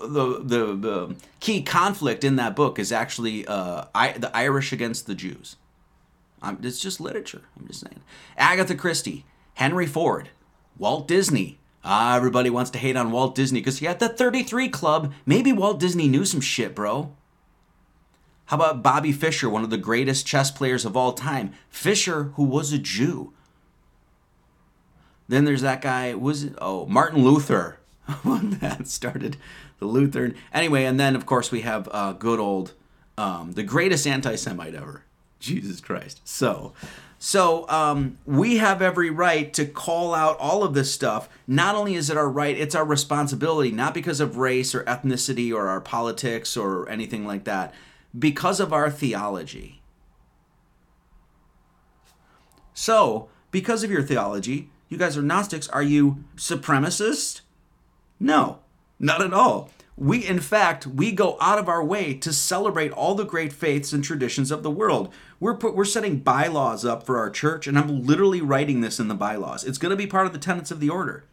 the, 0.00 0.40
the 0.42 0.74
the 0.74 1.16
key 1.40 1.62
conflict 1.62 2.24
in 2.24 2.36
that 2.36 2.54
book 2.54 2.78
is 2.78 2.92
actually 2.92 3.46
uh, 3.46 3.84
I, 3.94 4.12
the 4.12 4.34
Irish 4.36 4.72
against 4.72 5.06
the 5.06 5.14
Jews. 5.14 5.56
Um, 6.40 6.58
it's 6.62 6.80
just 6.80 7.00
literature. 7.00 7.42
I'm 7.58 7.66
just 7.66 7.80
saying. 7.80 8.00
Agatha 8.36 8.74
Christie, 8.74 9.24
Henry 9.54 9.86
Ford, 9.86 10.30
Walt 10.78 11.08
Disney. 11.08 11.58
Ah, 11.84 12.16
everybody 12.16 12.50
wants 12.50 12.70
to 12.72 12.78
hate 12.78 12.96
on 12.96 13.12
Walt 13.12 13.34
Disney 13.34 13.60
because 13.60 13.78
he 13.78 13.86
had 13.86 13.98
the 13.98 14.08
33 14.08 14.68
Club. 14.68 15.12
Maybe 15.24 15.52
Walt 15.52 15.80
Disney 15.80 16.08
knew 16.08 16.24
some 16.24 16.40
shit, 16.40 16.74
bro. 16.74 17.14
How 18.46 18.56
about 18.56 18.82
Bobby 18.82 19.12
Fischer, 19.12 19.48
one 19.48 19.62
of 19.62 19.70
the 19.70 19.76
greatest 19.76 20.26
chess 20.26 20.50
players 20.50 20.84
of 20.84 20.96
all 20.96 21.12
time? 21.12 21.52
Fischer, 21.68 22.24
who 22.34 22.44
was 22.44 22.72
a 22.72 22.78
Jew. 22.78 23.32
Then 25.28 25.44
there's 25.44 25.60
that 25.60 25.82
guy. 25.82 26.14
Was 26.14 26.44
it? 26.44 26.54
Oh, 26.60 26.86
Martin 26.86 27.22
Luther. 27.22 27.78
When 28.22 28.58
that 28.60 28.88
started 28.88 29.36
the 29.78 29.86
Lutheran. 29.86 30.34
Anyway, 30.52 30.84
and 30.84 30.98
then 30.98 31.16
of 31.16 31.26
course 31.26 31.50
we 31.50 31.62
have 31.62 31.88
uh, 31.92 32.12
good 32.12 32.40
old 32.40 32.72
um, 33.18 33.52
the 33.52 33.64
greatest 33.64 34.06
anti-Semite 34.06 34.74
ever. 34.74 35.02
Jesus 35.40 35.80
Christ. 35.80 36.20
So, 36.24 36.72
so 37.18 37.68
um, 37.68 38.18
we 38.26 38.58
have 38.58 38.80
every 38.80 39.10
right 39.10 39.52
to 39.54 39.66
call 39.66 40.14
out 40.14 40.38
all 40.38 40.62
of 40.62 40.74
this 40.74 40.92
stuff. 40.92 41.28
Not 41.46 41.74
only 41.74 41.94
is 41.94 42.10
it 42.10 42.16
our 42.16 42.28
right, 42.28 42.56
it's 42.56 42.74
our 42.74 42.84
responsibility, 42.84 43.70
not 43.70 43.94
because 43.94 44.20
of 44.20 44.36
race 44.36 44.74
or 44.74 44.84
ethnicity 44.84 45.52
or 45.52 45.68
our 45.68 45.80
politics 45.80 46.56
or 46.56 46.88
anything 46.88 47.26
like 47.26 47.44
that, 47.44 47.74
because 48.16 48.60
of 48.60 48.72
our 48.72 48.90
theology. 48.90 49.80
So, 52.74 53.28
because 53.50 53.82
of 53.82 53.90
your 53.90 54.02
theology, 54.02 54.70
you 54.88 54.96
guys 54.96 55.16
are 55.16 55.22
Gnostics. 55.22 55.68
Are 55.68 55.82
you 55.82 56.24
supremacist? 56.36 57.40
No, 58.20 58.60
not 58.98 59.22
at 59.22 59.32
all. 59.32 59.70
We, 59.96 60.24
in 60.24 60.38
fact, 60.38 60.86
we 60.86 61.10
go 61.10 61.36
out 61.40 61.58
of 61.58 61.68
our 61.68 61.82
way 61.82 62.14
to 62.14 62.32
celebrate 62.32 62.92
all 62.92 63.16
the 63.16 63.24
great 63.24 63.52
faiths 63.52 63.92
and 63.92 64.04
traditions 64.04 64.52
of 64.52 64.62
the 64.62 64.70
world. 64.70 65.12
We're 65.40 65.56
put, 65.56 65.74
we're 65.74 65.84
setting 65.84 66.20
bylaws 66.20 66.84
up 66.84 67.04
for 67.04 67.18
our 67.18 67.30
church, 67.30 67.66
and 67.66 67.76
I'm 67.76 68.04
literally 68.04 68.40
writing 68.40 68.80
this 68.80 69.00
in 69.00 69.08
the 69.08 69.14
bylaws. 69.14 69.64
It's 69.64 69.78
going 69.78 69.90
to 69.90 69.96
be 69.96 70.06
part 70.06 70.26
of 70.26 70.32
the 70.32 70.38
tenets 70.38 70.70
of 70.70 70.78
the 70.78 70.88
order. 70.88 71.24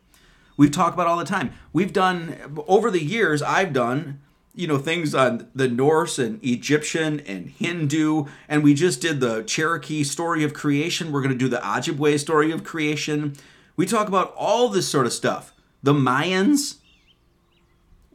We 0.57 0.69
talk 0.69 0.93
about 0.93 1.07
all 1.07 1.17
the 1.17 1.25
time. 1.25 1.53
We've 1.73 1.93
done 1.93 2.63
over 2.67 2.89
the 2.89 3.03
years. 3.03 3.43
I've 3.43 3.73
done 3.73 4.21
you 4.55 4.67
know 4.67 4.77
things 4.77 5.13
on 5.13 5.47
the 5.53 5.67
Norse 5.67 6.17
and 6.17 6.43
Egyptian 6.43 7.19
and 7.21 7.49
Hindu, 7.49 8.25
and 8.47 8.63
we 8.63 8.73
just 8.73 9.01
did 9.01 9.19
the 9.19 9.43
Cherokee 9.43 10.03
story 10.03 10.43
of 10.43 10.53
creation. 10.53 11.11
We're 11.11 11.21
going 11.21 11.33
to 11.33 11.37
do 11.37 11.49
the 11.49 11.57
Ojibwe 11.57 12.19
story 12.19 12.51
of 12.51 12.63
creation. 12.63 13.35
We 13.75 13.85
talk 13.85 14.07
about 14.07 14.33
all 14.37 14.69
this 14.69 14.87
sort 14.87 15.05
of 15.05 15.13
stuff. 15.13 15.53
The 15.83 15.93
Mayans. 15.93 16.77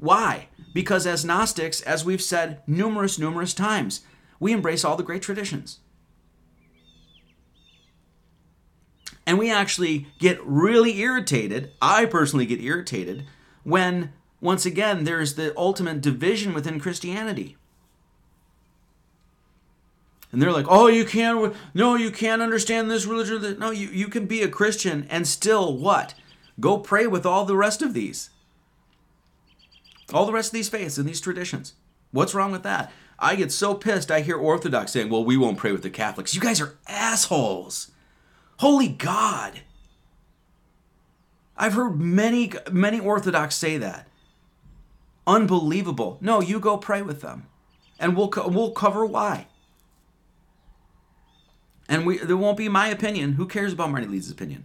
Why? 0.00 0.48
Because 0.72 1.06
as 1.06 1.24
Gnostics, 1.24 1.80
as 1.82 2.04
we've 2.04 2.22
said 2.22 2.62
numerous, 2.66 3.18
numerous 3.18 3.54
times, 3.54 4.00
we 4.40 4.52
embrace 4.52 4.84
all 4.84 4.96
the 4.96 5.02
great 5.02 5.22
traditions. 5.22 5.80
And 9.26 9.38
we 9.38 9.50
actually 9.50 10.08
get 10.18 10.44
really 10.44 10.98
irritated. 10.98 11.72
I 11.80 12.06
personally 12.06 12.46
get 12.46 12.60
irritated 12.60 13.26
when 13.62 14.12
once 14.40 14.64
again, 14.64 15.04
there's 15.04 15.34
the 15.34 15.56
ultimate 15.56 16.00
division 16.00 16.54
within 16.54 16.80
Christianity. 16.80 17.58
And 20.32 20.40
they're 20.40 20.52
like, 20.52 20.66
oh, 20.68 20.86
you 20.86 21.04
can't, 21.04 21.54
no, 21.74 21.94
you 21.94 22.10
can't 22.10 22.40
understand 22.40 22.90
this 22.90 23.04
religion. 23.04 23.58
No, 23.58 23.70
you, 23.70 23.88
you 23.88 24.08
can 24.08 24.26
be 24.26 24.42
a 24.42 24.48
Christian 24.48 25.06
and 25.10 25.28
still 25.28 25.76
what? 25.76 26.14
Go 26.58 26.78
pray 26.78 27.06
with 27.06 27.26
all 27.26 27.44
the 27.44 27.56
rest 27.56 27.82
of 27.82 27.92
these. 27.92 28.30
All 30.12 30.26
the 30.26 30.32
rest 30.32 30.48
of 30.48 30.54
these 30.54 30.68
faiths 30.68 30.98
and 30.98 31.08
these 31.08 31.20
traditions. 31.20 31.74
What's 32.10 32.34
wrong 32.34 32.52
with 32.52 32.62
that? 32.64 32.92
I 33.18 33.36
get 33.36 33.52
so 33.52 33.74
pissed. 33.74 34.10
I 34.10 34.20
hear 34.20 34.36
Orthodox 34.36 34.92
saying, 34.92 35.10
well, 35.10 35.24
we 35.24 35.36
won't 35.36 35.58
pray 35.58 35.72
with 35.72 35.82
the 35.82 35.90
Catholics. 35.90 36.34
You 36.34 36.40
guys 36.40 36.60
are 36.60 36.78
assholes. 36.88 37.90
Holy 38.58 38.88
God. 38.88 39.60
I've 41.56 41.74
heard 41.74 42.00
many, 42.00 42.52
many 42.72 42.98
Orthodox 42.98 43.54
say 43.54 43.76
that 43.78 44.06
unbelievable. 45.30 46.18
No, 46.20 46.40
you 46.40 46.60
go 46.60 46.76
pray 46.76 47.02
with 47.02 47.20
them, 47.20 47.46
and 47.98 48.16
we'll 48.16 48.28
co- 48.28 48.48
we'll 48.48 48.72
cover 48.72 49.06
why. 49.06 49.46
And 51.88 52.04
we 52.04 52.18
there 52.18 52.36
won't 52.36 52.56
be 52.56 52.68
my 52.68 52.88
opinion. 52.88 53.34
Who 53.34 53.46
cares 53.46 53.72
about 53.72 53.90
Marty 53.90 54.06
Leeds' 54.06 54.30
opinion? 54.30 54.64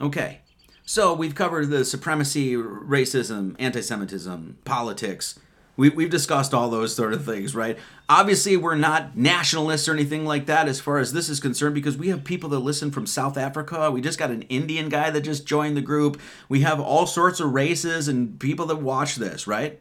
Okay, 0.00 0.40
so 0.84 1.14
we've 1.14 1.34
covered 1.34 1.70
the 1.70 1.84
supremacy, 1.84 2.54
racism, 2.54 3.56
anti-Semitism, 3.58 4.58
politics, 4.64 5.38
we, 5.76 5.88
we've 5.90 6.10
discussed 6.10 6.54
all 6.54 6.70
those 6.70 6.94
sort 6.94 7.12
of 7.12 7.24
things, 7.24 7.54
right? 7.54 7.78
Obviously, 8.08 8.56
we're 8.56 8.76
not 8.76 9.16
nationalists 9.16 9.88
or 9.88 9.92
anything 9.92 10.24
like 10.24 10.46
that 10.46 10.68
as 10.68 10.80
far 10.80 10.98
as 10.98 11.12
this 11.12 11.28
is 11.28 11.40
concerned 11.40 11.74
because 11.74 11.96
we 11.96 12.08
have 12.08 12.22
people 12.22 12.48
that 12.50 12.60
listen 12.60 12.90
from 12.90 13.06
South 13.06 13.36
Africa. 13.36 13.90
We 13.90 14.00
just 14.00 14.18
got 14.18 14.30
an 14.30 14.42
Indian 14.42 14.88
guy 14.88 15.10
that 15.10 15.22
just 15.22 15.46
joined 15.46 15.76
the 15.76 15.82
group. 15.82 16.20
We 16.48 16.60
have 16.60 16.80
all 16.80 17.06
sorts 17.06 17.40
of 17.40 17.52
races 17.52 18.06
and 18.06 18.38
people 18.38 18.66
that 18.66 18.76
watch 18.76 19.16
this, 19.16 19.46
right? 19.46 19.80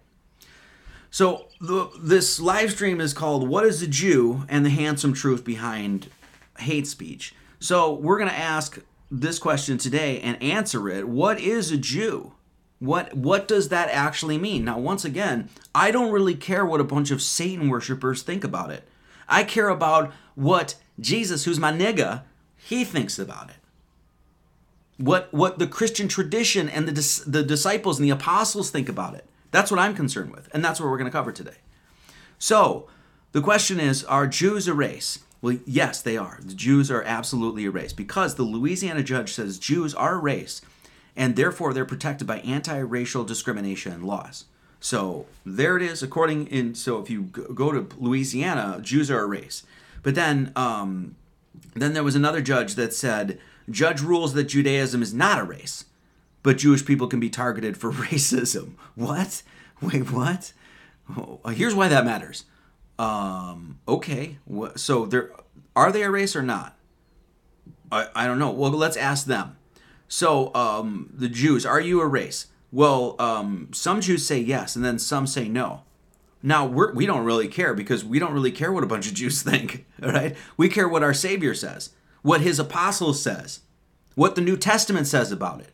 So, 1.11 1.49
the, 1.61 1.91
this 1.99 2.39
live 2.39 2.71
stream 2.71 2.99
is 2.99 3.13
called 3.13 3.47
What 3.47 3.65
is 3.65 3.83
a 3.83 3.87
Jew 3.87 4.45
and 4.49 4.65
the 4.65 4.71
Handsome 4.71 5.13
Truth 5.13 5.43
Behind 5.43 6.09
Hate 6.57 6.87
Speech. 6.87 7.35
So, 7.59 7.93
we're 7.93 8.17
going 8.17 8.31
to 8.31 8.35
ask 8.35 8.79
this 9.13 9.37
question 9.37 9.77
today 9.77 10.19
and 10.21 10.41
answer 10.41 10.89
it 10.89 11.07
What 11.07 11.39
is 11.39 11.71
a 11.71 11.77
Jew? 11.77 12.33
What 12.79 13.13
what 13.13 13.47
does 13.47 13.69
that 13.69 13.89
actually 13.89 14.37
mean? 14.37 14.65
Now, 14.65 14.79
once 14.79 15.05
again, 15.05 15.49
I 15.73 15.91
don't 15.91 16.11
really 16.11 16.35
care 16.35 16.65
what 16.65 16.81
a 16.81 16.85
bunch 16.85 17.11
of 17.11 17.21
Satan 17.21 17.69
worshippers 17.69 18.23
think 18.23 18.43
about 18.43 18.71
it. 18.71 18.87
I 19.29 19.43
care 19.43 19.69
about 19.69 20.11
what 20.35 20.75
Jesus, 20.99 21.45
who's 21.45 21.59
my 21.59 21.71
nigga, 21.71 22.23
he 22.57 22.83
thinks 22.83 23.19
about 23.19 23.49
it. 23.49 23.55
What 24.97 25.31
what 25.33 25.59
the 25.59 25.67
Christian 25.67 26.07
tradition 26.07 26.67
and 26.67 26.87
the 26.87 27.23
the 27.27 27.43
disciples 27.43 27.99
and 27.99 28.05
the 28.05 28.13
apostles 28.13 28.71
think 28.71 28.89
about 28.89 29.15
it. 29.15 29.25
That's 29.51 29.69
what 29.69 29.79
I'm 29.79 29.95
concerned 29.95 30.31
with, 30.31 30.49
and 30.53 30.65
that's 30.65 30.79
what 30.79 30.89
we're 30.89 30.97
going 30.97 31.09
to 31.09 31.15
cover 31.15 31.31
today. 31.31 31.57
So, 32.39 32.89
the 33.31 33.41
question 33.41 33.79
is, 33.79 34.03
are 34.05 34.25
Jews 34.25 34.67
a 34.67 34.73
race? 34.73 35.19
Well, 35.43 35.57
yes, 35.65 36.01
they 36.01 36.15
are. 36.15 36.39
The 36.41 36.53
Jews 36.53 36.89
are 36.89 37.03
absolutely 37.03 37.65
a 37.65 37.69
race 37.69 37.91
because 37.91 38.35
the 38.35 38.43
Louisiana 38.43 39.03
judge 39.03 39.33
says 39.33 39.59
Jews 39.59 39.93
are 39.93 40.15
a 40.15 40.19
race 40.19 40.61
and 41.17 41.35
therefore 41.35 41.73
they're 41.73 41.83
protected 41.83 42.25
by 42.25 42.39
anti-racial 42.39 43.25
discrimination 43.25 44.03
laws. 44.03 44.45
So 44.79 45.25
there 45.45 45.75
it 45.75 45.83
is. 45.83 46.01
According 46.01 46.47
in 46.47 46.75
so 46.75 47.01
if 47.01 47.09
you 47.09 47.23
go 47.23 47.73
to 47.73 47.93
Louisiana, 47.97 48.79
Jews 48.81 49.11
are 49.11 49.19
a 49.19 49.25
race. 49.25 49.63
But 50.01 50.15
then 50.15 50.53
um, 50.55 51.17
then 51.73 51.91
there 51.91 52.05
was 52.05 52.15
another 52.15 52.39
judge 52.39 52.75
that 52.75 52.93
said 52.93 53.37
judge 53.69 53.99
rules 54.01 54.33
that 54.35 54.45
Judaism 54.45 55.01
is 55.01 55.13
not 55.13 55.39
a 55.39 55.43
race, 55.43 55.83
but 56.41 56.57
Jewish 56.57 56.85
people 56.85 57.07
can 57.07 57.19
be 57.19 57.29
targeted 57.29 57.75
for 57.75 57.91
racism. 57.91 58.75
What? 58.95 59.43
Wait, 59.81 60.09
what? 60.09 60.53
Oh, 61.17 61.41
here's 61.49 61.75
why 61.75 61.89
that 61.89 62.05
matters. 62.05 62.45
Um, 62.99 63.79
okay, 63.87 64.37
so 64.75 65.05
there 65.05 65.31
are 65.75 65.91
they 65.91 66.03
a 66.03 66.11
race 66.11 66.35
or 66.35 66.43
not? 66.43 66.77
I, 67.91 68.07
I 68.15 68.27
don't 68.27 68.39
know. 68.39 68.51
Well, 68.51 68.71
let's 68.71 68.97
ask 68.97 69.25
them. 69.25 69.57
So, 70.07 70.53
um, 70.53 71.09
the 71.13 71.27
Jews, 71.27 71.65
are 71.65 71.81
you 71.81 72.01
a 72.01 72.07
race? 72.07 72.47
Well, 72.71 73.15
um, 73.19 73.69
some 73.71 74.01
Jews 74.01 74.25
say 74.25 74.39
yes, 74.39 74.75
and 74.75 74.83
then 74.83 74.99
some 74.99 75.25
say 75.27 75.47
no. 75.47 75.81
Now, 76.41 76.65
we're, 76.65 76.93
we 76.93 77.05
don't 77.05 77.23
really 77.23 77.47
care 77.47 77.73
because 77.73 78.03
we 78.03 78.19
don't 78.19 78.33
really 78.33 78.51
care 78.51 78.71
what 78.71 78.83
a 78.83 78.87
bunch 78.87 79.07
of 79.07 79.13
Jews 79.13 79.41
think, 79.43 79.85
right? 79.99 80.35
We 80.57 80.69
care 80.69 80.87
what 80.87 81.03
our 81.03 81.13
Savior 81.13 81.53
says, 81.53 81.91
what 82.21 82.41
his 82.41 82.59
apostles 82.59 83.21
says, 83.21 83.61
what 84.15 84.35
the 84.35 84.41
New 84.41 84.57
Testament 84.57 85.07
says 85.07 85.31
about 85.31 85.61
it. 85.61 85.71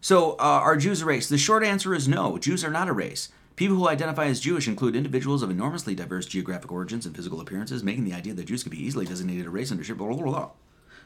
So, 0.00 0.32
uh, 0.32 0.36
are 0.38 0.76
Jews 0.76 1.02
a 1.02 1.04
race? 1.04 1.28
The 1.28 1.36
short 1.36 1.62
answer 1.62 1.94
is 1.94 2.08
no. 2.08 2.38
Jews 2.38 2.64
are 2.64 2.70
not 2.70 2.88
a 2.88 2.92
race. 2.94 3.28
People 3.60 3.76
who 3.76 3.88
identify 3.88 4.24
as 4.24 4.40
Jewish 4.40 4.66
include 4.66 4.96
individuals 4.96 5.42
of 5.42 5.50
enormously 5.50 5.94
diverse 5.94 6.24
geographic 6.24 6.72
origins 6.72 7.04
and 7.04 7.14
physical 7.14 7.42
appearances, 7.42 7.82
making 7.82 8.04
the 8.04 8.14
idea 8.14 8.32
that 8.32 8.46
Jews 8.46 8.62
could 8.62 8.72
be 8.72 8.82
easily 8.82 9.04
designated 9.04 9.44
a 9.44 9.50
race 9.50 9.70
under 9.70 9.84
blah, 9.94 10.14
blah, 10.14 10.22
blah. 10.22 10.50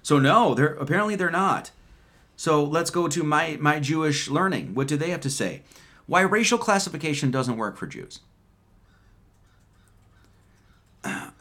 So 0.04 0.20
no, 0.20 0.54
they're 0.54 0.74
apparently 0.74 1.16
they're 1.16 1.32
not. 1.32 1.72
So 2.36 2.62
let's 2.62 2.90
go 2.90 3.08
to 3.08 3.24
my, 3.24 3.58
my 3.60 3.80
Jewish 3.80 4.30
learning. 4.30 4.72
What 4.76 4.86
do 4.86 4.96
they 4.96 5.10
have 5.10 5.22
to 5.22 5.30
say? 5.30 5.62
Why 6.06 6.20
racial 6.20 6.56
classification 6.56 7.32
doesn't 7.32 7.56
work 7.56 7.76
for 7.76 7.88
Jews. 7.88 8.20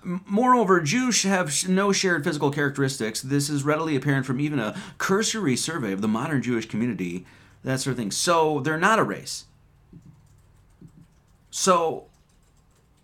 Moreover, 0.04 0.82
Jews 0.82 1.22
have 1.22 1.70
no 1.70 1.92
shared 1.92 2.24
physical 2.24 2.50
characteristics. 2.50 3.22
This 3.22 3.52
is 3.52 3.64
readily 3.64 3.96
apparent 3.96 4.26
from 4.26 4.42
even 4.42 4.58
a 4.58 4.76
cursory 4.98 5.58
survey 5.58 5.92
of 5.92 6.02
the 6.02 6.08
modern 6.08 6.42
Jewish 6.42 6.68
community, 6.68 7.24
that 7.64 7.82
sort 7.82 7.92
of 7.92 7.98
thing. 7.98 8.10
So 8.10 8.62
they're 8.62 8.80
not 8.80 8.98
a 8.98 9.04
race. 9.04 9.46
So, 11.56 12.06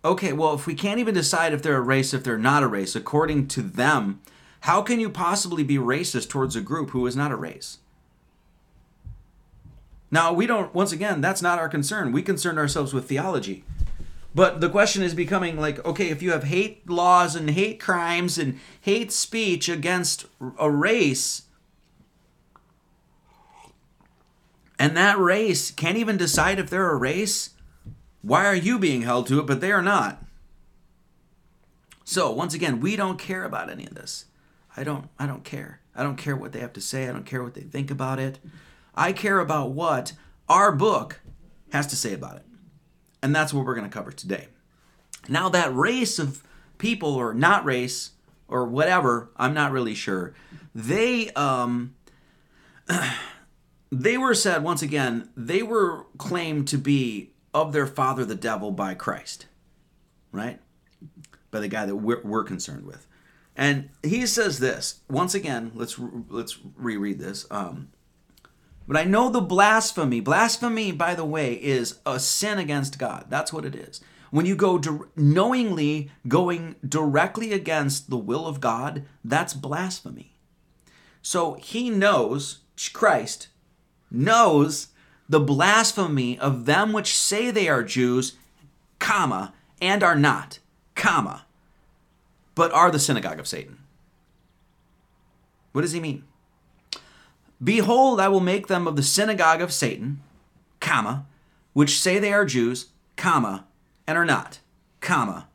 okay, 0.04 0.32
well, 0.32 0.54
if 0.54 0.66
we 0.66 0.74
can't 0.74 0.98
even 0.98 1.14
decide 1.14 1.52
if 1.52 1.62
they're 1.62 1.76
a 1.76 1.80
race, 1.80 2.12
if 2.12 2.24
they're 2.24 2.36
not 2.36 2.64
a 2.64 2.66
race, 2.66 2.96
according 2.96 3.46
to 3.46 3.62
them, 3.62 4.22
how 4.62 4.82
can 4.82 4.98
you 4.98 5.08
possibly 5.08 5.62
be 5.62 5.76
racist 5.76 6.28
towards 6.28 6.56
a 6.56 6.60
group 6.60 6.90
who 6.90 7.06
is 7.06 7.14
not 7.14 7.30
a 7.30 7.36
race? 7.36 7.78
Now, 10.10 10.32
we 10.32 10.48
don't, 10.48 10.74
once 10.74 10.90
again, 10.90 11.20
that's 11.20 11.40
not 11.40 11.60
our 11.60 11.68
concern. 11.68 12.10
We 12.10 12.22
concern 12.22 12.58
ourselves 12.58 12.92
with 12.92 13.08
theology. 13.08 13.62
But 14.34 14.60
the 14.60 14.68
question 14.68 15.04
is 15.04 15.14
becoming 15.14 15.56
like, 15.56 15.84
okay, 15.84 16.08
if 16.08 16.20
you 16.20 16.32
have 16.32 16.42
hate 16.42 16.90
laws 16.90 17.36
and 17.36 17.50
hate 17.50 17.78
crimes 17.78 18.36
and 18.36 18.58
hate 18.80 19.12
speech 19.12 19.68
against 19.68 20.26
a 20.58 20.68
race, 20.68 21.42
and 24.76 24.96
that 24.96 25.20
race 25.20 25.70
can't 25.70 25.98
even 25.98 26.16
decide 26.16 26.58
if 26.58 26.68
they're 26.68 26.90
a 26.90 26.96
race, 26.96 27.50
why 28.22 28.46
are 28.46 28.54
you 28.54 28.78
being 28.78 29.02
held 29.02 29.26
to 29.28 29.40
it, 29.40 29.46
but 29.46 29.60
they 29.60 29.72
are 29.72 29.82
not? 29.82 30.22
So, 32.04 32.30
once 32.32 32.54
again, 32.54 32.80
we 32.80 32.96
don't 32.96 33.18
care 33.18 33.44
about 33.44 33.70
any 33.70 33.86
of 33.86 33.94
this. 33.94 34.26
I 34.76 34.84
don't 34.84 35.08
I 35.18 35.26
don't 35.26 35.44
care. 35.44 35.80
I 35.94 36.02
don't 36.02 36.16
care 36.16 36.36
what 36.36 36.52
they 36.52 36.60
have 36.60 36.72
to 36.74 36.80
say. 36.80 37.08
I 37.08 37.12
don't 37.12 37.26
care 37.26 37.42
what 37.42 37.54
they 37.54 37.62
think 37.62 37.90
about 37.90 38.18
it. 38.18 38.38
I 38.94 39.12
care 39.12 39.38
about 39.38 39.70
what 39.70 40.12
our 40.48 40.72
book 40.72 41.20
has 41.72 41.86
to 41.88 41.96
say 41.96 42.12
about 42.12 42.36
it. 42.36 42.44
And 43.22 43.34
that's 43.34 43.52
what 43.52 43.64
we're 43.64 43.74
going 43.74 43.88
to 43.88 43.96
cover 43.96 44.10
today. 44.10 44.48
Now, 45.28 45.48
that 45.50 45.74
race 45.74 46.18
of 46.18 46.42
people, 46.78 47.14
or 47.14 47.34
not 47.34 47.64
race, 47.64 48.12
or 48.48 48.64
whatever, 48.64 49.30
I'm 49.36 49.54
not 49.54 49.72
really 49.72 49.94
sure, 49.94 50.34
they, 50.74 51.30
um, 51.30 51.94
they 53.92 54.18
were 54.18 54.34
said, 54.34 54.62
once 54.62 54.82
again, 54.82 55.28
they 55.36 55.62
were 55.62 56.06
claimed 56.18 56.66
to 56.68 56.78
be 56.78 57.30
of 57.52 57.72
their 57.72 57.86
father, 57.86 58.24
the 58.24 58.34
devil, 58.34 58.70
by 58.70 58.94
Christ, 58.94 59.46
right? 60.32 60.60
By 61.50 61.60
the 61.60 61.68
guy 61.68 61.86
that 61.86 61.96
we're, 61.96 62.22
we're 62.22 62.44
concerned 62.44 62.86
with. 62.86 63.06
And 63.56 63.90
he 64.02 64.26
says 64.26 64.58
this 64.58 65.00
once 65.08 65.34
again. 65.34 65.72
Let's 65.74 65.98
let's 65.98 66.58
reread 66.76 67.18
this. 67.18 67.46
Um, 67.50 67.88
but 68.86 68.96
I 68.96 69.04
know 69.04 69.28
the 69.28 69.40
blasphemy. 69.40 70.20
Blasphemy, 70.20 70.92
by 70.92 71.14
the 71.14 71.24
way, 71.24 71.54
is 71.54 72.00
a 72.06 72.18
sin 72.18 72.58
against 72.58 72.98
God. 72.98 73.26
That's 73.28 73.52
what 73.52 73.64
it 73.64 73.74
is. 73.74 74.00
When 74.30 74.46
you 74.46 74.56
go 74.56 74.78
dir- 74.78 75.08
knowingly 75.16 76.10
going 76.26 76.76
directly 76.88 77.52
against 77.52 78.10
the 78.10 78.16
will 78.16 78.46
of 78.46 78.60
God, 78.60 79.04
that's 79.24 79.54
blasphemy. 79.54 80.34
So 81.20 81.54
he 81.54 81.90
knows, 81.90 82.60
Christ 82.92 83.48
knows 84.10 84.88
the 85.30 85.40
blasphemy 85.40 86.38
of 86.38 86.66
them 86.66 86.92
which 86.92 87.16
say 87.16 87.50
they 87.50 87.68
are 87.68 87.82
Jews, 87.82 88.36
comma, 88.98 89.54
and 89.80 90.02
are 90.02 90.16
not, 90.16 90.58
comma 90.94 91.46
but 92.60 92.72
are 92.72 92.90
the 92.90 92.98
synagogue 92.98 93.40
of 93.40 93.48
Satan. 93.48 93.78
What 95.72 95.80
does 95.80 95.92
he 95.92 96.00
mean? 96.00 96.24
Behold, 97.64 98.20
I 98.20 98.28
will 98.28 98.40
make 98.40 98.66
them 98.66 98.86
of 98.86 98.96
the 98.96 99.02
synagogue 99.02 99.62
of 99.62 99.72
Satan, 99.72 100.20
comma, 100.78 101.24
which 101.72 101.98
say 101.98 102.18
they 102.18 102.34
are 102.34 102.44
Jews, 102.44 102.88
comma, 103.16 103.64
and 104.06 104.18
are 104.18 104.26
not, 104.26 104.58
comma, 105.00 105.48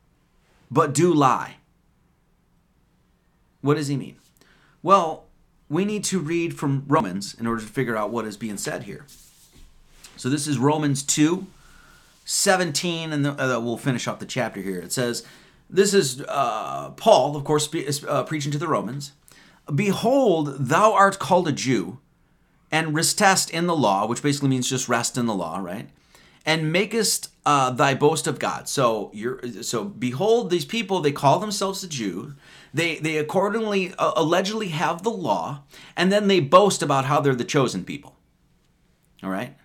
but 0.72 0.96
do 0.96 1.14
lie. 1.14 1.58
What 3.62 3.76
does 3.76 3.88
he 3.88 3.98
mean? 3.98 4.18
Well, 4.82 5.26
we 5.70 5.86
need 5.86 6.04
to 6.06 6.20
read 6.20 6.58
from 6.58 6.86
Romans 6.88 7.36
in 7.40 7.46
order 7.46 7.62
to 7.62 7.68
figure 7.68 7.96
out 7.96 8.10
what 8.10 8.26
is 8.26 8.36
being 8.36 8.58
said 8.58 8.84
here. 8.84 9.06
So 10.18 10.30
this 10.30 10.48
is 10.48 10.58
Romans 10.58 11.04
2, 11.04 11.46
17, 12.26 13.14
and 13.14 13.26
the, 13.26 13.32
uh, 13.32 13.60
we'll 13.60 13.78
finish 13.78 14.08
off 14.08 14.20
the 14.20 14.26
chapter 14.26 14.62
here. 14.62 14.80
It 14.80 14.92
says, 14.92 15.26
this 15.70 15.94
is 15.94 16.22
uh, 16.22 16.92
Paul, 16.92 17.36
of 17.36 17.44
course, 17.44 17.70
uh, 18.08 18.24
preaching 18.24 18.52
to 18.52 18.58
the 18.58 18.68
Romans. 18.68 19.14
Behold, 19.74 20.56
thou 20.60 20.94
art 20.94 21.20
called 21.20 21.48
a 21.48 21.52
Jew, 21.52 22.00
and 22.72 22.96
restest 22.96 23.50
in 23.52 23.68
the 23.68 23.76
law, 23.76 24.06
which 24.06 24.22
basically 24.22 24.50
means 24.50 24.70
just 24.70 24.90
rest 24.90 25.18
in 25.18 25.26
the 25.26 25.34
law, 25.34 25.60
right? 25.60 25.90
And 26.46 26.72
makest 26.72 27.30
uh, 27.46 27.72
thy 27.72 27.96
boast 27.96 28.28
of 28.28 28.38
God. 28.38 28.68
So 28.68 29.10
you're 29.14 29.42
so 29.64 29.86
behold, 29.86 30.50
these 30.50 30.66
people 30.66 31.00
they 31.00 31.12
call 31.12 31.40
themselves 31.40 31.84
a 31.84 31.88
Jew. 31.88 32.36
They 32.74 32.98
they 32.98 33.18
accordingly 33.18 33.94
uh, 33.98 34.12
allegedly 34.16 34.70
have 34.70 35.04
the 35.04 35.10
law, 35.10 35.62
and 35.96 36.12
then 36.12 36.28
they 36.28 36.40
boast 36.40 36.84
about 36.84 37.06
how 37.06 37.22
they're 37.22 37.34
the 37.34 37.46
chosen 37.46 37.84
people. 37.84 38.16
All 39.24 39.30
right. 39.30 39.56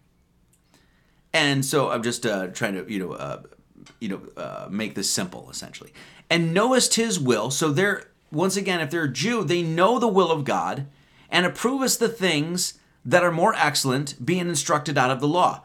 And 1.33 1.65
so 1.65 1.91
I'm 1.91 2.03
just 2.03 2.27
uh, 2.27 2.49
trying 2.49 2.75
to 2.75 2.93
you 2.93 2.99
know 2.99 3.13
uh, 3.13 3.43
you 3.99 4.09
know, 4.09 4.21
uh, 4.37 4.69
make 4.71 4.95
this 4.95 5.11
simple 5.11 5.49
essentially. 5.51 5.93
And 6.29 6.55
knowest 6.55 6.95
his 6.95 7.19
will. 7.19 7.51
So 7.51 7.71
they're, 7.71 8.05
once 8.31 8.57
again, 8.57 8.81
if 8.81 8.91
they're 8.91 9.05
a 9.05 9.13
Jew, 9.13 9.45
they 9.45 9.63
know 9.63 9.99
the 9.99 10.09
will 10.09 10.31
of 10.31 10.45
God 10.45 10.87
and 11.29 11.47
approvest 11.47 11.99
the 11.99 12.09
things 12.09 12.75
that 13.05 13.25
are 13.25 13.33
more 13.33 13.55
excellent, 13.55 14.25
being 14.25 14.49
instructed 14.49 14.99
out 14.99 15.11
of 15.11 15.21
the 15.21 15.29
law. 15.29 15.63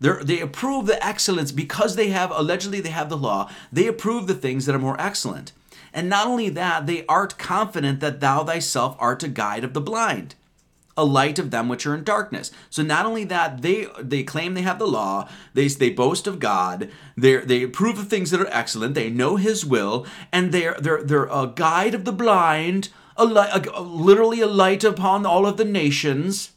They're, 0.00 0.24
they 0.24 0.40
approve 0.40 0.86
the 0.86 1.04
excellence 1.04 1.52
because 1.52 1.96
they 1.96 2.08
have, 2.08 2.30
allegedly, 2.30 2.80
they 2.80 2.90
have 2.90 3.10
the 3.10 3.16
law. 3.16 3.50
They 3.70 3.86
approve 3.86 4.26
the 4.26 4.34
things 4.34 4.66
that 4.66 4.74
are 4.74 4.80
more 4.80 5.00
excellent. 5.00 5.52
And 5.92 6.08
not 6.08 6.26
only 6.26 6.48
that, 6.50 6.86
they 6.86 7.04
art 7.06 7.38
confident 7.38 8.00
that 8.00 8.20
thou 8.20 8.44
thyself 8.44 8.96
art 8.98 9.22
a 9.22 9.28
guide 9.28 9.64
of 9.64 9.74
the 9.74 9.80
blind 9.80 10.34
a 11.00 11.04
light 11.04 11.38
of 11.38 11.50
them 11.50 11.66
which 11.66 11.86
are 11.86 11.94
in 11.94 12.04
darkness. 12.04 12.50
So 12.68 12.82
not 12.82 13.06
only 13.06 13.24
that, 13.24 13.62
they 13.62 13.86
they 13.98 14.22
claim 14.22 14.52
they 14.52 14.60
have 14.60 14.78
the 14.78 14.86
law, 14.86 15.28
they 15.54 15.66
they 15.66 15.88
boast 15.88 16.26
of 16.26 16.38
God, 16.38 16.90
they 17.16 17.38
they 17.38 17.62
approve 17.62 17.98
of 17.98 18.08
things 18.08 18.30
that 18.30 18.40
are 18.40 18.48
excellent, 18.48 18.94
they 18.94 19.08
know 19.08 19.36
His 19.36 19.64
will, 19.64 20.06
and 20.30 20.52
they're 20.52 20.76
they're 20.78 21.02
they're 21.02 21.24
a 21.24 21.52
guide 21.56 21.94
of 21.94 22.04
the 22.04 22.12
blind, 22.12 22.90
a, 23.16 23.24
light, 23.24 23.66
a 23.66 23.80
literally 23.80 24.42
a 24.42 24.46
light 24.46 24.84
upon 24.84 25.24
all 25.24 25.46
of 25.46 25.56
the 25.56 25.64
nations. 25.64 26.52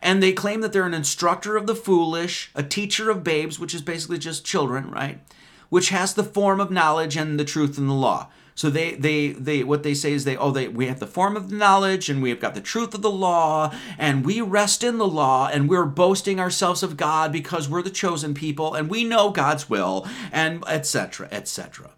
And 0.00 0.20
they 0.20 0.32
claim 0.32 0.62
that 0.62 0.72
they're 0.72 0.86
an 0.86 0.94
instructor 0.94 1.56
of 1.56 1.68
the 1.68 1.76
foolish, 1.76 2.50
a 2.56 2.62
teacher 2.64 3.08
of 3.08 3.22
babes, 3.22 3.60
which 3.60 3.72
is 3.72 3.82
basically 3.82 4.18
just 4.18 4.44
children, 4.44 4.90
right? 4.90 5.20
Which 5.68 5.90
has 5.90 6.14
the 6.14 6.24
form 6.24 6.58
of 6.58 6.72
knowledge 6.72 7.16
and 7.16 7.38
the 7.38 7.44
truth 7.44 7.78
in 7.78 7.86
the 7.86 7.94
law. 7.94 8.28
So 8.54 8.68
they 8.68 8.94
they 8.94 9.28
they 9.28 9.64
what 9.64 9.82
they 9.82 9.94
say 9.94 10.12
is 10.12 10.24
they 10.24 10.36
oh 10.36 10.50
they 10.50 10.68
we 10.68 10.86
have 10.86 11.00
the 11.00 11.06
form 11.06 11.36
of 11.36 11.48
the 11.48 11.56
knowledge 11.56 12.10
and 12.10 12.22
we 12.22 12.30
have 12.30 12.40
got 12.40 12.54
the 12.54 12.60
truth 12.60 12.94
of 12.94 13.02
the 13.02 13.10
law 13.10 13.74
and 13.98 14.26
we 14.26 14.40
rest 14.40 14.84
in 14.84 14.98
the 14.98 15.06
law 15.06 15.48
and 15.48 15.68
we're 15.68 15.86
boasting 15.86 16.38
ourselves 16.38 16.82
of 16.82 16.96
God 16.96 17.32
because 17.32 17.68
we're 17.68 17.82
the 17.82 17.90
chosen 17.90 18.34
people 18.34 18.74
and 18.74 18.90
we 18.90 19.04
know 19.04 19.30
God's 19.30 19.70
will 19.70 20.06
and 20.30 20.62
etc 20.66 21.28
etc. 21.32 21.92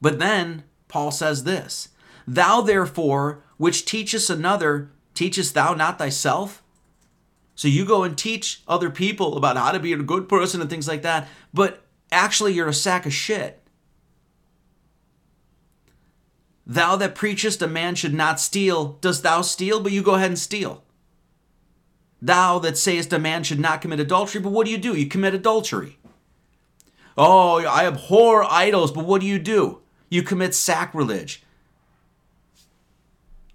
But 0.00 0.18
then 0.18 0.64
Paul 0.86 1.10
says 1.10 1.44
this, 1.44 1.88
thou 2.26 2.62
therefore 2.62 3.42
which 3.58 3.84
teachest 3.84 4.30
another 4.30 4.90
teachest 5.14 5.52
thou 5.52 5.74
not 5.74 5.98
thyself? 5.98 6.62
So 7.54 7.68
you 7.68 7.84
go 7.84 8.04
and 8.04 8.16
teach 8.16 8.62
other 8.66 8.88
people 8.88 9.36
about 9.36 9.56
how 9.56 9.72
to 9.72 9.80
be 9.80 9.92
a 9.92 9.98
good 9.98 10.28
person 10.28 10.60
and 10.60 10.70
things 10.70 10.88
like 10.88 11.02
that, 11.02 11.28
but 11.52 11.82
actually 12.10 12.54
you're 12.54 12.68
a 12.68 12.74
sack 12.74 13.04
of 13.04 13.12
shit 13.12 13.57
Thou 16.68 16.96
that 16.96 17.14
preachest 17.14 17.62
a 17.62 17.66
man 17.66 17.94
should 17.94 18.12
not 18.12 18.38
steal, 18.38 18.98
dost 19.00 19.22
thou 19.22 19.40
steal? 19.40 19.80
But 19.80 19.92
you 19.92 20.02
go 20.02 20.14
ahead 20.14 20.30
and 20.30 20.38
steal. 20.38 20.84
Thou 22.20 22.58
that 22.58 22.76
sayest 22.76 23.12
a 23.12 23.18
man 23.18 23.42
should 23.42 23.58
not 23.58 23.80
commit 23.80 24.00
adultery, 24.00 24.40
but 24.40 24.52
what 24.52 24.66
do 24.66 24.70
you 24.70 24.78
do? 24.78 24.94
You 24.94 25.06
commit 25.06 25.34
adultery. 25.34 25.98
Oh, 27.16 27.64
I 27.64 27.86
abhor 27.86 28.44
idols, 28.44 28.92
but 28.92 29.06
what 29.06 29.22
do 29.22 29.26
you 29.26 29.38
do? 29.38 29.80
You 30.10 30.22
commit 30.22 30.54
sacrilege. 30.54 31.42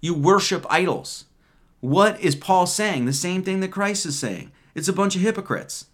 You 0.00 0.14
worship 0.14 0.66
idols. 0.68 1.26
What 1.80 2.20
is 2.20 2.34
Paul 2.34 2.66
saying? 2.66 3.04
The 3.04 3.12
same 3.12 3.42
thing 3.42 3.60
that 3.60 3.70
Christ 3.70 4.06
is 4.06 4.18
saying. 4.18 4.50
It's 4.74 4.88
a 4.88 4.92
bunch 4.92 5.14
of 5.14 5.22
hypocrites. 5.22 5.86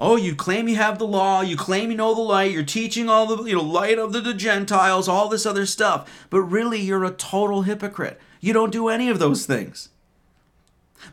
Oh, 0.00 0.14
you 0.14 0.36
claim 0.36 0.68
you 0.68 0.76
have 0.76 0.98
the 0.98 1.06
law, 1.06 1.40
you 1.40 1.56
claim 1.56 1.90
you 1.90 1.96
know 1.96 2.14
the 2.14 2.20
light, 2.20 2.52
you're 2.52 2.62
teaching 2.62 3.08
all 3.08 3.26
the 3.26 3.44
you 3.44 3.56
know 3.56 3.62
light 3.62 3.98
of 3.98 4.12
the, 4.12 4.20
the 4.20 4.34
Gentiles, 4.34 5.08
all 5.08 5.28
this 5.28 5.44
other 5.44 5.66
stuff, 5.66 6.26
but 6.30 6.42
really 6.42 6.80
you're 6.80 7.04
a 7.04 7.10
total 7.10 7.62
hypocrite. 7.62 8.20
You 8.40 8.52
don't 8.52 8.70
do 8.70 8.88
any 8.88 9.08
of 9.08 9.18
those 9.18 9.44
things. 9.44 9.88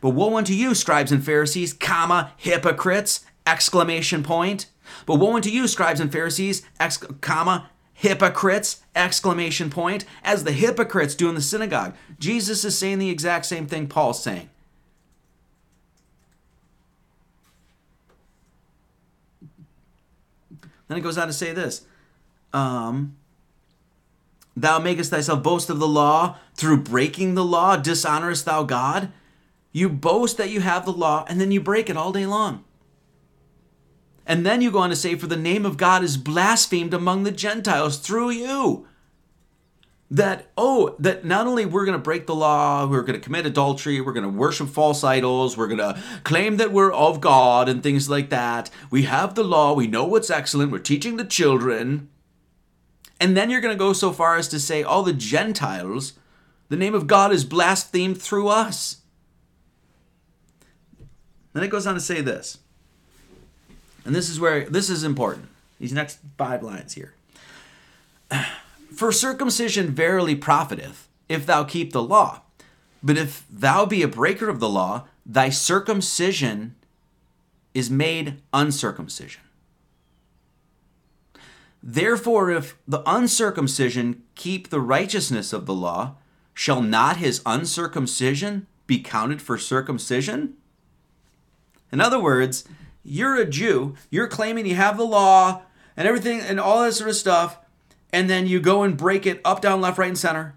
But 0.01 0.11
woe 0.11 0.37
unto 0.37 0.53
you, 0.53 0.75
scribes 0.75 1.11
and 1.11 1.25
Pharisees, 1.25 1.73
comma, 1.73 2.31
hypocrites, 2.37 3.25
exclamation 3.45 4.21
point. 4.21 4.67
But 5.05 5.15
woe 5.15 5.35
unto 5.35 5.49
you, 5.49 5.67
scribes 5.67 5.99
and 5.99 6.11
Pharisees, 6.11 6.61
ex, 6.79 6.97
comma, 7.21 7.69
hypocrites, 7.93 8.83
exclamation 8.95 9.69
point, 9.69 10.05
as 10.23 10.43
the 10.43 10.51
hypocrites 10.51 11.15
do 11.15 11.29
in 11.29 11.35
the 11.35 11.41
synagogue. 11.41 11.95
Jesus 12.19 12.63
is 12.63 12.77
saying 12.77 12.99
the 12.99 13.09
exact 13.09 13.45
same 13.45 13.65
thing 13.65 13.87
Paul's 13.87 14.21
saying. 14.21 14.49
Then 20.87 20.97
it 20.97 21.01
goes 21.01 21.17
on 21.17 21.27
to 21.27 21.33
say 21.33 21.51
this 21.53 21.85
um, 22.53 23.15
Thou 24.55 24.79
makest 24.79 25.09
thyself 25.09 25.43
boast 25.43 25.69
of 25.69 25.79
the 25.79 25.87
law 25.87 26.37
through 26.55 26.81
breaking 26.81 27.35
the 27.35 27.43
law, 27.43 27.75
dishonorest 27.75 28.45
thou 28.45 28.63
God? 28.63 29.11
You 29.71 29.89
boast 29.89 30.37
that 30.37 30.49
you 30.49 30.61
have 30.61 30.85
the 30.85 30.93
law, 30.93 31.25
and 31.27 31.41
then 31.41 31.51
you 31.51 31.59
break 31.59 31.89
it 31.89 31.97
all 31.97 32.13
day 32.13 32.25
long. 32.25 32.63
And 34.25 34.45
then 34.45 34.61
you 34.61 34.71
go 34.71 34.79
on 34.79 34.89
to 34.89 34.95
say, 34.95 35.15
For 35.15 35.27
the 35.27 35.35
name 35.35 35.65
of 35.65 35.77
God 35.77 36.03
is 36.03 36.17
blasphemed 36.17 36.93
among 36.93 37.23
the 37.23 37.31
Gentiles 37.31 37.99
through 37.99 38.31
you 38.31 38.87
that 40.11 40.51
oh 40.55 40.95
that 40.99 41.25
not 41.25 41.47
only 41.47 41.65
we're 41.65 41.85
going 41.85 41.97
to 41.97 42.03
break 42.03 42.27
the 42.27 42.35
law 42.35 42.85
we're 42.85 43.01
going 43.01 43.19
to 43.19 43.23
commit 43.23 43.45
adultery 43.45 43.99
we're 43.99 44.13
going 44.13 44.23
to 44.23 44.29
worship 44.29 44.67
false 44.67 45.03
idols 45.03 45.57
we're 45.57 45.67
going 45.67 45.79
to 45.79 45.99
claim 46.23 46.57
that 46.57 46.71
we're 46.71 46.93
of 46.93 47.19
god 47.19 47.67
and 47.67 47.81
things 47.81 48.09
like 48.09 48.29
that. 48.29 48.69
We 48.91 49.03
have 49.03 49.33
the 49.33 49.43
law 49.43 49.73
we 49.73 49.87
know 49.87 50.05
what's 50.05 50.29
excellent 50.29 50.71
we're 50.71 50.79
teaching 50.79 51.17
the 51.17 51.25
children. 51.25 52.09
And 53.19 53.35
then 53.35 53.49
you're 53.49 53.61
going 53.61 53.73
to 53.73 53.79
go 53.79 53.93
so 53.93 54.11
far 54.11 54.35
as 54.35 54.47
to 54.49 54.59
say 54.59 54.83
all 54.83 55.01
the 55.01 55.13
gentiles 55.13 56.13
the 56.69 56.77
name 56.77 56.93
of 56.93 57.07
god 57.07 57.31
is 57.31 57.43
blasphemed 57.43 58.21
through 58.21 58.47
us. 58.47 58.97
Then 61.53 61.63
it 61.63 61.69
goes 61.69 61.87
on 61.87 61.95
to 61.95 62.01
say 62.01 62.21
this. 62.21 62.59
And 64.03 64.13
this 64.13 64.29
is 64.29 64.39
where 64.39 64.69
this 64.69 64.89
is 64.89 65.03
important. 65.03 65.47
These 65.79 65.93
next 65.93 66.19
five 66.37 66.61
lines 66.61 66.93
here 66.93 67.15
For 68.95 69.11
circumcision 69.11 69.91
verily 69.91 70.35
profiteth, 70.35 71.09
if 71.27 71.45
thou 71.45 71.65
keep 71.65 71.91
the 71.91 72.01
law. 72.01 72.43
But 73.03 73.17
if 73.17 73.45
thou 73.51 73.85
be 73.85 74.01
a 74.01 74.07
breaker 74.07 74.47
of 74.47 74.59
the 74.59 74.69
law, 74.69 75.07
thy 75.25 75.49
circumcision 75.49 76.75
is 77.73 77.89
made 77.89 78.41
uncircumcision. 78.53 79.41
Therefore, 81.83 82.49
if 82.49 82.77
the 82.87 83.03
uncircumcision 83.05 84.23
keep 84.33 84.69
the 84.69 84.81
righteousness 84.81 85.51
of 85.51 85.65
the 85.65 85.73
law, 85.73 86.15
shall 86.53 86.81
not 86.81 87.17
his 87.17 87.41
uncircumcision 87.45 88.65
be 88.87 88.99
counted 88.99 89.41
for 89.41 89.57
circumcision? 89.57 90.53
In 91.91 91.99
other 91.99 92.19
words, 92.19 92.63
you're 93.03 93.35
a 93.35 93.45
Jew, 93.45 93.95
you're 94.09 94.27
claiming 94.27 94.65
you 94.65 94.75
have 94.75 94.97
the 94.97 95.03
law 95.03 95.63
and 95.97 96.07
everything 96.07 96.39
and 96.39 96.59
all 96.59 96.81
that 96.83 96.93
sort 96.93 97.09
of 97.09 97.15
stuff, 97.15 97.59
and 98.11 98.29
then 98.29 98.47
you 98.47 98.59
go 98.59 98.83
and 98.83 98.97
break 98.97 99.25
it 99.25 99.41
up, 99.43 99.61
down, 99.61 99.81
left, 99.81 99.97
right, 99.97 100.07
and 100.07 100.17
center. 100.17 100.55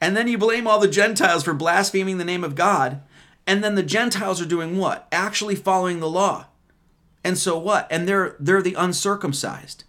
And 0.00 0.16
then 0.16 0.28
you 0.28 0.36
blame 0.38 0.66
all 0.66 0.80
the 0.80 0.88
Gentiles 0.88 1.44
for 1.44 1.54
blaspheming 1.54 2.18
the 2.18 2.24
name 2.24 2.44
of 2.44 2.54
God. 2.54 3.00
And 3.46 3.62
then 3.62 3.74
the 3.74 3.82
Gentiles 3.82 4.40
are 4.40 4.46
doing 4.46 4.76
what? 4.76 5.06
Actually 5.12 5.54
following 5.54 6.00
the 6.00 6.08
law. 6.08 6.46
And 7.22 7.38
so 7.38 7.58
what? 7.58 7.86
And 7.90 8.06
they're 8.06 8.36
they're 8.38 8.62
the 8.62 8.74
uncircumcised. 8.74 9.84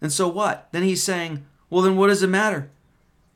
And 0.00 0.12
so 0.12 0.26
what? 0.26 0.68
Then 0.72 0.82
he's 0.82 1.02
saying, 1.02 1.46
well, 1.70 1.82
then 1.82 1.96
what 1.96 2.08
does 2.08 2.22
it 2.22 2.28
matter? 2.28 2.70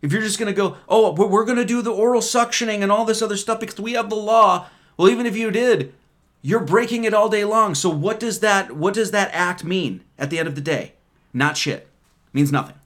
If 0.02 0.12
you're 0.12 0.22
just 0.22 0.38
going 0.38 0.52
to 0.52 0.56
go, 0.56 0.76
oh, 0.88 1.12
we're 1.12 1.44
going 1.44 1.58
to 1.58 1.64
do 1.64 1.80
the 1.80 1.92
oral 1.92 2.20
suctioning 2.20 2.82
and 2.82 2.92
all 2.92 3.04
this 3.04 3.22
other 3.22 3.36
stuff 3.36 3.60
because 3.60 3.80
we 3.80 3.92
have 3.92 4.10
the 4.10 4.16
law. 4.16 4.68
Well, 4.96 5.08
even 5.08 5.26
if 5.26 5.36
you 5.36 5.50
did, 5.50 5.94
you're 6.42 6.60
breaking 6.60 7.04
it 7.04 7.14
all 7.14 7.28
day 7.28 7.44
long. 7.44 7.74
So 7.74 7.88
what 7.88 8.20
does 8.20 8.40
that 8.40 8.76
what 8.76 8.94
does 8.94 9.12
that 9.12 9.30
act 9.32 9.64
mean 9.64 10.02
at 10.18 10.30
the 10.30 10.38
end 10.38 10.48
of 10.48 10.54
the 10.54 10.60
day? 10.60 10.92
Not 11.36 11.58
shit. 11.58 11.80
It 12.28 12.34
means 12.34 12.50
nothing. 12.50 12.76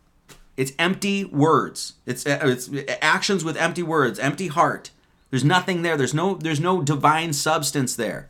It's 0.56 0.72
empty 0.76 1.24
words. 1.24 1.94
It's 2.04 2.26
uh, 2.26 2.40
it's 2.42 2.68
actions 3.00 3.44
with 3.44 3.56
empty 3.56 3.84
words, 3.84 4.18
empty 4.18 4.48
heart. 4.48 4.90
There's 5.30 5.44
nothing 5.44 5.82
there. 5.82 5.96
There's 5.96 6.12
no 6.12 6.34
there's 6.34 6.58
no 6.58 6.82
divine 6.82 7.32
substance 7.32 7.94
there. 7.94 8.28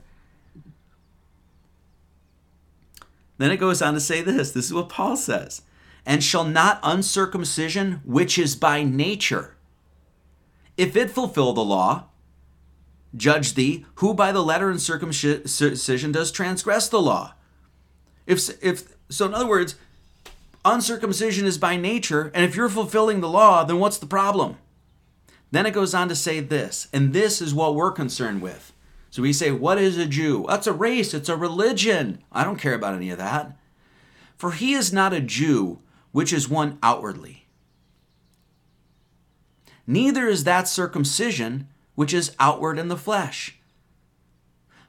Then 3.38 3.50
it 3.50 3.56
goes 3.56 3.80
on 3.80 3.94
to 3.94 4.00
say 4.00 4.20
this. 4.20 4.52
This 4.52 4.66
is 4.66 4.74
what 4.74 4.90
Paul 4.90 5.16
says. 5.16 5.62
And 6.04 6.22
shall 6.22 6.44
not 6.44 6.80
uncircumcision, 6.82 8.02
which 8.04 8.38
is 8.38 8.54
by 8.56 8.82
nature, 8.82 9.54
if 10.76 10.96
it 10.96 11.10
fulfill 11.10 11.54
the 11.54 11.64
law, 11.64 12.08
judge 13.16 13.54
thee, 13.54 13.86
who 13.96 14.12
by 14.12 14.32
the 14.32 14.42
letter 14.42 14.70
and 14.70 14.80
circumcision 14.80 16.12
does 16.12 16.30
transgress 16.30 16.88
the 16.88 17.00
law? 17.00 17.34
If, 18.26 18.50
if 18.62 18.94
so, 19.08 19.26
in 19.26 19.34
other 19.34 19.46
words, 19.46 19.76
uncircumcision 20.64 21.46
is 21.46 21.58
by 21.58 21.76
nature, 21.76 22.30
and 22.34 22.44
if 22.44 22.56
you're 22.56 22.68
fulfilling 22.68 23.20
the 23.20 23.28
law, 23.28 23.64
then 23.64 23.78
what's 23.78 23.98
the 23.98 24.06
problem? 24.06 24.56
Then 25.50 25.66
it 25.66 25.74
goes 25.74 25.94
on 25.94 26.08
to 26.08 26.14
say 26.14 26.40
this, 26.40 26.88
and 26.92 27.12
this 27.12 27.40
is 27.40 27.54
what 27.54 27.74
we're 27.74 27.92
concerned 27.92 28.40
with. 28.40 28.72
So 29.10 29.22
we 29.22 29.32
say, 29.32 29.50
What 29.50 29.78
is 29.78 29.98
a 29.98 30.06
Jew? 30.06 30.44
That's 30.48 30.66
a 30.66 30.72
race, 30.72 31.12
it's 31.12 31.28
a 31.28 31.36
religion. 31.36 32.22
I 32.30 32.44
don't 32.44 32.60
care 32.60 32.74
about 32.74 32.94
any 32.94 33.10
of 33.10 33.18
that. 33.18 33.56
For 34.36 34.52
he 34.52 34.72
is 34.72 34.92
not 34.92 35.12
a 35.12 35.20
Jew, 35.20 35.80
which 36.12 36.32
is 36.32 36.48
one 36.48 36.78
outwardly. 36.82 37.46
Neither 39.86 40.28
is 40.28 40.44
that 40.44 40.68
circumcision, 40.68 41.66
which 41.94 42.14
is 42.14 42.34
outward 42.38 42.78
in 42.78 42.88
the 42.88 42.96
flesh. 42.96 43.58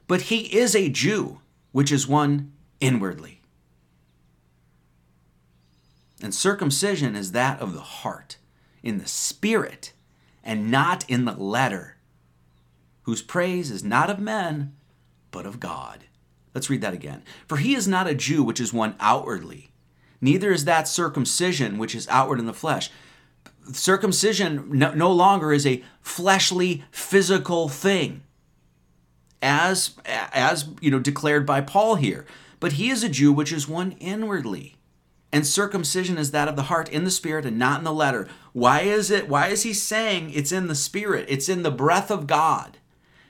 But 0.06 0.22
he 0.22 0.56
is 0.56 0.76
a 0.76 0.88
Jew, 0.88 1.40
which 1.72 1.90
is 1.90 2.06
one 2.06 2.52
inwardly. 2.80 3.41
And 6.22 6.32
circumcision 6.32 7.16
is 7.16 7.32
that 7.32 7.60
of 7.60 7.74
the 7.74 7.80
heart, 7.80 8.36
in 8.82 8.98
the 8.98 9.08
spirit, 9.08 9.92
and 10.44 10.70
not 10.70 11.04
in 11.08 11.24
the 11.24 11.32
letter, 11.32 11.96
whose 13.02 13.22
praise 13.22 13.72
is 13.72 13.82
not 13.82 14.08
of 14.08 14.20
men, 14.20 14.74
but 15.32 15.46
of 15.46 15.58
God. 15.58 16.04
Let's 16.54 16.70
read 16.70 16.80
that 16.82 16.94
again. 16.94 17.22
For 17.48 17.56
he 17.56 17.74
is 17.74 17.88
not 17.88 18.06
a 18.06 18.14
Jew 18.14 18.44
which 18.44 18.60
is 18.60 18.72
one 18.72 18.94
outwardly, 19.00 19.72
neither 20.20 20.52
is 20.52 20.64
that 20.64 20.86
circumcision 20.86 21.76
which 21.76 21.94
is 21.94 22.06
outward 22.08 22.38
in 22.38 22.46
the 22.46 22.52
flesh. 22.52 22.90
Circumcision 23.72 24.68
no, 24.70 24.94
no 24.94 25.10
longer 25.10 25.52
is 25.52 25.66
a 25.66 25.82
fleshly, 26.00 26.84
physical 26.92 27.68
thing, 27.68 28.22
as 29.40 29.96
as 30.32 30.68
you 30.80 30.90
know 30.90 30.98
declared 31.00 31.46
by 31.46 31.60
Paul 31.60 31.96
here. 31.96 32.26
But 32.60 32.72
he 32.72 32.90
is 32.90 33.02
a 33.02 33.08
Jew 33.08 33.32
which 33.32 33.52
is 33.52 33.66
one 33.66 33.92
inwardly 33.92 34.76
and 35.32 35.46
circumcision 35.46 36.18
is 36.18 36.30
that 36.30 36.48
of 36.48 36.56
the 36.56 36.64
heart 36.64 36.90
in 36.90 37.04
the 37.04 37.10
spirit 37.10 37.46
and 37.46 37.58
not 37.58 37.78
in 37.78 37.84
the 37.84 37.92
letter. 37.92 38.28
Why 38.52 38.82
is 38.82 39.10
it? 39.10 39.28
Why 39.28 39.48
is 39.48 39.62
he 39.62 39.72
saying 39.72 40.30
it's 40.30 40.52
in 40.52 40.68
the 40.68 40.74
spirit? 40.74 41.24
It's 41.28 41.48
in 41.48 41.62
the 41.62 41.70
breath 41.70 42.10
of 42.10 42.26
God 42.26 42.76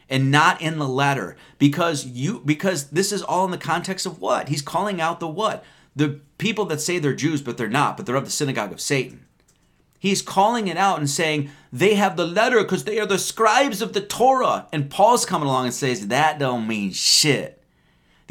and 0.09 0.31
not 0.31 0.61
in 0.61 0.79
the 0.79 0.89
letter 0.89 1.37
because 1.59 2.05
you 2.05 2.43
because 2.45 2.91
this 2.91 3.13
is 3.13 3.23
all 3.23 3.45
in 3.45 3.53
the 3.53 3.59
context 3.59 4.05
of 4.05 4.21
what? 4.21 4.49
He's 4.49 4.63
calling 4.63 5.01
out 5.01 5.21
the 5.21 5.29
what? 5.29 5.65
The 5.95 6.21
people 6.39 6.65
that 6.67 6.81
say 6.81 6.99
they're 6.99 7.15
Jews 7.15 7.41
but 7.41 7.57
they're 7.57 7.69
not, 7.69 7.97
but 7.97 8.05
they're 8.05 8.17
of 8.17 8.25
the 8.25 8.31
synagogue 8.31 8.73
of 8.73 8.81
Satan. 8.81 9.25
He's 10.01 10.21
calling 10.21 10.67
it 10.67 10.77
out 10.77 10.99
and 10.99 11.09
saying 11.09 11.51
they 11.73 11.95
have 11.95 12.17
the 12.17 12.27
letter 12.27 12.61
because 12.61 12.83
they 12.83 12.99
are 12.99 13.07
the 13.07 13.21
scribes 13.21 13.81
of 13.81 13.93
the 13.93 14.01
Torah. 14.01 14.67
And 14.73 14.91
Paul's 14.91 15.25
coming 15.25 15.47
along 15.47 15.67
and 15.67 15.75
says 15.75 16.09
that 16.09 16.41
don't 16.41 16.67
mean 16.67 16.91
shit. 16.91 17.62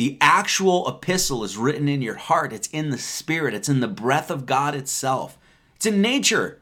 The 0.01 0.17
actual 0.19 0.87
epistle 0.87 1.43
is 1.43 1.57
written 1.57 1.87
in 1.87 2.01
your 2.01 2.15
heart. 2.15 2.51
It's 2.53 2.67
in 2.69 2.89
the 2.89 2.97
spirit. 2.97 3.53
It's 3.53 3.69
in 3.69 3.81
the 3.81 3.87
breath 3.87 4.31
of 4.31 4.47
God 4.47 4.73
itself. 4.73 5.37
It's 5.75 5.85
in 5.85 6.01
nature, 6.01 6.59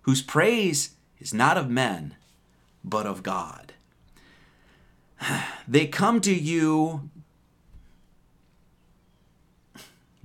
whose 0.00 0.20
praise 0.20 0.96
is 1.20 1.32
not 1.32 1.56
of 1.56 1.70
men, 1.70 2.16
but 2.82 3.06
of 3.06 3.22
God. 3.22 3.74
They 5.68 5.86
come 5.86 6.20
to 6.22 6.34
you. 6.34 7.10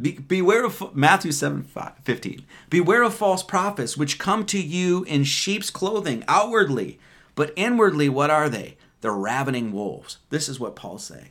Be, 0.02 0.14
beware 0.14 0.66
of 0.66 0.96
Matthew 0.96 1.32
7 1.32 1.62
5, 1.66 1.98
15. 2.02 2.46
Beware 2.72 3.04
of 3.04 3.14
false 3.14 3.44
prophets 3.44 3.96
which 3.96 4.18
come 4.18 4.48
to 4.48 4.60
you 4.60 5.04
in 5.04 5.24
sheep's 5.24 5.70
clothing 5.70 6.24
outwardly, 6.28 6.98
but 7.36 7.54
inwardly, 7.56 8.10
what 8.10 8.32
are 8.32 8.50
they? 8.50 8.76
They're 9.02 9.12
ravening 9.14 9.72
wolves. 9.72 10.18
This 10.32 10.50
is 10.50 10.60
what 10.60 10.76
Paul's 10.76 11.04
saying. 11.04 11.30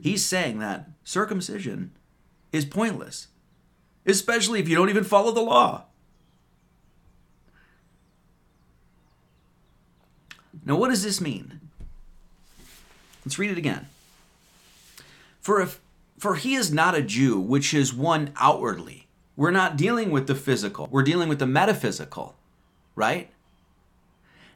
He's 0.00 0.24
saying 0.24 0.58
that 0.60 0.88
circumcision 1.04 1.92
is 2.52 2.64
pointless, 2.64 3.28
especially 4.06 4.60
if 4.60 4.68
you 4.68 4.76
don't 4.76 4.90
even 4.90 5.04
follow 5.04 5.32
the 5.32 5.40
law. 5.40 5.84
Now, 10.64 10.76
what 10.76 10.88
does 10.88 11.02
this 11.02 11.20
mean? 11.20 11.60
Let's 13.24 13.38
read 13.38 13.50
it 13.50 13.58
again. 13.58 13.86
For 15.40 15.60
if 15.60 15.80
for 16.18 16.34
he 16.34 16.54
is 16.54 16.72
not 16.72 16.96
a 16.96 17.02
Jew, 17.02 17.38
which 17.38 17.72
is 17.72 17.94
one 17.94 18.32
outwardly. 18.36 19.06
We're 19.36 19.52
not 19.52 19.76
dealing 19.76 20.10
with 20.10 20.26
the 20.26 20.34
physical. 20.34 20.88
We're 20.90 21.04
dealing 21.04 21.28
with 21.28 21.38
the 21.38 21.46
metaphysical, 21.46 22.34
right? 22.96 23.30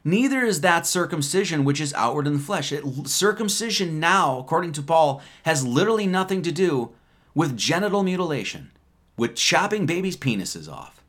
Neither 0.03 0.41
is 0.41 0.61
that 0.61 0.85
circumcision 0.85 1.63
which 1.63 1.79
is 1.79 1.93
outward 1.93 2.27
in 2.27 2.33
the 2.33 2.39
flesh. 2.39 2.71
It, 2.71 2.83
circumcision 3.07 3.99
now, 3.99 4.39
according 4.39 4.73
to 4.73 4.81
Paul, 4.81 5.21
has 5.43 5.65
literally 5.65 6.07
nothing 6.07 6.41
to 6.41 6.51
do 6.51 6.91
with 7.33 7.57
genital 7.57 8.03
mutilation, 8.03 8.71
with 9.17 9.35
chopping 9.35 9.85
babies' 9.85 10.17
penises 10.17 10.71
off. 10.71 11.01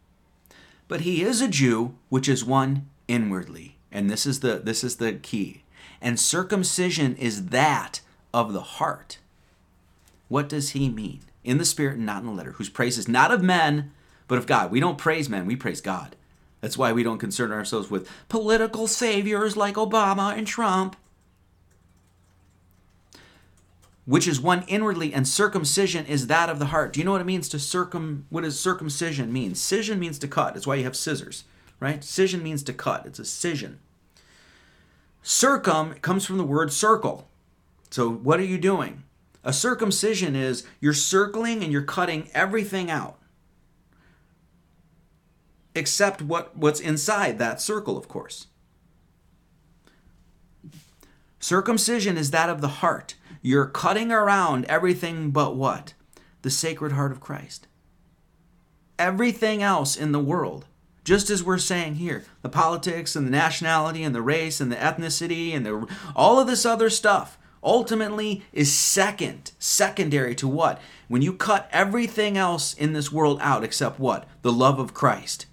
But 0.86 1.00
he 1.00 1.22
is 1.22 1.40
a 1.40 1.48
Jew, 1.48 1.96
which 2.08 2.28
is 2.28 2.44
one 2.44 2.88
inwardly. 3.08 3.76
And 3.90 4.10
this 4.10 4.26
is 4.26 4.40
the 4.40 4.58
this 4.58 4.84
is 4.84 4.96
the 4.96 5.14
key. 5.14 5.62
And 6.00 6.18
circumcision 6.20 7.16
is 7.16 7.46
that 7.46 8.00
of 8.32 8.52
the 8.52 8.60
heart. 8.60 9.18
What 10.28 10.48
does 10.48 10.70
he 10.70 10.88
mean? 10.88 11.20
In 11.42 11.58
the 11.58 11.64
spirit 11.64 11.96
and 11.96 12.06
not 12.06 12.20
in 12.20 12.26
the 12.26 12.32
letter, 12.32 12.52
whose 12.52 12.68
praise 12.68 12.98
is 12.98 13.08
not 13.08 13.30
of 13.30 13.42
men, 13.42 13.92
but 14.28 14.38
of 14.38 14.46
God. 14.46 14.70
We 14.70 14.80
don't 14.80 14.98
praise 14.98 15.28
men, 15.28 15.46
we 15.46 15.56
praise 15.56 15.80
God. 15.80 16.16
That's 16.64 16.78
why 16.78 16.92
we 16.92 17.02
don't 17.02 17.18
concern 17.18 17.52
ourselves 17.52 17.90
with 17.90 18.08
political 18.30 18.86
saviors 18.86 19.54
like 19.54 19.74
Obama 19.74 20.34
and 20.34 20.46
Trump. 20.46 20.96
Which 24.06 24.26
is 24.26 24.40
one 24.40 24.64
inwardly, 24.66 25.12
and 25.12 25.28
circumcision 25.28 26.06
is 26.06 26.28
that 26.28 26.48
of 26.48 26.58
the 26.58 26.72
heart. 26.72 26.94
Do 26.94 27.00
you 27.00 27.04
know 27.04 27.12
what 27.12 27.20
it 27.20 27.26
means 27.26 27.50
to 27.50 27.58
circum? 27.58 28.24
What 28.30 28.44
does 28.44 28.58
circumcision 28.58 29.30
mean? 29.30 29.52
Cision 29.52 29.98
means 29.98 30.18
to 30.20 30.26
cut. 30.26 30.54
That's 30.54 30.66
why 30.66 30.76
you 30.76 30.84
have 30.84 30.96
scissors, 30.96 31.44
right? 31.80 32.00
Cision 32.00 32.40
means 32.40 32.62
to 32.62 32.72
cut. 32.72 33.04
It's 33.04 33.18
a 33.18 33.24
cision. 33.24 33.74
Circum 35.22 35.96
comes 36.00 36.24
from 36.24 36.38
the 36.38 36.44
word 36.44 36.72
circle. 36.72 37.28
So 37.90 38.08
what 38.10 38.40
are 38.40 38.44
you 38.44 38.56
doing? 38.56 39.02
A 39.44 39.52
circumcision 39.52 40.34
is 40.34 40.66
you're 40.80 40.94
circling 40.94 41.62
and 41.62 41.70
you're 41.70 41.82
cutting 41.82 42.30
everything 42.32 42.90
out 42.90 43.18
except 45.74 46.22
what, 46.22 46.56
what's 46.56 46.80
inside 46.80 47.38
that 47.38 47.60
circle, 47.60 47.96
of 47.96 48.08
course. 48.08 48.46
Circumcision 51.40 52.16
is 52.16 52.30
that 52.30 52.48
of 52.48 52.60
the 52.60 52.68
heart. 52.68 53.16
You're 53.42 53.66
cutting 53.66 54.10
around 54.10 54.64
everything 54.64 55.30
but 55.30 55.56
what? 55.56 55.92
The 56.42 56.50
sacred 56.50 56.92
heart 56.92 57.12
of 57.12 57.20
Christ. 57.20 57.66
Everything 58.98 59.62
else 59.62 59.96
in 59.96 60.12
the 60.12 60.20
world, 60.20 60.64
just 61.04 61.28
as 61.28 61.42
we're 61.42 61.58
saying 61.58 61.96
here, 61.96 62.24
the 62.40 62.48
politics 62.48 63.14
and 63.14 63.26
the 63.26 63.30
nationality 63.30 64.02
and 64.02 64.14
the 64.14 64.22
race 64.22 64.60
and 64.60 64.72
the 64.72 64.76
ethnicity 64.76 65.54
and 65.54 65.66
the, 65.66 65.86
all 66.16 66.40
of 66.40 66.46
this 66.46 66.64
other 66.64 66.88
stuff, 66.88 67.36
ultimately 67.62 68.42
is 68.52 68.72
second, 68.72 69.52
secondary 69.58 70.34
to 70.36 70.48
what? 70.48 70.80
When 71.08 71.20
you 71.20 71.34
cut 71.34 71.68
everything 71.72 72.38
else 72.38 72.72
in 72.72 72.92
this 72.92 73.12
world 73.12 73.38
out 73.42 73.64
except 73.64 73.98
what? 73.98 74.26
The 74.42 74.52
love 74.52 74.78
of 74.78 74.94
Christ. 74.94 75.46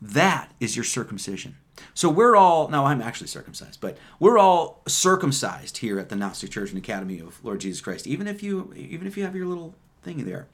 That 0.00 0.50
is 0.60 0.76
your 0.76 0.84
circumcision. 0.84 1.56
So 1.94 2.08
we're 2.08 2.36
all 2.36 2.68
now 2.68 2.86
I'm 2.86 3.02
actually 3.02 3.26
circumcised, 3.26 3.80
but 3.80 3.98
we're 4.18 4.38
all 4.38 4.82
circumcised 4.86 5.78
here 5.78 5.98
at 5.98 6.08
the 6.08 6.16
Gnostic 6.16 6.50
Church 6.50 6.70
and 6.70 6.78
Academy 6.78 7.18
of 7.18 7.42
Lord 7.44 7.60
Jesus 7.60 7.80
Christ. 7.80 8.06
Even 8.06 8.26
if 8.26 8.42
you 8.42 8.72
even 8.76 9.06
if 9.06 9.16
you 9.16 9.24
have 9.24 9.36
your 9.36 9.46
little 9.46 9.74
thingy 10.04 10.24
there, 10.24 10.46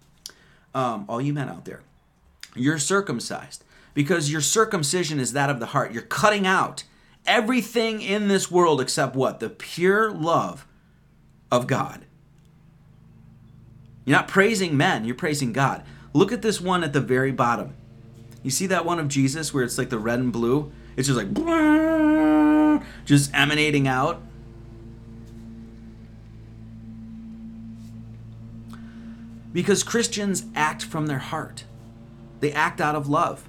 um, 0.74 1.04
all 1.08 1.20
you 1.20 1.32
men 1.32 1.48
out 1.48 1.64
there, 1.64 1.82
you're 2.54 2.78
circumcised 2.78 3.64
because 3.94 4.30
your 4.30 4.40
circumcision 4.40 5.18
is 5.20 5.32
that 5.32 5.50
of 5.50 5.60
the 5.60 5.66
heart. 5.66 5.92
You're 5.92 6.02
cutting 6.02 6.46
out 6.46 6.84
everything 7.26 8.02
in 8.02 8.28
this 8.28 8.50
world 8.50 8.80
except 8.80 9.16
what? 9.16 9.40
The 9.40 9.50
pure 9.50 10.10
love 10.10 10.66
of 11.50 11.66
God. 11.66 12.04
You're 14.04 14.16
not 14.16 14.28
praising 14.28 14.76
men, 14.76 15.04
you're 15.04 15.14
praising 15.14 15.52
God. 15.52 15.82
Look 16.12 16.32
at 16.32 16.42
this 16.42 16.60
one 16.60 16.84
at 16.84 16.92
the 16.92 17.00
very 17.00 17.32
bottom. 17.32 17.74
You 18.46 18.52
see 18.52 18.68
that 18.68 18.84
one 18.86 19.00
of 19.00 19.08
Jesus 19.08 19.52
where 19.52 19.64
it's 19.64 19.76
like 19.76 19.90
the 19.90 19.98
red 19.98 20.20
and 20.20 20.32
blue? 20.32 20.70
It's 20.96 21.08
just 21.08 21.18
like 21.18 21.34
just 23.04 23.34
emanating 23.34 23.88
out. 23.88 24.22
Because 29.52 29.82
Christians 29.82 30.44
act 30.54 30.84
from 30.84 31.08
their 31.08 31.18
heart. 31.18 31.64
They 32.38 32.52
act 32.52 32.80
out 32.80 32.94
of 32.94 33.08
love. 33.08 33.48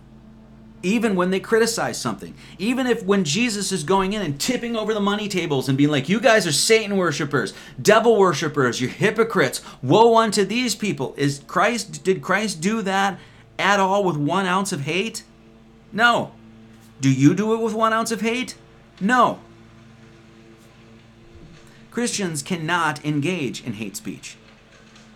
Even 0.81 1.15
when 1.15 1.29
they 1.29 1.41
criticize 1.41 2.01
something. 2.01 2.33
Even 2.57 2.87
if 2.87 3.03
when 3.03 3.23
Jesus 3.23 3.71
is 3.71 3.83
going 3.83 4.13
in 4.13 4.23
and 4.23 4.39
tipping 4.39 4.75
over 4.75 4.95
the 4.95 4.99
money 4.99 5.27
tables 5.27 5.69
and 5.69 5.77
being 5.77 5.91
like, 5.91 6.09
you 6.09 6.19
guys 6.19 6.47
are 6.47 6.51
Satan 6.51 6.97
worshipers, 6.97 7.53
devil 7.79 8.17
worshipers, 8.17 8.81
you're 8.81 8.89
hypocrites, 8.89 9.61
woe 9.83 10.17
unto 10.17 10.43
these 10.43 10.73
people. 10.73 11.13
Is 11.17 11.43
Christ, 11.45 12.03
did 12.03 12.23
Christ 12.23 12.61
do 12.61 12.81
that 12.81 13.19
at 13.59 13.79
all 13.79 14.03
with 14.03 14.17
one 14.17 14.45
ounce 14.45 14.71
of 14.71 14.81
hate? 14.81 15.23
No. 15.91 16.31
Do 17.01 17.11
you 17.11 17.33
do 17.33 17.53
it 17.53 17.61
with 17.61 17.73
one 17.73 17.93
ounce 17.93 18.11
of 18.11 18.21
hate? 18.21 18.55
No. 18.99 19.39
Christians 21.91 22.41
cannot 22.43 23.03
engage 23.03 23.63
in 23.63 23.73
hate 23.73 23.95
speech. 23.95 24.37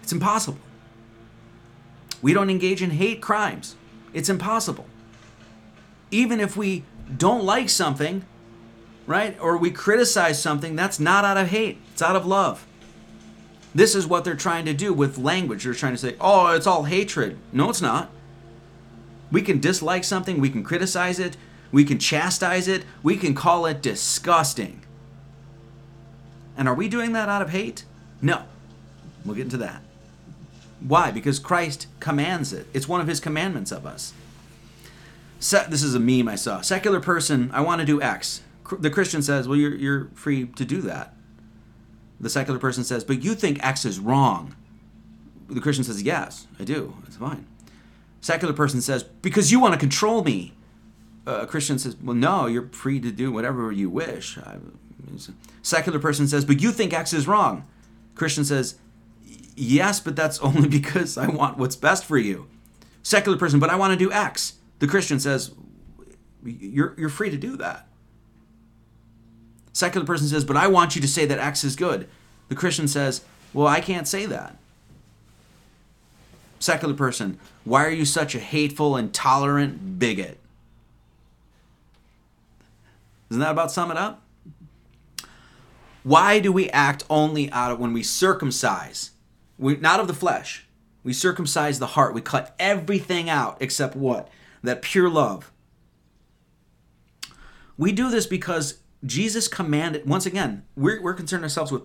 It's 0.02 0.12
impossible. 0.12 0.60
We 2.22 2.34
don't 2.34 2.50
engage 2.50 2.82
in 2.82 2.92
hate 2.92 3.22
crimes. 3.22 3.76
It's 4.14 4.30
impossible. 4.30 4.86
Even 6.12 6.40
if 6.40 6.58
we 6.58 6.84
don't 7.16 7.44
like 7.44 7.70
something, 7.70 8.26
right, 9.08 9.38
or 9.40 9.58
we 9.58 9.72
criticize 9.72 10.42
something, 10.42 10.76
that's 10.76 11.00
not 11.00 11.26
out 11.26 11.38
of 11.38 11.48
hate, 11.48 11.78
it's 11.94 12.02
out 12.02 12.16
of 12.16 12.26
love. 12.26 12.66
This 13.74 13.96
is 13.96 14.06
what 14.06 14.26
they're 14.26 14.36
trying 14.36 14.66
to 14.66 14.74
do 14.74 14.94
with 14.94 15.18
language. 15.18 15.64
They're 15.64 15.74
trying 15.74 15.94
to 15.94 15.98
say, 15.98 16.16
oh, 16.20 16.54
it's 16.54 16.68
all 16.68 16.84
hatred. 16.84 17.38
No, 17.54 17.70
it's 17.70 17.82
not. 17.82 18.10
We 19.32 19.42
can 19.42 19.60
dislike 19.60 20.04
something, 20.04 20.40
we 20.40 20.50
can 20.50 20.64
criticize 20.64 21.20
it, 21.20 21.38
we 21.72 21.86
can 21.86 22.00
chastise 22.00 22.68
it, 22.68 22.84
we 23.02 23.16
can 23.16 23.34
call 23.34 23.66
it 23.66 23.82
disgusting. 23.82 24.82
And 26.58 26.68
are 26.68 26.76
we 26.76 26.90
doing 26.90 27.14
that 27.14 27.30
out 27.30 27.42
of 27.42 27.50
hate? 27.52 27.86
No. 28.22 28.44
We'll 29.26 29.36
get 29.36 29.44
into 29.44 29.58
that. 29.58 29.82
Why? 30.82 31.12
Because 31.12 31.40
Christ 31.40 31.88
commands 32.00 32.52
it. 32.52 32.68
It's 32.74 32.88
one 32.88 33.02
of 33.02 33.08
his 33.08 33.20
commandments 33.20 33.72
of 33.72 33.86
us. 33.86 34.14
Se- 35.40 35.68
this 35.70 35.84
is 35.84 35.96
a 35.96 36.00
meme 36.00 36.28
I 36.28 36.36
saw. 36.36 36.62
Secular 36.62 37.00
person, 37.00 37.50
I 37.54 37.62
want 37.62 37.80
to 37.80 37.86
do 37.86 38.02
X. 38.02 38.42
The 38.72 38.90
Christian 38.90 39.22
says, 39.22 39.48
well, 39.48 39.58
you're, 39.58 39.76
you're 39.76 40.06
free 40.14 40.48
to 40.48 40.66
do 40.66 40.82
that. 40.82 41.14
The 42.20 42.30
secular 42.30 42.60
person 42.60 42.84
says, 42.84 43.04
but 43.04 43.24
you 43.24 43.34
think 43.34 43.64
X 43.66 43.86
is 43.86 44.00
wrong. 44.00 44.56
The 45.50 45.62
Christian 45.62 45.84
says, 45.84 46.04
yes, 46.04 46.48
I 46.60 46.64
do. 46.64 46.96
It's 47.08 47.18
fine. 47.18 47.46
Secular 48.22 48.54
person 48.54 48.82
says, 48.82 49.04
because 49.04 49.52
you 49.52 49.60
want 49.60 49.74
to 49.74 49.80
control 49.80 50.24
me. 50.24 50.54
A 51.26 51.46
Christian 51.46 51.78
says, 51.80 51.96
well, 51.98 52.16
no, 52.16 52.46
you're 52.46 52.70
free 52.70 53.00
to 53.00 53.12
do 53.12 53.32
whatever 53.32 53.72
you 53.72 53.90
wish. 53.90 54.38
Secular 55.62 56.00
person 56.00 56.28
says, 56.28 56.46
but 56.46 56.62
you 56.62 56.72
think 56.72 56.94
X 56.94 57.14
is 57.14 57.28
wrong. 57.28 57.66
Christian 58.16 58.46
says, 58.46 58.76
yes, 59.56 60.00
but 60.00 60.16
that's 60.16 60.40
only 60.42 60.70
because 60.70 61.18
I 61.18 61.28
want 61.28 61.58
what's 61.58 61.76
best 61.76 62.06
for 62.06 62.18
you. 62.18 62.48
Secular 63.04 63.38
person, 63.38 63.60
but 63.60 63.70
I 63.70 63.76
want 63.76 63.98
to 63.98 63.98
do 63.98 64.12
X. 64.12 64.54
The 64.80 64.88
Christian 64.88 65.20
says, 65.20 65.52
you're, 66.44 66.94
you're 66.98 67.10
free 67.10 67.30
to 67.32 67.38
do 67.38 67.58
that. 67.58 67.88
Secular 69.74 70.06
person 70.06 70.28
says, 70.28 70.44
but 70.44 70.58
I 70.58 70.68
want 70.68 70.96
you 70.96 71.02
to 71.02 71.08
say 71.08 71.26
that 71.26 71.40
X 71.40 71.64
is 71.64 71.76
good. 71.76 72.08
The 72.50 72.56
Christian 72.56 72.88
says, 72.88 73.24
well, 73.54 73.68
I 73.68 73.80
can't 73.80 74.08
say 74.08 74.26
that. 74.28 74.58
Secular 76.62 76.94
person, 76.94 77.40
why 77.64 77.84
are 77.86 77.92
you 77.92 78.06
such 78.06 78.36
a 78.36 78.40
hateful, 78.40 78.96
intolerant 78.96 79.98
bigot? 79.98 80.38
Isn't 83.32 83.42
that 83.42 83.50
about 83.50 83.72
sum 83.72 83.90
it 83.90 83.98
up? 83.98 84.22
Why 86.04 86.40
do 86.40 86.52
we 86.52 86.70
act 86.70 87.04
only 87.10 87.52
out 87.52 87.72
of 87.72 87.80
when 87.80 87.94
we 87.94 88.04
circumcise? 88.04 89.10
We, 89.58 89.78
not 89.78 90.00
of 90.00 90.08
the 90.08 90.14
flesh. 90.14 90.68
We 91.04 91.14
circumcise 91.14 91.80
the 91.80 91.88
heart. 91.88 92.14
We 92.14 92.22
cut 92.22 92.54
everything 92.60 93.28
out 93.28 93.58
except 93.60 93.96
what? 93.96 94.30
That 94.62 94.84
pure 94.84 95.10
love. 95.10 95.52
We 97.76 97.92
do 97.92 98.12
this 98.12 98.28
because 98.28 98.81
Jesus 99.06 99.48
commanded. 99.48 100.08
Once 100.08 100.26
again, 100.26 100.64
we're, 100.76 101.02
we're 101.02 101.14
concerned 101.14 101.44
ourselves 101.44 101.72
with 101.72 101.84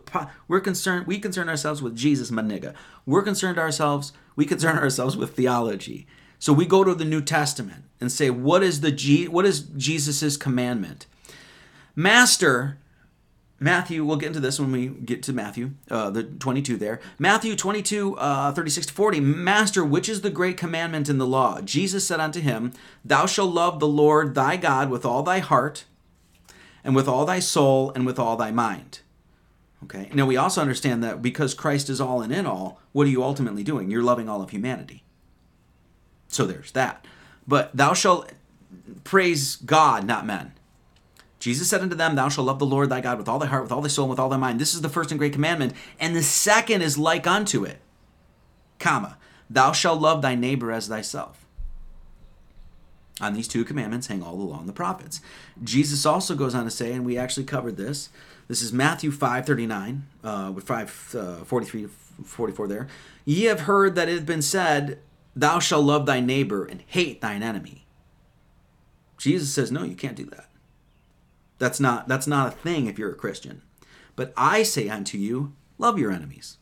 we're 0.48 0.60
concerned 0.60 1.06
we 1.06 1.18
concern 1.18 1.48
ourselves 1.48 1.80
with 1.80 1.96
Jesus, 1.96 2.30
my 2.30 2.42
nigga. 2.42 2.74
We're 3.06 3.22
concerned 3.22 3.58
ourselves. 3.58 4.12
We 4.34 4.44
concern 4.44 4.76
ourselves 4.78 5.16
with 5.16 5.34
theology. 5.34 6.06
So 6.38 6.52
we 6.52 6.66
go 6.66 6.84
to 6.84 6.94
the 6.94 7.04
New 7.04 7.22
Testament 7.22 7.84
and 8.00 8.12
say, 8.12 8.30
what 8.30 8.62
is 8.62 8.80
the 8.80 8.92
G, 8.92 9.26
what 9.26 9.46
is 9.46 9.60
Jesus's 9.60 10.36
commandment? 10.36 11.06
Master, 11.94 12.78
Matthew, 13.58 14.04
we'll 14.04 14.18
get 14.18 14.28
into 14.28 14.40
this 14.40 14.60
when 14.60 14.70
we 14.70 14.88
get 14.88 15.22
to 15.24 15.32
Matthew, 15.32 15.70
uh, 15.90 16.10
the 16.10 16.24
22 16.24 16.76
there. 16.76 17.00
Matthew 17.18 17.56
22, 17.56 18.18
uh, 18.18 18.52
36 18.52 18.88
to 18.88 18.92
40. 18.92 19.20
Master, 19.20 19.82
which 19.82 20.10
is 20.10 20.20
the 20.20 20.30
great 20.30 20.58
commandment 20.58 21.08
in 21.08 21.16
the 21.16 21.26
law? 21.26 21.62
Jesus 21.62 22.06
said 22.06 22.20
unto 22.20 22.40
him, 22.40 22.72
Thou 23.02 23.24
shalt 23.24 23.54
love 23.54 23.80
the 23.80 23.88
Lord 23.88 24.34
thy 24.34 24.58
God 24.58 24.90
with 24.90 25.06
all 25.06 25.22
thy 25.22 25.38
heart, 25.38 25.86
and 26.86 26.94
with 26.94 27.08
all 27.08 27.26
thy 27.26 27.40
soul, 27.40 27.90
and 27.96 28.06
with 28.06 28.16
all 28.16 28.36
thy 28.36 28.52
mind. 28.52 29.00
Okay. 29.82 30.08
Now 30.14 30.24
we 30.24 30.36
also 30.36 30.60
understand 30.60 31.02
that 31.02 31.20
because 31.20 31.52
Christ 31.52 31.90
is 31.90 32.00
all 32.00 32.22
and 32.22 32.32
in 32.32 32.46
all, 32.46 32.80
what 32.92 33.08
are 33.08 33.10
you 33.10 33.24
ultimately 33.24 33.64
doing? 33.64 33.90
You're 33.90 34.04
loving 34.04 34.28
all 34.28 34.40
of 34.40 34.50
humanity. 34.50 35.02
So 36.28 36.46
there's 36.46 36.70
that. 36.72 37.04
But 37.46 37.76
thou 37.76 37.92
shalt 37.92 38.32
praise 39.02 39.56
God, 39.56 40.06
not 40.06 40.26
men. 40.26 40.52
Jesus 41.40 41.68
said 41.68 41.82
unto 41.82 41.96
them, 41.96 42.14
Thou 42.14 42.28
shalt 42.28 42.46
love 42.46 42.60
the 42.60 42.66
Lord 42.66 42.88
thy 42.88 43.00
God 43.00 43.18
with 43.18 43.28
all 43.28 43.40
thy 43.40 43.46
heart, 43.46 43.64
with 43.64 43.72
all 43.72 43.82
thy 43.82 43.88
soul, 43.88 44.04
and 44.04 44.10
with 44.10 44.20
all 44.20 44.28
thy 44.28 44.36
mind. 44.36 44.60
This 44.60 44.74
is 44.74 44.80
the 44.80 44.88
first 44.88 45.10
and 45.10 45.18
great 45.18 45.32
commandment. 45.32 45.74
And 45.98 46.14
the 46.14 46.22
second 46.22 46.82
is 46.82 46.96
like 46.96 47.26
unto 47.26 47.64
it, 47.64 47.78
comma, 48.78 49.18
Thou 49.50 49.72
shalt 49.72 50.00
love 50.00 50.22
thy 50.22 50.36
neighbor 50.36 50.70
as 50.70 50.86
thyself. 50.86 51.45
On 53.20 53.32
these 53.32 53.48
two 53.48 53.64
commandments 53.64 54.08
hang 54.08 54.22
all 54.22 54.36
the 54.36 54.44
law 54.44 54.58
and 54.58 54.68
the 54.68 54.74
prophets. 54.74 55.20
Jesus 55.62 56.04
also 56.04 56.34
goes 56.34 56.54
on 56.54 56.64
to 56.64 56.70
say, 56.70 56.92
and 56.92 57.06
we 57.06 57.16
actually 57.16 57.44
covered 57.44 57.76
this. 57.76 58.10
This 58.48 58.62
is 58.62 58.72
Matthew 58.72 59.10
5 59.10 59.46
39, 59.46 60.06
uh, 60.22 60.52
with 60.54 60.64
5 60.64 61.14
uh, 61.18 61.44
43 61.44 61.88
44 62.24 62.68
there. 62.68 62.88
Ye 63.24 63.44
have 63.44 63.60
heard 63.60 63.94
that 63.94 64.08
it 64.08 64.14
hath 64.14 64.26
been 64.26 64.42
said, 64.42 65.00
Thou 65.34 65.58
shalt 65.58 65.84
love 65.84 66.06
thy 66.06 66.20
neighbor 66.20 66.64
and 66.64 66.82
hate 66.86 67.20
thine 67.20 67.42
enemy. 67.42 67.86
Jesus 69.18 69.52
says, 69.52 69.72
No, 69.72 69.82
you 69.82 69.96
can't 69.96 70.16
do 70.16 70.26
that. 70.26 70.48
That's 71.58 71.80
not 71.80 72.08
that's 72.08 72.26
not 72.26 72.48
a 72.48 72.56
thing 72.56 72.86
if 72.86 72.98
you're 72.98 73.12
a 73.12 73.16
Christian. 73.16 73.62
But 74.14 74.32
I 74.36 74.62
say 74.62 74.88
unto 74.88 75.18
you, 75.18 75.54
love 75.78 75.98
your 75.98 76.10
enemies. 76.10 76.58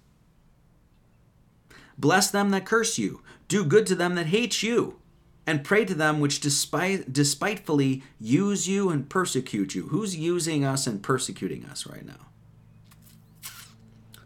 Bless 1.96 2.30
them 2.30 2.50
that 2.50 2.66
curse 2.66 2.98
you, 2.98 3.22
do 3.46 3.64
good 3.64 3.86
to 3.86 3.94
them 3.94 4.16
that 4.16 4.26
hate 4.26 4.62
you, 4.62 4.98
and 5.46 5.64
pray 5.64 5.84
to 5.84 5.94
them 5.94 6.20
which 6.20 6.40
despite, 6.40 7.12
despitefully 7.12 8.02
use 8.18 8.66
you 8.68 8.90
and 8.90 9.08
persecute 9.08 9.74
you. 9.74 9.88
Who's 9.88 10.16
using 10.16 10.64
us 10.64 10.86
and 10.86 11.02
persecuting 11.02 11.66
us 11.66 11.86
right 11.86 12.04
now? 12.04 12.26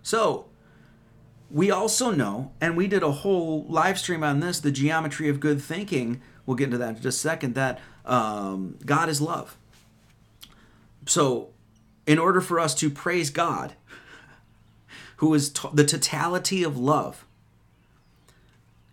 So, 0.03 0.47
we 1.51 1.71
also 1.71 2.11
know, 2.11 2.53
and 2.61 2.77
we 2.77 2.87
did 2.87 3.03
a 3.03 3.11
whole 3.11 3.65
live 3.69 3.99
stream 3.99 4.23
on 4.23 4.41
this, 4.41 4.61
the 4.61 4.71
geometry 4.71 5.29
of 5.29 5.41
good 5.41 5.61
thinking. 5.61 6.21
We'll 6.47 6.57
get 6.57 6.65
into 6.65 6.79
that 6.79 6.97
in 6.97 7.03
just 7.03 7.19
a 7.19 7.21
second. 7.21 7.55
That 7.55 7.81
um, 8.05 8.79
God 8.85 9.09
is 9.09 9.21
love. 9.21 9.57
So, 11.07 11.51
in 12.07 12.19
order 12.19 12.41
for 12.41 12.61
us 12.61 12.75
to 12.77 12.91
praise 12.91 13.31
God, 13.31 13.75
who 15.17 15.35
is 15.35 15.53
the 15.73 15.85
totality 15.85 16.63
of 16.63 16.79
love, 16.79 17.27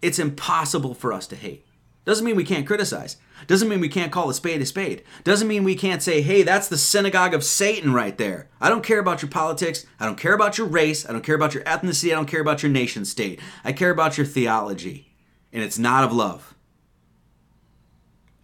it's 0.02 0.19
impossible 0.19 0.93
for 0.93 1.14
us 1.14 1.27
to 1.27 1.35
hate. 1.35 1.65
Doesn't 2.06 2.23
mean 2.23 2.36
we 2.36 2.45
can't 2.45 2.68
criticize. 2.68 3.18
Doesn't 3.48 3.68
mean 3.68 3.80
we 3.80 3.90
can't 3.90 4.11
call 4.11 4.30
a 4.30 4.34
spade 4.34 4.61
a 4.61 4.65
spade. 4.65 5.03
Doesn't 5.23 5.48
mean 5.48 5.64
we 5.64 5.76
can't 5.76 6.03
say, 6.03 6.22
hey, 6.22 6.44
that's 6.44 6.68
the 6.68 6.77
synagogue 6.77 7.34
of 7.34 7.44
Satan 7.44 7.94
right 7.94 8.18
there. 8.18 8.48
I 8.61 8.69
don't 8.69 8.84
care 8.84 8.99
about 8.99 9.22
your 9.22 9.32
politics. 9.32 9.86
I 9.99 10.06
don't 10.06 10.18
care 10.18 10.34
about 10.34 10.57
your 10.57 10.68
race. 10.68 11.07
I 11.07 11.11
don't 11.11 11.23
care 11.23 11.36
about 11.36 11.53
your 11.53 11.64
ethnicity. 11.64 12.11
I 12.11 12.15
don't 12.15 12.27
care 12.27 12.41
about 12.41 12.64
your 12.64 12.72
nation 12.72 13.06
state. 13.06 13.40
I 13.64 13.73
care 13.73 13.90
about 13.90 14.18
your 14.18 14.26
theology. 14.26 15.15
And 15.52 15.64
it's 15.64 15.80
not 15.80 16.03
of 16.03 16.14
love. 16.14 16.56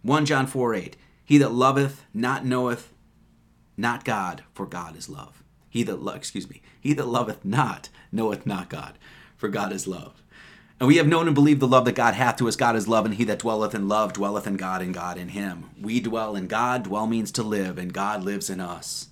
1 0.02 0.26
John 0.26 0.46
4 0.46 0.74
8. 0.74 0.96
He 1.24 1.38
that 1.38 1.52
loveth 1.52 2.04
not 2.12 2.44
knoweth 2.44 2.92
not 3.76 4.04
God, 4.04 4.42
for 4.52 4.66
God 4.66 4.96
is 4.96 5.08
love. 5.08 5.42
He 5.68 5.82
that 5.84 6.02
lo- 6.02 6.12
excuse 6.12 6.50
me, 6.50 6.60
he 6.80 6.92
that 6.94 7.06
loveth 7.06 7.44
not 7.44 7.88
knoweth 8.10 8.44
not 8.44 8.68
God, 8.68 8.98
for 9.36 9.48
God 9.48 9.72
is 9.72 9.86
love. 9.86 10.21
And 10.82 10.88
we 10.88 10.96
have 10.96 11.06
known 11.06 11.28
and 11.28 11.34
believed 11.36 11.60
the 11.60 11.68
love 11.68 11.84
that 11.84 11.94
God 11.94 12.14
hath 12.14 12.38
to 12.38 12.48
us. 12.48 12.56
God 12.56 12.74
is 12.74 12.88
love, 12.88 13.04
and 13.04 13.14
he 13.14 13.22
that 13.26 13.38
dwelleth 13.38 13.72
in 13.72 13.86
love 13.86 14.12
dwelleth 14.12 14.48
in 14.48 14.56
God, 14.56 14.82
and 14.82 14.92
God 14.92 15.16
in 15.16 15.28
him. 15.28 15.70
We 15.80 16.00
dwell 16.00 16.34
in 16.34 16.48
God. 16.48 16.82
Dwell 16.82 17.06
means 17.06 17.30
to 17.32 17.44
live, 17.44 17.78
and 17.78 17.92
God 17.92 18.24
lives 18.24 18.50
in 18.50 18.58
us. 18.58 19.10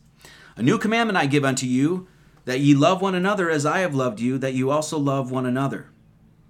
A 0.57 0.65
new 0.65 0.79
commandment 0.79 1.17
I 1.17 1.27
give 1.27 1.45
unto 1.45 1.67
you, 1.67 2.09
that 2.45 2.59
ye 2.59 2.75
love 2.75 3.01
one 3.01 3.15
another 3.15 3.49
as 3.49 3.65
I 3.65 3.79
have 3.83 3.95
loved 3.95 4.19
you, 4.19 4.37
that 4.39 4.53
you 4.53 4.69
also 4.73 4.99
love 4.99 5.31
one 5.31 5.47
another. 5.47 5.87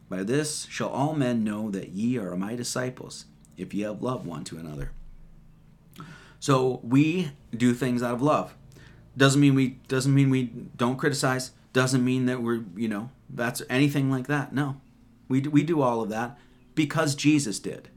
By 0.08 0.22
this 0.22 0.66
shall 0.70 0.88
all 0.88 1.12
men 1.12 1.44
know 1.44 1.70
that 1.70 1.90
ye 1.90 2.16
are 2.16 2.34
my 2.34 2.56
disciples, 2.56 3.26
if 3.58 3.74
ye 3.74 3.82
have 3.82 4.00
love 4.00 4.26
one 4.26 4.44
to 4.44 4.56
another. 4.56 4.92
So 6.38 6.80
we 6.82 7.32
do 7.54 7.74
things 7.74 8.02
out 8.02 8.14
of 8.14 8.22
love. 8.22 8.54
Doesn't 9.18 9.42
mean 9.42 9.54
we 9.54 9.80
doesn't 9.86 10.14
mean 10.14 10.30
we 10.30 10.44
don't 10.78 10.96
criticize. 10.96 11.50
Doesn't 11.74 12.02
mean 12.02 12.24
that 12.24 12.42
we're 12.42 12.64
you 12.74 12.88
know 12.88 13.10
that's 13.28 13.60
anything 13.68 14.10
like 14.10 14.26
that. 14.28 14.54
No, 14.54 14.80
we 15.30 15.40
do, 15.40 15.50
we 15.50 15.62
do 15.62 15.80
all 15.80 16.02
of 16.02 16.10
that 16.10 16.38
because 16.74 17.14
Jesus 17.14 17.58
did. 17.58 17.88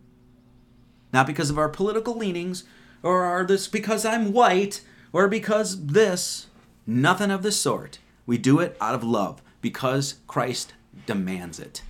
Not 1.11 1.27
because 1.27 1.49
of 1.49 1.57
our 1.57 1.69
political 1.69 2.15
leanings 2.15 2.63
or 3.01 3.23
are 3.23 3.43
this 3.43 3.67
because 3.67 4.05
I'm 4.05 4.31
white 4.31 4.81
or 5.11 5.27
because 5.27 5.87
this. 5.87 6.47
Nothing 6.87 7.31
of 7.31 7.43
the 7.43 7.51
sort. 7.51 7.99
We 8.25 8.37
do 8.37 8.59
it 8.59 8.77
out 8.79 8.95
of 8.95 9.03
love 9.03 9.41
because 9.61 10.15
Christ 10.27 10.73
demands 11.05 11.59
it, 11.59 11.81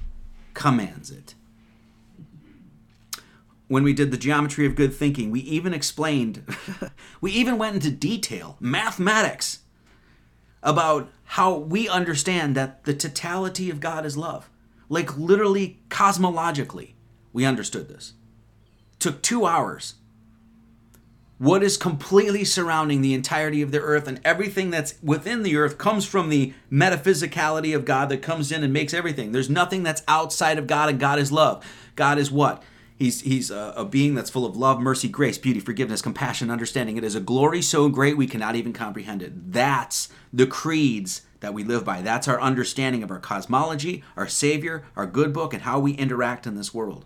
commands 0.53 1.11
it 1.11 1.36
when 3.74 3.84
we 3.84 3.94
did 3.94 4.11
the 4.11 4.18
geometry 4.18 4.68
of 4.68 4.76
good 4.76 4.94
thinking, 4.94 5.32
we 5.32 5.40
even 5.40 5.74
explained, 5.74 6.44
we 7.22 7.32
even 7.32 7.57
went 7.57 7.74
into 7.74 7.90
detail, 7.90 8.56
mathematics, 8.60 9.60
about 10.61 11.10
how 11.24 11.56
we 11.56 11.90
understand 11.90 12.56
that 12.56 12.84
the 12.84 12.94
totality 12.94 13.72
of 13.72 13.80
God 13.80 14.06
is 14.06 14.15
love. 14.15 14.48
Like 14.94 15.18
literally, 15.18 15.80
cosmologically, 15.90 16.94
we 17.34 17.45
understood 17.45 17.90
this. 17.90 18.14
took 18.99 19.24
two 19.24 19.48
hours. 19.48 19.95
What 21.40 21.64
is 21.64 21.78
completely 21.78 22.45
surrounding 22.45 23.02
the 23.02 23.15
entirety 23.15 23.64
of 23.64 23.72
the 23.72 23.80
earth 23.80 24.07
and 24.07 24.22
everything 24.24 24.70
that's 24.70 24.94
within 25.02 25.41
the 25.41 25.56
earth 25.56 25.80
comes 25.80 26.06
from 26.06 26.30
the 26.30 26.53
metaphysicality 26.72 27.76
of 27.76 27.86
God 27.86 28.10
that 28.10 28.22
comes 28.22 28.52
in 28.52 28.64
and 28.64 28.72
makes 28.72 28.94
everything. 28.94 29.32
There's 29.32 29.49
nothing 29.49 29.82
that's 29.82 30.03
outside 30.07 30.60
of 30.60 30.68
God, 30.68 30.90
and 30.90 30.99
God 30.99 31.18
is 31.18 31.32
love. 31.32 31.65
God 31.95 32.20
is 32.20 32.30
what? 32.30 32.61
He's, 32.95 33.22
he's 33.22 33.49
a, 33.49 33.74
a, 33.76 33.86
being 33.86 34.14
that's 34.14 34.30
full 34.30 34.45
of 34.45 34.56
love, 34.56 34.80
mercy, 34.80 35.10
grace, 35.10 35.40
beauty, 35.40 35.60
forgiveness, 35.60 36.03
compassion, 36.03 36.52
understanding. 36.52 36.98
It 36.98 37.03
is 37.03 37.15
a 37.15 37.20
glory 37.20 37.64
so 37.64 37.90
great 37.90 38.15
we 38.15 38.28
cannot 38.28 38.56
even 38.56 38.74
comprehend 38.74 39.24
it. 39.24 39.52
That's 39.52 40.07
the 40.32 40.45
creeds 40.45 41.24
that 41.44 41.53
we 41.53 41.65
live 41.65 41.84
by. 41.84 42.02
That's 42.02 42.30
our 42.30 42.40
understanding 42.40 43.03
of 43.03 43.11
our 43.11 43.20
cosmology, 43.20 44.02
our 44.15 44.30
Savior, 44.30 44.86
our 44.95 45.06
good 45.06 45.34
book, 45.34 45.53
and 45.53 45.64
how 45.64 45.78
we 45.78 45.91
interact 45.91 46.48
in 46.48 46.56
this 46.56 46.74
world. 46.74 47.03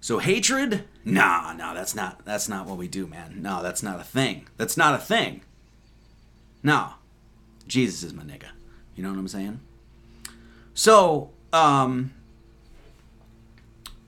So 0.00 0.18
hatred? 0.18 0.86
Nah, 1.04 1.52
no, 1.52 1.72
that's 1.72 1.94
not 1.94 2.24
that's 2.24 2.48
not 2.48 2.66
what 2.66 2.78
we 2.78 2.88
do, 2.88 3.06
man. 3.06 3.40
No, 3.40 3.62
that's 3.62 3.80
not 3.80 4.00
a 4.00 4.02
thing. 4.02 4.48
That's 4.56 4.76
not 4.76 4.96
a 4.96 4.98
thing. 4.98 5.42
No. 6.64 6.94
Jesus 7.68 8.02
is 8.02 8.12
my 8.12 8.24
nigga. 8.24 8.48
You 8.96 9.04
know 9.04 9.10
what 9.10 9.18
I'm 9.20 9.28
saying? 9.28 9.60
So, 10.74 11.30
um, 11.52 12.12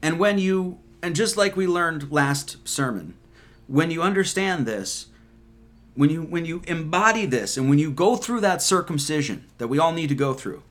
and 0.02 0.19
when 0.19 0.39
you, 0.40 0.81
and 1.02 1.15
just 1.15 1.36
like 1.36 1.55
we 1.55 1.69
learned 1.69 2.11
last 2.11 2.66
sermon, 2.66 3.15
when 3.69 3.93
you 3.93 4.02
understand 4.02 4.66
this, 4.66 5.07
when 5.95 6.11
you 6.11 6.23
when 6.23 6.45
you 6.45 6.62
embody 6.67 7.27
this, 7.27 7.57
and 7.57 7.69
when 7.69 7.79
you 7.79 7.91
go 7.91 8.17
through 8.17 8.41
that 8.41 8.62
circumcision 8.62 9.47
that 9.59 9.69
we 9.69 9.79
all 9.79 9.93
need 9.93 10.09
to 10.09 10.15
go 10.15 10.35
through, 10.35 10.62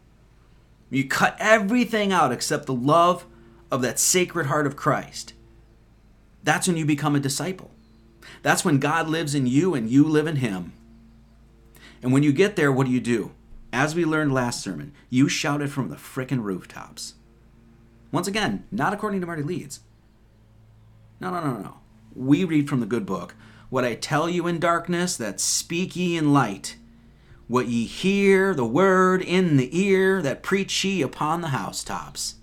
you 0.90 1.08
cut 1.08 1.36
everything 1.40 2.12
out 2.12 2.32
except 2.32 2.66
the 2.66 2.74
love 2.74 3.26
of 3.72 3.82
that 3.82 4.00
sacred 4.00 4.48
heart 4.48 4.66
of 4.66 4.76
Christ. 4.76 5.34
That's 6.44 6.68
when 6.68 6.78
you 6.78 6.86
become 6.86 7.16
a 7.16 7.20
disciple. 7.20 7.72
That's 8.42 8.64
when 8.64 8.80
God 8.80 9.08
lives 9.08 9.36
in 9.36 9.46
you 9.46 9.76
and 9.76 9.90
you 9.90 10.04
live 10.04 10.28
in 10.28 10.38
Him. 10.38 10.74
And 12.02 12.14
when 12.14 12.24
you 12.24 12.32
get 12.32 12.56
there, 12.56 12.72
what 12.72 12.88
do 12.88 12.94
you 12.94 13.02
do? 13.02 13.32
As 13.72 13.94
we 13.94 14.06
learned 14.06 14.34
last 14.34 14.64
sermon, 14.64 14.94
you 15.10 15.28
shouted 15.30 15.72
from 15.72 15.90
the 15.90 15.96
frickin' 15.96 16.44
rooftops. 16.44 17.16
Once 18.12 18.28
again, 18.28 18.66
not 18.72 18.94
according 18.94 19.22
to 19.22 19.28
Marty 19.28 19.44
Leeds. 19.44 19.82
No, 21.20 21.30
no, 21.30 21.42
no, 21.42 21.60
no. 21.60 21.78
We 22.16 22.44
read 22.44 22.70
from 22.70 22.80
the 22.80 22.86
good 22.86 23.06
book. 23.06 23.36
What 23.70 23.86
I 23.86 23.96
tell 23.96 24.30
you 24.30 24.48
in 24.48 24.60
darkness, 24.60 25.16
that 25.18 25.40
speak 25.40 25.96
ye 25.96 26.18
in 26.18 26.34
light. 26.34 26.78
What 27.48 27.68
ye 27.68 27.86
hear, 27.86 28.54
the 28.54 28.66
word 28.66 29.22
in 29.22 29.58
the 29.58 29.70
ear, 29.80 30.22
that 30.22 30.44
preach 30.44 30.84
ye 30.84 31.02
upon 31.02 31.42
the 31.42 31.50
housetops. 31.50 32.36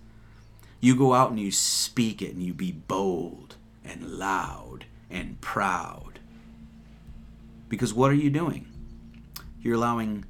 You 0.80 0.96
go 0.96 1.14
out 1.14 1.30
and 1.30 1.40
you 1.40 1.50
speak 1.50 2.22
it, 2.22 2.34
and 2.34 2.42
you 2.42 2.54
be 2.54 2.72
bold 2.72 3.56
and 3.84 4.18
loud 4.18 4.86
and 5.10 5.40
proud. 5.40 6.20
Because 7.68 7.92
what 7.92 8.10
are 8.10 8.14
you 8.14 8.30
doing? 8.30 8.66
You're 9.60 9.74
allowing 9.74 10.24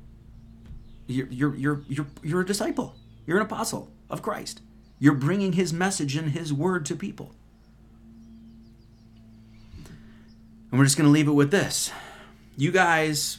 you're, 1.06 1.28
you're, 1.28 1.54
you're, 1.54 1.82
you're, 1.88 2.06
you're 2.22 2.40
a 2.40 2.46
disciple. 2.46 2.96
You're 3.26 3.38
an 3.38 3.46
apostle 3.46 3.90
of 4.10 4.22
Christ. 4.22 4.60
You're 4.98 5.14
bringing 5.14 5.52
his 5.52 5.72
message 5.72 6.16
and 6.16 6.30
his 6.30 6.52
word 6.52 6.86
to 6.86 6.96
people. 6.96 7.34
And 10.76 10.80
we're 10.82 10.84
just 10.84 10.98
going 10.98 11.08
to 11.08 11.10
leave 11.10 11.26
it 11.26 11.32
with 11.32 11.50
this. 11.50 11.90
You 12.54 12.70
guys, 12.70 13.38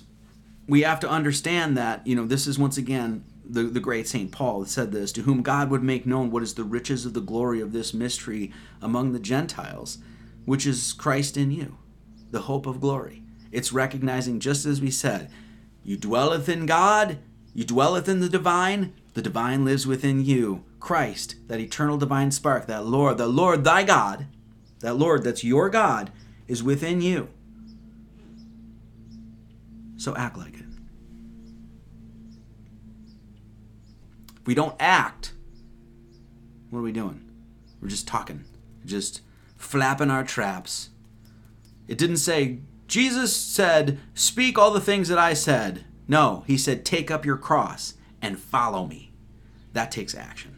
we 0.68 0.82
have 0.82 1.00
to 1.02 1.08
understand 1.08 1.78
that, 1.78 2.08
you 2.08 2.16
know, 2.16 2.26
this 2.26 2.48
is 2.48 2.58
once 2.58 2.78
again 2.78 3.26
the, 3.48 3.66
the 3.66 3.80
great 3.80 4.08
St. 4.08 4.32
Paul 4.32 4.66
said 4.66 4.92
this 4.92 5.12
to 5.12 5.22
whom 5.22 5.44
God 5.44 5.70
would 5.70 5.84
make 5.84 6.08
known 6.08 6.32
what 6.32 6.42
is 6.42 6.56
the 6.56 6.64
riches 6.64 7.06
of 7.06 7.14
the 7.14 7.22
glory 7.22 7.62
of 7.62 7.74
this 7.74 7.94
mystery 7.94 8.52
among 8.82 9.14
the 9.14 9.20
Gentiles, 9.20 10.00
which 10.46 10.66
is 10.66 10.94
Christ 10.94 11.38
in 11.38 11.52
you, 11.52 11.78
the 12.32 12.42
hope 12.42 12.66
of 12.66 12.82
glory. 12.82 13.22
It's 13.52 13.72
recognizing, 13.72 14.40
just 14.40 14.66
as 14.66 14.82
we 14.82 14.90
said, 14.90 15.30
you 15.84 15.96
dwelleth 15.96 16.50
in 16.50 16.66
God, 16.66 17.20
you 17.54 17.66
dwelleth 17.66 18.10
in 18.10 18.20
the 18.20 18.30
divine, 18.30 18.96
the 19.14 19.22
divine 19.22 19.64
lives 19.64 19.86
within 19.86 20.26
you. 20.26 20.64
Christ, 20.80 21.36
that 21.50 21.60
eternal 21.60 22.00
divine 22.00 22.32
spark, 22.32 22.66
that 22.66 22.88
Lord, 22.88 23.20
the 23.20 23.28
Lord 23.28 23.64
thy 23.64 23.84
God, 23.84 24.26
that 24.80 24.96
Lord 24.96 25.24
that's 25.24 25.44
your 25.44 25.70
God, 25.70 26.12
is 26.48 26.64
within 26.64 27.02
you. 27.02 27.30
So 29.98 30.16
act 30.16 30.38
like 30.38 30.56
it. 30.56 30.66
If 34.40 34.48
we 34.48 34.54
don't 34.54 34.76
act, 34.80 35.34
what 36.70 36.80
are 36.80 36.84
we 36.84 36.92
doing? 36.92 37.24
We're 37.82 37.90
just 37.90 38.08
talking, 38.08 38.46
just 38.86 39.22
flapping 39.56 40.12
our 40.12 40.24
traps. 40.24 40.90
It 41.88 41.98
didn't 41.98 42.18
say, 42.18 42.60
Jesus 42.88 43.36
said, 43.36 44.00
Speak 44.14 44.58
all 44.58 44.72
the 44.72 44.82
things 44.82 45.10
that 45.10 45.18
I 45.18 45.34
said. 45.34 45.86
No, 46.08 46.44
he 46.48 46.58
said, 46.58 46.86
Take 46.86 47.12
up 47.12 47.26
your 47.26 47.38
cross 47.38 47.96
and 48.22 48.40
follow 48.40 48.86
me. 48.86 49.12
That 49.74 49.92
takes 49.92 50.16
action. 50.16 50.58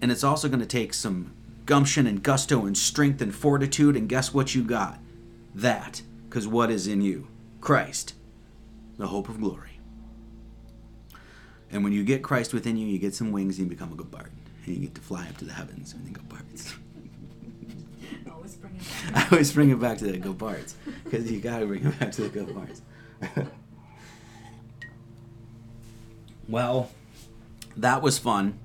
And 0.00 0.12
it's 0.12 0.24
also 0.24 0.48
going 0.48 0.60
to 0.60 0.66
take 0.66 0.94
some 0.94 1.32
gumption 1.68 2.06
and 2.06 2.22
gusto 2.22 2.66
and 2.66 2.76
strength 2.76 3.22
and 3.22 3.32
fortitude. 3.32 3.94
And 3.94 4.08
guess 4.08 4.34
what 4.34 4.54
you 4.54 4.64
got? 4.64 4.98
That. 5.54 6.02
Because 6.28 6.48
what 6.48 6.70
is 6.70 6.88
in 6.88 7.02
you? 7.02 7.28
Christ, 7.60 8.14
the 8.96 9.06
hope 9.06 9.28
of 9.28 9.38
glory. 9.40 9.78
And 11.70 11.84
when 11.84 11.92
you 11.92 12.02
get 12.02 12.22
Christ 12.22 12.52
within 12.52 12.76
you, 12.76 12.86
you 12.86 12.98
get 12.98 13.14
some 13.14 13.30
wings 13.30 13.58
and 13.58 13.66
you 13.66 13.70
become 13.70 13.92
a 13.92 13.96
good 13.96 14.10
bard. 14.10 14.32
And 14.64 14.74
you 14.74 14.82
get 14.82 14.94
to 14.96 15.00
fly 15.00 15.28
up 15.28 15.36
to 15.38 15.44
the 15.44 15.52
heavens 15.52 15.92
and 15.92 16.04
then 16.04 16.14
go 16.14 16.22
bards. 16.22 16.74
Always 18.32 18.56
bring 18.56 18.74
it 18.76 18.82
I 19.14 19.28
always 19.30 19.52
bring 19.52 19.70
it 19.70 19.80
back 19.80 19.98
to 19.98 20.04
the 20.06 20.18
go 20.18 20.32
bards. 20.32 20.74
Because 21.04 21.30
you 21.30 21.40
got 21.40 21.60
to 21.60 21.66
bring 21.66 21.84
it 21.84 21.98
back 22.00 22.12
to 22.12 22.22
the 22.22 22.28
go 22.28 22.44
bards. 22.52 22.82
Well, 26.48 26.90
that 27.76 28.00
was 28.00 28.18
fun. 28.18 28.58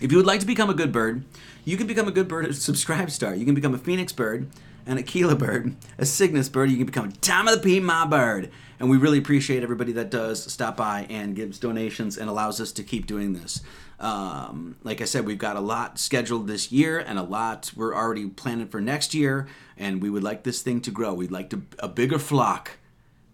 If 0.00 0.10
you 0.10 0.16
would 0.16 0.26
like 0.26 0.40
to 0.40 0.46
become 0.46 0.70
a 0.70 0.74
good 0.74 0.92
bird, 0.92 1.24
you 1.66 1.76
can 1.76 1.86
become 1.86 2.08
a 2.08 2.12
good 2.12 2.28
bird 2.28 2.46
at 2.46 2.54
Subscribe 2.54 3.10
Star. 3.10 3.34
You 3.34 3.44
can 3.44 3.54
become 3.54 3.74
a 3.74 3.78
Phoenix 3.78 4.14
bird 4.14 4.48
an 4.86 4.98
Aquila 4.98 5.34
bird, 5.34 5.74
a 5.98 6.06
Cygnus 6.06 6.48
bird, 6.48 6.70
you 6.70 6.76
can 6.76 6.86
become 6.86 7.08
a 7.08 7.12
Time 7.12 7.48
of 7.48 7.56
the 7.56 7.60
Pea 7.60 7.80
My 7.80 8.06
Bird. 8.06 8.50
And 8.78 8.88
we 8.88 8.96
really 8.96 9.18
appreciate 9.18 9.62
everybody 9.62 9.92
that 9.92 10.10
does 10.10 10.52
stop 10.52 10.76
by 10.76 11.06
and 11.10 11.34
gives 11.34 11.58
donations 11.58 12.16
and 12.16 12.28
allows 12.28 12.60
us 12.60 12.72
to 12.72 12.84
keep 12.84 13.06
doing 13.06 13.32
this. 13.32 13.62
Um, 13.98 14.76
like 14.84 15.00
I 15.00 15.06
said, 15.06 15.24
we've 15.24 15.38
got 15.38 15.56
a 15.56 15.60
lot 15.60 15.98
scheduled 15.98 16.46
this 16.46 16.70
year 16.70 16.98
and 16.98 17.18
a 17.18 17.22
lot 17.22 17.72
we're 17.74 17.94
already 17.94 18.28
planning 18.28 18.68
for 18.68 18.80
next 18.80 19.14
year. 19.14 19.48
And 19.78 20.02
we 20.02 20.10
would 20.10 20.22
like 20.22 20.44
this 20.44 20.62
thing 20.62 20.82
to 20.82 20.90
grow. 20.90 21.14
We'd 21.14 21.30
like 21.30 21.50
to 21.50 21.62
a 21.78 21.88
bigger 21.88 22.18
flock 22.18 22.72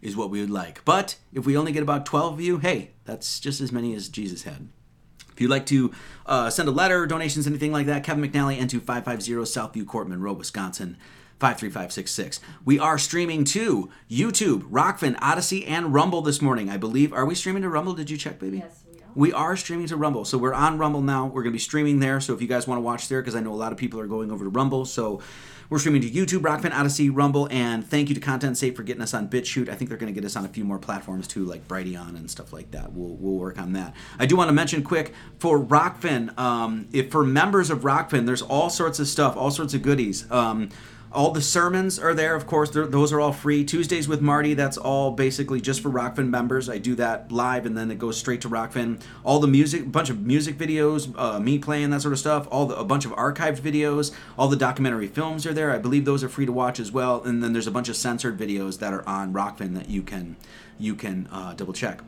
is 0.00 0.16
what 0.16 0.30
we 0.30 0.40
would 0.40 0.50
like. 0.50 0.84
But 0.84 1.16
if 1.32 1.44
we 1.44 1.56
only 1.56 1.72
get 1.72 1.82
about 1.82 2.06
12 2.06 2.34
of 2.34 2.40
you, 2.40 2.58
hey, 2.58 2.92
that's 3.04 3.40
just 3.40 3.60
as 3.60 3.72
many 3.72 3.94
as 3.94 4.08
Jesus 4.08 4.44
had. 4.44 4.68
You'd 5.42 5.50
like 5.50 5.66
to 5.66 5.92
uh, 6.24 6.48
send 6.50 6.68
a 6.68 6.72
letter, 6.72 7.04
donations, 7.06 7.46
anything 7.46 7.72
like 7.72 7.86
that, 7.86 8.04
Kevin 8.04 8.24
McNally, 8.24 8.58
N2550 8.58 9.42
Southview 9.42 9.86
Court, 9.86 10.08
Monroe, 10.08 10.32
Wisconsin. 10.32 10.96
53566. 11.40 12.38
We 12.64 12.78
are 12.78 12.96
streaming 12.98 13.42
to 13.46 13.90
YouTube, 14.08 14.62
Rokfin, 14.70 15.20
Odysee, 15.20 15.66
and 15.66 15.92
Rumble 15.92 16.22
this 16.22 16.40
morning. 16.40 16.70
I 16.70 16.76
believe. 16.76 17.12
Are 17.12 17.26
we 17.26 17.34
streaming 17.34 17.62
to 17.62 17.68
Rumble? 17.68 17.94
Did 17.94 18.10
you 18.10 18.16
check, 18.16 18.38
baby? 18.38 18.58
Yes, 18.58 18.84
we. 18.88 19.01
We 19.14 19.32
are 19.32 19.56
streaming 19.56 19.86
to 19.88 19.96
Rumble. 19.96 20.24
So 20.24 20.38
we're 20.38 20.54
on 20.54 20.78
Rumble 20.78 21.02
now. 21.02 21.26
We're 21.26 21.42
going 21.42 21.52
to 21.52 21.56
be 21.56 21.58
streaming 21.58 22.00
there. 22.00 22.20
So 22.20 22.32
if 22.34 22.40
you 22.40 22.48
guys 22.48 22.66
want 22.66 22.78
to 22.78 22.82
watch 22.82 23.08
there, 23.08 23.20
because 23.20 23.34
I 23.34 23.40
know 23.40 23.52
a 23.52 23.54
lot 23.54 23.72
of 23.72 23.78
people 23.78 24.00
are 24.00 24.06
going 24.06 24.30
over 24.30 24.44
to 24.44 24.50
Rumble. 24.50 24.84
So 24.84 25.20
we're 25.68 25.78
streaming 25.78 26.02
to 26.02 26.10
YouTube, 26.10 26.40
Rokfin, 26.40 26.78
Odysee, 26.78 27.08
Rumble, 27.08 27.48
and 27.50 27.86
thank 27.86 28.10
you 28.10 28.14
to 28.14 28.20
Content 28.20 28.58
Safe 28.58 28.76
for 28.76 28.82
getting 28.82 29.02
us 29.02 29.14
on 29.14 29.28
BitChute. 29.28 29.70
I 29.70 29.74
think 29.74 29.88
they're 29.88 29.98
going 29.98 30.12
to 30.12 30.20
get 30.20 30.26
us 30.26 30.36
on 30.36 30.44
a 30.44 30.48
few 30.48 30.64
more 30.64 30.78
platforms 30.78 31.26
too, 31.26 31.44
like 31.44 31.66
Brighteon 31.66 32.10
and 32.10 32.30
stuff 32.30 32.52
like 32.52 32.70
that. 32.72 32.92
We'll, 32.92 33.16
we'll 33.16 33.38
work 33.38 33.58
on 33.58 33.72
that. 33.72 33.94
I 34.18 34.26
do 34.26 34.36
want 34.36 34.48
to 34.48 34.52
mention 34.52 34.82
quick 34.82 35.14
for 35.38 35.58
Rokfin, 35.58 36.38
um, 36.38 36.88
if 36.92 37.10
for 37.10 37.24
members 37.24 37.70
of 37.70 37.80
Rokfin, 37.80 38.26
there's 38.26 38.42
all 38.42 38.68
sorts 38.68 38.98
of 38.98 39.08
stuff, 39.08 39.36
all 39.36 39.50
sorts 39.50 39.72
of 39.72 39.80
goodies. 39.80 40.30
Um, 40.30 40.68
all 41.14 41.30
the 41.30 41.42
sermons 41.42 41.98
are 41.98 42.14
there, 42.14 42.34
of 42.34 42.46
course. 42.46 42.70
Those 42.70 43.12
are 43.12 43.20
all 43.20 43.32
free. 43.32 43.64
Tuesdays 43.64 44.08
with 44.08 44.20
Marty, 44.20 44.54
that's 44.54 44.76
all 44.76 45.10
basically 45.10 45.60
just 45.60 45.80
for 45.80 45.90
Rokfin 45.90 46.28
members. 46.28 46.68
I 46.68 46.78
do 46.78 46.94
that 46.96 47.30
live, 47.30 47.66
and 47.66 47.76
then 47.76 47.90
it 47.90 47.98
goes 47.98 48.16
straight 48.16 48.40
to 48.42 48.48
Rokfin. 48.48 49.00
All 49.24 49.38
the 49.38 49.46
music, 49.48 49.82
a 49.82 49.86
bunch 49.86 50.10
of 50.10 50.20
music 50.20 50.56
videos, 50.56 51.12
uh, 51.18 51.38
me 51.38 51.58
playing 51.58 51.90
that 51.90 52.02
sort 52.02 52.12
of 52.12 52.18
stuff. 52.18 52.48
All 52.50 52.66
the, 52.66 52.76
a 52.76 52.84
bunch 52.84 53.04
of 53.04 53.12
archived 53.12 53.60
videos. 53.60 54.12
All 54.38 54.48
the 54.48 54.56
documentary 54.56 55.08
films 55.08 55.46
are 55.46 55.52
there. 55.52 55.70
I 55.70 55.78
believe 55.78 56.04
those 56.04 56.24
are 56.24 56.28
free 56.28 56.46
to 56.46 56.52
watch 56.52 56.80
as 56.80 56.90
well. 56.90 57.22
And 57.22 57.42
then 57.42 57.52
there's 57.52 57.66
a 57.66 57.72
bunch 57.72 57.88
of 57.88 57.96
censored 57.96 58.38
videos 58.38 58.78
that 58.78 58.92
are 58.92 59.06
on 59.08 59.32
Rokfin 59.32 59.74
that 59.74 59.88
you 59.88 60.02
can 60.02 60.36
you 60.78 60.94
can 60.94 61.28
uh, 61.30 61.54
double 61.54 61.72
check 61.72 62.00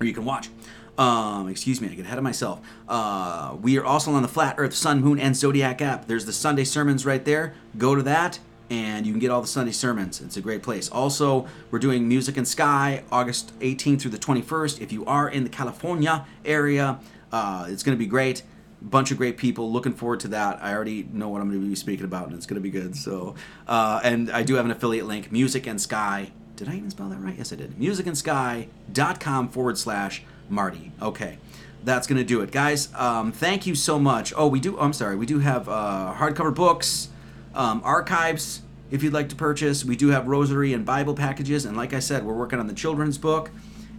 or 0.00 0.06
you 0.06 0.14
can 0.14 0.24
watch. 0.24 0.48
Um, 0.98 1.48
excuse 1.48 1.80
me, 1.80 1.88
I 1.88 1.94
get 1.94 2.04
ahead 2.04 2.18
of 2.18 2.24
myself. 2.24 2.60
Uh, 2.86 3.56
we 3.60 3.78
are 3.78 3.84
also 3.84 4.12
on 4.12 4.22
the 4.22 4.28
Flat 4.28 4.56
Earth, 4.58 4.74
Sun, 4.74 5.00
Moon, 5.00 5.18
and 5.18 5.34
Zodiac 5.34 5.80
app. 5.80 6.06
There's 6.06 6.26
the 6.26 6.32
Sunday 6.32 6.64
sermons 6.64 7.06
right 7.06 7.24
there. 7.24 7.54
Go 7.78 7.94
to 7.94 8.02
that, 8.02 8.38
and 8.68 9.06
you 9.06 9.12
can 9.12 9.18
get 9.18 9.30
all 9.30 9.40
the 9.40 9.46
Sunday 9.46 9.72
sermons. 9.72 10.20
It's 10.20 10.36
a 10.36 10.42
great 10.42 10.62
place. 10.62 10.90
Also, 10.90 11.46
we're 11.70 11.78
doing 11.78 12.08
Music 12.08 12.36
and 12.36 12.46
Sky 12.46 13.04
August 13.10 13.58
18th 13.60 14.02
through 14.02 14.10
the 14.10 14.18
21st. 14.18 14.82
If 14.82 14.92
you 14.92 15.04
are 15.06 15.28
in 15.28 15.44
the 15.44 15.50
California 15.50 16.26
area, 16.44 17.00
uh, 17.32 17.66
it's 17.68 17.82
going 17.82 17.96
to 17.96 17.98
be 17.98 18.06
great. 18.06 18.42
Bunch 18.82 19.10
of 19.10 19.16
great 19.16 19.38
people. 19.38 19.72
Looking 19.72 19.92
forward 19.94 20.20
to 20.20 20.28
that. 20.28 20.62
I 20.62 20.74
already 20.74 21.04
know 21.10 21.30
what 21.30 21.40
I'm 21.40 21.48
going 21.48 21.62
to 21.62 21.68
be 21.68 21.74
speaking 21.74 22.04
about, 22.04 22.26
and 22.26 22.36
it's 22.36 22.46
going 22.46 22.56
to 22.56 22.60
be 22.60 22.70
good. 22.70 22.96
So, 22.96 23.34
uh, 23.66 24.00
and 24.04 24.30
I 24.30 24.42
do 24.42 24.56
have 24.56 24.66
an 24.66 24.70
affiliate 24.70 25.06
link, 25.06 25.32
Music 25.32 25.66
and 25.66 25.80
Sky. 25.80 26.32
Did 26.56 26.68
I 26.68 26.76
even 26.76 26.90
spell 26.90 27.08
that 27.08 27.18
right? 27.18 27.34
Yes, 27.36 27.52
I 27.52 27.56
did. 27.56 27.78
Musicandsky.com 27.78 29.48
forward 29.48 29.78
slash 29.78 30.22
Marty. 30.52 30.92
Okay, 31.00 31.38
that's 31.82 32.06
gonna 32.06 32.22
do 32.22 32.42
it, 32.42 32.52
guys. 32.52 32.88
Um, 32.94 33.32
thank 33.32 33.66
you 33.66 33.74
so 33.74 33.98
much. 33.98 34.32
Oh, 34.36 34.46
we 34.46 34.60
do. 34.60 34.78
I'm 34.78 34.92
sorry. 34.92 35.16
We 35.16 35.26
do 35.26 35.40
have 35.40 35.68
uh, 35.68 36.14
hardcover 36.16 36.54
books, 36.54 37.08
um, 37.54 37.80
archives. 37.84 38.62
If 38.90 39.02
you'd 39.02 39.14
like 39.14 39.30
to 39.30 39.36
purchase, 39.36 39.84
we 39.84 39.96
do 39.96 40.08
have 40.08 40.28
rosary 40.28 40.74
and 40.74 40.84
Bible 40.84 41.14
packages. 41.14 41.64
And 41.64 41.76
like 41.76 41.94
I 41.94 41.98
said, 41.98 42.24
we're 42.24 42.34
working 42.34 42.60
on 42.60 42.66
the 42.66 42.74
children's 42.74 43.16
book 43.16 43.50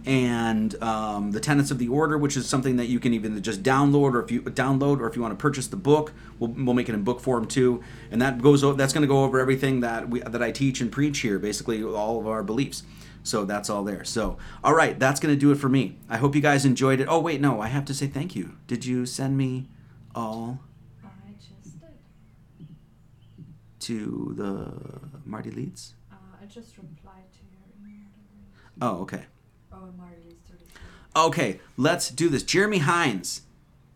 and 0.06 0.80
um, 0.82 1.32
the 1.32 1.40
tenets 1.40 1.70
of 1.70 1.78
the 1.78 1.88
order, 1.88 2.16
which 2.16 2.36
is 2.36 2.46
something 2.46 2.76
that 2.76 2.86
you 2.86 3.00
can 3.00 3.12
even 3.14 3.42
just 3.42 3.62
download, 3.62 4.12
or 4.14 4.22
if 4.22 4.30
you 4.30 4.42
download, 4.42 5.00
or 5.00 5.08
if 5.08 5.16
you 5.16 5.22
want 5.22 5.32
to 5.32 5.42
purchase 5.42 5.66
the 5.66 5.76
book, 5.76 6.12
we'll, 6.38 6.50
we'll 6.50 6.74
make 6.74 6.88
it 6.88 6.94
in 6.94 7.02
book 7.02 7.20
form 7.20 7.46
too. 7.46 7.82
And 8.10 8.22
that 8.22 8.40
goes. 8.40 8.60
That's 8.76 8.92
going 8.92 9.02
to 9.02 9.08
go 9.08 9.24
over 9.24 9.40
everything 9.40 9.80
that 9.80 10.08
we 10.08 10.20
that 10.20 10.42
I 10.42 10.52
teach 10.52 10.80
and 10.80 10.92
preach 10.92 11.18
here, 11.20 11.40
basically 11.40 11.82
all 11.82 12.20
of 12.20 12.28
our 12.28 12.44
beliefs. 12.44 12.84
So 13.24 13.46
that's 13.46 13.70
all 13.70 13.82
there. 13.84 14.04
So, 14.04 14.36
all 14.62 14.74
right, 14.74 14.98
that's 14.98 15.18
going 15.18 15.34
to 15.34 15.40
do 15.40 15.50
it 15.50 15.56
for 15.56 15.68
me. 15.70 15.96
I 16.10 16.18
hope 16.18 16.34
you 16.34 16.42
guys 16.42 16.66
enjoyed 16.66 17.00
it. 17.00 17.08
Oh, 17.10 17.18
wait, 17.18 17.40
no, 17.40 17.58
I 17.60 17.68
have 17.68 17.86
to 17.86 17.94
say 17.94 18.06
thank 18.06 18.36
you. 18.36 18.56
Did 18.66 18.84
you 18.84 19.06
send 19.06 19.36
me 19.38 19.66
all 20.14 20.60
I 21.02 21.08
just 21.38 21.80
did. 21.80 22.68
to 23.80 24.34
the 24.36 25.18
Marty 25.24 25.50
Leeds? 25.50 25.94
Uh, 26.12 26.16
I 26.40 26.44
just 26.44 26.76
replied 26.76 27.32
to 27.32 27.38
your 27.50 27.62
email. 27.80 28.06
Oh, 28.82 29.00
okay. 29.02 29.24
Oh, 29.72 29.90
Marley's 29.96 30.34
33. 30.46 30.66
Okay, 31.16 31.60
let's 31.78 32.10
do 32.10 32.28
this. 32.28 32.42
Jeremy 32.42 32.78
Hines, 32.78 33.40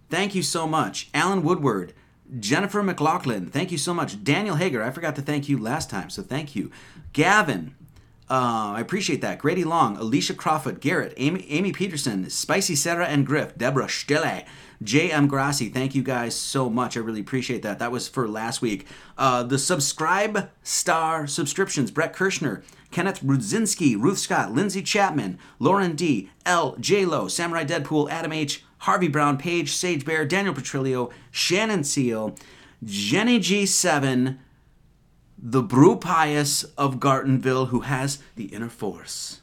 thank 0.09 0.35
you 0.35 0.43
so 0.43 0.67
much. 0.67 1.11
Alan 1.13 1.43
Woodward, 1.43 1.93
Jennifer 2.41 2.83
McLaughlin, 2.83 3.47
thank 3.47 3.71
you 3.71 3.79
so 3.79 3.93
much. 3.93 4.25
Daniel 4.25 4.57
Hager, 4.57 4.83
I 4.83 4.91
forgot 4.91 5.15
to 5.17 5.23
thank 5.23 5.51
you 5.51 5.59
last 5.59 5.91
time, 5.91 6.09
so 6.09 6.23
thank 6.23 6.57
you. 6.57 6.71
Gavin, 7.13 7.75
uh, 8.31 8.73
I 8.77 8.81
appreciate 8.81 9.21
that. 9.23 9.39
Grady 9.39 9.65
Long, 9.65 9.97
Alicia 9.97 10.35
Crawford, 10.35 10.81
Garrett, 10.81 11.15
Amy, 11.17 11.47
Amy 11.49 11.73
Peterson, 11.73 12.29
Spicy 12.29 12.75
Sarah 12.75 13.07
and 13.07 13.27
Griff, 13.27 13.57
Deborah 13.57 13.89
Stille, 13.89 14.45
J.M. 14.83 15.27
Grassi, 15.27 15.69
thank 15.69 15.95
you 15.95 16.03
guys 16.03 16.37
so 16.37 16.71
much. 16.71 16.97
I 16.97 17.01
really 17.01 17.21
appreciate 17.21 17.63
that. 17.63 17.81
That 17.81 17.91
was 17.91 18.07
for 18.07 18.29
last 18.29 18.63
week. 18.63 18.87
Uh, 19.17 19.43
the 19.43 19.59
subscribe 19.59 20.51
star 20.63 21.27
subscriptions 21.27 21.91
Brett 21.91 22.15
Kirschner, 22.15 22.63
Kenneth 22.91 23.21
Rudzinski, 23.21 24.01
Ruth 24.01 24.19
Scott, 24.19 24.53
Lindsay 24.53 24.83
Chapman, 24.83 25.39
Lauren 25.59 25.97
D, 25.97 26.31
L, 26.47 26.77
J 26.79 27.05
Lo, 27.05 27.27
Samurai 27.27 27.65
Deadpool, 27.65 28.09
Adam 28.11 28.33
H, 28.33 28.65
Harvey 28.79 29.09
Brown, 29.09 29.37
Paige, 29.37 29.73
Sage 29.73 30.05
Bear, 30.05 30.25
Daniel 30.25 30.55
Petrillo, 30.55 31.13
Shannon 31.33 31.83
Seal, 31.83 32.37
Jenny 32.85 33.41
G7, 33.41 34.39
the 35.41 35.63
Brew 35.63 35.97
Pious 35.97 36.65
of 36.77 36.97
Gartonville, 36.97 37.69
who 37.69 37.81
has 37.81 38.19
the 38.35 38.47
inner 38.47 38.69
force. 38.69 39.41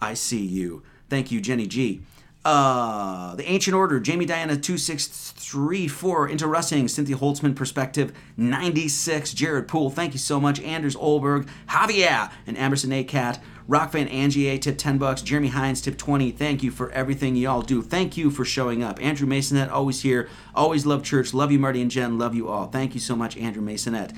I 0.00 0.14
see 0.14 0.44
you. 0.44 0.82
Thank 1.08 1.30
you, 1.30 1.40
Jenny 1.40 1.66
G. 1.66 2.02
Uh, 2.44 3.36
the 3.36 3.48
Ancient 3.48 3.74
Order, 3.74 4.00
Jamie 4.00 4.26
Diana 4.26 4.56
2634, 4.56 6.28
Into 6.28 6.48
Russing, 6.48 6.88
Cynthia 6.88 7.16
Holtzman 7.16 7.54
Perspective 7.54 8.12
96, 8.36 9.32
Jared 9.32 9.68
Poole, 9.68 9.90
thank 9.90 10.12
you 10.12 10.18
so 10.18 10.40
much, 10.40 10.60
Anders 10.60 10.96
Olberg, 10.96 11.48
Javier, 11.68 12.32
and 12.44 12.58
Amerson 12.58 12.92
A. 12.92 13.04
Cat, 13.04 13.40
Rokfin 13.68 14.12
Angie 14.12 14.48
A. 14.48 14.58
tip 14.58 14.76
10 14.76 14.98
bucks, 14.98 15.22
Jeremy 15.22 15.48
Hines 15.48 15.80
tip 15.80 15.96
20. 15.96 16.32
Thank 16.32 16.64
you 16.64 16.72
for 16.72 16.90
everything 16.90 17.36
y'all 17.36 17.62
do. 17.62 17.80
Thank 17.80 18.16
you 18.16 18.28
for 18.28 18.44
showing 18.44 18.82
up. 18.82 19.00
Andrew 19.00 19.28
Masonette, 19.28 19.70
always 19.70 20.02
here, 20.02 20.28
always 20.52 20.84
love 20.84 21.04
church. 21.04 21.32
Love 21.32 21.52
you, 21.52 21.60
Marty 21.60 21.80
and 21.80 21.92
Jen. 21.92 22.18
Love 22.18 22.34
you 22.34 22.48
all. 22.48 22.66
Thank 22.66 22.94
you 22.94 23.00
so 23.00 23.14
much, 23.14 23.36
Andrew 23.36 23.62
Masonette. 23.62 24.16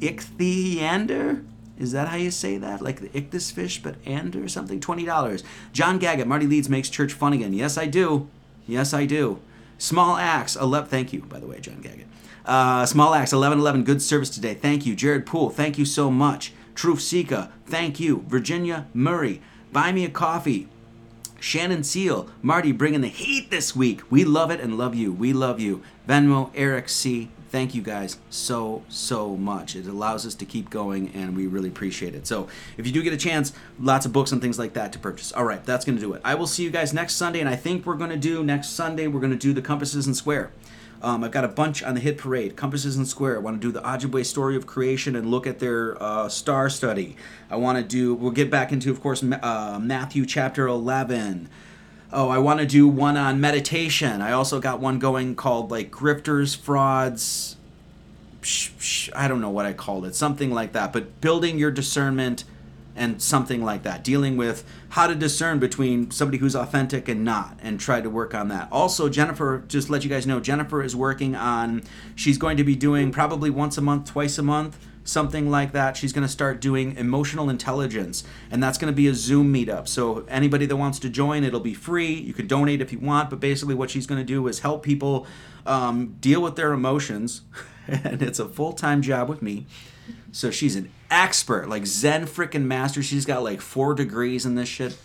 Ichthyander? 0.00 1.44
Is 1.78 1.92
that 1.92 2.08
how 2.08 2.16
you 2.16 2.30
say 2.30 2.58
that? 2.58 2.82
Like 2.82 3.00
the 3.00 3.08
ichthys 3.08 3.50
fish, 3.50 3.82
but 3.82 3.96
and 4.04 4.36
or 4.36 4.48
something? 4.48 4.80
$20. 4.80 5.42
John 5.72 5.98
Gaggett, 5.98 6.26
Marty 6.26 6.46
Leeds 6.46 6.68
makes 6.68 6.90
church 6.90 7.12
fun 7.12 7.32
again. 7.32 7.54
Yes, 7.54 7.78
I 7.78 7.86
do. 7.86 8.28
Yes, 8.66 8.92
I 8.92 9.06
do. 9.06 9.40
Small 9.78 10.16
Axe, 10.16 10.56
11. 10.56 10.90
Thank 10.90 11.12
you, 11.14 11.22
by 11.22 11.40
the 11.40 11.46
way, 11.46 11.58
John 11.58 11.82
Gaggett. 11.82 12.04
Uh, 12.44 12.84
Small 12.84 13.14
Axe, 13.14 13.32
1111. 13.32 13.84
Good 13.84 14.02
service 14.02 14.28
today. 14.28 14.52
Thank 14.52 14.84
you. 14.84 14.94
Jared 14.94 15.24
Poole, 15.24 15.48
thank 15.48 15.78
you 15.78 15.86
so 15.86 16.10
much. 16.10 16.52
Truth 16.74 17.00
Sika, 17.00 17.50
thank 17.66 17.98
you. 17.98 18.24
Virginia 18.28 18.86
Murray, 18.92 19.40
buy 19.72 19.90
me 19.92 20.04
a 20.04 20.10
coffee. 20.10 20.68
Shannon 21.40 21.82
Seal, 21.82 22.28
Marty 22.42 22.72
bringing 22.72 23.00
the 23.00 23.08
heat 23.08 23.50
this 23.50 23.74
week. 23.74 24.02
We 24.10 24.24
love 24.24 24.50
it 24.50 24.60
and 24.60 24.76
love 24.76 24.94
you. 24.94 25.12
We 25.12 25.32
love 25.32 25.58
you. 25.58 25.82
Venmo, 26.06 26.50
Eric 26.54 26.90
C. 26.90 27.30
Thank 27.50 27.74
you 27.74 27.82
guys 27.82 28.16
so, 28.30 28.84
so 28.88 29.36
much. 29.36 29.74
It 29.74 29.86
allows 29.86 30.24
us 30.24 30.36
to 30.36 30.44
keep 30.44 30.70
going 30.70 31.10
and 31.14 31.36
we 31.36 31.48
really 31.48 31.68
appreciate 31.68 32.14
it. 32.14 32.26
So 32.26 32.46
if 32.76 32.86
you 32.86 32.92
do 32.92 33.02
get 33.02 33.12
a 33.12 33.16
chance, 33.16 33.52
lots 33.80 34.06
of 34.06 34.12
books 34.12 34.30
and 34.30 34.40
things 34.40 34.56
like 34.56 34.74
that 34.74 34.92
to 34.92 35.00
purchase. 35.00 35.32
All 35.32 35.44
right, 35.44 35.64
that's 35.64 35.84
going 35.84 35.96
to 35.96 36.00
do 36.00 36.12
it. 36.12 36.22
I 36.24 36.36
will 36.36 36.46
see 36.46 36.62
you 36.62 36.70
guys 36.70 36.94
next 36.94 37.16
Sunday, 37.16 37.40
and 37.40 37.48
I 37.48 37.56
think 37.56 37.84
we're 37.84 37.96
going 37.96 38.10
to 38.10 38.16
do 38.16 38.44
next 38.44 38.68
Sunday, 38.68 39.08
we're 39.08 39.18
going 39.18 39.32
to 39.32 39.36
do 39.38 39.52
the 39.52 39.62
Compasses 39.62 40.06
and 40.06 40.16
Square. 40.16 40.52
Um, 41.02 41.24
I've 41.24 41.32
got 41.32 41.44
a 41.44 41.48
bunch 41.48 41.82
on 41.82 41.94
the 41.94 42.00
hit 42.00 42.18
parade. 42.18 42.56
Compasses 42.56 42.96
and 42.96 43.08
Square. 43.08 43.36
I 43.36 43.38
want 43.40 43.60
to 43.60 43.66
do 43.66 43.72
the 43.72 43.80
Ojibwe 43.80 44.24
story 44.24 44.54
of 44.54 44.66
creation 44.66 45.16
and 45.16 45.28
look 45.28 45.46
at 45.46 45.58
their 45.58 46.00
uh, 46.00 46.28
star 46.28 46.70
study. 46.70 47.16
I 47.50 47.56
want 47.56 47.78
to 47.78 47.82
do. 47.84 48.14
We'll 48.14 48.30
get 48.30 48.50
back 48.50 48.70
into, 48.70 48.90
of 48.90 49.00
course, 49.00 49.24
uh, 49.24 49.80
Matthew 49.82 50.24
chapter 50.24 50.68
eleven. 50.68 51.48
Oh, 52.12 52.28
I 52.28 52.38
want 52.38 52.60
to 52.60 52.66
do 52.66 52.88
one 52.88 53.16
on 53.16 53.40
meditation. 53.40 54.20
I 54.20 54.32
also 54.32 54.60
got 54.60 54.80
one 54.80 54.98
going 54.98 55.36
called 55.36 55.70
like 55.70 55.90
grifters, 55.90 56.56
frauds. 56.56 57.56
I 59.14 59.28
don't 59.28 59.40
know 59.40 59.50
what 59.50 59.66
I 59.66 59.72
called 59.72 60.04
it. 60.06 60.14
Something 60.16 60.50
like 60.50 60.72
that. 60.72 60.92
But 60.92 61.20
building 61.20 61.58
your 61.58 61.70
discernment 61.70 62.44
and 62.96 63.22
something 63.22 63.64
like 63.64 63.84
that. 63.84 64.02
Dealing 64.02 64.36
with 64.36 64.64
how 64.90 65.06
to 65.06 65.14
discern 65.14 65.58
between 65.58 66.10
somebody 66.10 66.38
who's 66.38 66.56
authentic 66.56 67.08
and 67.08 67.24
not 67.24 67.58
and 67.62 67.78
try 67.78 68.00
to 68.00 68.10
work 68.10 68.34
on 68.34 68.48
that. 68.48 68.68
Also, 68.72 69.08
Jennifer, 69.08 69.62
just 69.68 69.88
let 69.88 70.02
you 70.02 70.10
guys 70.10 70.26
know, 70.26 70.40
Jennifer 70.40 70.82
is 70.82 70.96
working 70.96 71.36
on, 71.36 71.82
she's 72.16 72.38
going 72.38 72.56
to 72.56 72.64
be 72.64 72.74
doing 72.74 73.12
probably 73.12 73.50
once 73.50 73.78
a 73.78 73.80
month, 73.80 74.10
twice 74.10 74.36
a 74.36 74.42
month, 74.42 74.78
something 75.10 75.50
like 75.50 75.72
that. 75.72 75.96
She's 75.96 76.12
going 76.12 76.26
to 76.26 76.32
start 76.32 76.60
doing 76.60 76.96
emotional 76.96 77.50
intelligence, 77.50 78.24
and 78.50 78.62
that's 78.62 78.78
going 78.78 78.92
to 78.92 78.96
be 78.96 79.08
a 79.08 79.14
Zoom 79.14 79.52
meetup. 79.52 79.88
So 79.88 80.24
anybody 80.28 80.66
that 80.66 80.76
wants 80.76 80.98
to 81.00 81.10
join, 81.10 81.44
it'll 81.44 81.60
be 81.60 81.74
free. 81.74 82.12
You 82.12 82.32
can 82.32 82.46
donate 82.46 82.80
if 82.80 82.92
you 82.92 82.98
want, 82.98 83.30
but 83.30 83.40
basically 83.40 83.74
what 83.74 83.90
she's 83.90 84.06
going 84.06 84.20
to 84.20 84.24
do 84.24 84.46
is 84.48 84.60
help 84.60 84.82
people 84.82 85.26
um, 85.66 86.16
deal 86.20 86.40
with 86.40 86.56
their 86.56 86.72
emotions, 86.72 87.42
and 87.88 88.22
it's 88.22 88.38
a 88.38 88.48
full 88.48 88.72
time 88.72 89.02
job 89.02 89.28
with 89.28 89.42
me. 89.42 89.66
So 90.32 90.50
she's 90.50 90.76
an 90.76 90.90
expert, 91.10 91.68
like 91.68 91.86
Zen 91.86 92.26
freaking 92.26 92.64
master. 92.64 93.02
She's 93.02 93.26
got 93.26 93.42
like 93.42 93.60
four 93.60 93.94
degrees 93.94 94.46
in 94.46 94.54
this 94.54 94.68
shit 94.68 94.96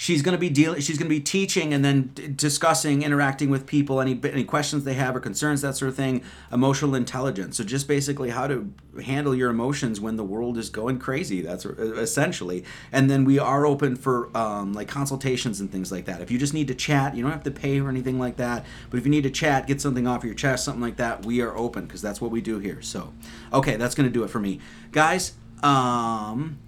she's 0.00 0.22
going 0.22 0.32
to 0.32 0.38
be 0.38 0.48
dealing 0.48 0.80
she's 0.80 0.96
going 0.96 1.08
to 1.08 1.14
be 1.14 1.20
teaching 1.20 1.74
and 1.74 1.84
then 1.84 2.12
d- 2.14 2.28
discussing 2.28 3.02
interacting 3.02 3.50
with 3.50 3.66
people 3.66 4.00
any 4.00 4.18
any 4.22 4.44
questions 4.44 4.84
they 4.84 4.94
have 4.94 5.14
or 5.14 5.20
concerns 5.20 5.60
that 5.60 5.76
sort 5.76 5.88
of 5.88 5.96
thing 5.96 6.22
emotional 6.52 6.94
intelligence. 6.94 7.56
So 7.56 7.64
just 7.64 7.88
basically 7.88 8.30
how 8.30 8.46
to 8.46 8.72
handle 9.02 9.34
your 9.34 9.50
emotions 9.50 10.00
when 10.00 10.16
the 10.16 10.22
world 10.22 10.56
is 10.56 10.70
going 10.70 10.98
crazy 11.00 11.42
that's 11.42 11.66
uh, 11.66 11.94
essentially. 11.96 12.64
And 12.92 13.10
then 13.10 13.24
we 13.24 13.40
are 13.40 13.66
open 13.66 13.96
for 13.96 14.34
um, 14.36 14.72
like 14.72 14.86
consultations 14.86 15.60
and 15.60 15.70
things 15.70 15.90
like 15.90 16.04
that. 16.04 16.20
If 16.20 16.30
you 16.30 16.38
just 16.38 16.54
need 16.54 16.68
to 16.68 16.76
chat 16.76 17.16
you 17.16 17.22
don't 17.22 17.32
have 17.32 17.42
to 17.42 17.50
pay 17.50 17.80
or 17.80 17.88
anything 17.88 18.20
like 18.20 18.36
that 18.36 18.64
but 18.90 18.98
if 18.98 19.04
you 19.04 19.10
need 19.10 19.24
to 19.24 19.30
chat 19.30 19.66
get 19.66 19.80
something 19.80 20.06
off 20.06 20.22
your 20.22 20.34
chest 20.34 20.64
something 20.64 20.82
like 20.82 20.96
that 20.96 21.26
we 21.26 21.40
are 21.40 21.56
open 21.56 21.86
because 21.86 22.00
that's 22.00 22.20
what 22.20 22.30
we 22.30 22.40
do 22.40 22.60
here. 22.60 22.80
So 22.82 23.12
okay 23.52 23.74
that's 23.74 23.96
going 23.96 24.08
to 24.08 24.12
do 24.12 24.22
it 24.22 24.30
for 24.30 24.38
me. 24.38 24.60
Guys 24.92 25.32
um 25.60 26.60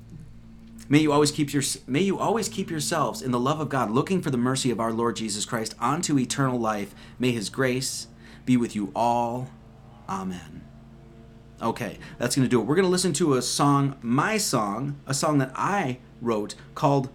May 0.90 0.98
you 0.98 1.12
always 1.12 1.30
keep 1.30 1.52
your 1.52 1.62
may 1.86 2.00
you 2.00 2.18
always 2.18 2.48
keep 2.48 2.68
yourselves 2.68 3.22
in 3.22 3.30
the 3.30 3.38
love 3.38 3.60
of 3.60 3.68
God, 3.68 3.92
looking 3.92 4.20
for 4.20 4.30
the 4.30 4.36
mercy 4.36 4.72
of 4.72 4.80
our 4.80 4.92
Lord 4.92 5.14
Jesus 5.14 5.44
Christ 5.44 5.76
unto 5.78 6.18
eternal 6.18 6.58
life. 6.58 6.96
May 7.16 7.30
his 7.30 7.48
grace 7.48 8.08
be 8.44 8.56
with 8.56 8.74
you 8.74 8.90
all. 8.94 9.50
Amen. 10.08 10.62
Okay, 11.62 11.98
that's 12.18 12.34
going 12.34 12.44
to 12.44 12.50
do 12.50 12.60
it. 12.60 12.64
We're 12.64 12.74
going 12.74 12.86
to 12.86 12.90
listen 12.90 13.12
to 13.14 13.34
a 13.34 13.42
song, 13.42 13.98
my 14.02 14.36
song, 14.36 14.98
a 15.06 15.14
song 15.14 15.38
that 15.38 15.52
I 15.54 15.98
wrote 16.20 16.56
called 16.74 17.08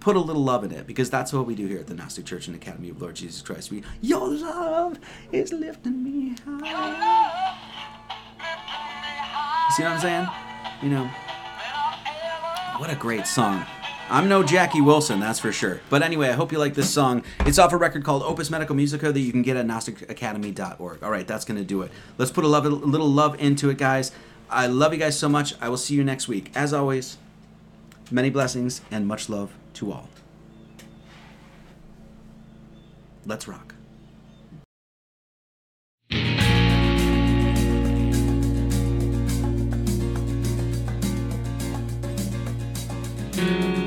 Put 0.00 0.16
a 0.16 0.20
Little 0.20 0.42
Love 0.42 0.64
in 0.64 0.72
It, 0.72 0.86
because 0.86 1.10
that's 1.10 1.30
what 1.30 1.44
we 1.44 1.54
do 1.54 1.66
here 1.66 1.80
at 1.80 1.86
the 1.86 1.94
Gnostic 1.94 2.24
Church 2.24 2.46
and 2.46 2.56
Academy 2.56 2.88
of 2.88 3.02
Lord 3.02 3.16
Jesus 3.16 3.42
Christ. 3.42 3.70
We, 3.70 3.82
Your 4.00 4.26
love 4.26 4.98
is 5.32 5.52
lifting 5.52 6.02
me 6.02 6.34
high. 6.46 7.58
See 9.76 9.82
what 9.82 9.92
I'm 9.92 10.00
saying? 10.00 10.28
You 10.80 10.88
know, 10.88 11.10
what 12.76 12.90
a 12.90 12.96
great 12.96 13.26
song. 13.26 13.64
I'm 14.10 14.28
no 14.28 14.42
Jackie 14.42 14.80
Wilson, 14.80 15.20
that's 15.20 15.38
for 15.38 15.52
sure. 15.52 15.80
But 15.90 16.02
anyway, 16.02 16.28
I 16.28 16.32
hope 16.32 16.52
you 16.52 16.58
like 16.58 16.74
this 16.74 16.88
song. 16.88 17.22
It's 17.40 17.58
off 17.58 17.72
a 17.72 17.76
record 17.76 18.04
called 18.04 18.22
Opus 18.22 18.50
Medical 18.50 18.74
Musica 18.74 19.12
that 19.12 19.20
you 19.20 19.32
can 19.32 19.42
get 19.42 19.56
at 19.56 19.66
GnosticAcademy.org. 19.66 21.02
All 21.02 21.10
right, 21.10 21.26
that's 21.26 21.44
going 21.44 21.58
to 21.58 21.64
do 21.64 21.82
it. 21.82 21.90
Let's 22.16 22.30
put 22.30 22.44
a, 22.44 22.48
love, 22.48 22.64
a 22.64 22.70
little 22.70 23.08
love 23.08 23.38
into 23.40 23.68
it, 23.68 23.76
guys. 23.76 24.12
I 24.48 24.66
love 24.66 24.94
you 24.94 24.98
guys 24.98 25.18
so 25.18 25.28
much. 25.28 25.54
I 25.60 25.68
will 25.68 25.76
see 25.76 25.94
you 25.94 26.04
next 26.04 26.26
week. 26.26 26.50
As 26.54 26.72
always, 26.72 27.18
many 28.10 28.30
blessings 28.30 28.80
and 28.90 29.06
much 29.06 29.28
love 29.28 29.52
to 29.74 29.92
all. 29.92 30.08
Let's 33.26 33.46
rock. 33.46 33.67
I 43.40 43.77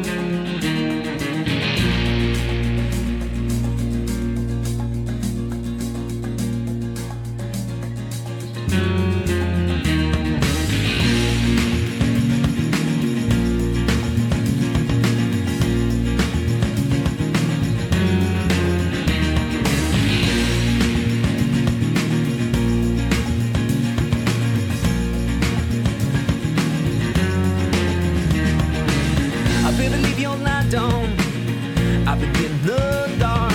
I've 32.12 32.20
been 32.20 32.36
in 32.44 32.62
the 32.64 33.16
dark. 33.20 33.54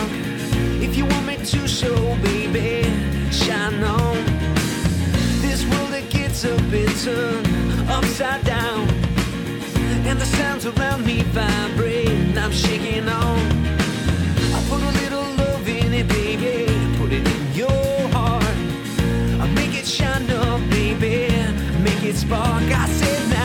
If 0.80 0.96
you 0.96 1.04
want 1.04 1.26
me 1.26 1.36
to 1.36 1.68
show, 1.68 2.16
baby, 2.22 2.84
shine 3.30 3.84
on. 3.84 4.16
This 5.42 5.62
world 5.68 5.90
that 5.90 6.08
gets 6.08 6.44
a 6.44 6.56
bit 6.70 6.88
turned 7.04 7.46
upside 7.90 8.42
down. 8.46 8.88
And 10.08 10.18
the 10.18 10.24
sounds 10.24 10.64
around 10.64 11.04
me 11.04 11.20
vibrate, 11.36 12.38
I'm 12.38 12.50
shaking 12.50 13.06
on. 13.10 13.40
I 14.56 14.64
put 14.70 14.80
a 14.80 14.92
little 15.02 15.28
love 15.34 15.68
in 15.68 15.92
it, 15.92 16.08
baby. 16.08 16.64
I 16.66 16.96
put 16.96 17.12
it 17.12 17.28
in 17.28 17.52
your 17.52 18.08
heart. 18.16 18.56
I 19.38 19.52
make 19.54 19.74
it 19.78 19.86
shine 19.86 20.30
up, 20.30 20.60
baby. 20.70 21.28
Make 21.84 22.02
it 22.02 22.16
spark. 22.16 22.62
I 22.72 22.88
said 22.88 23.35